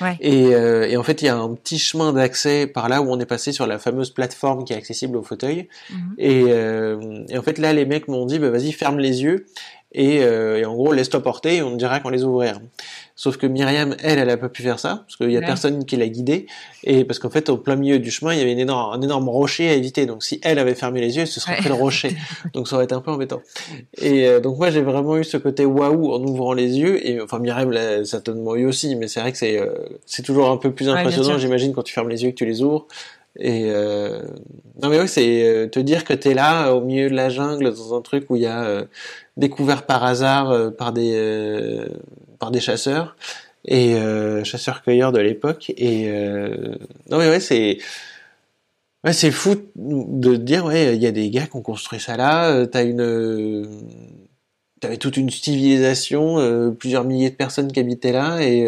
Ouais. 0.00 0.16
Et, 0.20 0.54
euh, 0.54 0.88
et 0.88 0.96
en 0.96 1.02
fait, 1.02 1.22
il 1.22 1.26
y 1.26 1.28
a 1.28 1.36
un 1.36 1.54
petit 1.54 1.78
chemin 1.78 2.12
d'accès 2.12 2.66
par 2.66 2.88
là 2.88 3.02
où 3.02 3.10
on 3.10 3.18
est 3.20 3.26
passé 3.26 3.52
sur 3.52 3.66
la 3.66 3.78
fameuse 3.78 4.10
plateforme 4.10 4.64
qui 4.64 4.72
est 4.72 4.76
accessible 4.76 5.16
au 5.16 5.22
fauteuil. 5.22 5.68
Mhm. 5.90 5.98
Et, 6.18 6.44
euh, 6.48 7.24
et 7.28 7.38
en 7.38 7.42
fait, 7.42 7.58
là, 7.58 7.72
les 7.72 7.84
mecs 7.86 8.08
m'ont 8.08 8.26
dit, 8.26 8.38
bah, 8.38 8.50
vas-y, 8.50 8.72
ferme 8.72 8.98
les 8.98 9.22
yeux. 9.22 9.46
et, 9.92 10.16
et 10.16 10.64
en 10.66 10.74
gros 10.74 10.92
laisse-toi 10.92 11.22
porter 11.22 11.56
et 11.56 11.62
on 11.62 11.74
dira 11.74 12.00
quand 12.00 12.10
les 12.10 12.22
ouvrir. 12.22 12.60
Sauf 13.20 13.36
que 13.36 13.48
Myriam, 13.48 13.96
elle, 14.00 14.20
elle 14.20 14.30
a 14.30 14.36
pas 14.36 14.48
pu 14.48 14.62
faire 14.62 14.78
ça, 14.78 15.02
parce 15.04 15.16
qu'il 15.16 15.32
y 15.32 15.36
a 15.36 15.40
Ouais. 15.40 15.44
personne 15.44 15.84
qui 15.84 15.96
l'a 15.96 16.06
guidée, 16.06 16.46
et 16.84 17.02
parce 17.04 17.18
qu'en 17.18 17.30
fait, 17.30 17.48
au 17.48 17.56
plein 17.56 17.74
milieu 17.74 17.98
du 17.98 18.12
chemin, 18.12 18.32
il 18.32 18.38
y 18.38 18.42
avait 18.42 18.52
une 18.52 18.60
énorme, 18.60 18.92
un 18.96 19.02
énorme 19.02 19.28
rocher 19.28 19.68
à 19.68 19.72
éviter. 19.72 20.06
Donc, 20.06 20.22
si 20.22 20.38
elle 20.44 20.60
avait 20.60 20.76
fermé 20.76 21.00
les 21.00 21.16
yeux, 21.16 21.26
se 21.26 21.40
serait 21.40 21.56
Ouais. 21.56 21.62
fait 21.62 21.68
le 21.68 21.74
rocher. 21.74 22.16
Donc, 22.54 22.68
ça 22.68 22.76
aurait 22.76 22.84
été 22.84 22.94
un 22.94 23.00
peu 23.00 23.10
embêtant. 23.10 23.42
Et 24.00 24.28
euh, 24.28 24.38
donc, 24.38 24.56
moi, 24.56 24.70
j'ai 24.70 24.82
vraiment 24.82 25.16
eu 25.16 25.24
ce 25.24 25.36
côté 25.36 25.64
waouh 25.64 26.12
en 26.12 26.22
ouvrant 26.22 26.52
les 26.52 26.78
yeux, 26.78 27.04
et 27.04 27.20
enfin, 27.20 27.40
Myriam 27.40 27.72
l'a 27.72 28.04
certainement 28.04 28.54
eu 28.54 28.66
aussi, 28.66 28.94
mais 28.94 29.08
c'est 29.08 29.18
vrai 29.18 29.32
que 29.32 29.38
c'est, 29.38 29.58
euh, 29.60 29.74
c'est 30.06 30.22
toujours 30.22 30.48
un 30.50 30.56
peu 30.56 30.70
plus 30.70 30.88
impressionnant, 30.88 31.38
j'imagine, 31.38 31.72
quand 31.72 31.82
tu 31.82 31.92
fermes 31.92 32.08
les 32.10 32.22
yeux 32.22 32.28
et 32.28 32.32
que 32.34 32.38
tu 32.38 32.46
les 32.46 32.62
ouvres. 32.62 32.86
Et 33.40 33.64
euh... 33.66 34.22
non 34.82 34.88
mais 34.88 34.98
oui, 35.00 35.06
c'est 35.06 35.44
euh, 35.44 35.66
te 35.68 35.78
dire 35.78 36.04
que 36.04 36.12
t'es 36.12 36.34
là 36.34 36.72
au 36.74 36.80
milieu 36.80 37.08
de 37.08 37.14
la 37.14 37.28
jungle 37.28 37.72
dans 37.72 37.96
un 37.96 38.00
truc 38.00 38.26
où 38.30 38.36
il 38.36 38.42
y 38.42 38.46
a 38.46 38.64
euh, 38.64 38.84
découvert 39.36 39.86
par 39.86 40.02
hasard 40.02 40.50
euh, 40.50 40.70
par 40.70 40.92
des 40.92 41.12
euh, 41.14 41.86
par 42.38 42.50
des 42.50 42.60
chasseurs 42.60 43.16
et 43.64 43.94
euh, 43.94 44.44
chasseurs-cueilleurs 44.44 45.12
de 45.12 45.20
l'époque 45.20 45.72
et 45.76 46.08
euh... 46.08 46.76
non 47.10 47.18
mais 47.18 47.28
ouais 47.28 47.40
c'est 47.40 47.78
ouais 49.04 49.12
fou 49.30 49.56
de 49.76 50.36
dire 50.36 50.64
ouais 50.64 50.96
il 50.96 51.02
y 51.02 51.06
a 51.06 51.12
des 51.12 51.30
gars 51.30 51.46
qui 51.46 51.56
ont 51.56 51.62
construit 51.62 52.00
ça 52.00 52.16
là 52.16 52.50
euh, 52.50 52.66
t'as 52.66 52.84
une 52.84 53.66
T'avais 54.80 54.96
toute 54.96 55.16
une 55.16 55.28
civilisation, 55.28 56.36
plusieurs 56.78 57.02
milliers 57.02 57.30
de 57.30 57.34
personnes 57.34 57.72
qui 57.72 57.80
habitaient 57.80 58.12
là, 58.12 58.40
et, 58.40 58.60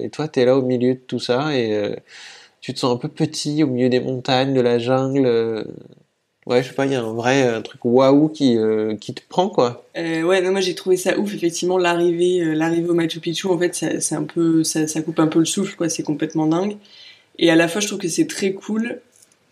et 0.00 0.10
toi, 0.10 0.28
t'es 0.28 0.44
là 0.44 0.56
au 0.56 0.62
milieu 0.62 0.94
de 0.94 1.00
tout 1.00 1.18
ça, 1.18 1.56
et 1.56 1.96
tu 2.60 2.72
te 2.72 2.78
sens 2.78 2.94
un 2.94 2.98
peu 2.98 3.08
petit 3.08 3.64
au 3.64 3.66
milieu 3.66 3.88
des 3.88 3.98
montagnes, 3.98 4.54
de 4.54 4.60
la 4.60 4.78
jungle. 4.78 5.66
Ouais, 6.46 6.62
je 6.62 6.68
sais 6.68 6.74
pas, 6.74 6.86
il 6.86 6.92
y 6.92 6.94
a 6.94 7.02
un 7.02 7.12
vrai 7.12 7.42
un 7.42 7.60
truc 7.60 7.84
waouh 7.84 8.28
qui, 8.28 8.56
euh, 8.56 8.94
qui 8.96 9.12
te 9.14 9.20
prend, 9.28 9.48
quoi. 9.48 9.84
Euh, 9.96 10.22
ouais, 10.22 10.40
non, 10.42 10.52
moi 10.52 10.60
j'ai 10.60 10.76
trouvé 10.76 10.96
ça 10.96 11.18
ouf. 11.18 11.34
Effectivement, 11.34 11.76
l'arrivée, 11.76 12.40
euh, 12.40 12.54
l'arrivée 12.54 12.88
au 12.88 12.94
Machu 12.94 13.18
Picchu, 13.18 13.48
en 13.48 13.58
fait, 13.58 13.74
ça- 13.74 14.00
c'est 14.00 14.14
un 14.14 14.22
peu, 14.22 14.62
ça, 14.62 14.86
ça 14.86 15.02
coupe 15.02 15.18
un 15.18 15.26
peu 15.26 15.40
le 15.40 15.44
souffle, 15.44 15.74
quoi. 15.74 15.88
C'est 15.88 16.04
complètement 16.04 16.46
dingue. 16.46 16.76
Et 17.38 17.50
à 17.50 17.56
la 17.56 17.68
fois, 17.68 17.80
je 17.80 17.88
trouve 17.88 17.98
que 18.00 18.08
c'est 18.08 18.26
très 18.28 18.52
cool 18.52 19.00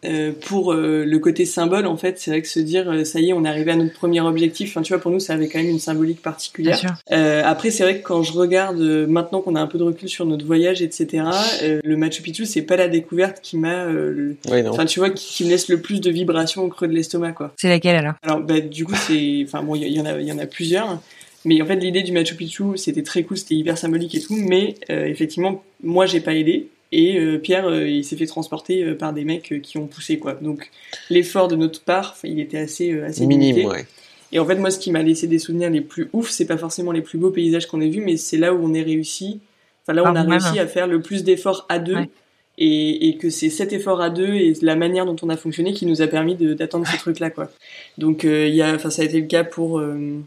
euh, 0.05 0.33
pour 0.47 0.73
euh, 0.73 1.05
le 1.05 1.19
côté 1.19 1.45
symbole. 1.47 1.87
En 1.87 1.97
fait, 1.97 2.19
c'est 2.19 2.31
vrai 2.31 2.43
que 2.43 2.49
se 2.49 2.61
dire, 2.61 2.91
euh, 2.91 3.05
ça 3.05 3.21
y 3.21 3.31
est, 3.31 3.33
on 3.33 3.45
est 3.45 3.49
arrivé 3.49 3.73
à 3.73 3.77
notre 3.77 3.95
premier 3.95 4.21
objectif. 4.21 4.71
Enfin, 4.71 4.83
tu 4.83 4.93
vois, 4.93 5.01
pour 5.03 5.11
nous, 5.11 5.21
ça 5.21 5.35
avait 5.35 5.49
quand 5.49 5.59
même 5.59 5.69
une 5.71 5.79
symbolique 5.79 6.19
Bien 6.23 6.33
particulière. 6.33 6.79
sûr. 6.79 6.93
Euh, 7.13 7.43
après, 7.45 7.71
c'est 7.71 7.83
vrai 7.83 7.99
que 8.01 8.07
quand 8.07 8.23
je 8.23 8.33
regarde 8.33 8.81
euh, 8.81 9.07
maintenant 9.07 9.41
qu'on 9.41 9.55
a 9.57 9.61
un 9.61 9.67
peu 9.67 9.79
de 9.79 9.83
recul 9.85 10.09
sur 10.09 10.27
notre 10.27 10.45
voyage, 10.45 10.83
etc., 10.83 11.25
euh, 11.63 11.81
le 11.85 11.97
Machu 11.97 12.23
Picchu, 12.23 12.47
c'est 12.47 12.63
pas 12.63 12.77
la 12.77 12.89
découverte 12.89 13.41
qui 13.43 13.57
m'a, 13.57 13.85
euh, 13.85 14.13
le- 14.13 14.37
Ouais, 14.51 14.67
enfin, 14.69 14.85
tu 14.87 14.99
vois, 15.01 15.11
qui, 15.11 15.27
qui 15.35 15.45
me 15.45 15.51
laisse 15.51 15.69
le 15.69 15.81
plus 15.81 16.01
de 16.01 16.11
vibrations 16.11 16.63
au 16.65 16.69
creux 16.69 16.89
de 16.89 16.93
l'estomac, 16.95 17.33
quoi. 17.33 17.53
C'est 17.57 17.69
laquelle 17.69 17.97
alors? 17.97 18.15
Alors, 18.23 18.41
bah, 18.41 18.61
du 18.61 18.85
coup, 18.85 18.95
c'est, 18.95 19.43
enfin 19.47 19.63
bon, 19.63 19.75
il 19.75 19.87
y, 19.89 19.93
y 19.95 20.01
en 20.01 20.07
a, 20.07 20.19
il 20.21 20.27
y 20.27 20.33
en 20.33 20.39
a 20.39 20.47
plusieurs. 20.47 21.01
Mais 21.47 21.61
en 21.61 21.67
fait, 21.67 21.77
l'idée 21.77 22.03
du 22.03 22.13
Machu 22.13 22.37
Picchu, 22.37 22.63
c'était 22.77 23.03
très 23.03 23.23
cool, 23.23 23.37
c'était 23.37 23.55
hyper 23.55 23.77
symbolique 23.77 24.15
et 24.15 24.21
tout. 24.21 24.35
Mais 24.35 24.77
euh, 24.91 25.05
effectivement, 25.05 25.63
moi, 25.83 26.07
j'ai 26.07 26.21
pas 26.21 26.35
aidé. 26.35 26.69
Et 26.97 27.19
euh, 27.19 27.39
Pierre, 27.39 27.67
euh, 27.67 27.89
il 27.89 28.05
s'est 28.05 28.17
fait 28.17 28.27
transporter 28.27 28.85
euh, 28.85 28.95
par 28.95 29.13
des 29.13 29.25
mecs 29.25 29.51
euh, 29.51 29.59
qui 29.59 29.79
ont 29.79 29.89
poussé, 29.89 30.21
quoi. 30.21 30.35
Donc, 30.35 30.71
l'effort 31.11 31.49
de 31.49 31.57
notre 31.57 31.83
part, 31.83 32.17
il 32.23 32.39
était 32.39 32.59
assez, 32.59 32.93
euh, 32.93 33.07
assez. 33.07 33.27
Minime, 33.27 33.67
ouais. 33.67 33.85
Et 34.31 34.39
en 34.39 34.47
fait, 34.47 34.55
moi, 34.55 34.71
ce 34.71 34.79
qui 34.79 34.93
m'a 34.93 35.03
laissé 35.03 35.27
des 35.27 35.41
souvenirs 35.41 35.71
les 35.71 35.81
plus 35.81 36.09
ouf, 36.13 36.31
c'est 36.31 36.47
pas 36.47 36.57
forcément 36.57 36.93
les 36.93 37.03
plus 37.03 37.19
beaux 37.19 37.33
paysages 37.33 37.67
qu'on 37.67 37.81
ait 37.81 37.89
vus, 37.89 38.01
mais 38.01 38.17
c'est 38.17 38.37
là 38.37 38.55
où 38.55 38.65
on 38.65 38.73
est 38.75 38.83
réussi. 38.83 39.41
Enfin, 39.83 39.93
là 39.93 40.05
où 40.05 40.07
on 40.07 40.15
a 40.15 40.23
réussi 40.23 40.61
à 40.61 40.69
faire 40.69 40.87
le 40.87 41.01
plus 41.01 41.25
d'efforts 41.25 41.67
à 41.69 41.81
deux. 41.81 41.97
Ouais. 41.97 42.11
Et, 42.57 43.09
et 43.09 43.17
que 43.17 43.31
c'est 43.31 43.51
cet 43.51 43.73
effort 43.73 44.01
à 44.01 44.11
deux 44.11 44.33
et 44.35 44.55
la 44.63 44.77
manière 44.77 45.05
dont 45.05 45.17
on 45.23 45.29
a 45.29 45.37
fonctionné 45.37 45.73
qui 45.73 45.87
nous 45.87 46.03
a 46.03 46.07
permis 46.07 46.37
d'atteindre 46.37 46.87
ces 46.87 46.99
trucs-là, 46.99 47.31
quoi. 47.31 47.51
Donc, 47.99 48.25
euh, 48.25 48.47
il 48.47 48.55
y 48.55 48.63
a, 48.63 48.73
enfin, 48.73 48.91
ça 48.91 49.03
a 49.03 49.05
été 49.05 49.21
le 49.21 49.27
cas 49.27 49.43
pour 49.43 49.81
euh, 49.81 50.21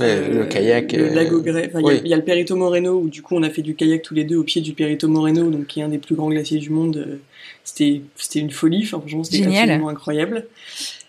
Ouais, 0.00 0.28
le 0.28 0.44
kayak, 0.46 0.92
le 0.92 1.10
euh, 1.10 1.14
lago 1.14 1.40
Grey. 1.40 1.66
Enfin, 1.68 1.80
il 1.80 1.86
y 1.86 1.90
a- 1.90 1.92
oui. 1.94 2.00
il 2.04 2.10
y, 2.10 2.14
a 2.14 2.16
le 2.16 2.24
Perito 2.24 2.56
Moreno 2.56 2.98
où 2.98 3.08
du 3.08 3.22
coup 3.22 3.36
on 3.36 3.42
a 3.42 3.50
fait 3.50 3.62
du 3.62 3.74
kayak 3.74 4.02
tous 4.02 4.14
les 4.14 4.24
deux 4.24 4.36
au 4.36 4.42
pied 4.44 4.60
du 4.60 4.72
Perito 4.72 5.08
Moreno, 5.08 5.50
donc 5.50 5.66
qui 5.66 5.80
est 5.80 5.82
un 5.82 5.88
des 5.88 5.98
plus 5.98 6.14
grands 6.14 6.28
glaciers 6.30 6.58
du 6.58 6.70
monde. 6.70 6.96
Euh, 6.96 7.16
C'était, 7.64 8.02
c'était 8.16 8.40
une 8.40 8.50
folie. 8.50 8.82
Enfin, 8.84 8.98
franchement, 9.00 9.24
c'était 9.24 9.38
Génial. 9.38 9.62
absolument 9.64 9.88
incroyable. 9.88 10.46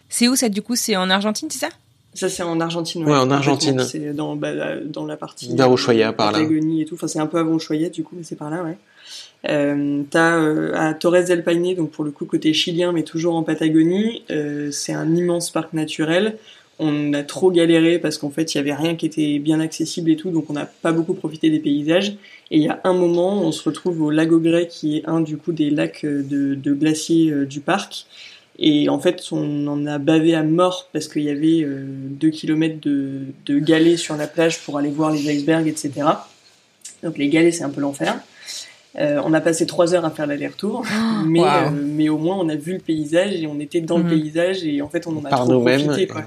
C'est 0.09 0.27
où 0.27 0.35
ça 0.35 0.49
du 0.49 0.61
coup? 0.61 0.75
C'est 0.75 0.95
en 0.95 1.09
Argentine, 1.09 1.49
c'est 1.51 1.59
ça? 1.59 1.69
Ça, 2.13 2.29
c'est 2.29 2.43
en 2.43 2.61
Argentine. 2.61 3.03
Ouais, 3.03 3.09
en 3.11 3.23
complètement. 3.23 3.35
Argentine. 3.35 3.79
C'est 3.83 4.13
dans, 4.13 4.37
bah, 4.37 4.53
la- 4.53 4.79
dans 4.79 5.05
la 5.05 5.17
partie. 5.17 5.53
Vers 5.53 5.73
Ushuaia, 5.73 6.13
par 6.13 6.31
là. 6.31 6.37
Patagonie 6.37 6.81
et 6.81 6.85
tout. 6.85 6.95
Enfin, 6.95 7.07
c'est 7.07 7.19
un 7.19 7.25
peu 7.27 7.37
avant 7.39 7.57
Ushuaia, 7.57 7.89
du 7.89 8.03
coup, 8.03 8.15
mais 8.17 8.23
c'est 8.23 8.37
par 8.37 8.49
là, 8.49 8.63
ouais. 8.63 8.77
Euh, 9.49 10.01
t'as 10.09 10.37
euh, 10.37 10.71
à 10.75 10.93
Torres 10.93 11.25
del 11.25 11.43
Paine, 11.43 11.75
donc 11.75 11.91
pour 11.91 12.03
le 12.03 12.11
coup 12.11 12.25
côté 12.25 12.53
chilien, 12.53 12.91
mais 12.93 13.03
toujours 13.03 13.35
en 13.35 13.43
Patagonie. 13.43 14.23
Euh, 14.31 14.71
c'est 14.71 14.93
un 14.93 15.13
immense 15.13 15.51
parc 15.51 15.73
naturel. 15.73 16.37
On 16.77 17.13
a 17.13 17.23
trop 17.23 17.51
galéré 17.51 17.99
parce 17.99 18.17
qu'en 18.17 18.29
fait 18.29 18.53
il 18.53 18.57
y 18.57 18.59
avait 18.59 18.73
rien 18.73 18.95
qui 18.95 19.05
était 19.05 19.39
bien 19.39 19.59
accessible 19.61 20.09
et 20.09 20.17
tout, 20.17 20.29
donc 20.29 20.49
on 20.49 20.53
n'a 20.53 20.65
pas 20.65 20.91
beaucoup 20.91 21.13
profité 21.13 21.49
des 21.49 21.59
paysages. 21.59 22.17
Et 22.51 22.57
il 22.57 22.63
y 22.63 22.67
a 22.67 22.81
un 22.83 22.93
moment, 22.93 23.41
on 23.41 23.51
se 23.51 23.63
retrouve 23.63 24.01
au 24.01 24.11
lago 24.11 24.39
Grey, 24.39 24.67
qui 24.67 24.97
est 24.97 25.07
un 25.07 25.21
du 25.21 25.37
coup 25.37 25.53
des 25.53 25.69
lacs 25.69 26.03
euh, 26.03 26.21
de, 26.21 26.55
de 26.55 26.73
glaciers 26.73 27.31
euh, 27.31 27.45
du 27.45 27.61
parc. 27.61 28.05
Et 28.57 28.87
en 28.87 28.99
fait, 28.99 29.21
on 29.31 29.67
en 29.67 29.85
a 29.85 29.97
bavé 29.97 30.33
à 30.33 30.43
mort 30.43 30.89
parce 30.93 31.07
qu'il 31.07 31.23
y 31.23 31.29
avait 31.29 31.61
euh, 31.63 31.85
deux 31.87 32.29
kilomètres 32.29 32.79
de, 32.81 33.21
de 33.45 33.59
galets 33.59 33.97
sur 33.97 34.15
la 34.15 34.27
plage 34.27 34.61
pour 34.61 34.77
aller 34.77 34.89
voir 34.89 35.11
les 35.11 35.29
icebergs, 35.29 35.67
etc. 35.67 35.91
Donc 37.03 37.17
les 37.17 37.27
galets, 37.27 37.53
c'est 37.53 37.63
un 37.63 37.69
peu 37.69 37.81
l'enfer. 37.81 38.17
Euh, 38.97 39.21
on 39.25 39.33
a 39.33 39.41
passé 39.41 39.65
trois 39.65 39.93
heures 39.93 40.05
à 40.05 40.09
faire 40.09 40.25
l'aller-retour, 40.25 40.85
mais, 41.25 41.41
euh, 41.41 41.69
mais 41.71 42.07
au 42.07 42.17
moins 42.17 42.37
on 42.39 42.47
a 42.47 42.55
vu 42.55 42.73
le 42.73 42.79
paysage 42.79 43.33
et 43.33 43.47
on 43.47 43.59
était 43.59 43.81
dans 43.81 43.97
le 43.97 44.05
paysage 44.05 44.63
et 44.63 44.81
en 44.81 44.87
fait 44.87 45.05
on 45.05 45.17
en 45.17 45.25
a 45.25 45.29
Par 45.29 45.45
trop 45.45 45.61
profité. 45.61 46.07
Quoi. 46.07 46.23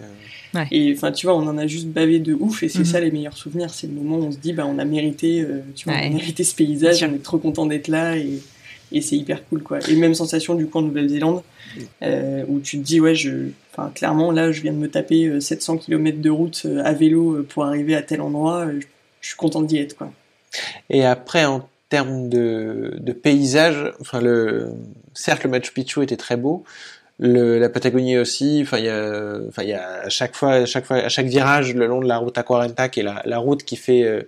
Euh, 0.63 0.65
Et 0.71 0.93
enfin, 0.97 1.13
tu 1.13 1.27
vois, 1.27 1.37
on 1.37 1.47
en 1.47 1.59
a 1.59 1.67
juste 1.67 1.87
bavé 1.89 2.19
de 2.19 2.35
ouf, 2.35 2.63
et 2.63 2.69
c'est 2.69 2.81
Mhm. 2.81 2.85
ça 2.85 3.01
les 3.01 3.11
meilleurs 3.11 3.37
souvenirs. 3.37 3.71
C'est 3.71 3.87
le 3.87 3.93
moment 3.95 4.17
où 4.19 4.25
on 4.25 4.33
se 4.33 4.39
dit, 4.39 4.53
bah, 4.53 4.65
on 4.67 4.79
a 4.79 4.85
mérité, 4.85 5.41
euh, 5.43 5.61
tu 5.75 5.85
vois, 5.89 5.95
Ouais. 5.95 6.05
on 6.05 6.13
a 6.13 6.15
mérité 6.19 6.45
ce 6.45 6.55
paysage, 6.55 7.03
on 7.03 7.15
est 7.15 7.23
trop 7.23 7.39
content 7.39 7.67
d'être 7.67 7.89
là, 7.89 8.17
et, 8.17 8.41
et 8.93 9.01
c'est 9.01 9.17
hyper 9.17 9.47
cool, 9.49 9.63
quoi. 9.63 9.79
Et 9.89 9.97
même 9.97 10.15
sensation 10.15 10.55
du 10.55 10.67
coup 10.67 10.79
en 10.79 10.83
Nouvelle-Zélande, 10.83 11.43
euh, 12.03 12.45
où 12.49 12.61
tu 12.61 12.79
te 12.79 12.83
dis, 12.85 13.01
ouais, 13.01 13.15
je, 13.15 13.49
enfin, 13.73 13.91
clairement, 13.95 14.31
là, 14.33 14.51
je 14.53 14.63
viens 14.63 14.73
de 14.73 14.79
me 14.79 14.89
taper 14.89 15.27
euh, 15.27 15.41
700 15.41 15.79
km 15.79 16.21
de 16.21 16.31
route 16.31 16.63
euh, 16.65 16.83
à 16.85 16.93
vélo 16.93 17.35
euh, 17.37 17.47
pour 17.49 17.65
arriver 17.65 17.95
à 17.95 18.03
tel 18.03 18.21
endroit, 18.21 18.67
euh, 18.67 18.81
je, 18.81 18.87
je 19.21 19.29
suis 19.29 19.37
content 19.37 19.63
d'y 19.63 19.79
être, 19.79 19.97
quoi. 19.97 20.13
Et 20.89 21.05
après, 21.05 21.45
en 21.45 21.69
termes 21.91 22.29
de, 22.29 22.95
de 22.99 23.13
paysage, 23.13 23.93
enfin 24.01 24.21
le, 24.21 24.69
certes 25.15 25.45
le 25.45 25.51
Machu 25.51 25.73
Picchu 25.73 26.03
était 26.03 26.17
très 26.17 26.37
beau, 26.37 26.65
le, 27.19 27.59
la 27.59 27.69
Patagonie 27.69 28.19
aussi. 28.19 28.61
Enfin, 28.63 28.79
il 28.79 28.85
y 28.85 28.89
a, 28.89 29.39
enfin 29.49 29.63
il 29.63 29.71
y 29.71 29.75
a 29.75 30.03
à 30.05 30.09
chaque 30.09 30.35
fois, 30.35 30.53
à 30.53 30.67
chaque 30.67 30.87
fois, 30.87 30.97
à 30.97 31.09
chaque 31.09 31.27
virage 31.27 31.75
le 31.75 31.87
long 31.87 32.01
de 32.01 32.09
la 32.09 32.19
route 32.19 32.37
Aquarenta, 32.39 32.89
qui 32.89 33.01
est 33.01 33.05
la, 33.05 33.23
la 33.25 33.39
route 33.39 33.65
qui 33.65 33.77
fait 33.77 34.03
euh, 34.05 34.23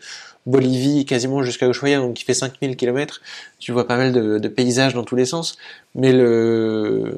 Bolivie 0.47 1.05
quasiment 1.05 1.43
jusqu'à 1.43 1.69
Ushuaia, 1.69 1.99
donc 1.99 2.15
qui 2.15 2.25
fait 2.25 2.35
5000 2.35 2.77
km. 2.77 3.21
Tu 3.59 3.73
vois 3.73 3.87
pas 3.87 3.97
mal 3.97 4.13
de, 4.13 4.39
de 4.39 4.49
paysages 4.49 4.95
dans 4.95 5.05
tous 5.05 5.17
les 5.17 5.27
sens. 5.27 5.59
Mais 5.95 6.13
le, 6.13 7.15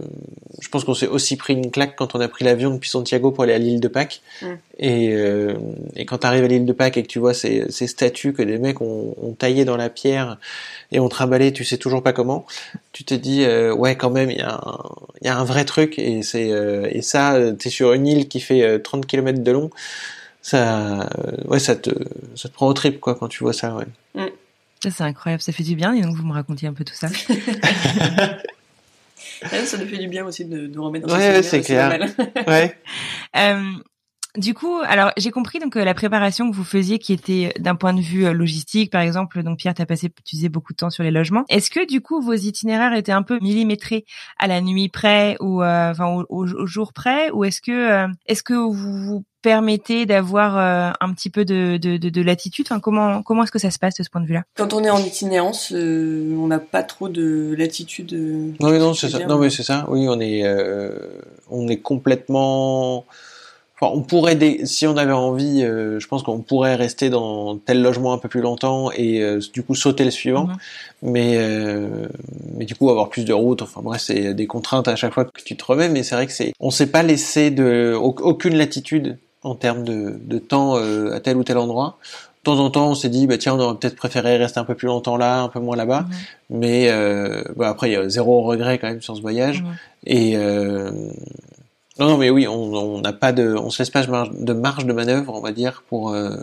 je 0.61 0.69
pense 0.69 0.83
qu'on 0.85 0.95
s'est 0.95 1.07
aussi 1.07 1.37
pris 1.37 1.53
une 1.53 1.71
claque 1.71 1.95
quand 1.97 2.15
on 2.15 2.21
a 2.21 2.27
pris 2.29 2.45
l'avion 2.45 2.71
depuis 2.75 2.91
Santiago 2.91 3.31
pour 3.31 3.45
aller 3.45 3.53
à 3.53 3.59
l'île 3.59 3.81
de 3.81 3.89
Pâques. 3.89 4.23
Mm. 4.43 4.47
Et, 4.79 5.09
euh, 5.15 5.55
et 5.95 6.05
quand 6.05 6.19
tu 6.19 6.27
arrives 6.27 6.43
à 6.45 6.49
l'île 6.49 6.65
de 6.67 6.73
Pâques 6.73 6.97
et 6.97 7.03
que 7.03 7.09
tu 7.09 7.19
vois 7.21 7.33
ces, 7.35 7.71
ces 7.71 7.87
statues 7.87 8.33
que 8.33 8.43
des 8.43 8.59
mecs 8.59 8.81
ont, 8.81 9.15
ont 9.23 9.33
taillées 9.35 9.65
dans 9.65 9.77
la 9.77 9.89
pierre 9.89 10.39
et 10.91 10.99
ont 10.99 11.09
trimballé, 11.09 11.53
tu 11.53 11.65
sais 11.65 11.77
toujours 11.79 12.03
pas 12.03 12.13
comment, 12.13 12.45
tu 12.93 13.05
te 13.05 13.15
dis 13.15 13.45
euh, 13.45 13.73
ouais 13.75 13.97
quand 13.97 14.11
même 14.11 14.31
il 14.31 14.39
y, 14.39 14.43
a 14.43 14.55
un- 14.55 14.83
y 15.23 15.29
a 15.29 15.37
un 15.39 15.45
vrai 15.45 15.65
truc 15.65 15.99
et 15.99 16.23
c'est 16.23 16.51
euh, 16.51 16.89
et 16.91 17.03
ça 17.03 17.35
euh, 17.35 17.53
t'es 17.53 17.71
sur 17.71 17.93
une 17.93 18.07
île 18.07 18.29
qui 18.29 18.41
fait 18.41 18.63
euh, 18.63 18.79
30 18.79 19.07
km 19.07 19.43
de 19.43 19.51
long, 19.53 19.71
ça 20.43 21.01
euh, 21.03 21.07
ouais 21.47 21.59
ça 21.61 21.77
te 21.77 21.91
ça 22.35 22.49
te 22.49 22.55
prend 22.55 22.67
au 22.67 22.73
trip 22.75 23.01
quoi 23.01 23.15
quand 23.15 23.29
tu 23.29 23.43
vois 23.45 23.53
ça 23.53 23.75
ouais. 23.75 23.87
Ça, 24.83 24.91
c'est 24.91 25.05
incroyable, 25.05 25.41
ça 25.41 25.53
fait 25.53 25.63
du 25.63 25.77
bien. 25.77 25.93
Et 25.93 26.01
donc, 26.01 26.17
vous 26.17 26.25
me 26.27 26.33
racontiez 26.33 26.67
un 26.67 26.73
peu 26.73 26.83
tout 26.85 26.93
ça. 26.93 27.07
Ouais, 27.07 27.15
ça 29.65 29.79
nous 29.79 29.87
fait 29.87 29.99
du 29.99 30.09
bien 30.09 30.27
aussi 30.27 30.45
de, 30.45 30.67
de 30.67 30.79
remettre 30.81 31.07
dans 31.07 31.15
Ouais, 31.15 31.21
ses 31.21 31.37
ouais, 31.37 31.43
c'est 31.45 31.61
clair. 31.61 32.09
Ouais. 32.49 32.77
Euh, 33.37 33.63
du 34.39 34.55
coup, 34.55 34.79
alors 34.87 35.13
j'ai 35.19 35.31
compris 35.31 35.59
donc 35.59 35.77
euh, 35.77 35.85
la 35.85 35.93
préparation 35.95 36.51
que 36.51 36.57
vous 36.57 36.65
faisiez, 36.65 36.99
qui 36.99 37.13
était 37.13 37.53
d'un 37.59 37.75
point 37.75 37.93
de 37.93 38.01
vue 38.01 38.25
euh, 38.25 38.33
logistique, 38.33 38.91
par 38.91 39.03
exemple. 39.03 39.43
Donc 39.43 39.59
Pierre, 39.59 39.75
t'as 39.75 39.85
passé, 39.87 40.11
tu 40.25 40.37
disais 40.37 40.49
beaucoup 40.49 40.73
de 40.73 40.79
temps 40.79 40.91
sur 40.91 41.03
les 41.05 41.11
logements. 41.11 41.45
Est-ce 41.51 41.71
que 41.71 41.87
du 41.87 42.01
coup 42.01 42.21
vos 42.23 42.33
itinéraires 42.33 42.95
étaient 42.95 43.13
un 43.13 43.23
peu 43.23 43.39
millimétrés 43.43 44.05
à 44.39 44.47
la 44.47 44.61
nuit 44.61 44.89
près 44.89 45.37
ou 45.41 45.63
euh, 45.63 45.91
enfin 45.91 46.07
au, 46.09 46.25
au- 46.31 46.47
au 46.51 46.67
jour 46.67 46.93
près, 46.93 47.31
ou 47.31 47.45
est-ce 47.45 47.61
que 47.61 47.73
euh, 48.07 48.09
est-ce 48.27 48.43
que 48.43 48.55
vous 48.55 48.73
vous 48.73 49.25
permettez 49.43 50.07
d'avoir 50.07 50.57
euh, 50.57 50.93
un 51.01 51.13
petit 51.13 51.29
peu 51.29 51.45
de, 51.45 51.77
de, 51.77 51.97
de, 51.97 52.09
de 52.09 52.23
latitude? 52.23 52.65
Enfin, 52.71 52.81
comment 52.81 53.23
comment 53.23 53.43
est-ce 53.43 53.53
que 53.53 53.59
ça 53.59 53.71
se 53.73 53.79
passe 53.79 53.97
de 53.97 54.03
ce 54.03 54.09
point 54.09 54.21
de 54.23 54.27
vue-là? 54.27 54.45
Quand 54.57 54.73
on 54.73 54.83
est 54.83 54.89
en 54.91 54.99
itinérance, 54.99 55.73
euh, 55.75 56.35
on 56.39 56.47
n'a 56.47 56.59
pas 56.61 56.83
trop 56.85 57.09
de 57.11 57.55
latitude. 57.59 58.13
euh, 58.15 58.53
Non 58.61 58.71
mais 58.71 58.79
non 58.79 58.95
c'est 58.95 59.11
ça. 59.11 59.19
Non 59.27 59.39
mais 59.39 59.51
c'est 59.51 59.63
ça. 59.65 59.85
Oui 59.89 60.07
on 60.09 60.21
est 60.21 60.43
euh, 60.47 60.97
on 61.51 61.69
est 61.69 61.79
complètement. 61.81 63.05
Enfin, 63.83 63.93
on 63.97 64.03
pourrait, 64.03 64.39
si 64.65 64.87
on 64.87 64.97
avait 64.97 65.11
envie, 65.13 65.65
euh, 65.65 65.99
je 65.99 66.07
pense 66.07 66.23
qu'on 66.23 66.39
pourrait 66.39 66.77
rester 66.77 67.11
dans 67.11 67.57
tel 67.59 67.83
logement 67.83 68.13
un 68.13 68.19
peu 68.19 68.29
plus 68.29 68.41
longtemps 68.41 68.93
et 68.93 69.21
euh, 69.23 69.41
du 69.53 69.65
coup 69.65 69.75
sauter 69.75 70.05
le 70.05 70.13
suivant. 70.13 70.45
Mhm. 70.47 70.57
mais 71.03 71.33
euh, 71.39 71.89
mais 72.57 72.65
du 72.65 72.77
coup 72.77 72.91
avoir 72.91 73.09
plus 73.09 73.25
de 73.25 73.33
routes 73.33 73.61
enfin 73.63 73.81
bref 73.83 74.01
c'est 74.01 74.35
des 74.35 74.47
contraintes 74.47 74.87
à 74.87 74.95
chaque 74.95 75.13
fois 75.13 75.25
que 75.25 75.43
tu 75.45 75.57
te 75.57 75.65
remets 75.65 75.89
mais 75.89 76.05
c'est 76.05 76.15
vrai 76.15 76.27
que 76.29 76.33
c'est 76.33 76.53
on 76.61 76.71
s'est 76.71 76.87
pas 76.87 77.03
laissé 77.03 77.51
de 77.51 77.93
au- 78.01 78.15
aucune 78.21 78.55
latitude 78.57 79.19
en 79.43 79.57
termes 79.57 79.83
de, 79.83 80.15
de 80.23 80.39
temps 80.39 80.77
euh, 80.77 81.13
à 81.13 81.19
tel 81.21 81.37
ou 81.37 81.43
tel 81.43 81.59
endroit. 81.59 81.99
De 82.45 82.51
temps 82.51 82.59
en 82.59 82.71
temps, 82.71 82.91
on 82.91 82.95
s'est 82.97 83.09
dit, 83.09 83.27
bah 83.29 83.39
tiens, 83.39 83.55
on 83.55 83.61
aurait 83.61 83.77
peut-être 83.77 83.95
préféré 83.97 84.37
rester 84.37 84.59
un 84.59 84.65
peu 84.65 84.75
plus 84.75 84.87
longtemps 84.87 85.17
là, 85.17 85.43
un 85.43 85.49
peu 85.49 85.61
moins 85.61 85.77
là-bas. 85.77 86.01
Mhm. 86.03 86.59
Mais 86.61 86.89
euh, 86.91 87.43
bah, 87.57 87.69
après, 87.69 87.91
il 87.91 87.93
y 87.93 87.97
a 87.97 88.09
zéro 88.09 88.43
regret 88.43 88.79
quand 88.79 88.89
même 88.89 89.01
sur 89.03 89.17
ce 89.17 89.21
voyage. 89.21 89.63
Mhm. 89.63 89.69
Et 90.07 90.37
euh, 90.37 90.91
non, 91.99 92.07
non, 92.09 92.17
mais 92.19 92.31
oui, 92.31 92.47
on 92.49 93.01
n'a 93.01 93.13
pas 93.13 93.33
de, 93.33 93.55
on 93.55 93.71
se 93.71 93.83
laisse 93.83 93.91
pas 93.91 94.03
de 94.05 94.53
marge 94.53 94.87
de, 94.87 94.93
manœuvre, 94.93 95.35
on 95.35 95.41
va 95.41 95.53
dire, 95.53 95.83
pour 95.89 96.11
euh, 96.13 96.37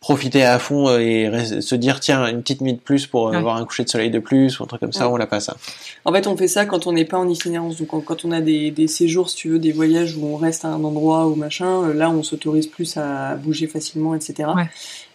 profiter 0.00 0.42
à 0.44 0.58
fond 0.58 0.96
et 0.98 1.30
se 1.60 1.74
dire 1.76 2.00
tiens 2.00 2.26
une 2.26 2.42
petite 2.42 2.60
nuit 2.60 2.72
de 2.74 2.78
plus 2.80 3.06
pour 3.06 3.24
Ouais. 3.30 3.36
avoir 3.36 3.56
un 3.56 3.64
coucher 3.64 3.84
de 3.84 3.88
soleil 3.88 4.10
de 4.10 4.18
plus 4.18 4.58
ou 4.58 4.64
un 4.64 4.66
truc 4.66 4.80
comme 4.80 4.92
ça, 4.92 5.06
Ouais. 5.06 5.14
on 5.14 5.16
l'a 5.16 5.26
pas 5.28 5.38
ça. 5.40 5.56
En 6.04 6.12
fait, 6.12 6.26
on 6.26 6.36
fait 6.36 6.48
ça 6.48 6.66
quand 6.66 6.86
on 6.88 6.92
n'est 6.92 7.04
pas 7.04 7.18
en 7.18 7.28
itinérance. 7.28 7.76
Donc, 7.78 8.04
quand- 8.04 8.24
on 8.24 8.32
a 8.32 8.40
des, 8.40 8.70
des 8.72 8.88
séjours, 8.88 9.30
si 9.30 9.36
tu 9.36 9.48
veux, 9.48 9.58
des 9.58 9.70
voyages 9.72 10.16
où 10.16 10.24
on 10.26 10.36
reste 10.36 10.64
à 10.64 10.68
un 10.68 10.82
endroit 10.82 11.26
ou 11.26 11.34
machin, 11.36 11.84
euh, 11.84 11.94
là, 11.94 12.10
on 12.10 12.22
s'autorise 12.22 12.66
plus 12.66 12.96
à 12.96 13.36
bouger 13.36 13.66
facilement, 13.68 14.14
etc. 14.14 14.48
Ouais. 14.56 14.68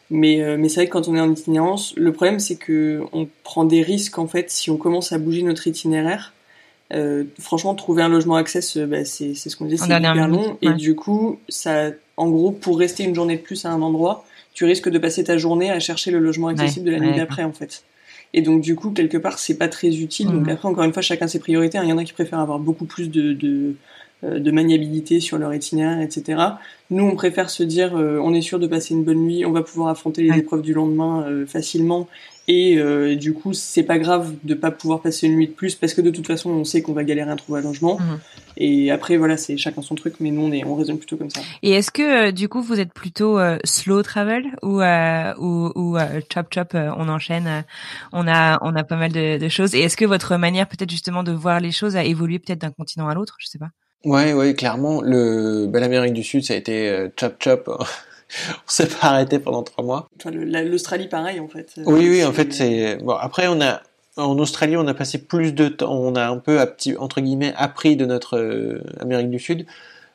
Mais, 0.09 0.41
euh, 0.41 0.55
mais 0.57 0.69
c'est 0.69 0.75
vrai 0.81 0.87
que 0.87 0.93
quand 0.93 1.09
on 1.09 1.15
est 1.17 1.19
en 1.21 1.31
itinérance, 1.31 1.93
le 1.97 2.13
problème, 2.13 2.39
c'est 2.39 2.55
que 2.55 3.03
on 3.11 3.27
prend 3.43 3.65
des 3.65 3.81
risques, 3.81 4.17
en 4.19 4.27
fait, 4.27 4.49
si 4.51 4.69
on 4.71 4.77
commence 4.77 5.11
à 5.11 5.17
bouger 5.17 5.41
notre 5.43 5.67
itinéraire. 5.67 6.31
Euh, 6.93 7.25
franchement, 7.39 7.75
trouver 7.75 8.01
un 8.03 8.09
logement 8.09 8.35
access, 8.35 8.77
euh, 8.77 8.85
bah, 8.85 9.03
c'est 9.03 9.33
c'est 9.33 9.49
ce 9.49 9.57
qu'on 9.57 9.65
disait, 9.65 9.77
c'est 9.77 9.89
hyper 10.13 10.27
minute, 10.29 10.45
long. 10.47 10.57
Et 10.61 10.67
du 10.77 10.95
coup, 10.95 11.37
ça, 11.49 11.91
en 12.15 12.29
gros, 12.29 12.51
pour 12.51 12.79
rester 12.79 13.03
une 13.03 13.13
journée 13.13 13.35
de 13.35 13.41
plus 13.41 13.65
à 13.65 13.71
un 13.71 13.81
endroit, 13.81 14.25
tu 14.53 14.63
risques 14.65 14.89
de 14.89 14.97
passer 14.97 15.23
ta 15.25 15.37
journée 15.37 15.69
à 15.69 15.79
chercher 15.79 16.11
le 16.11 16.19
logement 16.19 16.47
accessible 16.47 16.85
de 16.85 16.91
la 16.91 16.99
nuit 16.99 17.09
d'après, 17.17 17.43
en 17.43 17.51
fait. 17.51 17.83
Et 18.33 18.41
donc, 18.41 18.61
du 18.61 18.75
coup, 18.75 18.91
quelque 18.91 19.17
part, 19.17 19.37
c'est 19.39 19.57
pas 19.57 19.67
très 19.67 19.89
utile. 19.97 20.27
Donc, 20.27 20.43
Mhm. 20.47 20.49
après, 20.49 20.67
encore 20.69 20.83
une 20.85 20.93
fois, 20.93 21.01
chacun 21.01 21.27
ses 21.27 21.39
priorités. 21.39 21.77
hein. 21.77 21.83
Il 21.83 21.89
y 21.89 21.93
en 21.93 21.97
a 21.97 22.03
qui 22.03 22.13
préfèrent 22.13 22.39
avoir 22.39 22.59
beaucoup 22.59 22.85
plus 22.85 23.09
de, 23.09 23.33
de, 23.33 23.75
euh, 24.23 24.39
de 24.39 24.51
maniabilité 24.51 25.19
sur 25.19 25.37
leur 25.37 25.53
itinéraire, 25.53 26.01
etc. 26.01 26.39
Nous, 26.89 27.03
on 27.03 27.15
préfère 27.15 27.49
se 27.49 27.63
dire, 27.63 27.95
euh, 27.97 28.19
on 28.23 28.33
est 28.33 28.41
sûr 28.41 28.59
de 28.59 28.67
passer 28.67 28.93
une 28.95 29.03
bonne 29.03 29.19
nuit, 29.19 29.45
on 29.45 29.51
va 29.51 29.61
pouvoir 29.61 29.89
affronter 29.89 30.23
les 30.23 30.37
épreuves 30.39 30.61
du 30.61 30.73
lendemain 30.73 31.23
euh, 31.27 31.45
facilement. 31.45 32.07
Et 32.47 32.77
euh, 32.77 33.15
du 33.15 33.33
coup, 33.33 33.53
c'est 33.53 33.83
pas 33.83 33.99
grave 33.99 34.33
de 34.43 34.53
pas 34.53 34.71
pouvoir 34.71 35.01
passer 35.01 35.27
une 35.27 35.35
nuit 35.35 35.47
de 35.47 35.51
plus 35.53 35.75
parce 35.75 35.93
que 35.93 36.01
de 36.01 36.11
toute 36.11 36.27
façon, 36.27 36.49
on 36.49 36.63
sait 36.63 36.81
qu'on 36.81 36.93
va 36.93 37.03
galérer 37.03 37.29
à 37.29 37.35
trouver 37.35 37.59
un 37.59 37.63
logement. 37.63 37.99
Mhm. 37.99 38.19
Et 38.59 38.89
après, 38.89 39.17
voilà, 39.17 39.37
c'est 39.37 39.57
chacun 39.57 39.81
son 39.81 39.95
truc, 39.95 40.15
mais 40.19 40.31
nous, 40.31 40.41
on, 40.41 40.51
est, 40.51 40.63
on 40.63 40.75
raisonne 40.75 40.97
plutôt 40.97 41.17
comme 41.17 41.29
ça. 41.29 41.41
Et 41.61 41.71
est-ce 41.71 41.91
que 41.91 42.29
euh, 42.29 42.31
du 42.31 42.47
coup 42.49 42.61
vous 42.61 42.79
êtes 42.79 42.93
plutôt 42.93 43.37
euh, 43.37 43.57
slow 43.65 44.01
travel 44.01 44.45
ou 44.63 44.81
euh, 44.81 45.33
ou, 45.37 45.71
ou 45.75 45.97
euh, 45.97 46.21
chop 46.33 46.47
chop 46.53 46.69
euh, 46.73 46.89
on 46.97 47.09
enchaîne 47.09 47.47
euh, 47.47 47.61
on 48.13 48.27
a 48.27 48.57
on 48.61 48.75
a 48.75 48.83
pas 48.83 48.95
mal 48.95 49.11
de, 49.11 49.37
de 49.37 49.49
choses 49.49 49.75
et 49.75 49.81
est-ce 49.81 49.97
que 49.97 50.05
votre 50.05 50.37
manière 50.37 50.67
peut-être 50.67 50.89
justement 50.89 51.23
de 51.23 51.31
voir 51.33 51.59
les 51.59 51.71
choses 51.71 51.95
a 51.95 52.03
évolué 52.03 52.39
peut-être 52.39 52.61
d'un 52.61 52.71
continent 52.71 53.07
à 53.07 53.13
l'autre? 53.13 53.35
Je 53.39 53.47
sais 53.47 53.59
pas 53.59 53.69
Ouais, 54.05 54.33
ouais, 54.33 54.53
clairement. 54.53 55.01
Le, 55.01 55.67
bah, 55.67 55.79
l'Amérique 55.79 56.13
du 56.13 56.23
Sud, 56.23 56.43
ça 56.43 56.53
a 56.53 56.57
été 56.57 56.89
euh, 56.89 57.09
chop 57.19 57.35
chop. 57.43 57.69
on 58.49 58.69
s'est 58.69 58.87
pas 58.87 59.07
arrêté 59.07 59.39
pendant 59.39 59.63
trois 59.63 59.83
mois. 59.83 60.09
Enfin, 60.19 60.31
l'Australie, 60.31 61.07
pareil, 61.07 61.39
en 61.39 61.47
fait. 61.47 61.73
Oui, 61.85 62.09
oui, 62.09 62.23
en 62.23 62.33
fait, 62.33 62.53
c'est 62.53 62.97
bon. 62.97 63.13
Après, 63.13 63.47
on 63.47 63.61
a 63.61 63.81
en 64.17 64.37
Australie, 64.39 64.75
on 64.77 64.87
a 64.87 64.93
passé 64.93 65.19
plus 65.19 65.53
de 65.53 65.67
temps. 65.67 65.93
On 65.93 66.15
a 66.15 66.27
un 66.27 66.37
peu, 66.37 66.59
entre 66.97 67.21
guillemets, 67.21 67.53
appris 67.55 67.95
de 67.95 68.05
notre 68.05 68.37
euh, 68.37 68.81
Amérique 68.99 69.29
du 69.29 69.39
Sud. 69.39 69.65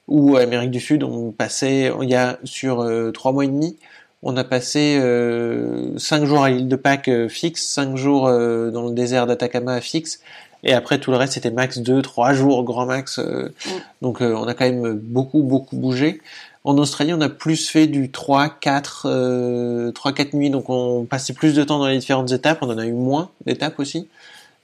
Ou 0.08 0.36
Amérique 0.36 0.72
du 0.72 0.80
Sud, 0.80 1.04
on 1.04 1.30
passait, 1.30 1.92
il 2.02 2.10
y 2.10 2.16
a 2.16 2.38
sur 2.42 2.80
euh, 2.82 3.12
trois 3.12 3.30
mois 3.30 3.44
et 3.44 3.48
demi, 3.48 3.76
on 4.24 4.36
a 4.36 4.42
passé 4.42 4.98
euh, 5.00 5.96
cinq 5.96 6.24
jours 6.24 6.42
à 6.42 6.50
l'île 6.50 6.66
de 6.66 6.76
Pâques 6.76 7.28
fixe, 7.28 7.64
cinq 7.64 7.96
jours 7.96 8.24
dans 8.26 8.88
le 8.88 8.94
désert 8.94 9.28
d'Atacama 9.28 9.80
fixe, 9.80 10.20
et 10.64 10.74
après 10.74 10.98
tout 10.98 11.10
le 11.10 11.16
reste 11.16 11.34
c'était 11.34 11.50
max 11.50 11.78
deux, 11.78 12.02
trois 12.02 12.32
jours 12.32 12.64
grand 12.64 12.86
max. 12.86 13.18
euh, 13.18 13.52
Donc 14.00 14.20
euh, 14.22 14.34
on 14.34 14.46
a 14.46 14.54
quand 14.54 14.64
même 14.64 14.92
beaucoup 14.94 15.42
beaucoup 15.42 15.76
bougé. 15.76 16.20
En 16.64 16.78
Australie, 16.78 17.12
on 17.12 17.20
a 17.20 17.28
plus 17.28 17.68
fait 17.68 17.88
du 17.88 18.10
3, 18.12 18.48
4, 18.48 19.06
euh, 19.10 19.90
3, 19.90 20.12
4 20.12 20.34
nuits, 20.34 20.50
donc 20.50 20.70
on 20.70 21.04
passait 21.04 21.32
plus 21.32 21.54
de 21.54 21.64
temps 21.64 21.78
dans 21.80 21.88
les 21.88 21.98
différentes 21.98 22.30
étapes, 22.30 22.58
on 22.62 22.70
en 22.70 22.78
a 22.78 22.86
eu 22.86 22.92
moins 22.92 23.30
d'étapes 23.46 23.80
aussi, 23.80 24.06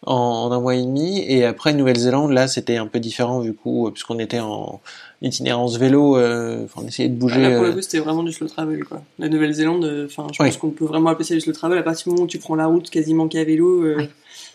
en, 0.07 0.14
en 0.14 0.53
un 0.53 0.61
mois 0.61 0.76
et 0.76 0.82
demi, 0.82 1.18
et 1.26 1.44
après 1.44 1.72
Nouvelle-Zélande, 1.74 2.30
là 2.30 2.46
c'était 2.46 2.76
un 2.76 2.86
peu 2.86 3.01
différent 3.01 3.40
du 3.40 3.53
coup, 3.53 3.88
euh, 3.88 3.90
puisqu'on 3.90 4.20
était 4.20 4.38
en 4.38 4.80
itinérance 5.22 5.76
vélo, 5.76 6.16
euh, 6.16 6.66
enfin, 6.66 6.82
on 6.84 6.86
essayait 6.86 7.09
de 7.09 7.16
bouger. 7.16 7.40
Là, 7.42 7.51
pour 7.57 7.64
le 7.64 7.70
euh, 7.70 7.74
coup, 7.74 7.82
c'était 7.82 7.99
vraiment 7.99 8.22
du 8.22 8.32
slow 8.32 8.46
travel, 8.46 8.84
quoi. 8.84 9.03
La 9.18 9.28
Nouvelle-Zélande, 9.28 9.84
euh, 9.84 10.07
enfin, 10.07 10.28
je 10.32 10.40
Oui. 10.40 10.51
pense 10.51 10.57
qu'on 10.59 10.70
peut 10.70 10.84
vraiment 10.84 11.11
appeler 11.11 11.24
ça 11.24 11.34
du 11.34 11.40
slow 11.40 11.53
travel. 11.53 11.76
À 11.78 11.82
partir 11.82 12.05
du 12.05 12.11
moment 12.11 12.22
où 12.26 12.28
tu 12.28 12.38
prends 12.38 12.55
la 12.55 12.66
route 12.66 12.88
quasiment 12.90 13.26
qu'à 13.26 13.42
vélo, 13.42 13.82
euh, 13.82 13.96
Oui. 13.99 14.09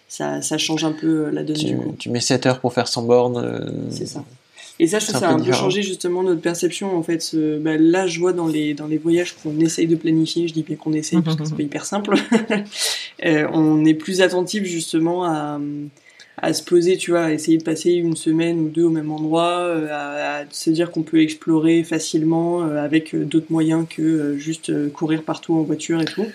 ça, 0.07 0.41
ça 0.41 0.57
change 0.57 0.85
un 0.85 0.93
peu 0.93 1.29
la 1.29 1.43
donne 1.43 1.57
du 1.57 1.65
tu, 1.65 1.75
coup. 1.75 1.95
tu 1.99 2.09
mets 2.09 2.21
7 2.21 2.45
heures 2.45 2.59
pour 2.61 2.71
faire 2.71 2.87
100 2.87 3.01
bornes. 3.03 3.37
euh, 3.43 3.69
C'est 3.89 4.05
ça. 4.07 4.23
Et 4.79 4.87
ça, 4.87 4.99
je 4.99 5.07
trouve 5.07 5.19
ça 5.19 5.29
a 5.29 5.33
un 5.33 5.39
peu 5.39 5.51
changé 5.51 5.83
justement 5.83 6.23
notre 6.23 6.41
perception. 6.41 6.97
En 6.97 7.03
fait, 7.03 7.35
bah, 7.61 7.77
là, 7.77 8.07
je 8.07 8.19
vois 8.19 8.33
dans 8.33 8.47
les 8.47 8.73
dans 8.73 8.87
les 8.87 8.97
voyages 8.97 9.35
qu'on 9.35 9.59
essaye 9.59 9.87
de 9.87 9.95
planifier. 9.95 10.47
Je 10.47 10.53
dis 10.53 10.63
bien 10.63 10.75
qu'on 10.75 10.93
essaye 10.93 11.21
parce 11.21 11.37
que 11.37 11.45
c'est 11.45 11.55
pas 11.55 11.63
hyper 11.63 11.85
simple. 11.85 12.15
Euh, 13.23 13.47
on 13.53 13.85
est 13.85 13.93
plus 13.93 14.21
attentif 14.21 14.63
justement 14.65 15.23
à 15.23 15.59
à 16.41 16.51
se 16.51 16.63
poser, 16.63 16.97
tu 16.97 17.11
vois, 17.11 17.25
à 17.25 17.31
essayer 17.31 17.57
de 17.57 17.63
passer 17.63 17.91
une 17.91 18.17
semaine 18.17 18.59
ou 18.59 18.69
deux 18.69 18.83
au 18.83 18.89
même 18.89 19.11
endroit, 19.11 19.59
euh, 19.59 19.87
à, 19.91 20.39
à 20.39 20.45
se 20.49 20.71
dire 20.71 20.91
qu'on 20.91 21.03
peut 21.03 21.21
explorer 21.21 21.83
facilement 21.83 22.63
euh, 22.63 22.83
avec 22.83 23.15
d'autres 23.15 23.51
moyens 23.51 23.85
que 23.87 24.35
juste 24.37 24.91
courir 24.91 25.23
partout 25.23 25.53
en 25.53 25.61
voiture 25.61 26.01
et 26.01 26.05
tout. 26.05 26.25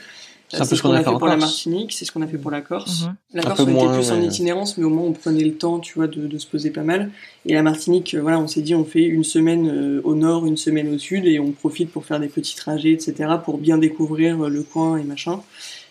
C'est 0.51 0.63
un 0.63 0.67
peu 0.67 0.77
ce 0.77 0.83
qu'on 0.83 0.93
a 0.93 0.99
fait 0.99 1.05
pour 1.05 1.27
la 1.27 1.35
Corse. 1.37 1.41
Martinique, 1.41 1.93
c'est 1.93 2.05
ce 2.07 2.13
qu'on 2.13 2.23
a 2.23 2.27
fait 2.27 2.39
pour 2.39 2.51
la 2.51 2.63
Corse. 2.63 3.03
Mhm. 3.05 3.15
La 3.35 3.43
Corse, 3.43 3.61
on 3.61 3.63
était 3.65 3.73
moins, 3.73 3.93
plus 3.95 4.11
en 4.13 4.21
itinérance, 4.23 4.79
mais 4.79 4.85
au 4.85 4.89
moins 4.91 5.05
on 5.05 5.13
prenait 5.13 5.45
le 5.45 5.53
temps, 5.55 5.79
tu 5.79 5.95
vois, 5.95 6.07
de, 6.07 6.27
de 6.27 6.39
se 6.39 6.47
poser 6.47 6.71
pas 6.71 6.83
mal. 6.83 7.11
Et 7.45 7.53
la 7.55 7.63
Martinique, 7.63 8.15
euh, 8.15 8.21
voilà, 8.23 8.39
on 8.41 8.47
s'est 8.49 8.63
dit, 8.63 8.75
on 8.75 8.85
fait 8.85 9.03
une 9.05 9.25
semaine 9.25 9.69
euh, 9.69 10.01
au 10.05 10.15
nord, 10.15 10.47
une 10.47 10.57
semaine 10.57 10.93
au 10.95 10.99
sud, 10.99 11.27
et 11.27 11.39
on 11.39 11.53
profite 11.53 11.91
pour 11.93 12.05
faire 12.07 12.19
des 12.19 12.29
petits 12.29 12.57
trajets, 12.57 12.93
etc., 12.93 13.15
pour 13.45 13.59
bien 13.59 13.77
découvrir 13.79 14.43
euh, 14.45 14.49
le 14.49 14.63
coin 14.63 14.97
et 14.97 15.05
machin, 15.05 15.41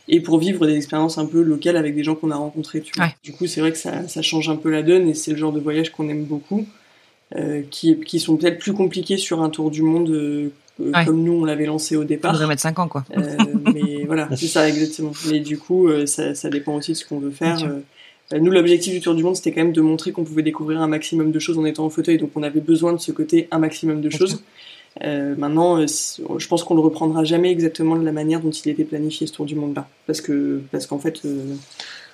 et 0.08 0.22
pour 0.22 0.40
vivre 0.40 0.66
des 0.66 0.76
expériences 0.76 1.18
un 1.20 1.26
peu 1.28 1.42
locales 1.44 1.78
avec 1.78 1.94
des 1.94 2.04
gens 2.04 2.16
qu'on 2.16 2.32
a 2.32 2.36
rencontrés, 2.36 2.82
tu 2.82 2.94
vois. 2.96 3.06
Ouais. 3.06 3.16
Du 3.24 3.34
coup, 3.34 3.46
c'est 3.46 3.62
vrai 3.62 3.72
que 3.72 3.78
ça, 3.78 4.08
ça 4.08 4.22
change 4.24 4.50
un 4.50 4.56
peu 4.56 4.72
la 4.72 4.82
donne, 4.82 5.08
et 5.08 5.14
c'est 5.14 5.32
le 5.32 5.38
genre 5.38 5.52
de 5.54 5.60
voyage 5.60 5.92
qu'on 5.92 6.10
aime 6.10 6.24
beaucoup, 6.24 6.66
euh, 7.36 7.62
qui, 7.70 8.00
qui 8.00 8.20
sont 8.20 8.38
peut-être 8.38 8.58
plus 8.58 8.74
compliqués 8.74 9.18
sur 9.18 9.42
un 9.44 9.50
tour 9.50 9.70
du 9.70 9.84
monde, 9.84 10.10
euh, 10.10 10.50
Ouais. 10.80 11.06
comme 11.06 11.24
nous 11.24 11.32
on 11.34 11.44
l'avait 11.44 11.66
lancé 11.66 11.96
au 11.96 12.04
on 12.04 12.06
départ. 12.06 12.34
devrait 12.34 12.46
mettre 12.46 12.62
5 12.62 12.78
ans 12.78 12.88
quoi 12.88 13.04
Euh, 13.18 13.36
mais 13.74 13.87
voilà, 14.08 14.30
c'est 14.36 14.48
ça 14.48 14.68
exactement. 14.68 15.12
Mais 15.30 15.40
du 15.40 15.58
coup, 15.58 15.88
euh, 15.88 16.06
ça, 16.06 16.34
ça 16.34 16.50
dépend 16.50 16.76
aussi 16.76 16.94
de 16.94 16.98
ce 16.98 17.06
qu'on 17.06 17.20
veut 17.20 17.32
faire. 17.32 17.64
Euh, 17.64 17.80
euh, 18.34 18.40
nous, 18.40 18.52
l'objectif 18.52 18.94
du 18.94 19.02
Tour 19.02 19.16
du 19.16 19.24
Monde, 19.24 19.36
c'était 19.36 19.52
quand 19.52 19.62
même 19.62 19.74
de 19.74 19.82
montrer 19.82 20.12
qu'on 20.12 20.24
pouvait 20.24 20.44
découvrir 20.44 20.82
un 20.82 20.88
maximum 20.88 21.32
de 21.32 21.40
choses 21.40 21.58
en 21.58 21.66
étant 21.66 21.86
en 21.86 21.90
fauteuil, 21.90 22.18
donc 22.18 22.32
on 22.36 22.44
avait 22.44 22.60
besoin 22.60 22.94
de 22.94 22.98
ce 23.00 23.12
côté 23.12 23.48
un 23.52 23.60
maximum 23.60 24.02
de 24.02 24.10
choses. 24.10 24.42
Euh, 25.04 25.36
maintenant, 25.38 25.86
je 25.86 26.48
pense 26.48 26.64
qu'on 26.64 26.76
le 26.76 26.82
reprendra 26.82 27.24
jamais 27.24 27.52
exactement 27.52 27.96
de 27.96 28.04
la 28.04 28.12
manière 28.12 28.42
dont 28.42 28.50
il 28.50 28.70
était 28.70 28.84
planifié 28.84 29.28
ce 29.28 29.34
Tour 29.34 29.46
du 29.46 29.56
Monde 29.56 29.76
là, 29.76 29.88
parce 30.08 30.22
que 30.22 30.62
parce 30.72 30.88
qu'en 30.88 31.00
fait, 31.00 31.22
euh, 31.26 31.54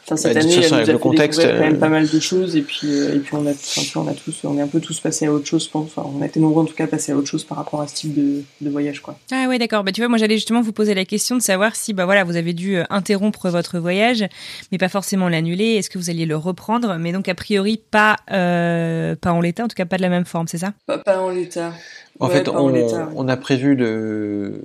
enfin, 0.05 0.15
cette 0.17 0.33
Bah, 0.33 0.33
de 0.33 0.39
toute 0.39 0.51
année, 0.55 0.65
elle 0.65 0.73
nous 0.73 0.79
a 0.79 0.85
fait 0.85 0.91
le 0.91 0.97
contexte, 0.99 1.39
découvrir 1.39 1.57
quand 1.57 1.63
même 1.65 1.75
euh, 1.75 1.79
pas 1.79 1.89
mal 1.89 2.07
de 2.09 2.19
choses, 2.19 2.55
et 2.55 2.61
puis 2.61 2.87
euh, 2.91 3.15
et 3.15 3.19
puis 3.19 3.35
on 3.35 3.45
a, 3.45 3.51
enfin, 3.51 4.01
on 4.01 4.07
a 4.07 4.13
tous, 4.13 4.41
on 4.43 4.57
est 4.57 4.61
un 4.61 4.67
peu 4.67 4.79
tous 4.79 4.99
passés 4.99 5.25
à 5.27 5.33
autre 5.33 5.45
chose, 5.47 5.65
je 5.65 5.69
pense. 5.69 5.89
Enfin, 5.95 6.09
on 6.13 6.21
a 6.21 6.25
été 6.25 6.39
nombreux 6.39 6.63
en 6.63 6.65
tout 6.65 6.75
cas 6.75 6.85
à 6.85 6.87
passer 6.87 7.11
à 7.11 7.15
autre 7.17 7.27
chose 7.27 7.43
par 7.43 7.57
rapport 7.57 7.81
à 7.81 7.87
ce 7.87 7.95
type 7.95 8.13
de, 8.13 8.43
de 8.61 8.69
voyage, 8.69 9.01
quoi. 9.01 9.17
Ah 9.31 9.47
ouais, 9.47 9.57
d'accord. 9.59 9.83
Bah 9.83 9.91
tu 9.91 10.01
vois, 10.01 10.07
moi 10.09 10.17
j'allais 10.17 10.35
justement 10.35 10.61
vous 10.61 10.73
poser 10.73 10.93
la 10.93 11.05
question 11.05 11.35
de 11.37 11.41
savoir 11.41 11.75
si 11.75 11.93
bah 11.93 12.05
voilà, 12.05 12.23
vous 12.23 12.35
avez 12.35 12.53
dû 12.53 12.77
euh, 12.77 12.83
interrompre 12.89 13.49
votre 13.49 13.79
voyage, 13.79 14.25
mais 14.71 14.77
pas 14.77 14.89
forcément 14.89 15.29
l'annuler. 15.29 15.75
Est-ce 15.75 15.89
que 15.89 15.97
vous 15.97 16.09
alliez 16.09 16.25
le 16.25 16.35
reprendre 16.37 16.97
Mais 16.99 17.11
donc 17.11 17.29
a 17.29 17.35
priori 17.35 17.81
pas 17.91 18.17
euh, 18.31 19.15
pas 19.15 19.31
en 19.31 19.41
l'état, 19.41 19.63
en 19.63 19.67
tout 19.67 19.75
cas 19.75 19.85
pas 19.85 19.97
de 19.97 20.01
la 20.01 20.09
même 20.09 20.25
forme, 20.25 20.47
c'est 20.47 20.57
ça? 20.57 20.73
Pas, 20.85 20.97
pas 20.97 21.19
en 21.21 21.29
l'état. 21.29 21.73
En 22.19 22.27
Ouais, 22.27 22.33
fait, 22.33 22.47
on 22.49 23.27
a 23.27 23.37
prévu 23.37 23.75
de. 23.75 24.61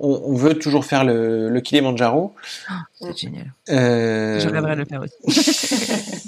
On, 0.00 0.22
on 0.26 0.34
veut 0.34 0.54
toujours 0.54 0.84
faire 0.84 1.04
le, 1.04 1.48
le 1.48 1.60
Kilimanjaro. 1.60 2.34
C'est 3.00 3.16
génial. 3.18 3.52
Euh, 3.70 4.40
Je 4.40 4.48
le 4.74 4.84
faire 4.84 5.02
aussi. 5.24 6.27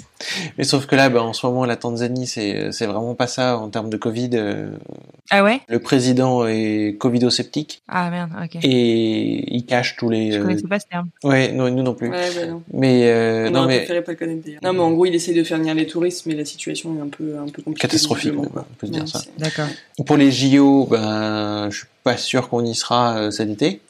Mais 0.57 0.63
sauf 0.63 0.85
que 0.85 0.95
là, 0.95 1.09
bah, 1.09 1.21
en 1.23 1.33
ce 1.33 1.45
moment, 1.45 1.65
la 1.65 1.75
Tanzanie, 1.75 2.27
c'est 2.27 2.71
c'est 2.71 2.85
vraiment 2.85 3.15
pas 3.15 3.27
ça 3.27 3.57
en 3.57 3.69
termes 3.69 3.89
de 3.89 3.97
Covid. 3.97 4.29
euh, 4.33 4.71
Ah 5.29 5.43
ouais? 5.43 5.61
Le 5.67 5.79
président 5.79 6.45
est 6.47 6.97
covido-sceptique 6.99 7.81
Ah 7.87 8.09
merde, 8.09 8.31
ok. 8.43 8.57
et 8.63 9.55
il 9.55 9.65
cache 9.65 9.95
tous 9.97 10.09
les. 10.09 10.31
Je 10.31 10.39
euh, 10.39 10.43
connaissais 10.43 10.67
pas 10.67 10.79
ce 10.79 10.85
terme. 10.87 11.09
Ouais, 11.23 11.51
non, 11.51 11.69
nous 11.69 11.83
non 11.83 11.93
plus. 11.93 12.09
Ouais, 12.09 12.29
bah 12.35 12.45
non. 12.47 12.61
Mais 12.73 13.09
euh, 13.09 13.47
On 13.49 13.51
non, 13.51 13.65
mais 13.67 13.77
préféré 13.77 14.01
pas 14.03 14.11
le 14.11 14.17
connaître 14.17 14.45
d'ailleurs. 14.45 14.61
Non, 14.63 14.73
mais 14.73 14.79
en 14.79 14.91
gros, 14.91 15.05
il 15.05 15.15
essaye 15.15 15.35
de 15.35 15.43
faire 15.43 15.57
venir 15.57 15.73
les 15.75 15.87
touristes, 15.87 16.25
mais 16.25 16.35
la 16.35 16.45
situation 16.45 16.95
est 16.97 17.01
un 17.01 17.07
peu, 17.09 17.37
un 17.37 17.45
peu 17.49 17.61
compliquée. 17.61 17.87
Catastrophique, 17.87 18.33
on 18.37 18.43
peut 18.77 18.87
se 18.87 18.91
dire 18.91 19.01
Ouais, 19.03 19.07
ça. 19.07 19.21
D'accord. 19.37 19.67
pour 20.05 20.17
les 20.17 20.31
JO, 20.31 20.87
ben, 20.89 21.69
je 21.69 21.77
suis 21.77 21.87
pas 22.03 22.17
sûr 22.17 22.49
qu'on 22.49 22.65
y 22.65 22.73
sera 22.75 23.17
euh, 23.17 23.31
cet 23.31 23.49
été. 23.49 23.81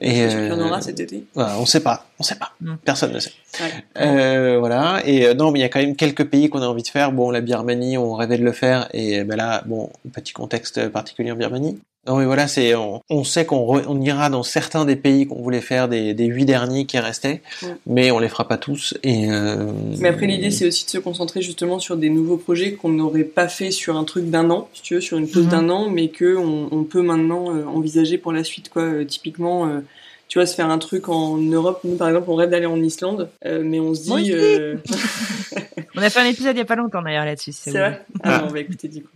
Et 0.00 0.18
Est-ce 0.20 0.36
qu'il 0.36 0.46
y 0.46 0.52
en 0.52 0.60
euh, 0.60 0.66
aura 0.66 0.80
cet 0.80 1.00
été 1.00 1.24
on 1.34 1.66
sait 1.66 1.80
pas, 1.80 2.06
on 2.18 2.22
sait 2.22 2.36
pas, 2.36 2.52
Mm. 2.60 2.74
personne 2.84 3.12
ne 3.12 3.18
sait. 3.18 3.32
Ouais. 3.60 3.72
Euh, 4.00 4.56
voilà. 4.58 5.02
Et 5.04 5.26
euh, 5.26 5.34
non, 5.34 5.50
mais 5.50 5.58
il 5.58 5.62
y 5.62 5.64
a 5.64 5.68
quand 5.68 5.80
même 5.80 5.96
quelques 5.96 6.24
pays 6.24 6.48
qu'on 6.48 6.62
a 6.62 6.66
envie 6.66 6.82
de 6.82 6.88
faire. 6.88 7.12
Bon, 7.12 7.30
la 7.30 7.40
Birmanie, 7.40 7.98
on 7.98 8.14
rêvait 8.14 8.38
de 8.38 8.44
le 8.44 8.52
faire, 8.52 8.88
et 8.92 9.24
ben 9.24 9.36
là, 9.36 9.62
bon, 9.66 9.90
petit 10.12 10.32
contexte 10.32 10.88
particulier 10.88 11.32
en 11.32 11.36
Birmanie. 11.36 11.78
Non 12.06 12.16
mais 12.16 12.24
voilà, 12.24 12.48
c'est 12.48 12.74
on, 12.74 13.02
on 13.10 13.22
sait 13.24 13.44
qu'on 13.44 13.58
re- 13.66 13.84
on 13.86 14.00
ira 14.00 14.30
dans 14.30 14.42
certains 14.42 14.86
des 14.86 14.96
pays 14.96 15.26
qu'on 15.26 15.42
voulait 15.42 15.60
faire 15.60 15.88
des, 15.88 16.14
des 16.14 16.24
huit 16.26 16.46
derniers 16.46 16.86
qui 16.86 16.98
restaient, 16.98 17.42
mais 17.86 18.10
on 18.10 18.18
les 18.18 18.28
fera 18.30 18.48
pas 18.48 18.56
tous. 18.56 18.94
Et 19.02 19.30
euh, 19.30 19.70
Mais 19.98 20.08
après, 20.08 20.26
l'idée, 20.26 20.50
c'est 20.50 20.66
aussi 20.66 20.86
de 20.86 20.90
se 20.90 20.98
concentrer 20.98 21.42
justement 21.42 21.78
sur 21.78 21.96
des 21.98 22.08
nouveaux 22.08 22.38
projets 22.38 22.72
qu'on 22.74 22.88
n'aurait 22.90 23.24
pas 23.24 23.48
fait 23.48 23.70
sur 23.70 23.96
un 23.98 24.04
truc 24.04 24.30
d'un 24.30 24.48
an, 24.48 24.68
si 24.72 24.80
tu 24.82 24.94
veux, 24.94 25.00
sur 25.02 25.18
une 25.18 25.28
pause 25.28 25.44
Mhm. 25.46 25.50
d'un 25.50 25.68
an, 25.68 25.90
mais 25.90 26.08
que 26.08 26.34
on, 26.36 26.68
on 26.70 26.84
peut 26.84 27.02
maintenant 27.02 27.54
euh, 27.54 27.64
envisager 27.66 28.16
pour 28.16 28.32
la 28.32 28.42
suite, 28.44 28.70
quoi. 28.70 28.82
Euh, 28.84 29.04
typiquement, 29.04 29.66
euh, 29.68 29.80
tu 30.28 30.38
vois, 30.38 30.46
se 30.46 30.54
faire 30.54 30.70
un 30.70 30.78
truc 30.78 31.08
en 31.10 31.36
Europe. 31.36 31.80
Nous, 31.84 31.96
par 31.96 32.08
exemple, 32.08 32.30
on 32.30 32.36
rêve 32.36 32.48
d'aller 32.50 32.66
en 32.66 32.80
Islande, 32.82 33.28
euh, 33.44 33.62
mais 33.62 33.80
on 33.80 33.92
se 33.94 34.02
dit. 34.02 34.32
Euh, 34.32 34.76
On 35.96 36.00
a 36.02 36.10
fait 36.10 36.20
un 36.20 36.26
épisode 36.26 36.54
il 36.54 36.58
y 36.58 36.62
a 36.62 36.66
pas 36.66 36.76
longtemps 36.76 37.02
d'ailleurs 37.02 37.24
là-dessus. 37.24 37.52
c'est 37.52 37.70
vrai? 37.72 38.02
Ah 38.22 38.38
non, 38.38 38.46
on 38.48 38.52
va 38.52 38.60
écouter 38.60 38.86
du 38.88 39.02
coup. 39.02 39.08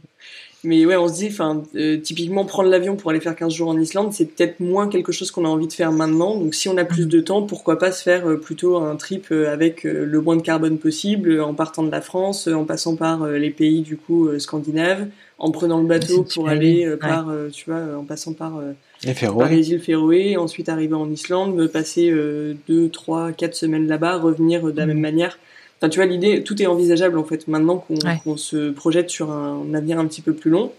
Mais 0.64 0.86
ouais, 0.86 0.96
on 0.96 1.08
se 1.08 1.14
dit, 1.14 1.26
enfin, 1.28 1.62
euh, 1.74 1.96
typiquement, 1.96 2.44
prendre 2.44 2.68
l'avion 2.70 2.94
pour 2.94 3.10
aller 3.10 3.18
faire 3.18 3.34
15 3.34 3.52
jours 3.52 3.68
en 3.68 3.78
Islande, 3.80 4.12
c'est 4.12 4.26
peut-être 4.26 4.60
moins 4.60 4.88
quelque 4.88 5.10
chose 5.10 5.32
qu'on 5.32 5.44
a 5.44 5.48
envie 5.48 5.66
de 5.66 5.72
faire 5.72 5.90
maintenant. 5.90 6.36
Donc, 6.36 6.54
si 6.54 6.68
on 6.68 6.76
a 6.76 6.84
plus 6.84 7.08
de 7.08 7.20
temps, 7.20 7.42
pourquoi 7.42 7.78
pas 7.80 7.90
se 7.90 8.02
faire 8.02 8.28
euh, 8.28 8.36
plutôt 8.36 8.76
un 8.76 8.94
trip 8.94 9.26
euh, 9.32 9.52
avec 9.52 9.84
euh, 9.84 10.04
le 10.04 10.20
moins 10.20 10.36
de 10.36 10.42
carbone 10.42 10.78
possible, 10.78 11.30
euh, 11.32 11.44
en 11.44 11.54
partant 11.54 11.82
de 11.82 11.90
la 11.90 12.00
France, 12.00 12.46
euh, 12.46 12.54
en 12.54 12.64
passant 12.64 12.94
par 12.94 13.24
euh, 13.24 13.38
les 13.38 13.50
pays, 13.50 13.80
du 13.80 13.96
coup, 13.96 14.28
euh, 14.28 14.38
scandinaves, 14.38 15.08
en 15.38 15.50
prenant 15.50 15.80
le 15.80 15.86
bateau 15.88 16.24
pour 16.32 16.48
aller 16.48 16.84
euh, 16.86 16.92
ouais. 16.92 16.96
par, 16.98 17.28
euh, 17.30 17.48
tu 17.50 17.68
vois, 17.68 17.80
euh, 17.80 17.96
en 17.96 18.04
passant 18.04 18.32
par, 18.32 18.58
euh, 18.58 18.72
les 19.02 19.14
par 19.14 19.48
les 19.50 19.72
îles 19.72 19.80
Féroé, 19.80 20.36
ensuite 20.36 20.68
arriver 20.68 20.94
en 20.94 21.10
Islande, 21.10 21.56
me 21.56 21.66
passer 21.66 22.08
euh, 22.12 22.54
deux, 22.68 22.88
trois, 22.88 23.32
quatre 23.32 23.56
semaines 23.56 23.88
là-bas, 23.88 24.18
revenir 24.18 24.68
euh, 24.68 24.70
de 24.72 24.76
la 24.76 24.86
Mhm. 24.86 24.92
même 24.92 25.00
manière. 25.00 25.38
Enfin, 25.82 25.88
tu 25.90 25.98
vois, 25.98 26.06
l'idée, 26.06 26.44
tout 26.44 26.62
est 26.62 26.66
envisageable 26.66 27.18
en 27.18 27.24
fait. 27.24 27.48
Maintenant 27.48 27.76
qu'on 27.78 27.96
Ouais. 27.96 28.20
se 28.36 28.70
projette 28.70 29.10
sur 29.10 29.32
un 29.32 29.74
avenir 29.74 29.98
un 29.98 30.06
petit 30.06 30.22
peu 30.22 30.32
plus 30.32 30.50
long. 30.50 30.70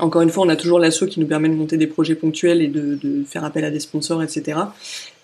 Encore 0.00 0.20
une 0.22 0.30
fois, 0.30 0.44
on 0.44 0.48
a 0.48 0.56
toujours 0.56 0.78
l'assaut 0.80 1.06
qui 1.06 1.20
nous 1.20 1.26
permet 1.28 1.48
de 1.48 1.54
monter 1.54 1.76
des 1.76 1.86
projets 1.86 2.16
ponctuels 2.16 2.60
et 2.60 2.66
de, 2.66 2.98
de 3.00 3.22
faire 3.24 3.44
appel 3.44 3.64
à 3.64 3.70
des 3.70 3.78
sponsors, 3.80 4.20
etc. 4.22 4.58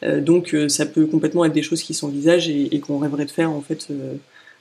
Euh, 0.04 0.20
donc, 0.20 0.54
euh, 0.54 0.68
ça 0.68 0.86
peut 0.86 1.04
complètement 1.06 1.44
être 1.44 1.52
des 1.52 1.62
choses 1.62 1.82
qui 1.82 1.94
s'envisagent 1.94 2.48
et, 2.48 2.74
et 2.74 2.80
qu'on 2.80 2.98
rêverait 2.98 3.24
de 3.26 3.30
faire 3.30 3.50
en 3.50 3.60
fait. 3.60 3.88
euh, 3.90 4.14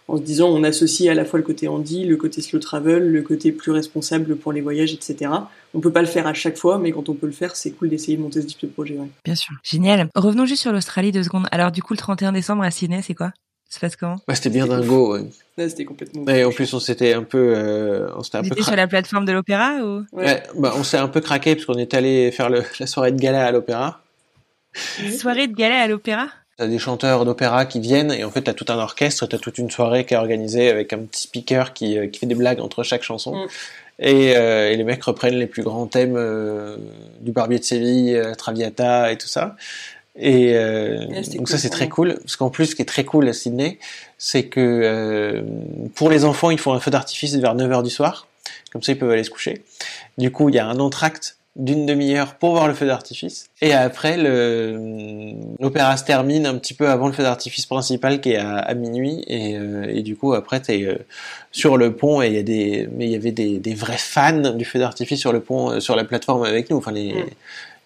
en 0.08 0.18
se 0.18 0.24
disant, 0.24 0.50
on 0.50 0.64
associe 0.66 1.08
à 1.10 1.14
la 1.14 1.24
fois 1.24 1.40
le 1.40 1.46
côté 1.46 1.70
handy, 1.70 2.04
le 2.06 2.18
côté 2.18 2.42
slow 2.42 2.60
travel, 2.60 3.10
le 3.12 3.22
côté 3.22 3.54
plus 3.54 3.72
responsable 3.72 4.36
pour 4.36 4.52
les 4.52 4.60
voyages, 4.60 4.92
etc. 4.94 5.32
On 5.74 5.80
peut 5.80 5.92
pas 5.92 6.02
le 6.02 6.08
faire 6.08 6.28
à 6.28 6.34
chaque 6.34 6.58
fois, 6.58 6.80
mais 6.80 6.92
quand 6.92 7.08
on 7.08 7.14
peut 7.14 7.28
le 7.28 7.32
faire, 7.32 7.56
c'est 7.56 7.72
cool 7.72 7.88
d'essayer 7.90 8.18
de 8.18 8.22
monter 8.22 8.42
ce 8.42 8.48
type 8.48 8.60
de 8.64 8.68
projet. 8.68 8.96
Ouais. 8.98 9.08
Bien 9.24 9.36
sûr. 9.36 9.54
Génial. 9.64 10.10
Revenons 10.16 10.46
juste 10.46 10.64
sur 10.64 10.74
l'Australie 10.74 11.14
deux 11.14 11.24
secondes. 11.24 11.46
Alors 11.52 11.72
du 11.72 11.82
coup, 11.82 11.94
le 11.94 12.00
31 12.00 12.34
décembre 12.34 12.64
à 12.64 12.72
Sydney, 12.72 13.02
c'est 13.04 13.14
quoi? 13.14 13.32
Se 13.74 13.80
passe 13.80 13.96
comment 13.96 14.18
Ouais, 14.28 14.36
c'était 14.36 14.50
bien 14.50 14.68
dingo. 14.68 15.16
Ouais. 15.18 15.26
C'était 15.58 15.86
complètement. 15.86 16.28
Et 16.28 16.44
en 16.44 16.52
plus, 16.52 16.74
on 16.74 16.80
s'était 16.80 17.14
un 17.14 17.24
peu, 17.24 17.54
euh, 17.56 18.10
on 18.16 18.24
s'était 18.24 18.38
un 18.38 18.42
Vous 18.42 18.50
peu 18.50 18.54
étiez 18.54 18.64
cra- 18.64 18.68
sur 18.68 18.76
la 18.76 18.88
plateforme 18.88 19.26
de 19.26 19.32
l'opéra 19.32 19.76
ou? 19.84 20.04
Ouais. 20.12 20.26
Ouais, 20.26 20.44
bah, 20.58 20.74
on 20.76 20.84
s'est 20.84 20.98
un 20.98 21.08
peu 21.08 21.22
craqué 21.22 21.56
parce 21.56 21.66
qu'on 21.66 21.78
est 21.78 21.94
allé 21.94 22.32
faire 22.32 22.50
le, 22.50 22.64
la 22.80 22.88
soirée 22.88 23.12
de 23.12 23.20
gala 23.20 23.46
à 23.46 23.52
l'opéra. 23.52 24.02
soirée 25.20 25.48
de 25.48 25.54
gala 25.56 25.82
à 25.82 25.88
l'opéra? 25.88 26.28
T'as 26.58 26.68
des 26.68 26.80
chanteurs 26.80 27.26
d'opéra 27.26 27.66
qui 27.66 27.80
viennent 27.80 28.12
et 28.12 28.24
en 28.24 28.30
fait 28.32 28.42
t'as 28.44 28.54
tout 28.54 28.66
un 28.70 28.78
orchestre, 28.78 29.26
t'as 29.26 29.38
toute 29.40 29.58
une 29.58 29.72
soirée 29.72 30.06
qui 30.06 30.14
est 30.14 30.18
organisée 30.18 30.70
avec 30.70 30.94
un 30.94 31.00
petit 31.00 31.24
speaker 31.24 31.74
qui, 31.74 31.98
euh, 31.98 32.08
qui 32.08 32.20
fait 32.20 32.26
des 32.28 32.36
blagues 32.36 32.60
entre 32.60 32.84
chaque 32.84 33.04
chanson. 33.04 33.36
Mm. 33.36 33.48
Et, 34.00 34.36
euh, 34.36 34.72
et 34.72 34.76
les 34.78 34.84
mecs 34.84 35.04
reprennent 35.04 35.36
les 35.38 35.48
plus 35.48 35.64
grands 35.64 35.86
thèmes 35.88 36.16
euh, 36.16 36.78
du 37.20 37.32
Barbier 37.32 37.60
de 37.60 37.64
Séville, 37.64 38.16
euh, 38.16 38.34
Traviata 38.36 39.12
et 39.12 39.18
tout 39.18 39.28
ça. 39.28 39.56
Et 40.18 40.56
euh, 40.56 41.00
c'était 41.24 41.38
donc 41.38 41.48
cool, 41.48 41.48
ça 41.48 41.58
c'est 41.58 41.70
très 41.70 41.88
cool, 41.88 42.16
parce 42.20 42.36
qu'en 42.36 42.50
plus 42.50 42.68
ce 42.68 42.76
qui 42.76 42.82
est 42.82 42.86
très 42.86 43.06
cool 43.06 43.30
à 43.30 43.34
Sydney, 43.34 43.80
c'est 44.18 44.44
que 44.44 44.60
euh, 44.60 45.42
pour 45.96 46.10
les 46.10 46.26
enfants 46.26 46.52
ils 46.52 46.60
font 46.60 46.74
un 46.74 46.80
feu 46.80 46.92
d'artifice 46.92 47.34
vers 47.36 47.56
9h 47.56 47.82
du 47.84 47.90
soir, 47.90 48.28
comme 48.74 48.84
ça 48.84 48.92
ils 48.92 48.98
peuvent 48.98 49.12
aller 49.12 49.24
se 49.24 49.30
coucher. 49.30 49.64
Du 50.18 50.30
coup 50.32 50.50
il 50.50 50.56
y 50.56 50.60
a 50.60 50.68
un 50.68 50.80
entracte 50.80 51.38
d'une 51.58 51.86
demi-heure 51.86 52.36
pour 52.36 52.52
voir 52.52 52.68
le 52.68 52.74
feu 52.74 52.86
d'artifice. 52.86 53.50
Et 53.62 53.74
après, 53.74 54.16
le, 54.16 55.34
l'opéra 55.60 55.98
se 55.98 56.06
termine 56.06 56.46
un 56.46 56.58
petit 56.58 56.74
peu 56.74 56.88
avant 56.90 57.08
le 57.08 57.14
feu 57.14 57.24
d'artifice 57.24 57.66
principal 57.66 58.22
qui 58.22 58.32
est 58.32 58.38
à, 58.38 58.56
à 58.56 58.74
minuit. 58.74 59.26
Et, 59.28 59.58
euh, 59.58 59.86
et 59.90 60.02
du 60.02 60.16
coup, 60.16 60.34
après, 60.34 60.62
t'es 60.62 60.84
euh, 60.84 60.96
sur 61.52 61.76
le 61.76 61.94
pont 61.94 62.22
et 62.22 62.28
il 62.28 62.34
y 62.34 62.38
a 62.38 62.44
des, 62.44 62.88
mais 62.96 63.06
il 63.06 63.12
y 63.12 63.16
avait 63.16 63.34
des, 63.34 63.60
des 63.60 63.74
vrais 63.74 63.98
fans 63.98 64.54
du 64.54 64.64
feu 64.64 64.80
d'artifice 64.80 65.20
sur 65.20 65.34
le 65.34 65.42
pont, 65.42 65.72
euh, 65.72 65.80
sur 65.82 65.98
la 65.98 66.06
plateforme 66.06 66.44
avec 66.44 66.70
nous. 66.70 66.78
Enfin, 66.78 66.94
les, 66.94 67.14
Mm. 67.14 67.26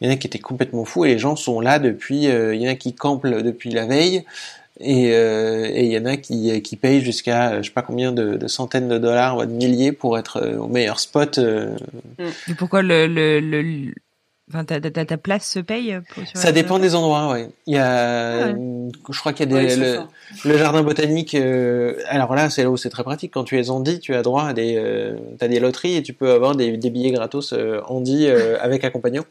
Il 0.01 0.07
y 0.07 0.09
en 0.09 0.13
a 0.13 0.17
qui 0.17 0.27
étaient 0.27 0.39
complètement 0.39 0.85
fous 0.85 1.05
et 1.05 1.09
les 1.09 1.19
gens 1.19 1.35
sont 1.35 1.59
là 1.61 1.79
depuis, 1.79 2.27
euh, 2.27 2.53
il 2.55 2.61
y 2.61 2.67
en 2.67 2.71
a 2.71 2.75
qui 2.75 2.93
campent 2.93 3.25
depuis 3.27 3.69
la 3.71 3.85
veille. 3.85 4.23
Et 4.81 5.13
euh, 5.13 5.65
et 5.73 5.85
il 5.85 5.91
y 5.93 5.97
en 5.97 6.05
a 6.05 6.17
qui, 6.17 6.61
qui 6.61 6.75
payent 6.75 6.99
jusqu'à 7.01 7.51
euh, 7.53 7.57
je 7.61 7.67
sais 7.69 7.73
pas 7.73 7.81
combien 7.81 8.11
de, 8.11 8.35
de 8.35 8.47
centaines 8.47 8.89
de 8.89 8.97
dollars 8.97 9.37
ou 9.37 9.45
de 9.45 9.51
milliers 9.51 9.93
pour 9.93 10.17
être 10.17 10.37
euh, 10.43 10.57
au 10.57 10.67
meilleur 10.67 10.99
spot 10.99 11.37
euh, 11.37 11.77
Et 12.49 12.55
pourquoi 12.55 12.81
le, 12.81 13.07
le, 13.07 13.39
le, 13.39 13.61
le- 13.61 13.93
Enfin, 14.47 14.63
ta, 14.63 14.79
ta, 14.79 15.05
ta- 15.05 15.17
place 15.17 15.49
se 15.49 15.57
paye 15.57 15.97
pour, 16.13 16.23
sur 16.27 16.37
Ça 16.37 16.51
dépend 16.51 16.77
des 16.77 16.93
endroits, 16.93 17.31
ouais. 17.31 17.49
Il 17.65 17.73
y 17.73 17.77
a, 17.79 18.43
Ah 18.43 18.47
ouais. 18.53 18.91
je 19.09 19.19
crois 19.19 19.33
qu'il 19.33 19.51
y 19.51 19.57
a 19.57 19.59
des, 19.59 19.75
le, 19.75 19.99
le 20.45 20.57
jardin 20.59 20.83
botanique. 20.83 21.33
euh, 21.33 21.95
alors 22.09 22.35
là, 22.35 22.51
c'est 22.51 22.61
là 22.61 22.69
où 22.69 22.77
c'est 22.77 22.91
très 22.91 23.03
pratique. 23.03 23.31
Quand 23.33 23.43
tu 23.43 23.59
es 23.59 23.71
Andy, 23.71 23.99
tu 23.99 24.13
as 24.13 24.21
droit 24.21 24.43
à 24.43 24.53
des, 24.53 24.75
euh, 24.77 25.15
des 25.41 25.59
loteries 25.59 25.95
et 25.95 26.03
tu 26.03 26.13
peux 26.13 26.31
avoir 26.31 26.55
des, 26.55 26.77
des 26.77 26.89
billets 26.91 27.09
gratos 27.11 27.53
euh, 27.53 27.81
Andy 27.87 28.27
euh, 28.27 28.57
avec 28.61 28.83
accompagnant. 28.83 29.23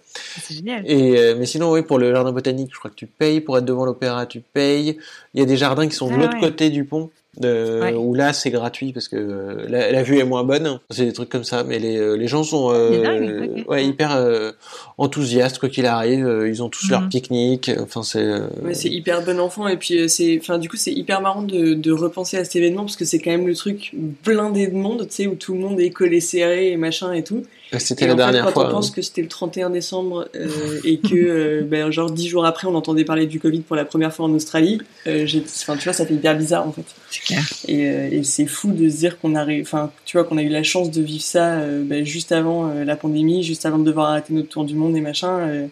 C'est 0.43 0.55
génial. 0.55 0.83
Et 0.85 1.17
euh, 1.17 1.37
mais 1.39 1.47
sinon, 1.47 1.71
oui, 1.71 1.83
pour 1.83 1.99
le 1.99 2.13
jardin 2.13 2.33
botanique, 2.33 2.71
je 2.73 2.79
crois 2.81 2.91
que 2.91 2.97
tu 2.97 3.07
payes. 3.07 3.41
Pour 3.41 3.57
être 3.57 3.65
devant 3.65 3.85
l'opéra, 3.85 4.27
tu 4.27 4.41
payes. 4.41 4.99
Il 5.33 5.39
y 5.39 5.43
a 5.45 5.47
des 5.47 5.57
jardins 5.57 5.87
qui 5.87 5.95
sont 5.95 6.09
de 6.09 6.15
Ah 6.15 6.19
l'autre 6.19 6.35
ouais. 6.35 6.41
côté 6.41 6.71
du 6.71 6.85
pont. 6.85 7.11
De, 7.39 7.81
Ouais. 7.83 7.95
où 7.95 8.15
là 8.15 8.33
c'est 8.33 8.51
gratuit 8.51 8.93
parce 8.93 9.09
que 9.09 9.17
euh, 9.17 9.65
la, 9.69 9.91
la 9.91 10.03
vue 10.05 10.19
est 10.19 10.25
moins 10.25 10.45
bonne 10.45 10.79
c'est 10.91 11.07
des 11.07 11.13
trucs 11.13 11.29
comme 11.31 11.43
ça 11.43 11.65
mais 11.65 11.79
les, 11.81 11.97
euh, 11.97 12.15
les 12.15 12.29
gens 12.29 12.45
sont 12.45 12.71
euh, 12.73 13.03
dingue, 13.03 13.65
ouais, 13.69 13.85
hyper 13.85 14.15
euh, 14.15 14.53
enthousiastes 14.99 15.59
quoi 15.59 15.69
qu'il 15.69 15.87
arrive 15.87 16.27
euh, 16.27 16.49
ils 16.49 16.63
ont 16.63 16.69
tous 16.69 16.91
leur 16.91 17.03
Mhm. 17.03 17.09
pique-nique 17.09 17.71
enfin 17.81 18.03
c'est 18.03 18.23
euh, 18.23 18.47
Ouais, 18.63 18.75
c'est 18.75 18.89
hyper 18.89 19.23
bon 19.25 19.41
enfant 19.41 19.67
et 19.69 19.77
puis 19.77 19.99
euh, 19.99 20.09
c'est, 20.09 20.39
enfin 20.41 20.59
du 20.59 20.69
coup 20.69 20.77
c'est 20.77 20.93
hyper 20.93 21.21
marrant 21.21 21.43
de, 21.43 21.75
de 21.75 21.93
repenser 21.93 22.37
à 22.37 22.45
cet 22.45 22.57
événement 22.57 22.83
parce 22.83 22.97
que 22.97 23.05
c'est 23.05 23.19
quand 23.19 23.31
même 23.33 23.47
le 23.47 23.55
truc 23.57 23.93
blindé 24.25 24.69
de 24.69 24.75
monde, 24.77 25.07
tu 25.09 25.15
sais 25.15 25.27
où 25.27 25.35
tout 25.35 25.55
le 25.55 25.61
monde 25.61 25.81
est 25.81 25.91
collé 25.91 26.21
serré 26.21 26.71
et 26.71 26.77
machin 26.77 27.13
et 27.13 27.25
tout. 27.25 27.43
C'était 27.79 28.05
Et 28.05 28.09
la 28.09 28.15
en 28.15 28.17
fait, 28.17 28.23
dernière 28.23 28.45
quand 28.47 28.53
fois 28.53 28.65
on 28.65 28.69
hein. 28.69 28.71
pense 28.73 28.91
que 28.91 29.03
c'était 29.03 29.23
le 29.23 29.29
31 29.29 29.71
décembre 29.71 30.29
euh, 30.37 30.81
et 30.85 30.99
que 30.99 31.15
euh, 31.15 31.63
ben, 31.63 31.91
genre 31.91 32.11
dix 32.11 32.29
jours 32.29 32.45
après 32.47 32.67
on 32.67 32.75
entendait 32.75 33.05
parler 33.05 33.27
du 33.27 33.41
Covid 33.41 33.61
pour 33.61 33.77
la 33.77 33.85
première 33.85 34.13
fois 34.15 34.27
en 34.27 34.33
Australie, 34.33 34.81
euh, 35.07 35.27
tu 35.27 35.85
vois 35.85 35.93
ça 35.93 36.07
fait 36.07 36.15
hyper 36.15 36.37
bizarre 36.37 36.67
en 36.67 36.73
fait. 36.73 36.85
C'est 37.11 37.23
clair. 37.23 37.43
Et, 37.69 37.89
euh, 37.89 38.09
et 38.11 38.25
c'est 38.25 38.47
fou 38.47 38.73
de 38.73 38.89
se 38.89 38.97
dire 38.97 39.21
qu'on 39.21 39.35
a, 39.35 39.47
enfin, 39.61 39.91
tu 40.05 40.17
vois, 40.17 40.25
qu'on 40.25 40.39
a 40.39 40.43
eu 40.43 40.49
la 40.49 40.63
chance 40.63 40.91
de 40.91 41.03
vivre 41.03 41.23
ça 41.23 41.55
euh, 41.55 41.83
ben, 41.85 42.05
juste 42.05 42.33
avant 42.33 42.69
euh, 42.69 42.85
la 42.85 42.97
pandémie, 42.97 43.43
juste 43.43 43.67
avant 43.67 43.79
de 43.79 43.85
devoir 43.85 44.11
arrêter 44.11 44.33
notre 44.33 44.49
tour 44.49 44.65
du 44.65 44.75
monde 44.75 44.97
et 44.97 45.01
machin. 45.01 45.39
euh, 45.49 45.67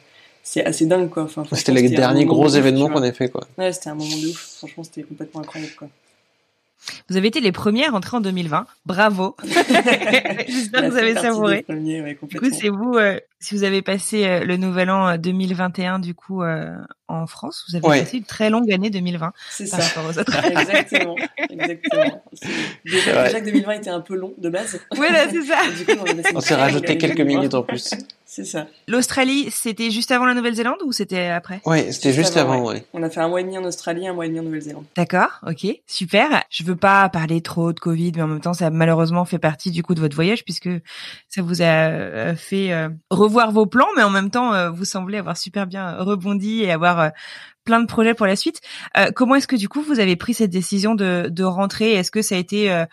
c'est 0.44 0.64
assez 0.64 0.86
dingue, 0.86 1.08
quoi. 1.08 1.22
Enfin, 1.22 1.44
c'était 1.52 1.72
derniers 1.88 2.24
moment 2.24 2.34
gros 2.34 2.56
vois. 2.88 3.00
qu'on 3.00 3.04
ait 3.04 3.12
fait 3.12 3.28
quoi 3.28 3.46
Ouais, 3.58 3.72
c'était 3.72 3.90
un 3.90 3.94
moment 3.94 4.16
de 4.16 4.28
ouf. 4.28 4.56
Franchement, 4.58 4.82
c'était 4.82 5.02
complètement 5.02 5.40
incroyable, 5.40 5.72
quoi. 5.78 5.88
Vous 7.08 7.16
avez 7.16 7.28
été 7.28 7.40
les 7.40 7.52
premiers 7.52 7.86
à 7.86 7.90
rentrer 7.90 8.16
en 8.16 8.20
2020. 8.20 8.66
Bravo. 8.86 9.36
J'espère 9.44 10.82
que 10.82 10.90
vous 10.90 10.96
avez 10.96 11.14
savouré. 11.14 11.56
des 11.58 11.62
premiers, 11.62 12.02
ouais, 12.02 12.18
Du 12.28 12.40
coup, 12.40 12.48
c'est 12.52 12.68
vous, 12.68 12.94
euh, 12.94 13.18
si 13.42 13.54
vous 13.54 13.64
avez 13.64 13.82
passé 13.82 14.24
euh, 14.26 14.44
le 14.44 14.56
nouvel 14.56 14.90
an 14.90 15.08
euh, 15.08 15.16
2021 15.18 15.98
du 15.98 16.14
coup 16.14 16.42
euh, 16.42 16.74
en 17.08 17.26
France, 17.26 17.64
vous 17.68 17.76
avez 17.76 17.86
Ouais. 17.86 18.00
passé 18.00 18.16
une 18.18 18.24
très 18.24 18.48
longue 18.48 18.70
année 18.72 18.88
2020 18.88 19.32
C'est 19.50 19.70
par 19.70 19.82
ça. 19.82 19.88
rapport 20.00 20.10
aux 20.10 20.18
autres. 20.18 20.34
exactement, 20.46 21.16
Déjà, 22.84 23.40
que 23.40 23.44
2020 23.44 23.72
était 23.72 23.90
un 23.90 24.00
peu 24.00 24.14
long 24.16 24.32
de 24.38 24.48
base. 24.48 24.80
Voilà, 24.94 25.28
c'est 25.30 25.42
ça. 25.42 25.58
Et 25.68 25.72
du 25.76 25.84
coup, 25.84 26.04
on, 26.34 26.40
s'est 26.40 26.54
rajouté 26.54 26.96
quelques 26.98 27.18
2020. 27.18 27.36
minutes 27.38 27.54
en 27.54 27.62
plus 27.62 27.90
C'est 28.24 28.44
ça. 28.44 28.66
L'Australie, 28.88 29.48
c'était 29.50 29.90
juste 29.90 30.10
avant 30.10 30.24
la 30.24 30.34
Nouvelle-Zélande 30.34 30.78
ou 30.84 30.92
c'était 30.92 31.26
après? 31.28 31.60
Ouais 31.66 31.92
c'était 31.92 32.12
juste 32.12 32.36
avant 32.36 32.64
ouais 32.64 32.84
On 32.94 33.02
a 33.02 33.10
fait 33.10 33.20
un 33.20 33.28
mois 33.28 33.40
et 33.40 33.44
demi 33.44 33.58
en 33.58 33.64
Australie, 33.64 34.06
un 34.08 34.14
mois 34.14 34.24
et 34.24 34.28
demi 34.28 34.40
en 34.40 34.44
Nouvelle-Zélande. 34.44 34.84
D'accord, 34.96 35.40
ok, 35.46 35.66
super. 35.86 36.42
Je 36.50 36.64
veux 36.64 36.76
pas 36.76 37.08
parler 37.10 37.40
trop 37.42 37.72
de 37.72 37.80
Covid, 37.80 38.12
mais 38.16 38.22
en 38.22 38.28
même 38.28 38.40
temps, 38.40 38.54
ça 38.54 38.68
a 38.68 38.70
malheureusement 38.70 39.24
fait 39.24 39.38
partie 39.38 39.70
du 39.70 39.82
coup 39.82 39.94
de 39.94 40.00
votre 40.00 40.14
voyage 40.14 40.44
puisque 40.44 40.70
ça 41.28 41.42
vous 41.42 41.60
a 41.62 41.64
euh, 41.90 42.34
fait 42.34 42.72
euh, 42.72 42.88
revoir 43.10 43.31
vos 43.32 43.66
plans, 43.66 43.88
mais 43.96 44.02
en 44.02 44.10
même 44.10 44.30
temps, 44.30 44.54
euh, 44.54 44.70
vous 44.70 44.84
semblez 44.84 45.18
avoir 45.18 45.36
super 45.36 45.66
bien 45.66 45.96
rebondi 45.96 46.62
et 46.62 46.72
avoir 46.72 47.00
euh, 47.00 47.08
plein 47.64 47.80
de 47.80 47.86
projets 47.86 48.14
pour 48.14 48.26
la 48.26 48.36
suite. 48.36 48.60
Euh, 48.96 49.10
comment 49.14 49.34
est-ce 49.36 49.46
que 49.46 49.56
du 49.56 49.68
coup 49.68 49.82
vous 49.82 50.00
avez 50.00 50.16
pris 50.16 50.34
cette 50.34 50.50
décision 50.50 50.94
de, 50.94 51.28
de 51.30 51.44
rentrer? 51.44 51.92
Est-ce 51.92 52.10
que 52.10 52.22
ça 52.22 52.34
a 52.34 52.38
été 52.38 52.70
euh, 52.70 52.84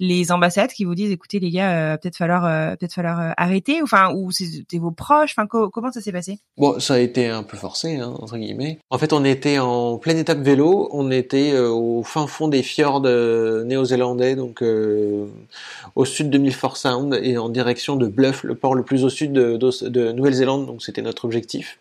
les 0.00 0.30
ambassades 0.32 0.70
qui 0.70 0.84
vous 0.84 0.94
disent, 0.94 1.10
écoutez 1.10 1.40
les 1.40 1.50
gars, 1.50 1.72
euh, 1.72 1.96
peut-être 1.96 2.16
falloir 2.16 2.44
euh, 2.44 2.76
peut-être 2.76 2.94
falloir 2.94 3.20
euh, 3.20 3.30
arrêter, 3.36 3.82
enfin 3.82 4.12
ou 4.14 4.30
c'était 4.30 4.78
vos 4.78 4.90
proches, 4.90 5.32
enfin 5.36 5.46
co- 5.46 5.70
comment 5.70 5.90
ça 5.90 6.00
s'est 6.00 6.12
passé? 6.12 6.38
Bon, 6.56 6.78
ça 6.78 6.94
a 6.94 6.98
été 6.98 7.28
un 7.28 7.42
peu 7.42 7.56
forcé, 7.56 7.96
hein, 7.96 8.14
entre 8.18 8.36
guillemets. 8.36 8.78
En 8.90 8.98
fait, 8.98 9.12
on 9.12 9.24
était 9.24 9.58
en 9.58 9.98
pleine 9.98 10.18
étape 10.18 10.40
vélo, 10.40 10.88
on 10.92 11.10
était 11.10 11.52
euh, 11.52 11.70
au 11.70 12.02
fin 12.02 12.26
fond 12.26 12.48
des 12.48 12.62
fjords 12.62 13.00
néo-zélandais, 13.02 14.36
donc 14.36 14.62
au 14.62 16.04
sud 16.04 16.30
de 16.30 16.38
Milford 16.38 16.76
Sound 16.76 17.18
et 17.22 17.38
en 17.38 17.48
direction 17.48 17.96
de 17.96 18.06
Bluff, 18.06 18.44
le 18.44 18.54
port 18.54 18.74
le 18.74 18.82
plus 18.82 19.04
au 19.04 19.08
sud 19.10 19.32
de, 19.32 19.56
d'Aus- 19.56 19.84
de 19.84 20.12
Nouvelle-Zélande, 20.12 20.66
donc 20.66 20.82
c'était 20.82 21.02
notre 21.02 21.24
objectif. 21.24 21.78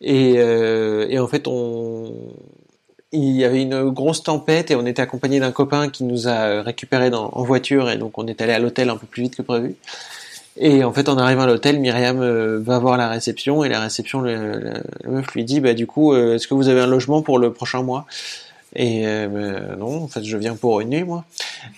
Et, 0.00 0.34
euh, 0.38 1.06
et 1.08 1.18
en 1.18 1.26
fait, 1.26 1.46
on, 1.48 2.12
il 3.12 3.32
y 3.36 3.44
avait 3.44 3.62
une 3.62 3.90
grosse 3.90 4.22
tempête 4.22 4.70
et 4.70 4.76
on 4.76 4.84
était 4.86 5.02
accompagné 5.02 5.40
d'un 5.40 5.52
copain 5.52 5.88
qui 5.88 6.04
nous 6.04 6.28
a 6.28 6.62
récupérés 6.62 7.10
dans- 7.10 7.30
en 7.32 7.42
voiture 7.44 7.90
et 7.90 7.96
donc 7.96 8.18
on 8.18 8.26
est 8.26 8.40
allé 8.40 8.52
à 8.52 8.58
l'hôtel 8.58 8.90
un 8.90 8.96
peu 8.96 9.06
plus 9.06 9.22
vite 9.22 9.36
que 9.36 9.42
prévu. 9.42 9.76
Et 10.58 10.84
en 10.84 10.92
fait, 10.92 11.08
en 11.08 11.18
arrivant 11.18 11.42
à 11.42 11.46
l'hôtel, 11.46 11.78
Myriam 11.80 12.20
euh, 12.20 12.60
va 12.62 12.78
voir 12.78 12.96
la 12.96 13.08
réception 13.08 13.64
et 13.64 13.68
la 13.68 13.80
réception, 13.80 14.20
le, 14.22 14.36
le- 14.36 14.74
la 15.04 15.10
meuf 15.10 15.34
lui 15.34 15.44
dit, 15.44 15.60
bah 15.60 15.74
du 15.74 15.86
coup, 15.86 16.12
euh, 16.14 16.34
est-ce 16.36 16.48
que 16.48 16.54
vous 16.54 16.68
avez 16.68 16.80
un 16.80 16.86
logement 16.86 17.22
pour 17.22 17.38
le 17.38 17.52
prochain 17.52 17.82
mois? 17.82 18.06
Et 18.78 19.06
euh, 19.06 19.26
bah, 19.28 19.76
non, 19.78 20.02
en 20.04 20.08
fait, 20.08 20.22
je 20.22 20.36
viens 20.36 20.54
pour 20.54 20.80
une 20.80 20.90
nuit, 20.90 21.02
moi. 21.04 21.24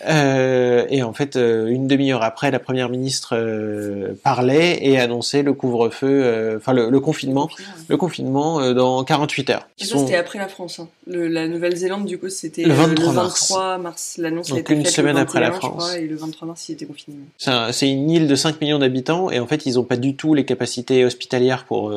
Euh, 0.07 0.85
et 0.91 1.03
en 1.03 1.13
fait, 1.13 1.37
euh, 1.37 1.67
une 1.67 1.87
demi-heure 1.87 2.23
après, 2.23 2.51
la 2.51 2.59
première 2.59 2.89
ministre 2.89 3.37
euh, 3.37 4.15
parlait 4.23 4.79
et 4.85 4.99
annonçait 4.99 5.43
le 5.43 5.53
couvre-feu, 5.53 6.55
enfin 6.59 6.73
le, 6.73 6.91
le 6.91 7.01
confinement, 7.01 7.49
le 7.89 7.97
confinement 7.97 8.73
dans 8.73 9.03
48 9.05 9.51
heures. 9.51 9.69
Et 9.79 9.85
ça, 9.85 9.93
sont- 9.93 10.01
c'était 10.07 10.17
après 10.19 10.39
la 10.39 10.49
France. 10.49 10.79
hein. 10.81 10.89
Le- 11.07 11.29
la 11.29 11.49
Nouvelle-Zélande, 11.49 12.05
du 12.05 12.19
coup, 12.19 12.29
c'était 12.29 12.65
Le 12.65 12.73
euh, 12.73 12.75
23 12.75 13.07
le 13.09 13.13
mars. 13.15 13.41
23 13.51 13.79
mars. 13.79 14.15
L'annonce 14.19 14.49
Donc 14.49 14.59
été 14.59 14.75
une 14.75 14.85
faite 14.85 14.93
semaine 14.95 15.17
le 15.17 15.23
après 15.23 15.41
la 15.41 15.51
21, 15.51 15.61
je 15.61 15.67
France. 15.67 15.85
crois, 15.85 15.99
et 15.99 16.07
le 16.07 16.17
23 16.17 16.49
mars, 16.49 16.69
il 16.69 16.73
était 16.73 16.87
confiné. 16.87 17.17
C'est 17.39 17.51
un- 17.51 17.73
c'est 17.73 17.89
une 17.91 18.11
île 18.11 18.27
de 18.29 18.35
5 18.35 18.61
millions 18.61 18.79
d'habitants 18.79 19.31
et 19.31 19.39
en 19.41 19.47
fait 19.47 19.67
ils 19.67 19.75
n'ont 19.75 19.85
pas 19.85 19.97
du 19.97 20.15
tout 20.17 20.35
les 20.35 20.45
capacités 20.45 21.05
hospitalières 21.05 21.65
pour 21.65 21.93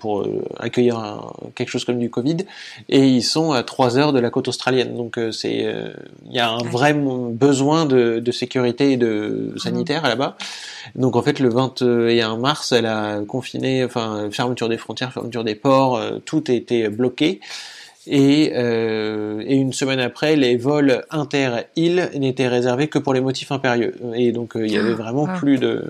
pour 0.00 0.26
accueillir 0.58 0.98
un- 0.98 1.32
quelque 1.54 1.68
chose 1.68 1.84
comme 1.84 1.98
du 1.98 2.10
Covid 2.10 2.38
et 2.88 3.06
ils 3.06 3.22
sont 3.22 3.52
à 3.52 3.62
3 3.62 3.96
heures 3.98 4.12
de 4.12 4.18
la 4.20 4.30
côte 4.32 4.48
australienne 4.48 4.96
donc 4.96 5.16
euh, 5.18 5.30
c'est 5.30 5.64
euh, 5.64 5.90
il 6.28 6.34
y 6.34 6.40
a 6.40 6.50
un 6.50 6.58
Ouais. 6.58 6.68
vrai 6.68 6.94
besoin 6.94 7.86
de, 7.86 8.18
de 8.18 8.32
sécurité 8.32 8.92
et 8.92 8.96
de 8.96 9.54
sanitaire 9.56 10.02
là-bas 10.02 10.36
donc 10.96 11.14
en 11.14 11.22
fait 11.22 11.38
le 11.38 11.48
21 11.48 12.36
mars 12.38 12.72
elle 12.72 12.86
a 12.86 13.20
confiné 13.20 13.84
enfin 13.84 14.28
fermeture 14.32 14.68
des 14.68 14.78
frontières 14.78 15.12
fermeture 15.12 15.44
des 15.44 15.54
ports 15.54 15.96
euh, 15.96 16.18
tout 16.24 16.42
a 16.48 16.52
été 16.52 16.88
bloqué 16.88 17.38
et, 18.08 18.52
euh, 18.56 19.44
et 19.46 19.54
une 19.54 19.72
semaine 19.72 20.00
après, 20.00 20.34
les 20.34 20.56
vols 20.56 21.04
inter-îles 21.10 22.10
n'étaient 22.16 22.48
réservés 22.48 22.88
que 22.88 22.98
pour 22.98 23.14
les 23.14 23.20
motifs 23.20 23.52
impérieux. 23.52 23.94
Et 24.16 24.32
donc, 24.32 24.56
euh, 24.56 24.66
il 24.66 24.72
y 24.72 24.76
avait 24.76 24.94
vraiment 24.94 25.26
Ah. 25.28 25.38
plus 25.38 25.56
de, 25.58 25.84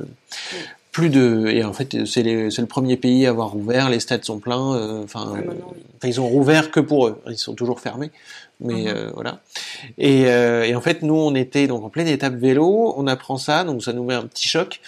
plus 0.93 1.09
de. 1.11 1.49
Et 1.49 1.65
en 1.65 1.73
fait, 1.73 2.05
c'est 2.07 2.23
le 2.23 2.67
premier 2.67 2.97
pays 2.97 3.27
à 3.27 3.31
avoir 3.31 3.57
ouvert. 3.57 3.89
Les 3.91 3.99
stades 3.99 4.25
sont 4.25 4.39
pleins. 4.39 4.75
euh, 4.77 5.03
Enfin, 5.03 5.35
euh, 5.37 5.41
oui. 5.49 5.57
enfin, 5.97 6.09
ils 6.09 6.21
ont 6.21 6.29
rouvert 6.29 6.71
que 6.71 6.81
pour 6.81 7.09
eux. 7.09 7.21
Ils 7.29 7.37
sont 7.39 7.55
toujours 7.55 7.81
fermés. 7.81 8.11
Mais 8.61 8.83
Mhm. 8.83 8.89
euh, 8.89 9.11
voilà. 9.15 9.41
Et, 9.99 10.27
euh, 10.27 10.63
et 10.65 10.75
en 10.77 10.81
fait, 10.81 11.03
nous, 11.03 11.15
on 11.17 11.35
était 11.35 11.67
donc 11.67 11.83
en 11.83 11.89
pleine 11.89 12.07
étape 12.09 12.35
vélo. 12.35 12.95
On 12.97 13.07
apprend 13.09 13.37
ça, 13.39 13.65
donc 13.65 13.83
ça 13.83 13.93
nous 13.93 14.05
met 14.05 14.15
un 14.15 14.27
petit 14.27 14.47
choc. 14.49 14.81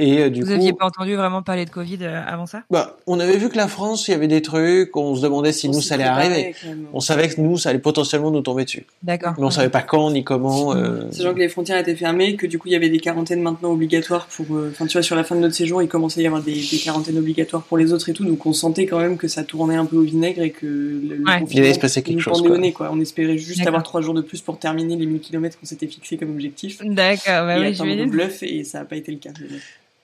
Et 0.00 0.20
euh, 0.22 0.30
du 0.30 0.40
Vous 0.42 0.46
coup, 0.46 0.52
aviez 0.52 0.72
pas 0.72 0.86
entendu 0.86 1.16
vraiment 1.16 1.42
parler 1.42 1.64
de 1.64 1.70
Covid 1.70 1.98
euh, 2.02 2.22
avant 2.24 2.46
ça? 2.46 2.62
Bah, 2.70 2.96
on 3.08 3.18
avait 3.18 3.36
vu 3.36 3.48
que 3.48 3.56
la 3.56 3.66
France, 3.66 4.06
il 4.06 4.12
y 4.12 4.14
avait 4.14 4.28
des 4.28 4.42
trucs. 4.42 4.96
On 4.96 5.16
se 5.16 5.22
demandait 5.22 5.50
si 5.52 5.68
On 5.68 5.72
nous 5.72 5.80
ça 5.82 5.94
allait 5.94 6.04
arriver. 6.04 6.54
On 6.92 7.00
savait 7.00 7.28
que 7.28 7.40
nous, 7.40 7.58
ça 7.58 7.70
allait 7.70 7.80
potentiellement 7.80 8.30
nous 8.30 8.40
tomber 8.40 8.64
dessus. 8.64 8.86
D'accord. 9.02 9.34
Mais 9.38 9.44
on 9.44 9.50
savait 9.50 9.70
pas 9.70 9.82
quand 9.82 10.10
ni 10.12 10.22
comment. 10.22 10.72
euh, 10.76 11.10
Sachant 11.10 11.34
que 11.34 11.40
les 11.40 11.48
frontières 11.48 11.78
étaient 11.78 11.96
fermées, 11.96 12.36
que 12.36 12.46
du 12.46 12.58
coup 12.58 12.68
il 12.68 12.72
y 12.72 12.76
avait 12.76 12.90
des 12.90 13.00
quarantaines 13.00 13.42
maintenant 13.42 13.72
obligatoires 13.72 14.28
pour. 14.28 14.46
euh, 14.56 14.70
Enfin, 14.70 14.86
tu 14.86 14.92
vois, 14.92 15.02
sur 15.02 15.16
la 15.16 15.24
fin 15.24 15.34
de 15.34 15.40
notre 15.40 15.54
séjour, 15.56 15.82
il 15.82 15.88
commençait 15.88 16.20
à 16.20 16.22
y 16.22 16.26
avoir 16.26 16.42
des, 16.42 16.52
des 16.54 16.78
quarantaines 16.78 17.18
obligatoires 17.18 17.62
pour 17.64 17.76
les 17.76 17.92
autres 17.92 18.08
et 18.08 18.12
tout, 18.12 18.24
donc 18.24 18.46
on 18.46 18.52
sentait 18.52 18.86
quand 18.86 19.00
même 19.00 19.16
que 19.16 19.26
ça 19.26 19.42
tournait 19.42 19.74
un 19.76 19.84
peu 19.86 19.96
au 19.96 20.02
vinaigre 20.02 20.42
et 20.42 20.50
que 20.50 20.66
le, 20.66 21.16
le 21.16 21.24
Ouais. 21.24 21.42
Il 21.50 21.58
allait 21.58 21.74
se 21.74 21.78
passer 21.80 22.02
quelque 22.02 22.20
chose, 22.20 22.38
pendait 22.38 22.48
quoi. 22.48 22.56
au 22.56 22.60
nez, 22.60 22.72
quoi. 22.72 22.90
On 22.92 23.00
espérait 23.00 23.36
juste 23.36 23.66
avoir 23.66 23.82
trois 23.82 24.00
jours 24.00 24.14
de 24.14 24.20
plus 24.22 24.40
pour 24.42 24.58
terminer 24.60 24.94
les 24.96 25.06
1000 25.06 25.20
km 25.20 25.58
qu'on 25.58 25.66
s'était 25.66 25.88
fixé 25.88 26.16
comme 26.16 26.30
objectif. 26.30 26.78
D'accord, 26.84 27.46
bah 27.46 27.56
et 27.56 27.60
oui, 27.60 27.66
le 27.68 27.72
j'imagine. 27.74 28.10
bluff, 28.10 28.42
et 28.44 28.62
ça 28.62 28.78
n'a 28.78 28.84
pas 28.84 28.96
été 28.96 29.10
le 29.10 29.18
cas. 29.18 29.30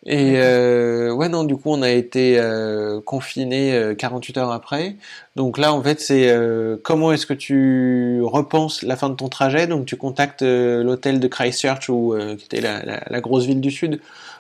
Et 0.07 0.35
euh, 0.37 1.13
ouais 1.13 1.31
non, 1.31 1.45
du 1.45 1.57
coup 1.57 1.71
on 1.71 1.81
a 1.81 1.91
été 1.91 2.39
euh, 2.39 3.01
confiné 3.01 3.73
euh, 3.75 3.95
48 3.95 4.37
heures 4.37 4.53
après. 4.53 4.97
Donc 5.35 5.57
là 5.57 5.73
en 5.73 5.83
fait 5.83 5.99
c'est 6.01 6.29
euh, 6.29 6.77
comment 6.83 7.13
est-ce 7.13 7.25
que 7.27 7.33
tu 7.33 8.21
repenses 8.23 8.83
la 8.83 8.97
fin 8.97 9.09
de 9.09 9.15
ton 9.15 9.29
trajet? 9.29 9.67
Donc 9.67 9.87
tu 9.87 9.97
contactes 9.97 10.43
euh, 10.43 10.83
l'hôtel 10.83 11.21
de 11.21 11.29
Christchurch 11.29 11.89
ou 11.89 12.13
euh, 12.13 12.37
qui 12.37 12.45
était 12.45 12.61
la, 12.61 12.85
la, 12.85 13.03
la 13.09 13.21
grosse 13.23 13.47
ville 13.47 13.63
du 13.63 13.71
sud. 13.71 13.99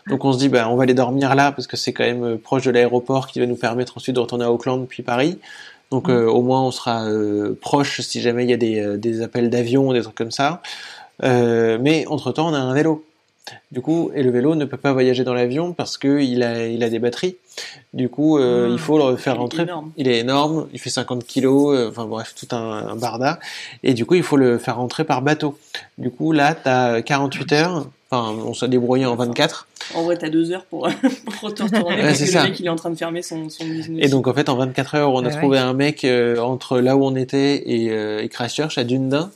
Donc 0.08 0.24
on 0.26 0.34
se 0.34 0.38
dit 0.38 0.50
bah 0.50 0.68
on 0.68 0.76
va 0.76 0.82
aller 0.82 0.92
dormir 0.92 1.34
là 1.34 1.50
parce 1.50 1.66
que 1.66 1.78
c'est 1.78 1.94
quand 1.94 2.04
même 2.04 2.24
euh, 2.24 2.36
proche 2.36 2.64
de 2.64 2.70
l'aéroport 2.70 3.26
qui 3.26 3.40
va 3.40 3.46
nous 3.46 3.56
permettre 3.56 3.96
ensuite 3.96 4.14
de 4.16 4.20
retourner 4.20 4.44
à 4.44 4.52
Auckland 4.52 4.86
puis 4.86 5.02
Paris. 5.02 5.38
Donc 5.90 6.10
euh, 6.10 6.26
au 6.26 6.42
moins 6.42 6.62
on 6.62 6.70
sera 6.72 7.06
euh, 7.06 7.56
proche 7.58 8.02
si 8.02 8.20
jamais 8.20 8.44
il 8.44 8.50
y 8.50 8.52
a 8.52 8.58
des, 8.58 8.80
euh, 8.80 8.96
des 8.98 9.22
appels 9.22 9.48
d'avion 9.48 9.92
des 9.94 10.02
trucs 10.02 10.14
comme 10.14 10.30
ça. 10.30 10.60
Euh, 11.22 11.78
mais 11.80 12.06
entre 12.08 12.32
temps 12.32 12.48
on 12.48 12.54
a 12.54 12.58
un 12.58 12.74
vélo. 12.74 13.04
Du 13.70 13.82
coup, 13.82 14.10
et 14.14 14.22
le 14.22 14.30
vélo 14.30 14.54
ne 14.54 14.64
peut 14.64 14.78
pas 14.78 14.92
voyager 14.94 15.22
dans 15.22 15.34
l'avion 15.34 15.72
parce 15.74 15.98
que 15.98 16.20
il 16.22 16.42
a, 16.42 16.66
il 16.66 16.82
a 16.82 16.88
des 16.88 16.98
batteries. 16.98 17.36
Du 17.92 18.08
coup, 18.08 18.38
euh, 18.38 18.68
Mmh. 18.68 18.72
il 18.72 18.78
faut 18.78 19.10
le 19.10 19.16
faire 19.16 19.34
Il 19.34 19.36
est 19.36 19.40
rentrer. 19.40 19.62
énorme. 19.64 19.92
Il 19.98 20.08
est 20.08 20.18
énorme, 20.18 20.66
il 20.72 20.80
fait 20.80 20.90
50 20.90 21.24
kilos, 21.24 21.76
euh, 21.76 21.88
enfin 21.90 22.06
bref, 22.06 22.34
tout 22.34 22.48
un, 22.56 22.88
un 22.88 22.96
barda. 22.96 23.38
Et 23.82 23.92
du 23.94 24.06
coup, 24.06 24.14
il 24.14 24.22
faut 24.22 24.36
le 24.38 24.56
faire 24.58 24.76
rentrer 24.76 25.04
par 25.04 25.20
bateau. 25.20 25.58
Du 25.98 26.10
coup, 26.10 26.32
là, 26.32 26.54
t'as 26.54 27.02
48 27.02 27.52
heures. 27.52 27.86
Enfin, 28.10 28.34
on 28.46 28.54
s'est 28.54 28.68
débrouillé 28.68 29.06
en 29.06 29.16
24. 29.16 29.66
En 29.94 30.04
vrai, 30.04 30.16
t'as 30.16 30.30
deux 30.30 30.50
heures 30.52 30.64
pour, 30.64 30.88
pour 31.24 31.40
retourner 31.50 31.78
Ouais, 31.82 32.00
parce 32.02 32.18
que 32.20 32.26
ça. 32.26 32.44
le 32.44 32.50
mec 32.50 32.60
il 32.60 32.66
est 32.66 32.70
en 32.70 32.76
train 32.76 32.90
de 32.90 32.94
fermer 32.96 33.22
son, 33.22 33.50
son 33.50 33.64
business. 33.66 34.06
Et 34.06 34.08
donc, 34.08 34.26
en 34.26 34.32
fait, 34.34 34.48
en 34.48 34.56
24 34.56 34.94
heures, 34.94 35.12
on 35.12 35.22
a 35.24 35.28
Ouais, 35.28 35.36
trouvé 35.36 35.58
un 35.58 35.74
mec 35.74 36.04
euh, 36.04 36.38
entre 36.38 36.78
là 36.80 36.96
où 36.96 37.04
on 37.04 37.14
était 37.16 37.62
et, 37.70 37.90
euh, 37.90 38.22
et 38.22 38.28
Christchurch 38.28 38.78
à 38.78 38.84
Dunedin. 38.84 39.30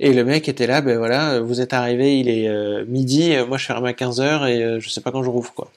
Et 0.00 0.12
le 0.12 0.24
mec 0.24 0.48
était 0.48 0.66
là, 0.66 0.80
ben 0.80 0.98
voilà, 0.98 1.40
vous 1.40 1.60
êtes 1.60 1.72
arrivé, 1.72 2.18
il 2.18 2.28
est 2.28 2.48
euh, 2.48 2.84
midi, 2.86 3.34
euh, 3.34 3.46
moi 3.46 3.58
je 3.58 3.66
ferme 3.66 3.84
à 3.84 3.92
15 3.92 4.20
heures 4.20 4.46
et 4.46 4.62
euh, 4.62 4.80
je 4.80 4.88
sais 4.88 5.00
pas 5.00 5.12
quand 5.12 5.22
je 5.22 5.30
rouvre 5.30 5.52
quoi. 5.54 5.70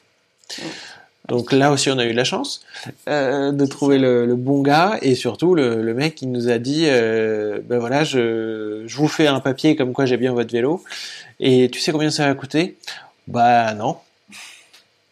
Donc 1.27 1.51
là 1.51 1.71
aussi 1.71 1.91
on 1.91 1.97
a 1.99 2.05
eu 2.05 2.11
de 2.11 2.15
la 2.15 2.23
chance 2.23 2.61
euh, 3.09 3.51
de 3.51 3.65
trouver 3.65 3.99
le, 3.99 4.25
le 4.25 4.35
bon 4.35 4.61
gars 4.61 4.97
et 5.01 5.13
surtout 5.13 5.55
le, 5.55 5.81
le 5.81 5.93
mec 5.93 6.21
il 6.21 6.31
nous 6.31 6.49
a 6.49 6.57
dit 6.57 6.85
ben 6.85 7.79
voilà 7.79 8.05
je, 8.05 8.83
je 8.87 8.97
vous 8.97 9.09
fais 9.09 9.27
un 9.27 9.41
papier 9.41 9.75
comme 9.75 9.91
quoi 9.91 10.05
j'ai 10.05 10.15
bien 10.15 10.31
votre 10.31 10.51
vélo 10.51 10.83
et 11.41 11.69
tu 11.69 11.81
sais 11.81 11.91
combien 11.91 12.09
ça 12.11 12.27
va 12.27 12.33
coûter? 12.33 12.77
Bah 13.27 13.73
non. 13.73 13.97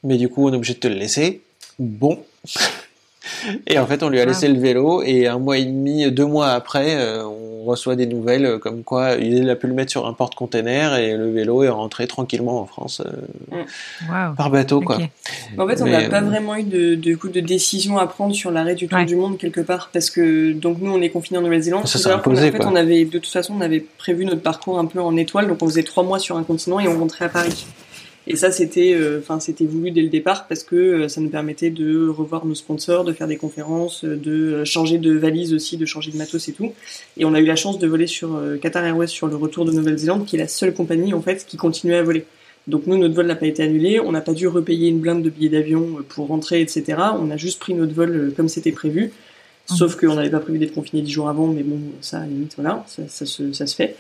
Mais 0.03 0.17
du 0.17 0.29
coup 0.29 0.47
on 0.47 0.53
est 0.53 0.55
obligé 0.55 0.73
de 0.73 0.79
te 0.79 0.87
le 0.87 0.95
laisser. 0.95 1.41
Bon. 1.79 2.23
Et 3.67 3.79
en 3.79 3.87
fait, 3.87 4.03
on 4.03 4.09
lui 4.09 4.19
a 4.19 4.25
laissé 4.25 4.47
le 4.47 4.59
vélo 4.59 5.01
et 5.01 5.27
un 5.27 5.39
mois 5.39 5.57
et 5.57 5.65
demi, 5.65 6.11
deux 6.11 6.25
mois 6.25 6.49
après, 6.49 6.95
on 7.21 7.44
reçoit 7.66 7.95
des 7.95 8.05
nouvelles 8.05 8.45
euh, 8.45 8.59
comme 8.59 8.84
quoi 8.84 9.16
il 9.16 9.49
a 9.49 9.55
pu 9.55 9.68
le 9.68 9.74
mettre 9.74 9.91
sur 9.91 10.05
un 10.07 10.13
porte-container 10.13 10.95
et 10.95 11.18
le 11.18 11.32
vélo 11.32 11.63
est 11.63 11.70
rentré 11.70 12.07
tranquillement 12.07 12.61
en 12.61 12.66
France 12.66 13.01
euh, 13.05 13.63
Waouh. 14.09 14.36
par 14.36 14.49
bateau, 14.49 14.80
quoi. 14.82 14.97
En 15.57 15.68
fait, 15.68 15.82
on 15.82 15.86
n'a 15.88 16.07
pas 16.09 16.22
euh, 16.22 16.26
vraiment 16.26 16.55
eu 16.55 16.63
de, 16.63 16.95
de 16.95 17.16
coup 17.16 17.30
de 17.30 17.39
décision 17.41 17.97
à 17.97 18.07
prendre 18.07 18.34
sur 18.34 18.51
l'arrêt 18.51 18.76
du 18.76 18.88
tour 18.88 18.99
Ouais. 18.99 19.05
du 19.05 19.16
monde 19.18 19.38
quelque 19.38 19.61
part 19.61 19.89
parce 19.91 20.09
que 20.09 20.53
donc 20.53 20.78
nous 20.80 20.91
on 20.91 21.01
est 21.01 21.09
confinés 21.09 21.39
en 21.39 21.41
Nouvelle-Zélande. 21.41 21.88
Ça 21.88 21.99
s'est 21.99 22.09
imposé, 22.09 22.51
fait, 22.51 22.59
quoi. 22.59 22.68
on 22.72 22.76
avait 22.76 23.03
de 23.05 23.18
toute 23.20 23.28
façon 23.28 23.55
on 23.57 23.61
avait 23.61 23.84
prévu 23.97 24.24
notre 24.26 24.41
parcours 24.41 24.80
un 24.80 24.86
peu 24.86 25.01
en 25.01 25.18
étoile, 25.18 25.47
donc 25.47 25.61
on 25.61 25.68
faisait 25.68 25.84
trois 25.84 26.03
mois 26.03 26.20
sur 26.20 26.38
un 26.38 26.43
continent 26.43 26.80
et 26.80 26.88
on 26.88 26.97
rentrait 26.99 27.26
à 27.26 27.30
Paris. 27.30 27.66
Et 28.28 28.36
ça 28.36 28.51
c'était, 28.51 28.93
euh, 28.95 29.19
enfin 29.19 29.39
c'était 29.39 29.65
voulu 29.65 29.91
dès 29.91 30.01
le 30.01 30.09
départ 30.09 30.47
parce 30.47 30.63
que 30.63 30.76
euh, 30.76 31.07
ça 31.07 31.21
nous 31.21 31.30
permettait 31.30 31.69
de 31.69 32.07
revoir 32.07 32.45
nos 32.45 32.55
sponsors, 32.55 33.03
de 33.03 33.13
faire 33.13 33.28
des 33.28 33.38
conférences, 33.38 34.03
euh, 34.03 34.15
de 34.15 34.63
changer 34.63 34.97
de 34.97 35.13
valise 35.13 35.53
aussi, 35.53 35.78
de 35.78 35.86
changer 35.86 36.11
de 36.11 36.17
matos 36.17 36.47
et 36.47 36.53
tout. 36.53 36.73
Et 37.17 37.26
on 37.26 37.34
a 37.36 37.39
eu 37.39 37.45
la 37.45 37.55
chance 37.55 37.78
de 37.78 37.88
voler 37.88 38.07
sur 38.07 38.41
Qatar 38.61 38.84
Airways 38.84 39.07
sur 39.07 39.28
le 39.28 39.36
retour 39.36 39.65
de 39.65 39.71
Nouvelle-Zélande, 39.71 40.26
qui 40.26 40.38
est 40.38 40.39
la 40.39 40.47
seule 40.47 40.73
compagnie 40.73 41.13
en 41.13 41.21
fait 41.21 41.45
qui 41.45 41.57
continuait 41.57 41.97
à 41.97 42.03
voler. 42.03 42.26
Donc 42.67 42.88
nous, 42.88 42.97
notre 42.97 43.13
vol 43.13 43.28
n'a 43.28 43.36
pas 43.36 43.45
été 43.45 43.61
annulé, 43.61 43.99
on 43.99 44.11
n'a 44.11 44.21
pas 44.21 44.34
dû 44.34 44.47
repayer 44.47 44.89
une 44.89 44.99
blinde 44.99 45.21
de 45.21 45.30
billets 45.30 45.49
d'avion 45.49 45.97
pour 46.09 46.28
rentrer, 46.28 46.61
etc. 46.61 46.84
On 47.19 47.30
a 47.30 47.38
juste 47.38 47.59
pris 47.59 47.76
notre 47.76 47.93
vol 47.93 48.34
comme 48.36 48.49
c'était 48.49 48.71
prévu. 48.71 49.11
Sauf 49.66 49.95
qu'on 49.95 50.16
n'avait 50.16 50.30
pas 50.30 50.39
prévu 50.39 50.59
d'être 50.59 50.74
confiné 50.74 51.01
dix 51.01 51.11
jours 51.11 51.28
avant, 51.28 51.47
mais 51.47 51.63
bon, 51.63 51.80
ça, 52.01 52.18
à 52.18 52.20
la 52.22 52.28
limite, 52.28 52.53
voilà, 52.55 52.84
ça, 52.88 53.03
ça, 53.07 53.26
se, 53.26 53.51
ça 53.51 53.66
se 53.66 53.76
fait. 53.76 53.95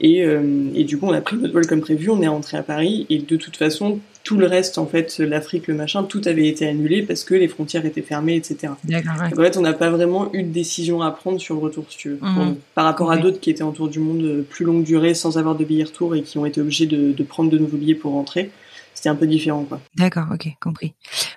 Et, 0.00 0.24
euh, 0.24 0.70
et 0.74 0.84
du 0.84 0.98
coup, 0.98 1.06
on 1.06 1.12
a 1.12 1.20
pris 1.20 1.36
notre 1.36 1.52
vol 1.52 1.66
comme 1.66 1.80
prévu, 1.82 2.08
on 2.10 2.22
est 2.22 2.28
rentré 2.28 2.56
à 2.56 2.62
Paris, 2.62 3.06
et 3.10 3.18
de 3.18 3.36
toute 3.36 3.56
façon, 3.56 4.00
tout 4.24 4.36
le 4.36 4.46
reste, 4.46 4.78
en 4.78 4.86
fait, 4.86 5.18
l'Afrique, 5.18 5.66
le 5.66 5.74
machin, 5.74 6.04
tout 6.04 6.22
avait 6.24 6.46
été 6.46 6.66
annulé 6.66 7.02
parce 7.02 7.24
que 7.24 7.34
les 7.34 7.48
frontières 7.48 7.84
étaient 7.84 8.02
fermées, 8.02 8.36
etc. 8.36 8.72
Ouais. 8.88 9.02
Donc, 9.02 9.38
en 9.38 9.42
fait, 9.42 9.56
on 9.56 9.62
n'a 9.62 9.74
pas 9.74 9.90
vraiment 9.90 10.32
eu 10.32 10.44
de 10.44 10.50
décision 10.50 11.02
à 11.02 11.10
prendre 11.10 11.40
sur 11.40 11.56
le 11.56 11.60
retour, 11.60 11.84
si 11.90 11.98
tu 11.98 12.08
veux. 12.10 12.18
Mhm. 12.22 12.56
Par 12.74 12.84
rapport 12.84 13.10
à 13.10 13.18
d'autres 13.18 13.40
qui 13.40 13.50
étaient 13.50 13.62
en 13.62 13.72
tour 13.72 13.88
du 13.88 13.98
monde 13.98 14.22
euh, 14.22 14.42
plus 14.42 14.64
longue 14.64 14.84
durée, 14.84 15.14
sans 15.14 15.38
avoir 15.38 15.56
de 15.56 15.64
billets 15.64 15.84
retour, 15.84 16.14
et 16.14 16.22
qui 16.22 16.38
ont 16.38 16.46
été 16.46 16.60
obligés 16.60 16.86
de, 16.86 17.12
de 17.12 17.22
prendre 17.22 17.50
de 17.50 17.58
nouveaux 17.58 17.76
billets 17.76 17.94
pour 17.94 18.12
rentrer. 18.12 18.50
C'était 18.94 19.08
un 19.08 19.14
peu 19.16 19.26
différent, 19.26 19.64
quoi. 19.64 19.80
D'accord, 19.96 20.26
ok, 20.32 20.48
compris. 20.60 20.92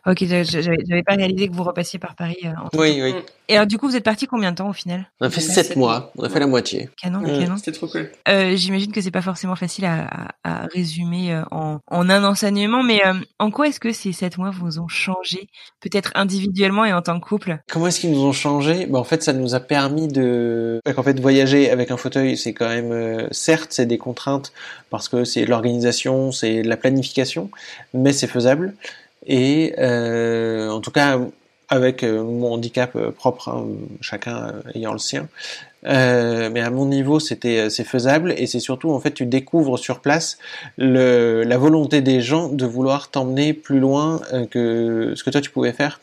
Ok, 0.08 0.24
j'avais 0.24 1.04
pas 1.04 1.16
réalisé 1.16 1.48
que 1.50 1.54
vous 1.56 1.64
repassiez 1.64 1.98
par 2.00 2.16
Paris. 2.16 2.38
euh, 2.46 2.50
en 2.50 2.70
Oui, 2.80 2.98
temps. 3.00 3.04
oui. 3.06 3.16
Et 3.48 3.56
alors, 3.56 3.68
du 3.68 3.78
coup, 3.78 3.88
vous 3.88 3.96
êtes 3.96 4.04
parti 4.04 4.28
combien 4.28 4.52
de 4.52 4.58
temps 4.58 4.70
au 4.70 4.74
final? 4.74 5.08
On 5.22 5.26
a 5.26 5.30
fait 5.30 5.42
Ouais, 5.42 5.48
7 5.54 5.66
sept 5.68 5.76
mois, 5.78 6.12
on 6.18 6.24
a 6.24 6.30
fait 6.30 6.40
la 6.40 6.48
moitié. 6.48 6.90
Canon, 7.02 7.20
Mm. 7.22 7.40
canon. 7.40 7.58
C'était 7.58 7.72
trop 7.72 7.88
cool. 7.88 8.12
Euh, 8.28 8.56
J'imagine 8.56 8.92
que 8.92 9.02
c'est 9.02 9.12
pas 9.12 9.22
forcément 9.22 9.56
facile 9.56 9.86
à, 9.86 10.08
à, 10.44 10.64
à 10.64 10.66
résumer 10.68 11.34
euh, 11.34 11.42
en, 11.52 11.80
en 11.88 12.10
un 12.10 12.24
enseignement, 12.24 12.84
mais 12.84 13.06
euh, 13.06 13.14
en 13.40 13.50
quoi 13.52 13.68
est-ce 13.68 13.80
que 13.80 13.92
ces 13.92 14.12
sept 14.14 14.38
mois 14.38 14.52
vous 14.52 14.80
ont 14.80 14.88
changé, 14.88 15.48
peut-être 15.82 16.12
individuellement 16.16 16.86
et 16.86 16.94
en 16.94 17.02
tant 17.02 17.20
que 17.20 17.26
couple? 17.28 17.58
Comment 17.72 17.88
est-ce 17.88 18.00
qu'ils 18.00 18.12
nous 18.12 18.24
ont 18.26 18.32
changé? 18.32 18.86
Bah, 18.88 19.00
En 19.00 19.04
fait, 19.04 19.24
ça 19.24 19.34
nous 19.34 19.54
a 19.56 19.60
permis 19.60 20.08
de... 20.08 20.80
En 20.98 21.04
fait, 21.04 21.20
voyager 21.20 21.70
avec 21.72 21.90
un 21.92 21.98
fauteuil, 21.98 22.38
c'est 22.38 22.54
quand 22.54 22.68
même... 22.70 22.92
euh, 22.92 23.28
certes, 23.32 23.74
c'est 23.74 23.86
des 23.88 23.98
contraintes 23.98 24.54
parce 24.92 25.10
que 25.10 25.24
c'est 25.24 25.46
de 25.46 25.50
l'organisation, 25.50 26.32
c'est 26.32 26.62
de 26.62 26.70
la 26.70 26.78
planification, 26.78 27.50
mais 27.94 28.14
c'est 28.14 28.28
faisable. 28.28 28.74
Et 29.26 29.74
euh, 29.80 30.70
en 30.70 30.82
tout 30.82 30.92
cas, 30.92 31.20
avec 31.70 32.04
mon 32.04 32.54
handicap 32.54 32.98
propre, 33.12 33.50
hein, 33.50 33.66
chacun 34.02 34.54
ayant 34.74 34.94
le 34.94 35.00
sien. 35.00 35.28
Euh, 35.86 36.50
mais 36.52 36.62
à 36.62 36.70
mon 36.70 36.86
niveau, 36.86 37.20
c'était 37.20 37.60
euh, 37.60 37.70
c'est 37.70 37.84
faisable 37.84 38.34
et 38.38 38.48
c'est 38.48 38.60
surtout 38.60 38.92
en 38.92 39.00
fait 39.00 39.12
tu 39.12 39.26
découvres 39.26 39.78
sur 39.78 40.00
place 40.00 40.40
le, 40.78 41.44
la 41.44 41.58
volonté 41.58 42.02
des 42.02 42.22
gens 42.22 42.50
de 42.50 42.66
vouloir 42.66 43.10
t'emmener 43.10 43.54
plus 43.54 43.80
loin 43.80 44.20
euh, 44.34 44.48
que 44.48 45.14
ce 45.16 45.24
que 45.24 45.30
toi 45.30 45.42
tu 45.42 45.52
pouvais 45.52 45.74
faire. 45.74 46.00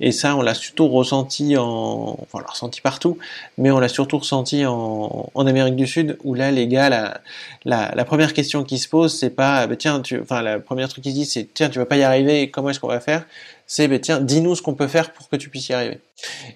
Et 0.00 0.12
ça, 0.12 0.36
on 0.36 0.42
l'a 0.42 0.54
surtout 0.54 0.88
ressenti 0.88 1.56
en, 1.56 2.16
enfin, 2.20 2.26
on 2.34 2.38
l'a 2.38 2.46
ressenti 2.46 2.80
partout, 2.80 3.18
mais 3.58 3.70
on 3.70 3.78
l'a 3.78 3.88
surtout 3.88 4.18
ressenti 4.18 4.66
en, 4.66 5.30
en 5.32 5.46
Amérique 5.46 5.76
du 5.76 5.86
Sud 5.86 6.16
où 6.24 6.34
là, 6.34 6.50
les 6.50 6.68
gars, 6.68 6.88
la, 6.88 7.20
la, 7.64 7.92
la 7.94 8.04
première 8.04 8.34
question 8.34 8.64
qui 8.64 8.78
se 8.78 8.88
pose, 8.88 9.16
c'est 9.16 9.30
pas, 9.30 9.66
bah, 9.66 9.76
tiens, 9.76 10.00
tu, 10.00 10.20
enfin, 10.20 10.42
la 10.42 10.58
première 10.58 10.88
truc 10.88 11.04
qui 11.04 11.10
se 11.10 11.14
dit, 11.14 11.24
c'est 11.24 11.48
tiens, 11.54 11.70
tu 11.70 11.78
vas 11.78 11.86
pas 11.86 11.96
y 11.96 12.02
arriver, 12.02 12.50
comment 12.50 12.70
est-ce 12.70 12.80
qu'on 12.80 12.88
va 12.88 13.00
faire? 13.00 13.24
C'est 13.66 13.88
ben 13.88 14.00
tiens, 14.00 14.20
dis-nous 14.20 14.54
ce 14.56 14.62
qu'on 14.62 14.74
peut 14.74 14.88
faire 14.88 15.12
pour 15.12 15.28
que 15.28 15.36
tu 15.36 15.48
puisses 15.48 15.68
y 15.68 15.72
arriver. 15.72 16.00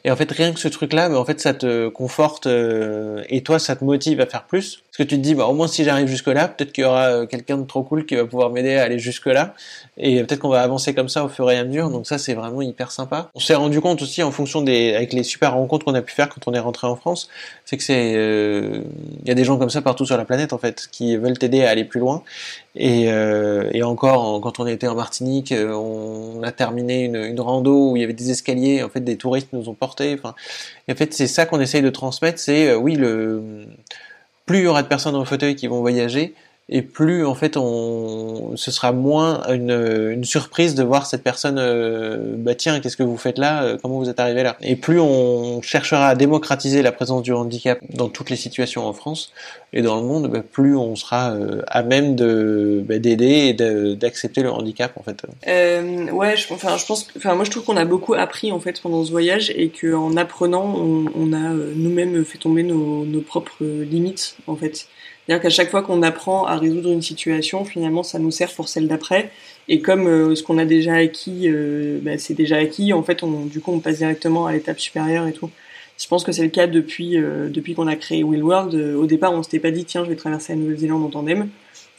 Et 0.05 0.11
en 0.11 0.17
fait, 0.17 0.31
rien 0.31 0.53
que 0.53 0.61
ce 0.61 0.69
truc-là, 0.69 1.09
ben, 1.09 1.17
en 1.17 1.25
fait, 1.25 1.41
ça 1.41 1.53
te 1.53 1.89
conforte 1.89 2.47
euh, 2.47 3.23
et 3.29 3.43
toi, 3.43 3.59
ça 3.59 3.75
te 3.77 3.85
motive 3.85 4.21
à 4.21 4.27
faire 4.27 4.45
plus. 4.45 4.83
Parce 4.87 4.99
que 4.99 5.03
tu 5.03 5.17
te 5.17 5.23
dis, 5.23 5.35
bah 5.35 5.47
au 5.47 5.53
moins 5.53 5.69
si 5.69 5.85
j'arrive 5.85 6.07
jusque-là, 6.09 6.49
peut-être 6.49 6.73
qu'il 6.73 6.83
y 6.83 6.87
aura 6.87 7.07
euh, 7.07 7.27
quelqu'un 7.27 7.59
de 7.59 7.65
trop 7.65 7.83
cool 7.83 8.07
qui 8.07 8.17
va 8.17 8.25
pouvoir 8.25 8.51
m'aider 8.51 8.77
à 8.77 8.85
aller 8.85 8.99
jusque-là. 8.99 9.55
Et 9.97 10.23
peut-être 10.23 10.41
qu'on 10.41 10.49
va 10.49 10.63
avancer 10.63 10.95
comme 10.95 11.09
ça 11.09 11.25
au 11.25 11.29
fur 11.29 11.51
et 11.51 11.59
à 11.59 11.65
mesure. 11.65 11.91
Donc 11.91 12.07
ça, 12.07 12.19
c'est 12.19 12.35
vraiment 12.35 12.63
hyper 12.63 12.93
sympa. 12.93 13.31
On 13.35 13.41
s'est 13.41 13.55
rendu 13.55 13.81
compte 13.81 14.01
aussi 14.03 14.23
en 14.23 14.31
fonction 14.31 14.61
des, 14.63 14.95
avec 14.95 15.13
les 15.13 15.25
super 15.25 15.55
rencontres 15.55 15.85
qu'on 15.85 15.95
a 15.95 16.03
pu 16.03 16.15
faire 16.15 16.29
quand 16.29 16.47
on 16.47 16.55
est 16.55 16.59
rentré 16.61 16.87
en 16.87 16.97
France, 16.97 17.29
c'est 17.65 17.77
que 17.77 17.83
c'est, 17.83 18.15
euh, 18.17 18.83
il 19.23 19.29
y 19.29 19.31
a 19.31 19.35
des 19.35 19.45
gens 19.45 19.59
comme 19.59 19.71
ça 19.71 19.83
partout 19.83 20.07
sur 20.07 20.17
la 20.17 20.25
planète 20.25 20.53
en 20.53 20.59
fait, 20.59 20.89
qui 20.91 21.17
veulent 21.17 21.39
t'aider 21.39 21.65
à 21.65 21.71
aller 21.71 21.85
plus 21.85 22.01
loin. 22.01 22.23
Et, 22.81 23.07
et 23.73 23.83
encore, 23.83 24.41
quand 24.41 24.61
on 24.61 24.67
était 24.67 24.87
en 24.87 24.95
Martinique, 24.95 25.53
on 25.53 26.41
a 26.45 26.53
terminé 26.53 27.05
une, 27.07 27.41
rando 27.41 27.91
où 27.91 27.97
il 27.97 28.01
y 28.01 28.05
avait 28.05 28.13
des 28.13 28.31
escaliers, 28.31 28.85
en 28.85 28.89
fait 28.89 29.01
des 29.01 29.17
touristes 29.17 29.48
nous 29.53 29.69
ont 29.69 29.75
portés. 29.75 30.17
En 30.25 30.95
fait 30.95 31.15
c'est 31.15 31.27
ça 31.27 31.47
qu'on 31.47 31.61
essaye 31.61 31.83
de 31.83 31.91
transmettre, 31.91 32.39
c'est 32.39 32.69
euh, 32.69 32.77
oui 32.77 32.95
le 32.95 33.67
plus 34.47 34.59
il 34.59 34.65
y 34.65 34.67
aura 34.67 34.83
de 34.83 34.89
personnes 34.89 35.13
dans 35.13 35.19
le 35.19 35.25
fauteuil 35.27 35.57
qui 35.57 35.67
vont 35.67 35.81
voyager, 35.81 36.35
et 36.71 36.83
plus 36.83 37.25
en 37.25 37.35
fait 37.35 37.57
on 37.57 38.53
ce 38.57 38.71
sera 38.71 38.93
moins 38.93 39.43
une, 39.49 40.11
une 40.11 40.25
surprise 40.25 40.75
de 40.75 40.83
voir 40.83 41.07
cette 41.07 41.23
personne 41.23 41.57
euh, 41.59 42.35
bah 42.37 42.55
tiens 42.55 42.81
qu'est-ce 42.81 42.97
que 42.97 43.03
vous 43.03 43.17
faites 43.17 43.39
là? 43.39 43.63
Euh, 43.63 43.79
comment 43.81 43.99
vous 43.99 44.11
êtes 44.11 44.21
arrivé 44.21 44.43
là? 44.43 44.57
Et 44.61 44.77
plus 44.77 45.01
on 45.01 45.63
cherchera 45.63 46.09
à 46.09 46.15
démocratiser 46.15 46.83
la 46.83 46.93
présence 46.93 47.23
du 47.23 47.33
handicap 47.33 47.79
dans 47.95 48.09
toutes 48.09 48.29
les 48.29 48.37
situations 48.37 48.87
en 48.87 48.93
France 48.93 49.33
et 49.73 49.81
dans 49.81 49.97
le 49.97 50.03
monde 50.03 50.29
bah, 50.31 50.43
plus 50.43 50.77
on 50.77 50.95
sera 50.95 51.33
euh, 51.33 51.63
à 51.69 51.83
même 51.83 52.17
de 52.17 52.85
bah, 52.87 52.99
d'aider 52.99 53.49
et 53.49 53.55
d'accepter 53.97 54.43
le 54.43 54.51
handicap 54.51 54.93
en 54.97 55.03
fait. 55.03 55.23
Euh, 55.47 56.11
ouais 56.11 56.37
je, 56.37 56.53
enfin 56.53 56.77
je 56.77 56.85
pense 56.85 57.09
enfin 57.17 57.35
moi 57.35 57.45
je 57.45 57.51
trouve 57.51 57.65
qu'on 57.65 57.79
a 57.79 57.87
beaucoup 57.87 58.13
appris 58.13 58.53
en 58.53 58.61
fait 58.61 58.81
pendant 58.83 59.05
ce 59.05 59.11
voyage 59.11 59.51
et 59.57 59.71
que 59.71 59.95
en 59.95 60.17
apprenant 60.19 60.75
on, 60.77 61.07
on 61.15 61.33
a 61.33 61.55
nous-mêmes 61.75 62.25
fait 62.27 62.39
tomber 62.39 62.63
nos, 62.63 63.07
nos 63.07 63.23
propres 63.23 63.65
limites 63.65 64.37
en 64.47 64.57
fait 64.57 64.87
c'est-à-dire 65.29 65.43
qu'à 65.43 65.51
chaque 65.51 65.69
fois 65.69 65.83
qu'on 65.83 66.03
apprend 66.03 66.47
à 66.47 66.57
résoudre 66.57 66.91
une 66.91 67.03
situation, 67.03 67.67
finalement, 67.67 68.03
ça 68.03 68.19
nous 68.19 68.31
sert 68.31 68.51
pour 68.51 68.67
celle 68.67 68.89
d'après. 68.89 69.31
Et 69.69 69.81
comme 69.81 70.07
euh, 70.07 70.35
ce 70.35 70.43
qu'on 70.43 70.57
a 70.57 70.65
déjà 70.65 70.95
acquis, 70.95 71.51
euh, 71.51 71.99
bah, 72.01 72.17
c'est 72.17 72.33
déjà 72.33 72.57
acquis, 72.57 72.95
en 72.95 73.03
fait, 73.03 73.23
on, 73.23 73.45
du 73.45 73.61
coup, 73.61 73.71
on 73.71 73.81
passe 73.81 73.99
directement 73.99 74.47
à 74.47 74.53
l'étape 74.53 74.81
supérieure 74.81 75.27
et 75.27 75.35
tout. 75.35 75.51
Je 75.99 76.09
pense 76.09 76.25
que 76.25 76.33
c'est 76.33 76.45
le 76.45 76.49
cas 76.49 76.67
depuis 76.67 77.19
euh, 77.19 77.51
depuis 77.51 77.75
qu'on 77.75 77.89
a 77.89 77.97
créé 77.97 78.25
Will 78.25 78.43
World. 78.43 78.75
au 78.75 79.05
départ, 79.05 79.35
on 79.35 79.43
s'était 79.43 79.59
pas 79.59 79.71
dit 79.71 79.85
tiens, 79.85 80.03
je 80.03 80.09
vais 80.09 80.17
traverser 80.17 80.55
la 80.55 80.61
Nouvelle-Zélande 80.61 81.05
en 81.05 81.11
tandem. 81.11 81.49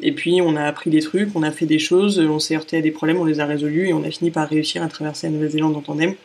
Et 0.01 0.11
puis, 0.11 0.41
on 0.41 0.55
a 0.55 0.63
appris 0.63 0.89
des 0.89 1.01
trucs, 1.01 1.29
on 1.35 1.43
a 1.43 1.51
fait 1.51 1.67
des 1.67 1.77
choses, 1.77 2.17
on 2.17 2.39
s'est 2.39 2.55
heurté 2.55 2.77
à 2.77 2.81
des 2.81 2.89
problèmes, 2.89 3.19
on 3.19 3.25
les 3.25 3.39
a 3.39 3.45
résolus 3.45 3.89
et 3.89 3.93
on 3.93 4.03
a 4.03 4.09
fini 4.09 4.31
par 4.31 4.49
réussir 4.49 4.81
à 4.81 4.87
traverser 4.87 5.27
la 5.27 5.33
Nouvelle-Zélande 5.33 5.75
en 5.75 5.81
tandem. 5.81 6.15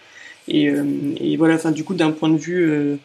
Et, 0.48 0.72
et 1.20 1.36
voilà, 1.36 1.56
enfin, 1.56 1.70
du 1.70 1.84
coup, 1.84 1.94
d'un 1.94 2.12
point 2.12 2.30
de 2.30 2.38
vue 2.38 2.98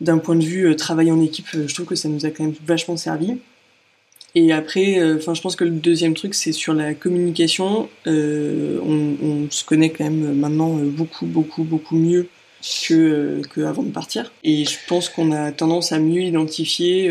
d'un 0.00 0.18
point 0.18 0.36
de 0.36 0.44
vue 0.44 0.66
euh, 0.66 0.74
travail 0.74 1.10
en 1.10 1.20
équipe, 1.20 1.46
euh, 1.54 1.66
je 1.66 1.74
trouve 1.74 1.86
que 1.86 1.94
ça 1.94 2.08
nous 2.08 2.26
a 2.26 2.30
quand 2.30 2.44
même 2.44 2.54
vachement 2.64 2.96
servi. 2.96 3.38
Et 4.34 4.52
après, 4.52 4.98
euh, 4.98 5.16
enfin, 5.16 5.32
je 5.32 5.40
pense 5.40 5.56
que 5.56 5.64
le 5.64 5.70
deuxième 5.70 6.14
truc, 6.14 6.34
c'est 6.34 6.52
sur 6.52 6.74
la 6.74 6.94
communication. 6.94 7.88
on, 8.06 9.46
se 9.50 9.64
connaît 9.64 9.90
quand 9.90 10.04
même 10.04 10.34
maintenant 10.34 10.74
beaucoup, 10.74 11.26
beaucoup, 11.26 11.64
beaucoup 11.64 11.96
mieux 11.96 12.28
que, 12.86 13.40
que 13.54 13.60
avant 13.62 13.82
de 13.82 13.90
partir. 13.90 14.32
Et 14.44 14.64
je 14.64 14.76
pense 14.88 15.08
qu'on 15.08 15.32
a 15.32 15.52
tendance 15.52 15.92
à 15.92 15.98
mieux 15.98 16.20
identifier 16.20 17.10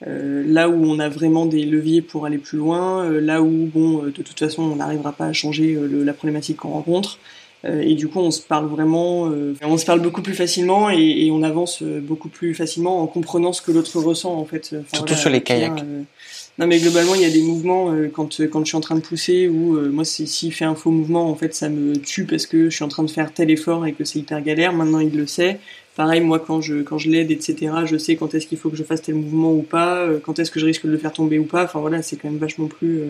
là 0.00 0.68
où 0.68 0.84
on 0.84 0.98
a 1.00 1.08
vraiment 1.08 1.46
des 1.46 1.64
leviers 1.64 2.00
pour 2.00 2.24
aller 2.24 2.38
plus 2.38 2.58
loin, 2.58 3.10
là 3.10 3.42
où, 3.42 3.66
bon, 3.66 4.04
de 4.04 4.10
toute 4.10 4.38
façon, 4.38 4.62
on 4.62 4.76
n'arrivera 4.76 5.12
pas 5.12 5.26
à 5.26 5.32
changer 5.32 5.76
la 5.90 6.12
problématique 6.14 6.58
qu'on 6.58 6.70
rencontre. 6.70 7.18
Euh, 7.64 7.80
et 7.80 7.94
du 7.94 8.08
coup, 8.08 8.18
on 8.18 8.30
se 8.30 8.40
parle 8.40 8.66
vraiment, 8.66 9.30
euh, 9.30 9.54
on 9.62 9.78
se 9.78 9.86
parle 9.86 10.00
beaucoup 10.00 10.22
plus 10.22 10.34
facilement 10.34 10.90
et, 10.90 11.30
on 11.30 11.42
avance 11.42 11.82
euh, 11.82 12.00
beaucoup 12.00 12.28
plus 12.28 12.54
facilement 12.54 13.02
en 13.02 13.06
comprenant 13.06 13.52
ce 13.52 13.62
que 13.62 13.70
l'autre 13.70 14.00
ressent 14.00 14.34
en 14.34 14.44
fait. 14.44 14.74
Surtout 14.92 15.14
sur 15.14 15.30
les 15.30 15.42
kayaks. 15.42 15.84
non 16.58 16.66
mais 16.66 16.78
globalement, 16.80 17.14
il 17.14 17.22
y 17.22 17.24
a 17.24 17.30
des 17.30 17.42
mouvements 17.42 17.94
quand 18.12 18.40
quand 18.50 18.60
je 18.60 18.66
suis 18.66 18.76
en 18.76 18.80
train 18.80 18.96
de 18.96 19.00
pousser 19.00 19.48
ou 19.48 19.78
moi 19.90 20.04
s'il 20.04 20.52
fait 20.52 20.64
un 20.64 20.74
faux 20.74 20.90
mouvement, 20.90 21.30
en 21.30 21.34
fait, 21.34 21.54
ça 21.54 21.68
me 21.68 21.96
tue 21.96 22.24
parce 22.24 22.46
que 22.46 22.68
je 22.68 22.74
suis 22.74 22.84
en 22.84 22.88
train 22.88 23.04
de 23.04 23.10
faire 23.10 23.32
tel 23.32 23.50
effort 23.50 23.86
et 23.86 23.92
que 23.92 24.04
c'est 24.04 24.18
hyper 24.18 24.42
galère. 24.42 24.72
Maintenant, 24.72 25.00
il 25.00 25.16
le 25.16 25.26
sait. 25.26 25.60
Pareil, 25.94 26.20
moi, 26.20 26.38
quand 26.38 26.60
je 26.60 26.82
quand 26.82 26.98
je 26.98 27.10
l'aide, 27.10 27.30
etc., 27.30 27.72
je 27.84 27.96
sais 27.96 28.16
quand 28.16 28.34
est-ce 28.34 28.46
qu'il 28.46 28.58
faut 28.58 28.70
que 28.70 28.76
je 28.76 28.82
fasse 28.82 29.02
tel 29.02 29.14
mouvement 29.14 29.52
ou 29.52 29.62
pas, 29.62 30.08
quand 30.22 30.38
est-ce 30.38 30.50
que 30.50 30.58
je 30.58 30.66
risque 30.66 30.86
de 30.86 30.90
le 30.90 30.98
faire 30.98 31.12
tomber 31.12 31.38
ou 31.38 31.44
pas. 31.44 31.64
Enfin 31.64 31.80
voilà, 31.80 32.02
c'est 32.02 32.16
quand 32.16 32.28
même 32.28 32.38
vachement 32.40 32.66
plus 32.66 33.02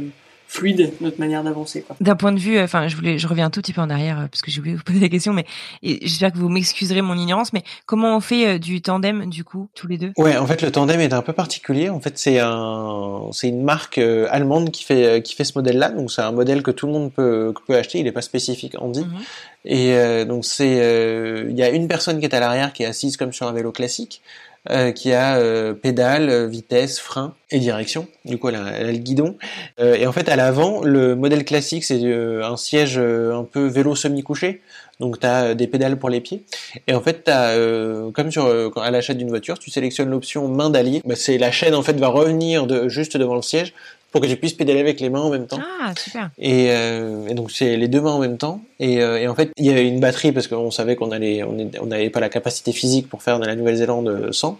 fluide 0.52 0.92
notre 1.00 1.18
manière 1.18 1.42
d'avancer. 1.42 1.84
D'un 2.00 2.14
point 2.14 2.30
de 2.30 2.38
vue, 2.38 2.58
euh, 2.58 2.64
enfin, 2.64 2.86
je 2.86 2.94
voulais, 2.94 3.16
je 3.18 3.26
reviens 3.26 3.46
un 3.46 3.50
tout 3.50 3.62
petit 3.62 3.72
peu 3.72 3.80
en 3.80 3.88
arrière 3.88 4.18
euh, 4.20 4.26
parce 4.26 4.42
que 4.42 4.50
j'ai 4.50 4.60
oublié 4.60 4.74
de 4.74 4.78
vous 4.78 4.84
poser 4.84 5.00
la 5.00 5.08
question, 5.08 5.32
mais 5.32 5.46
j'espère 5.82 6.30
que 6.30 6.36
vous 6.36 6.50
m'excuserez 6.50 7.00
mon 7.00 7.16
ignorance, 7.16 7.54
mais 7.54 7.62
comment 7.86 8.14
on 8.14 8.20
fait 8.20 8.46
euh, 8.46 8.58
du 8.58 8.82
tandem 8.82 9.30
du 9.30 9.44
coup 9.44 9.70
tous 9.74 9.88
les 9.88 9.96
deux? 9.96 10.12
Ouais, 10.18 10.36
en 10.36 10.46
fait, 10.46 10.60
le 10.60 10.70
tandem 10.70 11.00
est 11.00 11.14
un 11.14 11.22
peu 11.22 11.32
particulier. 11.32 11.88
En 11.88 12.00
fait, 12.00 12.18
c'est 12.18 12.38
un, 12.38 13.30
c'est 13.32 13.48
une 13.48 13.62
marque 13.62 13.96
allemande 13.96 14.70
qui 14.70 14.84
fait 14.84 15.22
qui 15.22 15.34
fait 15.34 15.44
ce 15.44 15.52
modèle-là, 15.56 15.88
donc 15.90 16.10
c'est 16.10 16.22
un 16.22 16.32
modèle 16.32 16.62
que 16.62 16.70
tout 16.70 16.86
le 16.86 16.92
monde 16.92 17.12
peut 17.12 17.54
peut 17.66 17.74
acheter. 17.74 17.98
Il 17.98 18.04
n'est 18.04 18.12
pas 18.12 18.20
spécifique 18.20 18.74
Andy. 18.78 19.00
Mhm. 19.00 19.18
Et 19.64 20.24
donc 20.26 20.44
c'est, 20.44 21.46
il 21.48 21.56
y 21.56 21.62
a 21.62 21.70
une 21.70 21.88
personne 21.88 22.18
qui 22.18 22.26
est 22.26 22.34
à 22.34 22.40
l'arrière 22.40 22.72
qui 22.72 22.82
est 22.82 22.86
assise 22.86 23.16
comme 23.16 23.32
sur 23.32 23.46
un 23.46 23.52
vélo 23.52 23.72
classique. 23.72 24.20
Euh, 24.70 24.92
qui 24.92 25.12
a 25.12 25.38
euh, 25.38 25.74
pédale, 25.74 26.46
vitesse, 26.46 27.00
frein 27.00 27.34
et 27.50 27.58
direction. 27.58 28.06
Du 28.24 28.38
coup, 28.38 28.48
elle 28.48 28.54
a, 28.54 28.84
le 28.84 28.98
guidon. 28.98 29.36
Euh, 29.80 29.96
et 29.96 30.06
en 30.06 30.12
fait, 30.12 30.28
à 30.28 30.36
l'avant, 30.36 30.84
le 30.84 31.16
modèle 31.16 31.44
classique, 31.44 31.82
c'est 31.82 32.00
un 32.04 32.56
siège 32.56 32.96
un 32.96 33.42
peu 33.42 33.66
vélo 33.66 33.96
semi-couché. 33.96 34.60
Donc, 35.00 35.18
tu 35.18 35.26
as 35.26 35.56
des 35.56 35.66
pédales 35.66 35.98
pour 35.98 36.10
les 36.10 36.20
pieds. 36.20 36.44
Et 36.86 36.94
en 36.94 37.00
fait, 37.00 37.28
as, 37.28 37.56
comme 38.14 38.30
sur 38.30 38.46
à 38.80 38.90
l'achat 38.92 39.14
d'une 39.14 39.30
voiture, 39.30 39.58
tu 39.58 39.72
sélectionnes 39.72 40.10
l'option 40.10 40.46
main 40.46 40.70
d'allier. 40.70 41.02
Bah, 41.04 41.16
c'est 41.16 41.38
la 41.38 41.50
chaîne 41.50 41.74
en 41.74 41.82
fait 41.82 41.98
va 41.98 42.06
revenir 42.06 42.68
de, 42.68 42.88
juste 42.88 43.16
devant 43.16 43.34
le 43.34 43.42
siège 43.42 43.74
pour 44.12 44.20
que 44.20 44.26
tu 44.26 44.36
puisses 44.36 44.52
pédaler 44.52 44.80
avec 44.80 45.00
les 45.00 45.08
mains 45.08 45.22
en 45.22 45.30
même 45.30 45.46
temps. 45.46 45.58
Ah, 45.80 45.92
super. 45.98 46.30
Et, 46.38 46.68
euh, 46.70 47.26
et 47.28 47.34
donc 47.34 47.50
c'est 47.50 47.76
les 47.76 47.88
deux 47.88 48.02
mains 48.02 48.12
en 48.12 48.18
même 48.18 48.36
temps. 48.36 48.60
Et, 48.78 49.02
euh, 49.02 49.18
et 49.18 49.26
en 49.26 49.34
fait, 49.34 49.50
il 49.56 49.64
y 49.64 49.70
avait 49.70 49.88
une 49.88 50.00
batterie 50.00 50.32
parce 50.32 50.48
qu'on 50.48 50.70
savait 50.70 50.96
qu'on 50.96 51.10
allait, 51.10 51.42
on 51.42 51.86
n'avait 51.86 52.10
pas 52.10 52.20
la 52.20 52.28
capacité 52.28 52.72
physique 52.72 53.08
pour 53.08 53.22
faire 53.22 53.40
de 53.40 53.46
la 53.46 53.56
Nouvelle-Zélande 53.56 54.28
sans. 54.32 54.58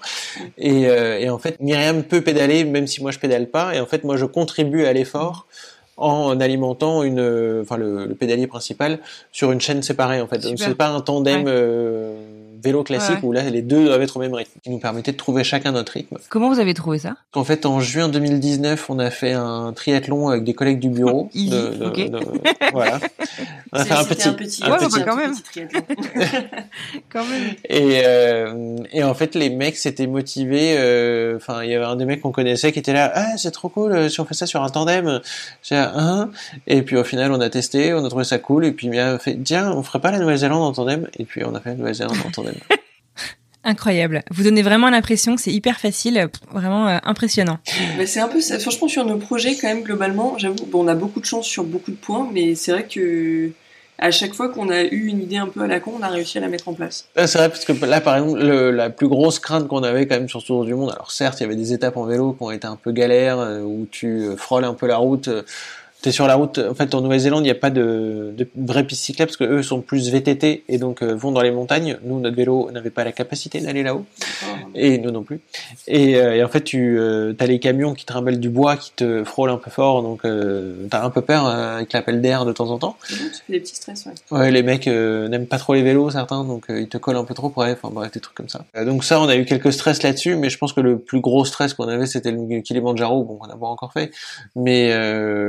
Et, 0.56 0.86
euh, 0.86 1.18
et 1.18 1.28
en 1.28 1.38
fait, 1.38 1.60
Myriam 1.60 2.02
peut 2.02 2.22
pédaler 2.22 2.64
même 2.64 2.86
si 2.86 3.02
moi 3.02 3.10
je 3.10 3.18
pédale 3.18 3.46
pas. 3.46 3.74
Et 3.74 3.80
en 3.80 3.86
fait, 3.86 4.04
moi 4.04 4.16
je 4.16 4.24
contribue 4.24 4.86
à 4.86 4.92
l'effort 4.94 5.46
en 5.98 6.40
alimentant 6.40 7.02
une, 7.02 7.60
enfin 7.62 7.76
le, 7.76 8.06
le, 8.06 8.14
pédalier 8.14 8.46
principal 8.46 8.98
sur 9.30 9.52
une 9.52 9.60
chaîne 9.60 9.82
séparée 9.82 10.22
en 10.22 10.26
fait. 10.26 10.38
Donc 10.38 10.58
c'est 10.58 10.74
pas 10.74 10.88
un 10.88 11.02
tandem. 11.02 11.44
Euh, 11.46 12.14
vélo 12.62 12.82
classique 12.82 13.22
où 13.22 13.32
là 13.32 13.48
les 13.50 13.62
deux 13.62 13.84
doivent 13.84 14.02
être 14.02 14.16
au 14.16 14.20
même 14.20 14.34
rythme, 14.34 14.58
qui 14.62 14.70
nous 14.70 14.78
permettait 14.78 15.12
de 15.12 15.16
trouver 15.16 15.44
chacun 15.44 15.72
notre 15.72 15.92
rythme. 15.92 16.18
Comment 16.28 16.48
vous 16.48 16.60
avez 16.60 16.74
trouvé 16.74 16.98
ça? 16.98 17.14
En 17.34 17.44
fait, 17.44 17.66
en 17.66 17.80
juin 17.80 18.08
2019, 18.08 18.90
on 18.90 18.98
a 18.98 19.10
fait 19.10 19.32
un 19.32 19.72
triathlon 19.72 20.28
avec 20.28 20.44
des 20.44 20.54
collègues 20.54 20.78
du 20.78 20.88
bureau. 20.88 21.30
de, 21.34 21.84
okay. 21.84 22.08
de, 22.08 22.18
voilà. 22.72 23.00
On 23.72 23.78
a 23.78 23.84
fait 23.84 23.94
un 23.94 24.04
petit, 24.04 24.28
un 24.28 24.32
petit, 24.34 24.62
un 24.64 24.76
petit, 24.76 25.02
quand 25.02 25.16
même. 25.16 25.34
quand 27.12 27.24
même. 27.24 27.54
Et, 27.68 28.02
euh, 28.04 28.76
et 28.92 29.02
en 29.02 29.14
fait, 29.14 29.34
les 29.34 29.50
mecs 29.50 29.76
s'étaient 29.76 30.06
motivés. 30.06 30.74
Euh, 30.76 31.36
enfin, 31.36 31.62
il 31.64 31.70
y 31.70 31.74
avait 31.74 31.84
un 31.84 31.96
des 31.96 32.04
mecs 32.04 32.20
qu'on 32.20 32.32
connaissait 32.32 32.72
qui 32.72 32.78
était 32.78 32.92
là. 32.92 33.10
Ah, 33.14 33.36
c'est 33.36 33.50
trop 33.50 33.68
cool. 33.68 33.92
Euh, 33.92 34.08
si 34.08 34.20
on 34.20 34.24
fait 34.24 34.34
ça 34.34 34.46
sur 34.46 34.62
un 34.62 34.68
tandem, 34.68 35.20
j'ai 35.62 35.76
un. 35.76 35.92
Hein. 35.94 36.30
Et 36.66 36.82
puis 36.82 36.96
au 36.96 37.04
final, 37.04 37.32
on 37.32 37.40
a 37.40 37.48
testé, 37.48 37.94
on 37.94 38.04
a 38.04 38.08
trouvé 38.08 38.24
ça 38.24 38.38
cool. 38.38 38.66
Et 38.66 38.72
puis 38.72 38.88
il 38.88 38.98
a 38.98 39.18
fait, 39.18 39.38
tiens, 39.42 39.72
on 39.72 39.82
ferait 39.82 40.00
pas 40.00 40.10
la 40.10 40.18
Nouvelle-Zélande 40.18 40.62
en 40.62 40.72
tandem? 40.72 41.08
Et 41.18 41.24
puis 41.24 41.42
on 41.44 41.54
a 41.54 41.60
fait 41.60 41.70
la 41.70 41.76
Nouvelle-Zélande 41.76 42.16
en 42.26 42.30
tandem. 42.30 42.51
Incroyable. 43.64 44.22
Vous 44.30 44.42
donnez 44.42 44.62
vraiment 44.62 44.90
l'impression 44.90 45.36
que 45.36 45.40
c'est 45.40 45.52
hyper 45.52 45.78
facile, 45.78 46.28
vraiment 46.52 46.88
euh, 46.88 46.98
impressionnant. 47.04 47.58
Mais 47.96 48.06
c'est 48.06 48.18
un 48.18 48.26
peu 48.26 48.40
ça. 48.40 48.58
Franchement, 48.58 48.88
sur 48.88 49.04
nos 49.04 49.18
projets, 49.18 49.56
quand 49.56 49.68
même, 49.68 49.82
globalement, 49.82 50.36
j'avoue, 50.36 50.66
bon, 50.66 50.84
on 50.84 50.88
a 50.88 50.96
beaucoup 50.96 51.20
de 51.20 51.24
chance 51.24 51.46
sur 51.46 51.62
beaucoup 51.62 51.92
de 51.92 51.96
points, 51.96 52.28
mais 52.32 52.56
c'est 52.56 52.72
vrai 52.72 52.86
que 52.92 53.52
à 53.98 54.10
chaque 54.10 54.34
fois 54.34 54.48
qu'on 54.48 54.68
a 54.68 54.82
eu 54.82 55.06
une 55.06 55.22
idée 55.22 55.36
un 55.36 55.46
peu 55.46 55.60
à 55.62 55.68
la 55.68 55.78
con, 55.78 55.92
on 55.96 56.02
a 56.02 56.08
réussi 56.08 56.38
à 56.38 56.40
la 56.40 56.48
mettre 56.48 56.68
en 56.68 56.74
place. 56.74 57.06
c'est 57.14 57.38
vrai, 57.38 57.48
parce 57.48 57.64
que 57.64 57.72
là, 57.84 58.00
par 58.00 58.16
exemple, 58.16 58.40
la 58.40 58.90
plus 58.90 59.06
grosse 59.06 59.38
crainte 59.38 59.68
qu'on 59.68 59.84
avait 59.84 60.08
quand 60.08 60.16
même 60.16 60.28
sur 60.28 60.40
ce 60.40 60.46
tour 60.48 60.64
du 60.64 60.74
monde, 60.74 60.90
alors 60.90 61.12
certes, 61.12 61.38
il 61.38 61.44
y 61.44 61.46
avait 61.46 61.54
des 61.54 61.72
étapes 61.72 61.96
en 61.96 62.04
vélo 62.04 62.32
qui 62.32 62.42
ont 62.42 62.50
été 62.50 62.66
un 62.66 62.74
peu 62.74 62.90
galères, 62.90 63.38
euh, 63.38 63.60
où 63.60 63.86
tu 63.88 64.22
euh, 64.22 64.36
frôles 64.36 64.64
un 64.64 64.74
peu 64.74 64.88
la 64.88 64.96
route 64.96 65.30
T'es 66.02 66.10
sur 66.10 66.26
la 66.26 66.34
route. 66.34 66.58
En 66.58 66.74
fait, 66.74 66.94
en 66.94 67.00
Nouvelle-Zélande, 67.00 67.42
il 67.42 67.44
n'y 67.44 67.50
a 67.50 67.54
pas 67.54 67.70
de, 67.70 68.34
de 68.36 68.48
vraies 68.56 68.84
pistes 68.84 69.04
cyclables 69.04 69.28
parce 69.28 69.36
que 69.36 69.44
eux 69.44 69.62
sont 69.62 69.80
plus 69.80 70.10
VTT 70.10 70.64
et 70.68 70.78
donc 70.78 71.00
euh, 71.02 71.14
vont 71.14 71.30
dans 71.30 71.42
les 71.42 71.52
montagnes. 71.52 71.96
Nous, 72.04 72.18
notre 72.18 72.36
vélo 72.36 72.70
n'avait 72.72 72.90
pas 72.90 73.04
la 73.04 73.12
capacité 73.12 73.60
d'aller 73.60 73.84
là-haut 73.84 74.04
et 74.74 74.98
nous 74.98 75.12
non 75.12 75.22
plus. 75.22 75.40
Et, 75.86 76.16
euh, 76.16 76.34
et 76.34 76.42
en 76.42 76.48
fait, 76.48 76.62
tu 76.62 76.98
euh, 76.98 77.34
as 77.38 77.46
les 77.46 77.60
camions 77.60 77.94
qui 77.94 78.04
trimballent 78.04 78.40
du 78.40 78.50
bois, 78.50 78.76
qui 78.76 78.90
te 78.96 79.22
frôlent 79.22 79.50
un 79.50 79.58
peu 79.58 79.70
fort, 79.70 80.02
donc 80.02 80.24
euh, 80.24 80.86
t'as 80.90 81.04
un 81.04 81.10
peu 81.10 81.20
peur 81.20 81.46
euh, 81.46 81.76
avec 81.76 81.92
l'appel 81.92 82.20
d'air 82.20 82.44
de 82.44 82.52
temps 82.52 82.70
en 82.70 82.78
temps. 82.78 82.96
Ça 83.02 83.14
fait 83.46 83.52
des 83.52 83.60
petits 83.60 83.76
stress, 83.76 84.06
ouais. 84.06 84.36
Ouais, 84.36 84.50
les 84.50 84.64
mecs 84.64 84.88
euh, 84.88 85.28
n'aiment 85.28 85.46
pas 85.46 85.58
trop 85.58 85.74
les 85.74 85.82
vélos, 85.82 86.10
certains, 86.10 86.42
donc 86.42 86.64
euh, 86.68 86.80
ils 86.80 86.88
te 86.88 86.98
collent 86.98 87.16
un 87.16 87.24
peu 87.24 87.34
trop. 87.34 87.48
Bref, 87.48 87.78
enfin 87.82 87.94
bref, 87.94 88.10
des 88.10 88.20
trucs 88.20 88.34
comme 88.34 88.48
ça. 88.48 88.64
Donc 88.84 89.04
ça, 89.04 89.20
on 89.20 89.28
a 89.28 89.36
eu 89.36 89.44
quelques 89.44 89.72
stress 89.72 90.02
là-dessus, 90.02 90.34
mais 90.34 90.50
je 90.50 90.58
pense 90.58 90.72
que 90.72 90.80
le 90.80 90.98
plus 90.98 91.20
gros 91.20 91.44
stress 91.44 91.74
qu'on 91.74 91.86
avait, 91.86 92.06
c'était 92.06 92.32
le 92.32 92.60
Kilimanjaro, 92.60 93.22
bon, 93.22 93.36
qu'on 93.36 93.46
n'a 93.46 93.56
pas 93.56 93.66
encore 93.66 93.92
fait. 93.92 94.10
Mais 94.56 94.90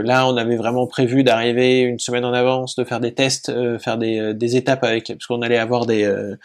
là, 0.04 0.28
on 0.28 0.38
avait 0.44 0.56
vraiment 0.58 0.88
prévu 0.88 1.24
d'arriver 1.24 1.82
une 1.82 2.00
semaine 2.00 2.26
en 2.26 2.34
avance, 2.34 2.76
de 2.76 2.84
faire 2.84 3.00
des 3.00 3.14
tests, 3.14 3.50
euh, 3.50 3.80
faire 3.80 3.98
des, 3.98 4.20
euh, 4.20 4.34
des 4.34 4.56
étapes 4.56 4.84
avec, 4.84 5.08
parce 5.08 5.26
qu'on 5.26 5.42
allait 5.42 5.58
avoir 5.58 5.86
des 5.86 6.04
euh, 6.06 6.36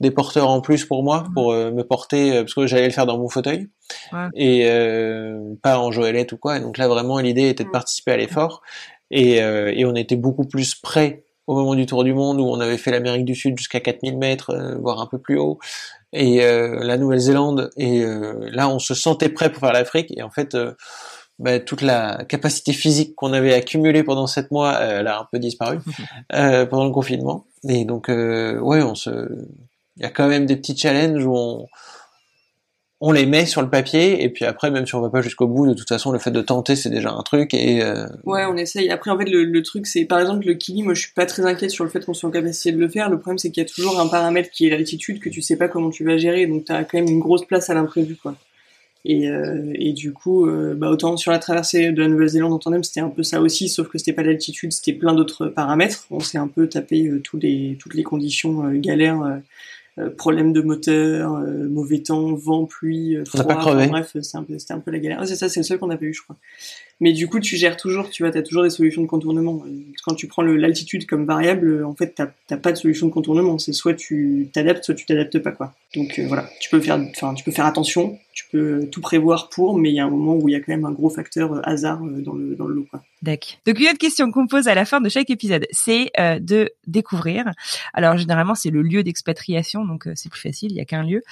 des 0.00 0.10
porteurs 0.10 0.50
en 0.50 0.60
plus 0.60 0.84
pour 0.84 1.02
moi, 1.02 1.24
pour 1.34 1.52
euh, 1.52 1.70
me 1.70 1.82
porter, 1.82 2.32
parce 2.40 2.52
que 2.52 2.66
j'allais 2.66 2.86
le 2.86 2.92
faire 2.92 3.06
dans 3.06 3.16
mon 3.18 3.28
fauteuil 3.28 3.68
Ouais. 4.12 4.28
et 4.34 4.68
pas 5.62 5.78
en 5.78 5.90
joëlette 5.92 6.32
ou 6.32 6.36
quoi. 6.36 6.56
Et 6.58 6.60
donc 6.60 6.76
là, 6.76 6.88
vraiment, 6.88 7.18
l'idée 7.18 7.48
était 7.48 7.64
de 7.64 7.68
Mm. 7.68 7.72
participer 7.72 8.12
à 8.12 8.16
l'effort 8.16 8.60
et, 9.10 9.36
et 9.36 9.84
on 9.86 9.94
était 9.94 10.16
beaucoup 10.16 10.44
plus 10.44 10.74
prêts 10.74 11.22
au 11.46 11.54
moment 11.54 11.74
du 11.76 11.86
Tour 11.86 12.02
du 12.04 12.12
Monde 12.12 12.40
où 12.40 12.44
on 12.44 12.58
avait 12.60 12.76
fait 12.76 12.90
l'Amérique 12.90 13.24
du 13.24 13.34
Sud 13.36 13.56
jusqu'à 13.56 13.78
4000 13.80 14.18
mètres, 14.18 14.50
euh, 14.50 14.74
voire 14.80 15.00
un 15.00 15.06
peu 15.06 15.18
plus 15.18 15.38
haut, 15.38 15.58
et 16.12 16.44
euh, 16.44 16.80
la 16.82 16.98
Nouvelle-Zélande. 16.98 17.70
Et 17.76 18.02
euh, 18.02 18.48
là, 18.52 18.68
on 18.68 18.78
se 18.80 18.94
sentait 18.94 19.28
prêt 19.28 19.50
pour 19.50 19.60
faire 19.60 19.72
l'Afrique. 19.72 20.12
Et 20.16 20.22
en 20.22 20.30
fait, 20.30 20.56
bah, 21.38 21.60
toute 21.60 21.82
la 21.82 22.24
capacité 22.28 22.72
physique 22.72 23.14
qu'on 23.14 23.32
avait 23.32 23.54
accumulée 23.54 24.02
pendant 24.02 24.26
sept 24.26 24.50
mois, 24.50 24.76
euh, 24.76 25.00
elle 25.00 25.06
a 25.06 25.20
un 25.20 25.28
peu 25.30 25.38
disparu 25.38 25.78
euh, 26.34 26.66
pendant 26.66 26.84
le 26.84 26.92
confinement. 26.92 27.44
Et 27.68 27.84
donc, 27.84 28.08
euh, 28.08 28.58
ouais, 28.60 28.82
on 28.82 28.94
se, 28.94 29.10
il 29.96 30.02
y 30.02 30.06
a 30.06 30.10
quand 30.10 30.28
même 30.28 30.46
des 30.46 30.56
petits 30.56 30.76
challenges 30.76 31.24
où 31.24 31.34
on 31.34 31.66
on 33.00 33.12
les 33.12 33.26
met 33.26 33.44
sur 33.44 33.60
le 33.60 33.68
papier 33.68 34.22
et 34.22 34.30
puis 34.30 34.44
après 34.44 34.70
même 34.70 34.86
si 34.86 34.94
on 34.94 35.00
va 35.00 35.10
pas 35.10 35.20
jusqu'au 35.20 35.46
bout 35.46 35.66
de 35.66 35.74
toute 35.74 35.88
façon 35.88 36.12
le 36.12 36.18
fait 36.18 36.30
de 36.30 36.40
tenter 36.40 36.76
c'est 36.76 36.88
déjà 36.88 37.10
un 37.10 37.22
truc 37.22 37.52
et 37.52 37.82
euh, 37.82 38.06
Ouais, 38.24 38.44
on 38.46 38.56
essaye. 38.56 38.90
Après, 38.90 39.10
en 39.10 39.18
fait, 39.18 39.26
le, 39.26 39.44
le 39.44 39.62
truc, 39.62 39.86
c'est 39.86 40.06
par 40.06 40.18
exemple 40.18 40.46
le 40.46 40.54
kili. 40.54 40.82
Moi, 40.82 40.94
je 40.94 41.02
suis 41.02 41.12
pas 41.12 41.26
très 41.26 41.44
inquiète 41.44 41.70
sur 41.70 41.84
le 41.84 41.90
fait 41.90 42.04
qu'on 42.04 42.14
soit 42.14 42.28
en 42.28 42.32
capacité 42.32 42.72
de 42.72 42.78
le 42.78 42.88
faire. 42.88 43.10
Le 43.10 43.18
problème, 43.18 43.38
c'est 43.38 43.50
qu'il 43.50 43.62
y 43.62 43.66
a 43.66 43.68
toujours 43.68 44.00
un 44.00 44.08
paramètre 44.08 44.50
qui 44.50 44.66
est 44.66 44.70
l'altitude 44.70 45.20
que 45.20 45.28
tu 45.28 45.42
sais 45.42 45.56
pas 45.56 45.68
comment 45.68 45.90
tu 45.90 46.04
vas 46.04 46.16
gérer. 46.16 46.46
Donc, 46.46 46.64
t'as 46.64 46.84
quand 46.84 46.98
même 46.98 47.08
une 47.08 47.20
grosse 47.20 47.44
place 47.44 47.68
à 47.70 47.74
l'imprévu, 47.74 48.16
quoi. 48.16 48.34
Et, 49.08 49.28
euh, 49.28 49.72
et 49.76 49.92
du 49.92 50.12
coup, 50.12 50.46
euh, 50.46 50.74
bah, 50.74 50.90
autant 50.90 51.16
sur 51.16 51.30
la 51.30 51.38
traversée 51.38 51.92
de 51.92 52.02
la 52.02 52.08
Nouvelle-Zélande 52.08 52.52
en 52.52 52.58
tandem, 52.58 52.82
c'était 52.82 52.98
un 52.98 53.08
peu 53.08 53.22
ça 53.22 53.40
aussi, 53.40 53.68
sauf 53.68 53.86
que 53.86 53.98
c'était 53.98 54.12
pas 54.12 54.24
l'altitude, 54.24 54.72
c'était 54.72 54.92
plein 54.92 55.14
d'autres 55.14 55.46
paramètres. 55.46 56.06
On 56.10 56.18
s'est 56.18 56.38
un 56.38 56.48
peu 56.48 56.68
tapé 56.68 57.06
euh, 57.06 57.20
tous 57.20 57.38
les, 57.38 57.76
toutes 57.78 57.94
les 57.94 58.02
conditions 58.02 58.68
galères, 58.72 59.22
euh, 59.22 59.36
euh, 59.98 60.10
problème 60.10 60.52
de 60.52 60.60
moteur, 60.60 61.38
mauvais 61.70 62.00
temps, 62.00 62.34
vent, 62.34 62.64
pluie, 62.64 63.16
n'a 63.16 63.24
froid. 63.26 63.44
pas 63.44 63.54
crevé. 63.54 63.82
Enfin, 63.84 63.90
bref, 63.92 64.16
c'est 64.20 64.36
un 64.36 64.42
peu, 64.42 64.58
c'était 64.58 64.74
un 64.74 64.80
peu 64.80 64.90
la 64.90 64.98
galère. 64.98 65.18
Ah, 65.20 65.26
c'est 65.26 65.36
ça, 65.36 65.48
c'est 65.48 65.60
le 65.60 65.64
seul 65.64 65.78
qu'on 65.78 65.88
a 65.90 65.96
pas 65.96 66.04
eu, 66.04 66.12
je 66.12 66.22
crois. 66.22 66.36
Mais 66.98 67.12
du 67.12 67.28
coup, 67.28 67.38
tu 67.38 67.56
gères 67.56 67.76
toujours, 67.76 68.10
tu 68.10 68.24
vois, 68.24 68.32
t'as 68.32 68.42
toujours 68.42 68.64
des 68.64 68.70
solutions 68.70 69.02
de 69.02 69.06
contournement. 69.06 69.62
Quand 70.04 70.16
tu 70.16 70.26
prends 70.26 70.42
l'altitude 70.42 71.06
comme 71.06 71.26
variable, 71.26 71.84
en 71.84 71.94
fait, 71.94 72.20
t'as 72.48 72.56
pas 72.56 72.72
de 72.72 72.76
solution 72.76 73.06
de 73.06 73.12
contournement. 73.12 73.56
C'est 73.58 73.72
soit 73.72 73.94
tu 73.94 74.48
t'adaptes, 74.52 74.84
soit 74.84 74.96
tu 74.96 75.06
t'adaptes 75.06 75.38
pas, 75.38 75.52
quoi. 75.52 75.72
Donc 75.94 76.20
voilà, 76.26 76.50
tu 76.60 76.68
peux 76.70 76.80
faire, 76.80 76.98
enfin, 77.10 77.34
tu 77.34 77.44
peux 77.44 77.52
faire 77.52 77.66
attention, 77.66 78.18
tu 78.36 78.44
peux 78.52 78.86
tout 78.92 79.00
prévoir 79.00 79.48
pour, 79.48 79.78
mais 79.78 79.88
il 79.88 79.94
y 79.94 80.00
a 80.00 80.04
un 80.04 80.10
moment 80.10 80.36
où 80.36 80.46
il 80.46 80.52
y 80.52 80.54
a 80.54 80.60
quand 80.60 80.70
même 80.72 80.84
un 80.84 80.92
gros 80.92 81.08
facteur 81.08 81.54
euh, 81.54 81.60
hasard 81.64 82.04
euh, 82.04 82.20
dans 82.20 82.34
le 82.34 82.54
dans 82.54 82.66
le 82.66 82.74
lot, 82.74 82.86
quoi. 82.90 83.02
Donc 83.22 83.80
une 83.80 83.86
autre 83.86 83.98
question 83.98 84.30
qu'on 84.30 84.46
pose 84.46 84.68
à 84.68 84.74
la 84.74 84.84
fin 84.84 85.00
de 85.00 85.08
chaque 85.08 85.30
épisode, 85.30 85.66
c'est 85.70 86.10
euh, 86.20 86.38
de 86.38 86.70
découvrir. 86.86 87.50
Alors 87.94 88.18
généralement 88.18 88.54
c'est 88.54 88.68
le 88.68 88.82
lieu 88.82 89.02
d'expatriation, 89.02 89.86
donc 89.86 90.06
euh, 90.06 90.12
c'est 90.14 90.28
plus 90.28 90.40
facile, 90.40 90.70
il 90.70 90.76
y 90.76 90.80
a 90.80 90.84
qu'un 90.84 91.02
lieu, 91.02 91.22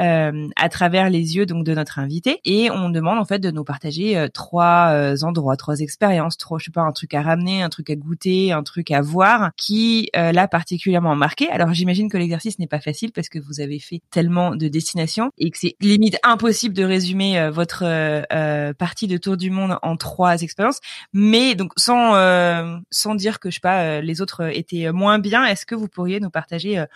euh, 0.00 0.48
à 0.56 0.68
travers 0.70 1.10
les 1.10 1.36
yeux 1.36 1.44
donc 1.44 1.64
de 1.64 1.74
notre 1.74 1.98
invité, 1.98 2.40
et 2.46 2.70
on 2.70 2.88
demande 2.88 3.18
en 3.18 3.26
fait 3.26 3.40
de 3.40 3.50
nous 3.50 3.62
partager 3.62 4.26
trois 4.32 5.22
endroits, 5.22 5.56
trois 5.56 5.80
expériences, 5.80 6.38
trois 6.38 6.58
je 6.58 6.64
sais 6.64 6.70
pas 6.70 6.80
un 6.80 6.92
truc 6.92 7.12
à 7.12 7.20
ramener, 7.20 7.62
un 7.62 7.68
truc 7.68 7.90
à 7.90 7.94
goûter, 7.94 8.52
un 8.52 8.62
truc 8.62 8.90
à 8.90 9.02
voir 9.02 9.50
qui 9.58 10.08
l'a 10.14 10.48
particulièrement 10.48 11.14
marqué. 11.14 11.48
Alors 11.50 11.74
j'imagine 11.74 12.08
que 12.08 12.16
l'exercice 12.16 12.58
n'est 12.58 12.66
pas 12.66 12.80
facile 12.80 13.12
parce 13.12 13.28
que 13.28 13.38
vous 13.38 13.60
avez 13.60 13.78
fait 13.78 14.00
tellement 14.10 14.56
de 14.56 14.66
destinations 14.68 15.30
et 15.36 15.50
que 15.50 15.58
c'est 15.58 15.76
limite 15.80 16.16
impossible 16.22 16.53
de 16.54 16.84
résumer 16.84 17.38
euh, 17.38 17.50
votre 17.50 17.84
euh, 17.84 18.22
euh, 18.32 18.72
partie 18.72 19.06
de 19.06 19.16
tour 19.16 19.36
du 19.36 19.50
monde 19.50 19.78
en 19.82 19.96
trois 19.96 20.40
expériences. 20.42 20.80
Mais 21.12 21.54
donc 21.54 21.72
sans 21.76 22.14
euh, 22.14 22.76
sans 22.90 23.14
dire 23.14 23.40
que 23.40 23.50
je 23.50 23.56
sais 23.56 23.60
pas 23.60 23.82
euh, 23.82 24.00
les 24.00 24.20
autres 24.20 24.56
étaient 24.56 24.90
moins 24.92 25.18
bien, 25.18 25.44
est-ce 25.44 25.66
que 25.66 25.74
vous 25.74 25.88
pourriez 25.88 26.20
nous 26.20 26.30
partager 26.30 26.78
euh, 26.78 26.86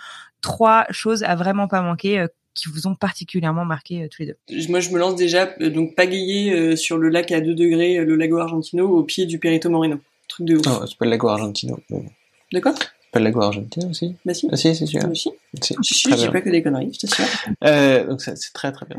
trois 0.40 0.86
choses 0.90 1.22
à 1.24 1.34
vraiment 1.34 1.68
pas 1.68 1.82
manquer 1.82 2.18
euh, 2.20 2.26
qui 2.54 2.68
vous 2.68 2.86
ont 2.88 2.94
particulièrement 2.94 3.64
marqué 3.64 4.02
euh, 4.04 4.08
tous 4.08 4.22
les 4.22 4.26
deux? 4.26 4.68
Moi, 4.68 4.80
je 4.80 4.90
me 4.90 4.98
lance 4.98 5.14
déjà 5.16 5.54
euh, 5.60 5.70
donc 5.70 5.94
pagayer 5.94 6.52
euh, 6.52 6.76
sur 6.76 6.98
le 6.98 7.08
lac 7.08 7.30
à 7.30 7.40
2 7.40 7.54
degrés, 7.54 7.98
euh, 7.98 8.04
le 8.04 8.16
lago 8.16 8.38
Argentino, 8.38 8.88
au 8.88 9.04
pied 9.04 9.26
du 9.26 9.38
Perito 9.38 9.70
Moreno. 9.70 10.00
Truc 10.28 10.46
de 10.46 10.56
ouf. 10.56 10.66
non, 10.66 10.84
c'est 10.86 10.98
pas 10.98 11.04
le 11.04 11.12
lago 11.12 11.28
Argentino. 11.28 11.78
Quoi 11.88 12.74
C'est 12.74 12.86
pas 13.10 13.18
le 13.20 13.24
lago 13.26 13.40
Argentino 13.42 13.88
aussi 13.88 14.16
Bah 14.24 14.34
si. 14.34 14.48
Ah 14.52 14.56
si, 14.56 14.74
c'est 14.74 14.86
sûr. 14.86 15.00
Ah, 15.04 15.08
si. 15.14 15.30
Si, 15.62 15.74
Si, 15.82 16.02
très 16.08 16.16
je 16.18 16.26
dis 16.26 16.28
pas 16.32 16.40
que 16.40 16.50
des 16.50 16.62
conneries, 16.62 16.92
je 16.92 17.06
t'assure. 17.06 17.24
Euh, 17.64 18.06
donc 18.06 18.20
c'est 18.20 18.34
très 18.52 18.70
très 18.72 18.86
bien. 18.86 18.96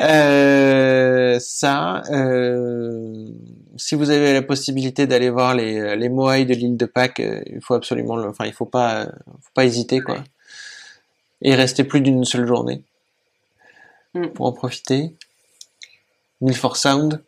euh, 0.00 1.38
ça, 1.40 2.02
euh, 2.10 3.26
si 3.76 3.94
vous 3.94 4.10
avez 4.10 4.32
la 4.32 4.42
possibilité 4.42 5.06
d'aller 5.06 5.30
voir 5.30 5.54
les 5.54 5.96
les 5.96 6.08
moaïs 6.08 6.46
de 6.46 6.54
l'île 6.54 6.76
de 6.76 6.86
Pâques, 6.86 7.20
euh, 7.20 7.42
il 7.46 7.60
faut 7.60 7.74
absolument, 7.74 8.16
le, 8.16 8.28
enfin 8.28 8.46
il 8.46 8.52
faut 8.52 8.66
pas, 8.66 9.02
euh, 9.02 9.06
faut 9.42 9.50
pas 9.54 9.64
hésiter 9.64 10.00
quoi. 10.00 10.22
Et 11.42 11.54
rester 11.54 11.84
plus 11.84 12.00
d'une 12.00 12.24
seule 12.24 12.46
journée 12.46 12.82
Mm. 14.14 14.28
pour 14.28 14.46
en 14.46 14.52
profiter. 14.52 15.12
Milford 16.40 16.76
Sound, 16.76 17.20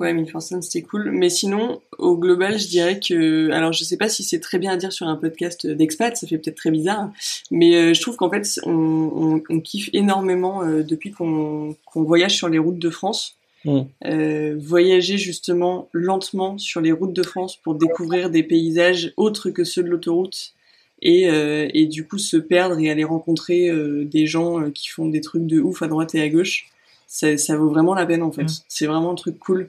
Ouais, 0.00 0.14
Milford 0.14 0.40
Sound, 0.42 0.62
c'était 0.62 0.80
cool. 0.80 1.10
Mais 1.10 1.28
sinon, 1.28 1.82
au 1.98 2.16
global, 2.16 2.58
je 2.58 2.68
dirais 2.68 2.98
que, 2.98 3.50
alors 3.50 3.74
je 3.74 3.84
sais 3.84 3.98
pas 3.98 4.08
si 4.08 4.24
c'est 4.24 4.40
très 4.40 4.58
bien 4.58 4.72
à 4.72 4.76
dire 4.78 4.94
sur 4.94 5.06
un 5.06 5.16
podcast 5.16 5.66
d'expat, 5.66 6.16
ça 6.16 6.26
fait 6.26 6.38
peut-être 6.38 6.56
très 6.56 6.70
bizarre, 6.70 7.12
mais 7.50 7.76
euh, 7.76 7.92
je 7.92 8.00
trouve 8.00 8.16
qu'en 8.16 8.30
fait, 8.30 8.58
on, 8.64 8.72
on, 8.72 9.42
on 9.50 9.60
kiffe 9.60 9.90
énormément 9.92 10.62
euh, 10.62 10.82
depuis 10.82 11.10
qu'on 11.10 11.76
voyage 11.94 12.34
sur 12.34 12.48
les 12.48 12.58
routes 12.58 12.78
de 12.78 12.88
France. 12.88 13.36
Mm. 13.66 13.80
Euh, 14.06 14.56
voyager 14.58 15.18
justement 15.18 15.90
lentement 15.92 16.56
sur 16.56 16.80
les 16.80 16.92
routes 16.92 17.12
de 17.12 17.22
France 17.22 17.56
pour 17.56 17.74
découvrir 17.74 18.30
des 18.30 18.42
paysages 18.42 19.12
autres 19.18 19.50
que 19.50 19.64
ceux 19.64 19.82
de 19.82 19.88
l'autoroute 19.88 20.54
et, 21.02 21.24
et 21.24 21.86
du 21.86 22.06
coup 22.06 22.16
se 22.18 22.38
perdre 22.38 22.78
et 22.78 22.90
aller 22.90 23.04
rencontrer 23.04 23.70
des 24.04 24.26
gens 24.26 24.70
qui 24.70 24.88
font 24.88 25.08
des 25.08 25.20
trucs 25.20 25.46
de 25.46 25.60
ouf 25.60 25.82
à 25.82 25.88
droite 25.88 26.14
et 26.14 26.22
à 26.22 26.28
gauche. 26.30 26.68
Ça, 27.06 27.36
ça 27.36 27.56
vaut 27.56 27.68
vraiment 27.68 27.94
la 27.94 28.06
peine 28.06 28.22
en 28.22 28.32
fait. 28.32 28.44
Mm. 28.44 28.62
C'est 28.68 28.86
vraiment 28.86 29.10
un 29.12 29.14
truc 29.14 29.38
cool. 29.38 29.68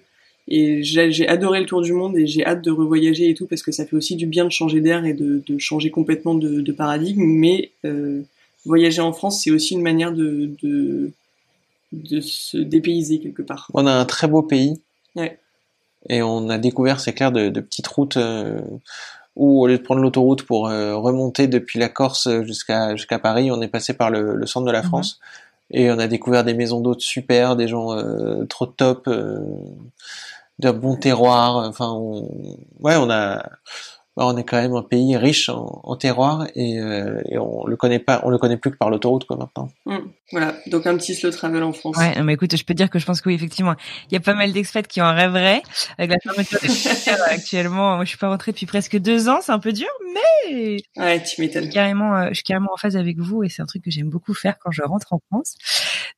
Et 0.54 0.84
j'ai 0.84 1.28
adoré 1.30 1.62
le 1.62 1.66
tour 1.66 1.82
du 1.82 1.94
monde 1.94 2.18
et 2.18 2.28
j'ai 2.28 2.46
hâte 2.46 2.62
de 2.62 2.72
revoyager 2.72 3.30
et 3.30 3.34
tout 3.36 3.48
parce 3.48 3.64
que 3.64 3.72
ça 3.72 3.86
fait 3.86 3.96
aussi 3.96 4.18
du 4.18 4.26
bien 4.26 4.44
de 4.44 4.50
changer 4.52 4.82
d'air 4.82 5.06
et 5.06 5.14
de, 5.14 5.42
de 5.48 5.58
changer 5.58 5.92
complètement 5.92 6.36
de, 6.36 6.60
de 6.60 6.72
paradigme. 6.74 7.24
Mais 7.24 7.72
euh, 7.86 8.22
voyager 8.66 9.02
en 9.02 9.14
France, 9.14 9.42
c'est 9.42 9.52
aussi 9.52 9.76
une 9.76 9.82
manière 9.82 10.12
de, 10.12 10.52
de, 10.62 11.12
de 11.94 12.20
se 12.20 12.58
dépayser 12.58 13.20
quelque 13.20 13.42
part. 13.44 13.70
on 13.74 13.88
a 13.88 13.94
un 13.94 14.04
très 14.04 14.28
beau 14.28 14.42
pays. 14.42 14.82
Ouais. 15.16 15.38
Et 16.10 16.22
on 16.22 16.50
a 16.50 16.58
découvert, 16.58 17.00
c'est 17.00 17.14
clair, 17.14 17.32
de, 17.32 17.50
petites 17.62 17.88
routes 17.88 18.18
euh, 18.18 18.60
où 19.38 19.62
au 19.62 19.68
lieu 19.68 19.78
de 19.78 19.84
prendre 19.84 20.02
l'autoroute 20.02 20.44
pour 20.44 20.68
euh, 20.68 20.98
remonter 20.98 21.48
depuis 21.48 21.80
la 21.80 21.88
Corse 21.88 22.28
jusqu'à 22.44 22.94
jusqu'à 22.98 23.20
Paris, 23.20 23.52
on 23.52 23.62
est 23.62 23.70
passé 23.70 23.94
par 23.94 24.10
le, 24.10 24.36
le 24.36 24.46
centre 24.48 24.66
de 24.66 24.72
la 24.72 24.82
Mhm. 24.82 24.88
France 24.90 25.20
et 25.74 25.90
on 25.90 26.00
a 26.00 26.08
découvert 26.08 26.44
des 26.44 26.54
maisons 26.54 26.82
d'hôtes 26.82 27.02
super, 27.02 27.56
des 27.56 27.70
gens 27.70 27.94
euh, 27.94 28.44
trop 28.46 28.66
top, 28.66 29.08
euh, 29.08 29.40
d'un 30.62 30.74
bon 30.74 30.96
terroir. 30.96 31.68
Enfin, 31.68 31.92
on... 31.92 32.58
ouais, 32.80 32.96
on 32.96 33.10
a, 33.10 33.44
on 34.18 34.36
est 34.38 34.44
quand 34.44 34.62
même 34.62 34.74
un 34.76 34.84
pays 34.84 35.16
riche 35.18 35.50
en, 35.50 35.82
en 35.84 35.96
terroir 35.96 36.46
et, 36.56 36.80
euh, 36.80 37.22
et 37.30 37.38
on 37.38 37.66
le 37.66 37.76
connaît 37.78 38.00
pas, 38.00 38.22
on 38.24 38.30
le 38.30 38.38
connaît 38.38 38.58
plus 38.58 38.72
que 38.72 38.78
par 38.78 38.90
l'autoroute 38.90 39.26
quoi 39.26 39.38
maintenant. 39.38 39.70
Mm. 39.86 39.98
Voilà, 40.32 40.54
donc 40.68 40.88
un 40.88 40.96
petit 40.96 41.14
slow 41.14 41.30
travel 41.32 41.62
en 41.64 41.74
France. 41.74 41.98
Ouais, 41.98 42.16
non, 42.18 42.24
mais 42.24 42.34
écoute, 42.34 42.56
je 42.56 42.64
peux 42.64 42.74
te 42.74 42.78
dire 42.78 42.90
que 42.90 43.00
je 43.00 43.06
pense 43.06 43.20
que 43.20 43.28
oui, 43.28 43.36
effectivement, 43.36 43.76
il 44.10 44.14
y 44.14 44.18
a 44.18 44.22
pas 44.22 44.34
mal 44.34 44.54
d'expats 44.54 44.88
qui 44.88 45.02
en 45.02 45.14
rêveraient 45.14 45.62
avec 45.98 46.12
la 46.12 46.18
fermeture 46.24 46.60
des 46.62 46.70
frontières 46.70 47.20
actuellement. 47.28 47.96
Moi, 47.96 48.06
je 48.06 48.10
suis 48.10 48.18
pas 48.18 48.30
rentrée 48.30 48.52
depuis 48.54 48.66
presque 48.66 48.98
deux 48.98 49.28
ans, 49.28 49.40
c'est 49.42 49.52
un 49.52 49.60
peu 49.60 49.74
dur, 49.74 49.90
mais 50.14 50.78
Ouais, 50.98 51.22
tu 51.24 51.42
m'étonnes. 51.42 51.70
carrément, 51.70 52.16
euh, 52.16 52.28
je 52.30 52.36
suis 52.36 52.44
carrément 52.44 52.72
en 52.74 52.78
phase 52.78 52.96
avec 52.96 53.18
vous 53.20 53.44
et 53.44 53.50
c'est 53.50 53.62
un 53.62 53.66
truc 53.66 53.84
que 53.84 53.92
j'aime 53.92 54.10
beaucoup 54.10 54.34
faire 54.34 54.58
quand 54.60 54.72
je 54.72 54.84
rentre 54.84 55.12
en 55.12 55.20
France. 55.30 55.56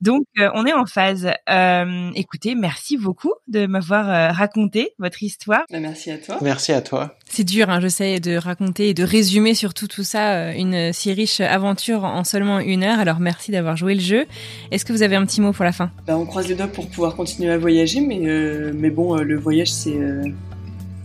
Donc, 0.02 0.24
euh, 0.40 0.50
on 0.54 0.66
est 0.66 0.74
en 0.74 0.86
phase. 0.86 1.30
Euh, 1.50 2.12
écoutez, 2.16 2.54
merci 2.56 2.98
beaucoup 2.98 3.34
de 3.48 3.66
m'avoir 3.66 4.10
euh, 4.10 4.32
raconté 4.32 4.94
votre 5.00 5.24
histoire. 5.24 5.64
Bah, 5.72 5.80
merci 5.80 6.12
à 6.12 6.18
toi. 6.20 6.38
Merci 6.42 6.72
à 6.72 6.82
toi. 6.82 7.16
C'est 7.30 7.44
dur, 7.44 7.70
hein, 7.72 7.80
je 7.80 7.88
de 8.00 8.36
raconter 8.36 8.90
et 8.90 8.94
de 8.94 9.04
résumer 9.04 9.54
surtout 9.54 9.88
tout 9.88 10.04
ça, 10.04 10.34
euh, 10.34 10.54
une 10.54 10.92
si 10.94 11.14
riche 11.14 11.40
aventure 11.42 12.04
en 12.04 12.24
seulement 12.24 12.60
une 12.60 12.84
heure. 12.84 13.00
Alors, 13.00 13.20
merci 13.20 13.52
d'avoir 13.52 13.78
joué 13.78 13.94
le 13.94 14.02
jeu. 14.02 14.26
Est-ce 14.72 14.84
que 14.84 14.94
vous 14.94 15.04
avez 15.04 15.16
un 15.16 15.26
petit 15.26 15.42
mot 15.42 15.54
pour 15.54 15.64
la 15.64 15.72
fin? 15.72 15.92
Bah, 16.08 16.18
on 16.18 16.26
croise 16.26 16.48
les 16.48 16.56
doigts 16.56 16.68
pour 16.68 16.90
pouvoir 16.90 17.16
continuer 17.16 17.52
à 17.52 17.58
voyager, 17.58 18.02
mais, 18.02 18.22
euh, 18.24 18.72
mais 18.76 18.90
bon, 18.90 19.16
euh, 19.16 19.24
le 19.24 19.38
voyage, 19.38 19.72
c'est 19.72 19.96
euh, 19.96 20.24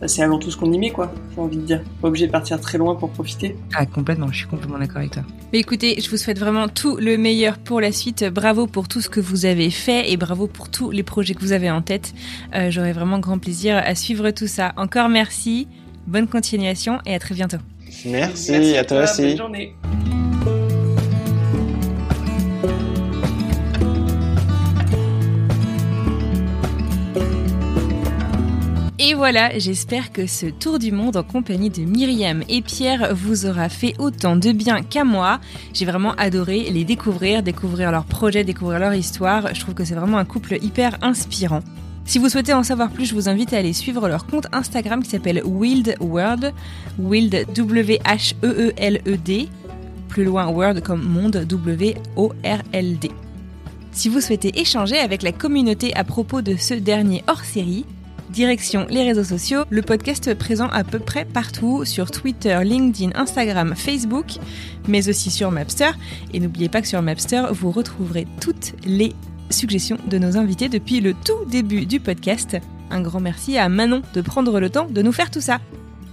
bah, 0.01 0.07
c'est 0.07 0.22
avant 0.22 0.39
tout 0.39 0.51
ce 0.51 0.57
qu'on 0.57 0.72
y 0.72 0.78
met, 0.78 0.91
quoi. 0.91 1.12
J'ai 1.34 1.41
envie 1.41 1.57
de 1.57 1.62
dire. 1.62 1.82
Pas 2.01 2.09
obligé 2.09 2.26
de 2.26 2.32
partir 2.32 2.61
très 2.61 2.78
loin 2.78 2.95
pour 2.95 3.11
profiter. 3.11 3.57
Ah, 3.74 3.84
complètement. 3.84 4.28
Je 4.30 4.39
suis 4.39 4.47
complètement 4.47 4.78
d'accord 4.78 4.99
avec 4.99 5.11
toi. 5.11 5.22
Mais 5.53 5.59
écoutez, 5.59 6.01
je 6.01 6.09
vous 6.09 6.16
souhaite 6.16 6.39
vraiment 6.39 6.68
tout 6.68 6.97
le 6.97 7.16
meilleur 7.16 7.59
pour 7.59 7.80
la 7.80 7.91
suite. 7.91 8.24
Bravo 8.24 8.66
pour 8.66 8.86
tout 8.86 9.01
ce 9.01 9.09
que 9.09 9.20
vous 9.20 9.45
avez 9.45 9.70
fait 9.70 10.12
et 10.12 10.16
bravo 10.16 10.47
pour 10.47 10.68
tous 10.70 10.91
les 10.91 11.03
projets 11.03 11.34
que 11.34 11.41
vous 11.41 11.53
avez 11.53 11.70
en 11.70 11.82
tête. 11.82 12.14
Euh, 12.55 12.70
J'aurai 12.70 12.93
vraiment 12.93 13.18
grand 13.18 13.39
plaisir 13.39 13.76
à 13.76 13.95
suivre 13.97 14.30
tout 14.30 14.47
ça. 14.47 14.72
Encore 14.76 15.09
merci. 15.09 15.66
Bonne 16.09 16.26
continuation 16.26 17.00
et 17.04 17.14
à 17.14 17.18
très 17.18 17.34
bientôt. 17.34 17.59
Merci, 18.06 18.52
merci 18.52 18.76
à 18.78 18.84
toi, 18.84 19.02
toi 19.02 19.12
aussi. 19.12 19.22
Bonne 19.22 19.36
journée. 19.36 19.74
Et 28.98 29.12
voilà, 29.12 29.59
j'espère 29.59 30.11
que 30.11 30.26
ce 30.26 30.46
tour 30.46 30.78
du 30.78 30.92
monde 30.92 31.18
en 31.18 31.22
compagnie 31.22 31.68
de 31.68 31.82
Myriam 31.82 32.42
et 32.48 32.62
Pierre 32.62 33.14
vous 33.14 33.44
aura 33.44 33.68
fait 33.68 33.92
autant 33.98 34.36
de 34.36 34.52
bien 34.52 34.80
qu'à 34.80 35.04
moi. 35.04 35.40
J'ai 35.74 35.84
vraiment 35.84 36.14
adoré 36.14 36.70
les 36.70 36.84
découvrir, 36.84 37.42
découvrir 37.42 37.92
leurs 37.92 38.06
projets, 38.06 38.44
découvrir 38.44 38.78
leur 38.78 38.94
histoire. 38.94 39.54
Je 39.54 39.61
trouve 39.61 39.74
que 39.74 39.84
c'est 39.84 39.94
vraiment 39.94 40.16
un 40.16 40.24
couple 40.24 40.56
hyper 40.62 40.96
inspirant. 41.02 41.61
Si 42.09 42.18
vous 42.18 42.30
souhaitez 42.30 42.54
en 42.54 42.62
savoir 42.62 42.90
plus, 42.90 43.04
je 43.04 43.14
vous 43.14 43.28
invite 43.28 43.52
à 43.52 43.59
aller 43.59 43.74
suivre 43.74 44.09
leur 44.09 44.26
compte 44.26 44.46
Instagram 44.52 45.02
qui 45.02 45.11
s'appelle 45.11 45.42
Wild 45.44 45.94
World, 46.00 46.54
Wild 46.98 47.44
W-H-E-E-L-E-D, 47.54 49.48
plus 50.09 50.24
loin 50.24 50.46
World 50.48 50.82
comme 50.82 51.02
monde 51.02 51.44
W-O-R-L-D. 51.46 53.11
Si 53.92 54.09
vous 54.09 54.22
souhaitez 54.22 54.59
échanger 54.59 54.96
avec 54.96 55.20
la 55.20 55.32
communauté 55.32 55.94
à 55.96 56.02
propos 56.02 56.40
de 56.40 56.56
ce 56.56 56.72
dernier 56.72 57.22
hors 57.26 57.44
série, 57.44 57.84
Direction 58.30 58.86
les 58.88 59.02
réseaux 59.02 59.24
sociaux, 59.24 59.64
le 59.68 59.82
podcast 59.82 60.34
présent 60.34 60.68
à 60.68 60.84
peu 60.84 60.98
près 60.98 61.26
partout 61.26 61.84
sur 61.84 62.11
Twitter, 62.11 62.59
LinkedIn, 62.62 63.11
Instagram, 63.18 63.74
Facebook, 63.76 64.38
mais 64.86 65.11
aussi 65.11 65.30
sur 65.30 65.50
Mapster. 65.50 65.90
Et 66.32 66.40
n'oubliez 66.40 66.70
pas 66.70 66.80
que 66.80 66.88
sur 66.88 67.02
Mapster, 67.02 67.44
vous 67.52 67.70
retrouverez 67.70 68.26
toutes 68.40 68.72
les 68.86 69.14
suggestions 69.51 69.99
de 70.07 70.18
nos 70.18 70.36
invités 70.36 70.68
depuis 70.68 71.01
le 71.01 71.14
tout 71.14 71.44
début 71.46 71.86
du 71.86 72.01
podcast. 72.01 72.57
Un 72.90 73.01
grand 73.01 73.20
merci 73.20 73.59
à 73.59 73.68
Manon 73.68 74.03
de 74.14 74.20
prendre 74.20 74.61
le 74.61 74.70
temps 74.70 74.86
de 74.88 75.03
nous 75.03 75.12
faire 75.12 75.30
tout 75.30 75.40
ça. 75.40 75.61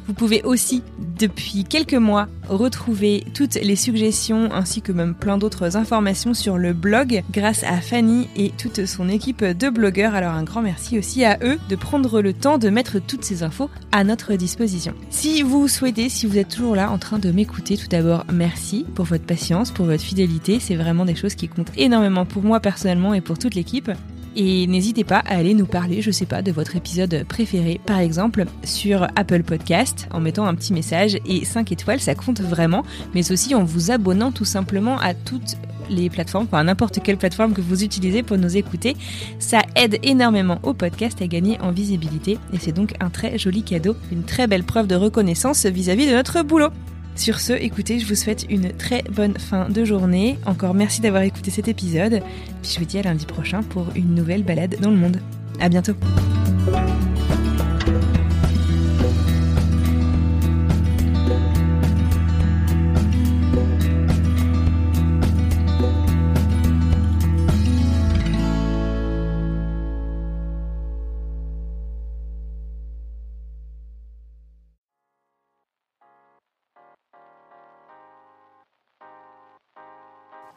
Vous 0.07 0.13
pouvez 0.13 0.43
aussi, 0.43 0.83
depuis 1.19 1.63
quelques 1.63 1.95
mois, 1.95 2.27
retrouver 2.47 3.23
toutes 3.33 3.55
les 3.55 3.75
suggestions 3.75 4.53
ainsi 4.53 4.81
que 4.81 4.91
même 4.91 5.15
plein 5.15 5.37
d'autres 5.37 5.77
informations 5.77 6.33
sur 6.33 6.57
le 6.57 6.73
blog 6.73 7.23
grâce 7.31 7.63
à 7.63 7.81
Fanny 7.81 8.27
et 8.35 8.51
toute 8.51 8.85
son 8.85 9.09
équipe 9.09 9.43
de 9.43 9.69
blogueurs. 9.69 10.13
Alors 10.13 10.33
un 10.33 10.43
grand 10.43 10.61
merci 10.61 10.99
aussi 10.99 11.25
à 11.25 11.39
eux 11.43 11.57
de 11.69 11.75
prendre 11.75 12.21
le 12.21 12.33
temps 12.33 12.57
de 12.57 12.69
mettre 12.69 12.99
toutes 12.99 13.23
ces 13.23 13.41
infos 13.41 13.69
à 13.91 14.03
notre 14.03 14.35
disposition. 14.35 14.93
Si 15.09 15.41
vous 15.41 15.67
souhaitez, 15.67 16.09
si 16.09 16.27
vous 16.27 16.37
êtes 16.37 16.49
toujours 16.49 16.75
là 16.75 16.91
en 16.91 16.99
train 16.99 17.17
de 17.17 17.31
m'écouter, 17.31 17.77
tout 17.77 17.87
d'abord 17.87 18.25
merci 18.31 18.85
pour 18.93 19.05
votre 19.05 19.25
patience, 19.25 19.71
pour 19.71 19.87
votre 19.87 20.03
fidélité. 20.03 20.59
C'est 20.59 20.75
vraiment 20.75 21.05
des 21.05 21.15
choses 21.15 21.35
qui 21.35 21.47
comptent 21.47 21.71
énormément 21.77 22.25
pour 22.25 22.43
moi 22.43 22.59
personnellement 22.59 23.13
et 23.13 23.21
pour 23.21 23.39
toute 23.39 23.55
l'équipe. 23.55 23.91
Et 24.35 24.67
n'hésitez 24.67 25.03
pas 25.03 25.19
à 25.19 25.37
aller 25.37 25.53
nous 25.53 25.65
parler, 25.65 26.01
je 26.01 26.11
sais 26.11 26.25
pas, 26.25 26.41
de 26.41 26.51
votre 26.51 26.75
épisode 26.75 27.25
préféré, 27.27 27.79
par 27.85 27.99
exemple, 27.99 28.45
sur 28.63 29.07
Apple 29.15 29.43
Podcast, 29.43 30.07
en 30.11 30.19
mettant 30.19 30.45
un 30.45 30.55
petit 30.55 30.73
message 30.73 31.17
et 31.25 31.45
5 31.45 31.71
étoiles, 31.71 32.01
ça 32.01 32.15
compte 32.15 32.41
vraiment, 32.41 32.83
mais 33.13 33.31
aussi 33.31 33.55
en 33.55 33.63
vous 33.63 33.91
abonnant 33.91 34.31
tout 34.31 34.45
simplement 34.45 34.99
à 34.99 35.13
toutes 35.13 35.55
les 35.89 36.09
plateformes, 36.09 36.45
enfin 36.45 36.63
n'importe 36.63 37.01
quelle 37.01 37.17
plateforme 37.17 37.53
que 37.53 37.61
vous 37.61 37.83
utilisez 37.83 38.23
pour 38.23 38.37
nous 38.37 38.57
écouter. 38.57 38.97
Ça 39.39 39.61
aide 39.75 39.99
énormément 40.03 40.59
au 40.63 40.73
podcast 40.73 41.21
à 41.21 41.27
gagner 41.27 41.59
en 41.61 41.71
visibilité 41.71 42.39
et 42.53 42.59
c'est 42.59 42.71
donc 42.71 42.95
un 42.99 43.09
très 43.09 43.37
joli 43.37 43.63
cadeau, 43.63 43.95
une 44.11 44.23
très 44.23 44.47
belle 44.47 44.63
preuve 44.63 44.87
de 44.87 44.95
reconnaissance 44.95 45.65
vis-à-vis 45.65 46.05
-vis 46.05 46.09
de 46.09 46.15
notre 46.15 46.41
boulot. 46.43 46.69
Sur 47.15 47.39
ce, 47.39 47.53
écoutez, 47.53 47.99
je 47.99 48.07
vous 48.07 48.15
souhaite 48.15 48.45
une 48.49 48.73
très 48.73 49.03
bonne 49.09 49.37
fin 49.37 49.69
de 49.69 49.85
journée. 49.85 50.37
Encore 50.45 50.73
merci 50.73 51.01
d'avoir 51.01 51.23
écouté 51.23 51.49
cet 51.49 51.67
épisode. 51.67 52.21
Puis 52.61 52.73
je 52.73 52.79
vous 52.79 52.85
dis 52.85 52.97
à 52.99 53.03
lundi 53.03 53.25
prochain 53.25 53.63
pour 53.63 53.87
une 53.95 54.13
nouvelle 54.13 54.43
balade 54.43 54.75
dans 54.81 54.91
le 54.91 54.97
monde. 54.97 55.21
À 55.59 55.69
bientôt. 55.69 55.93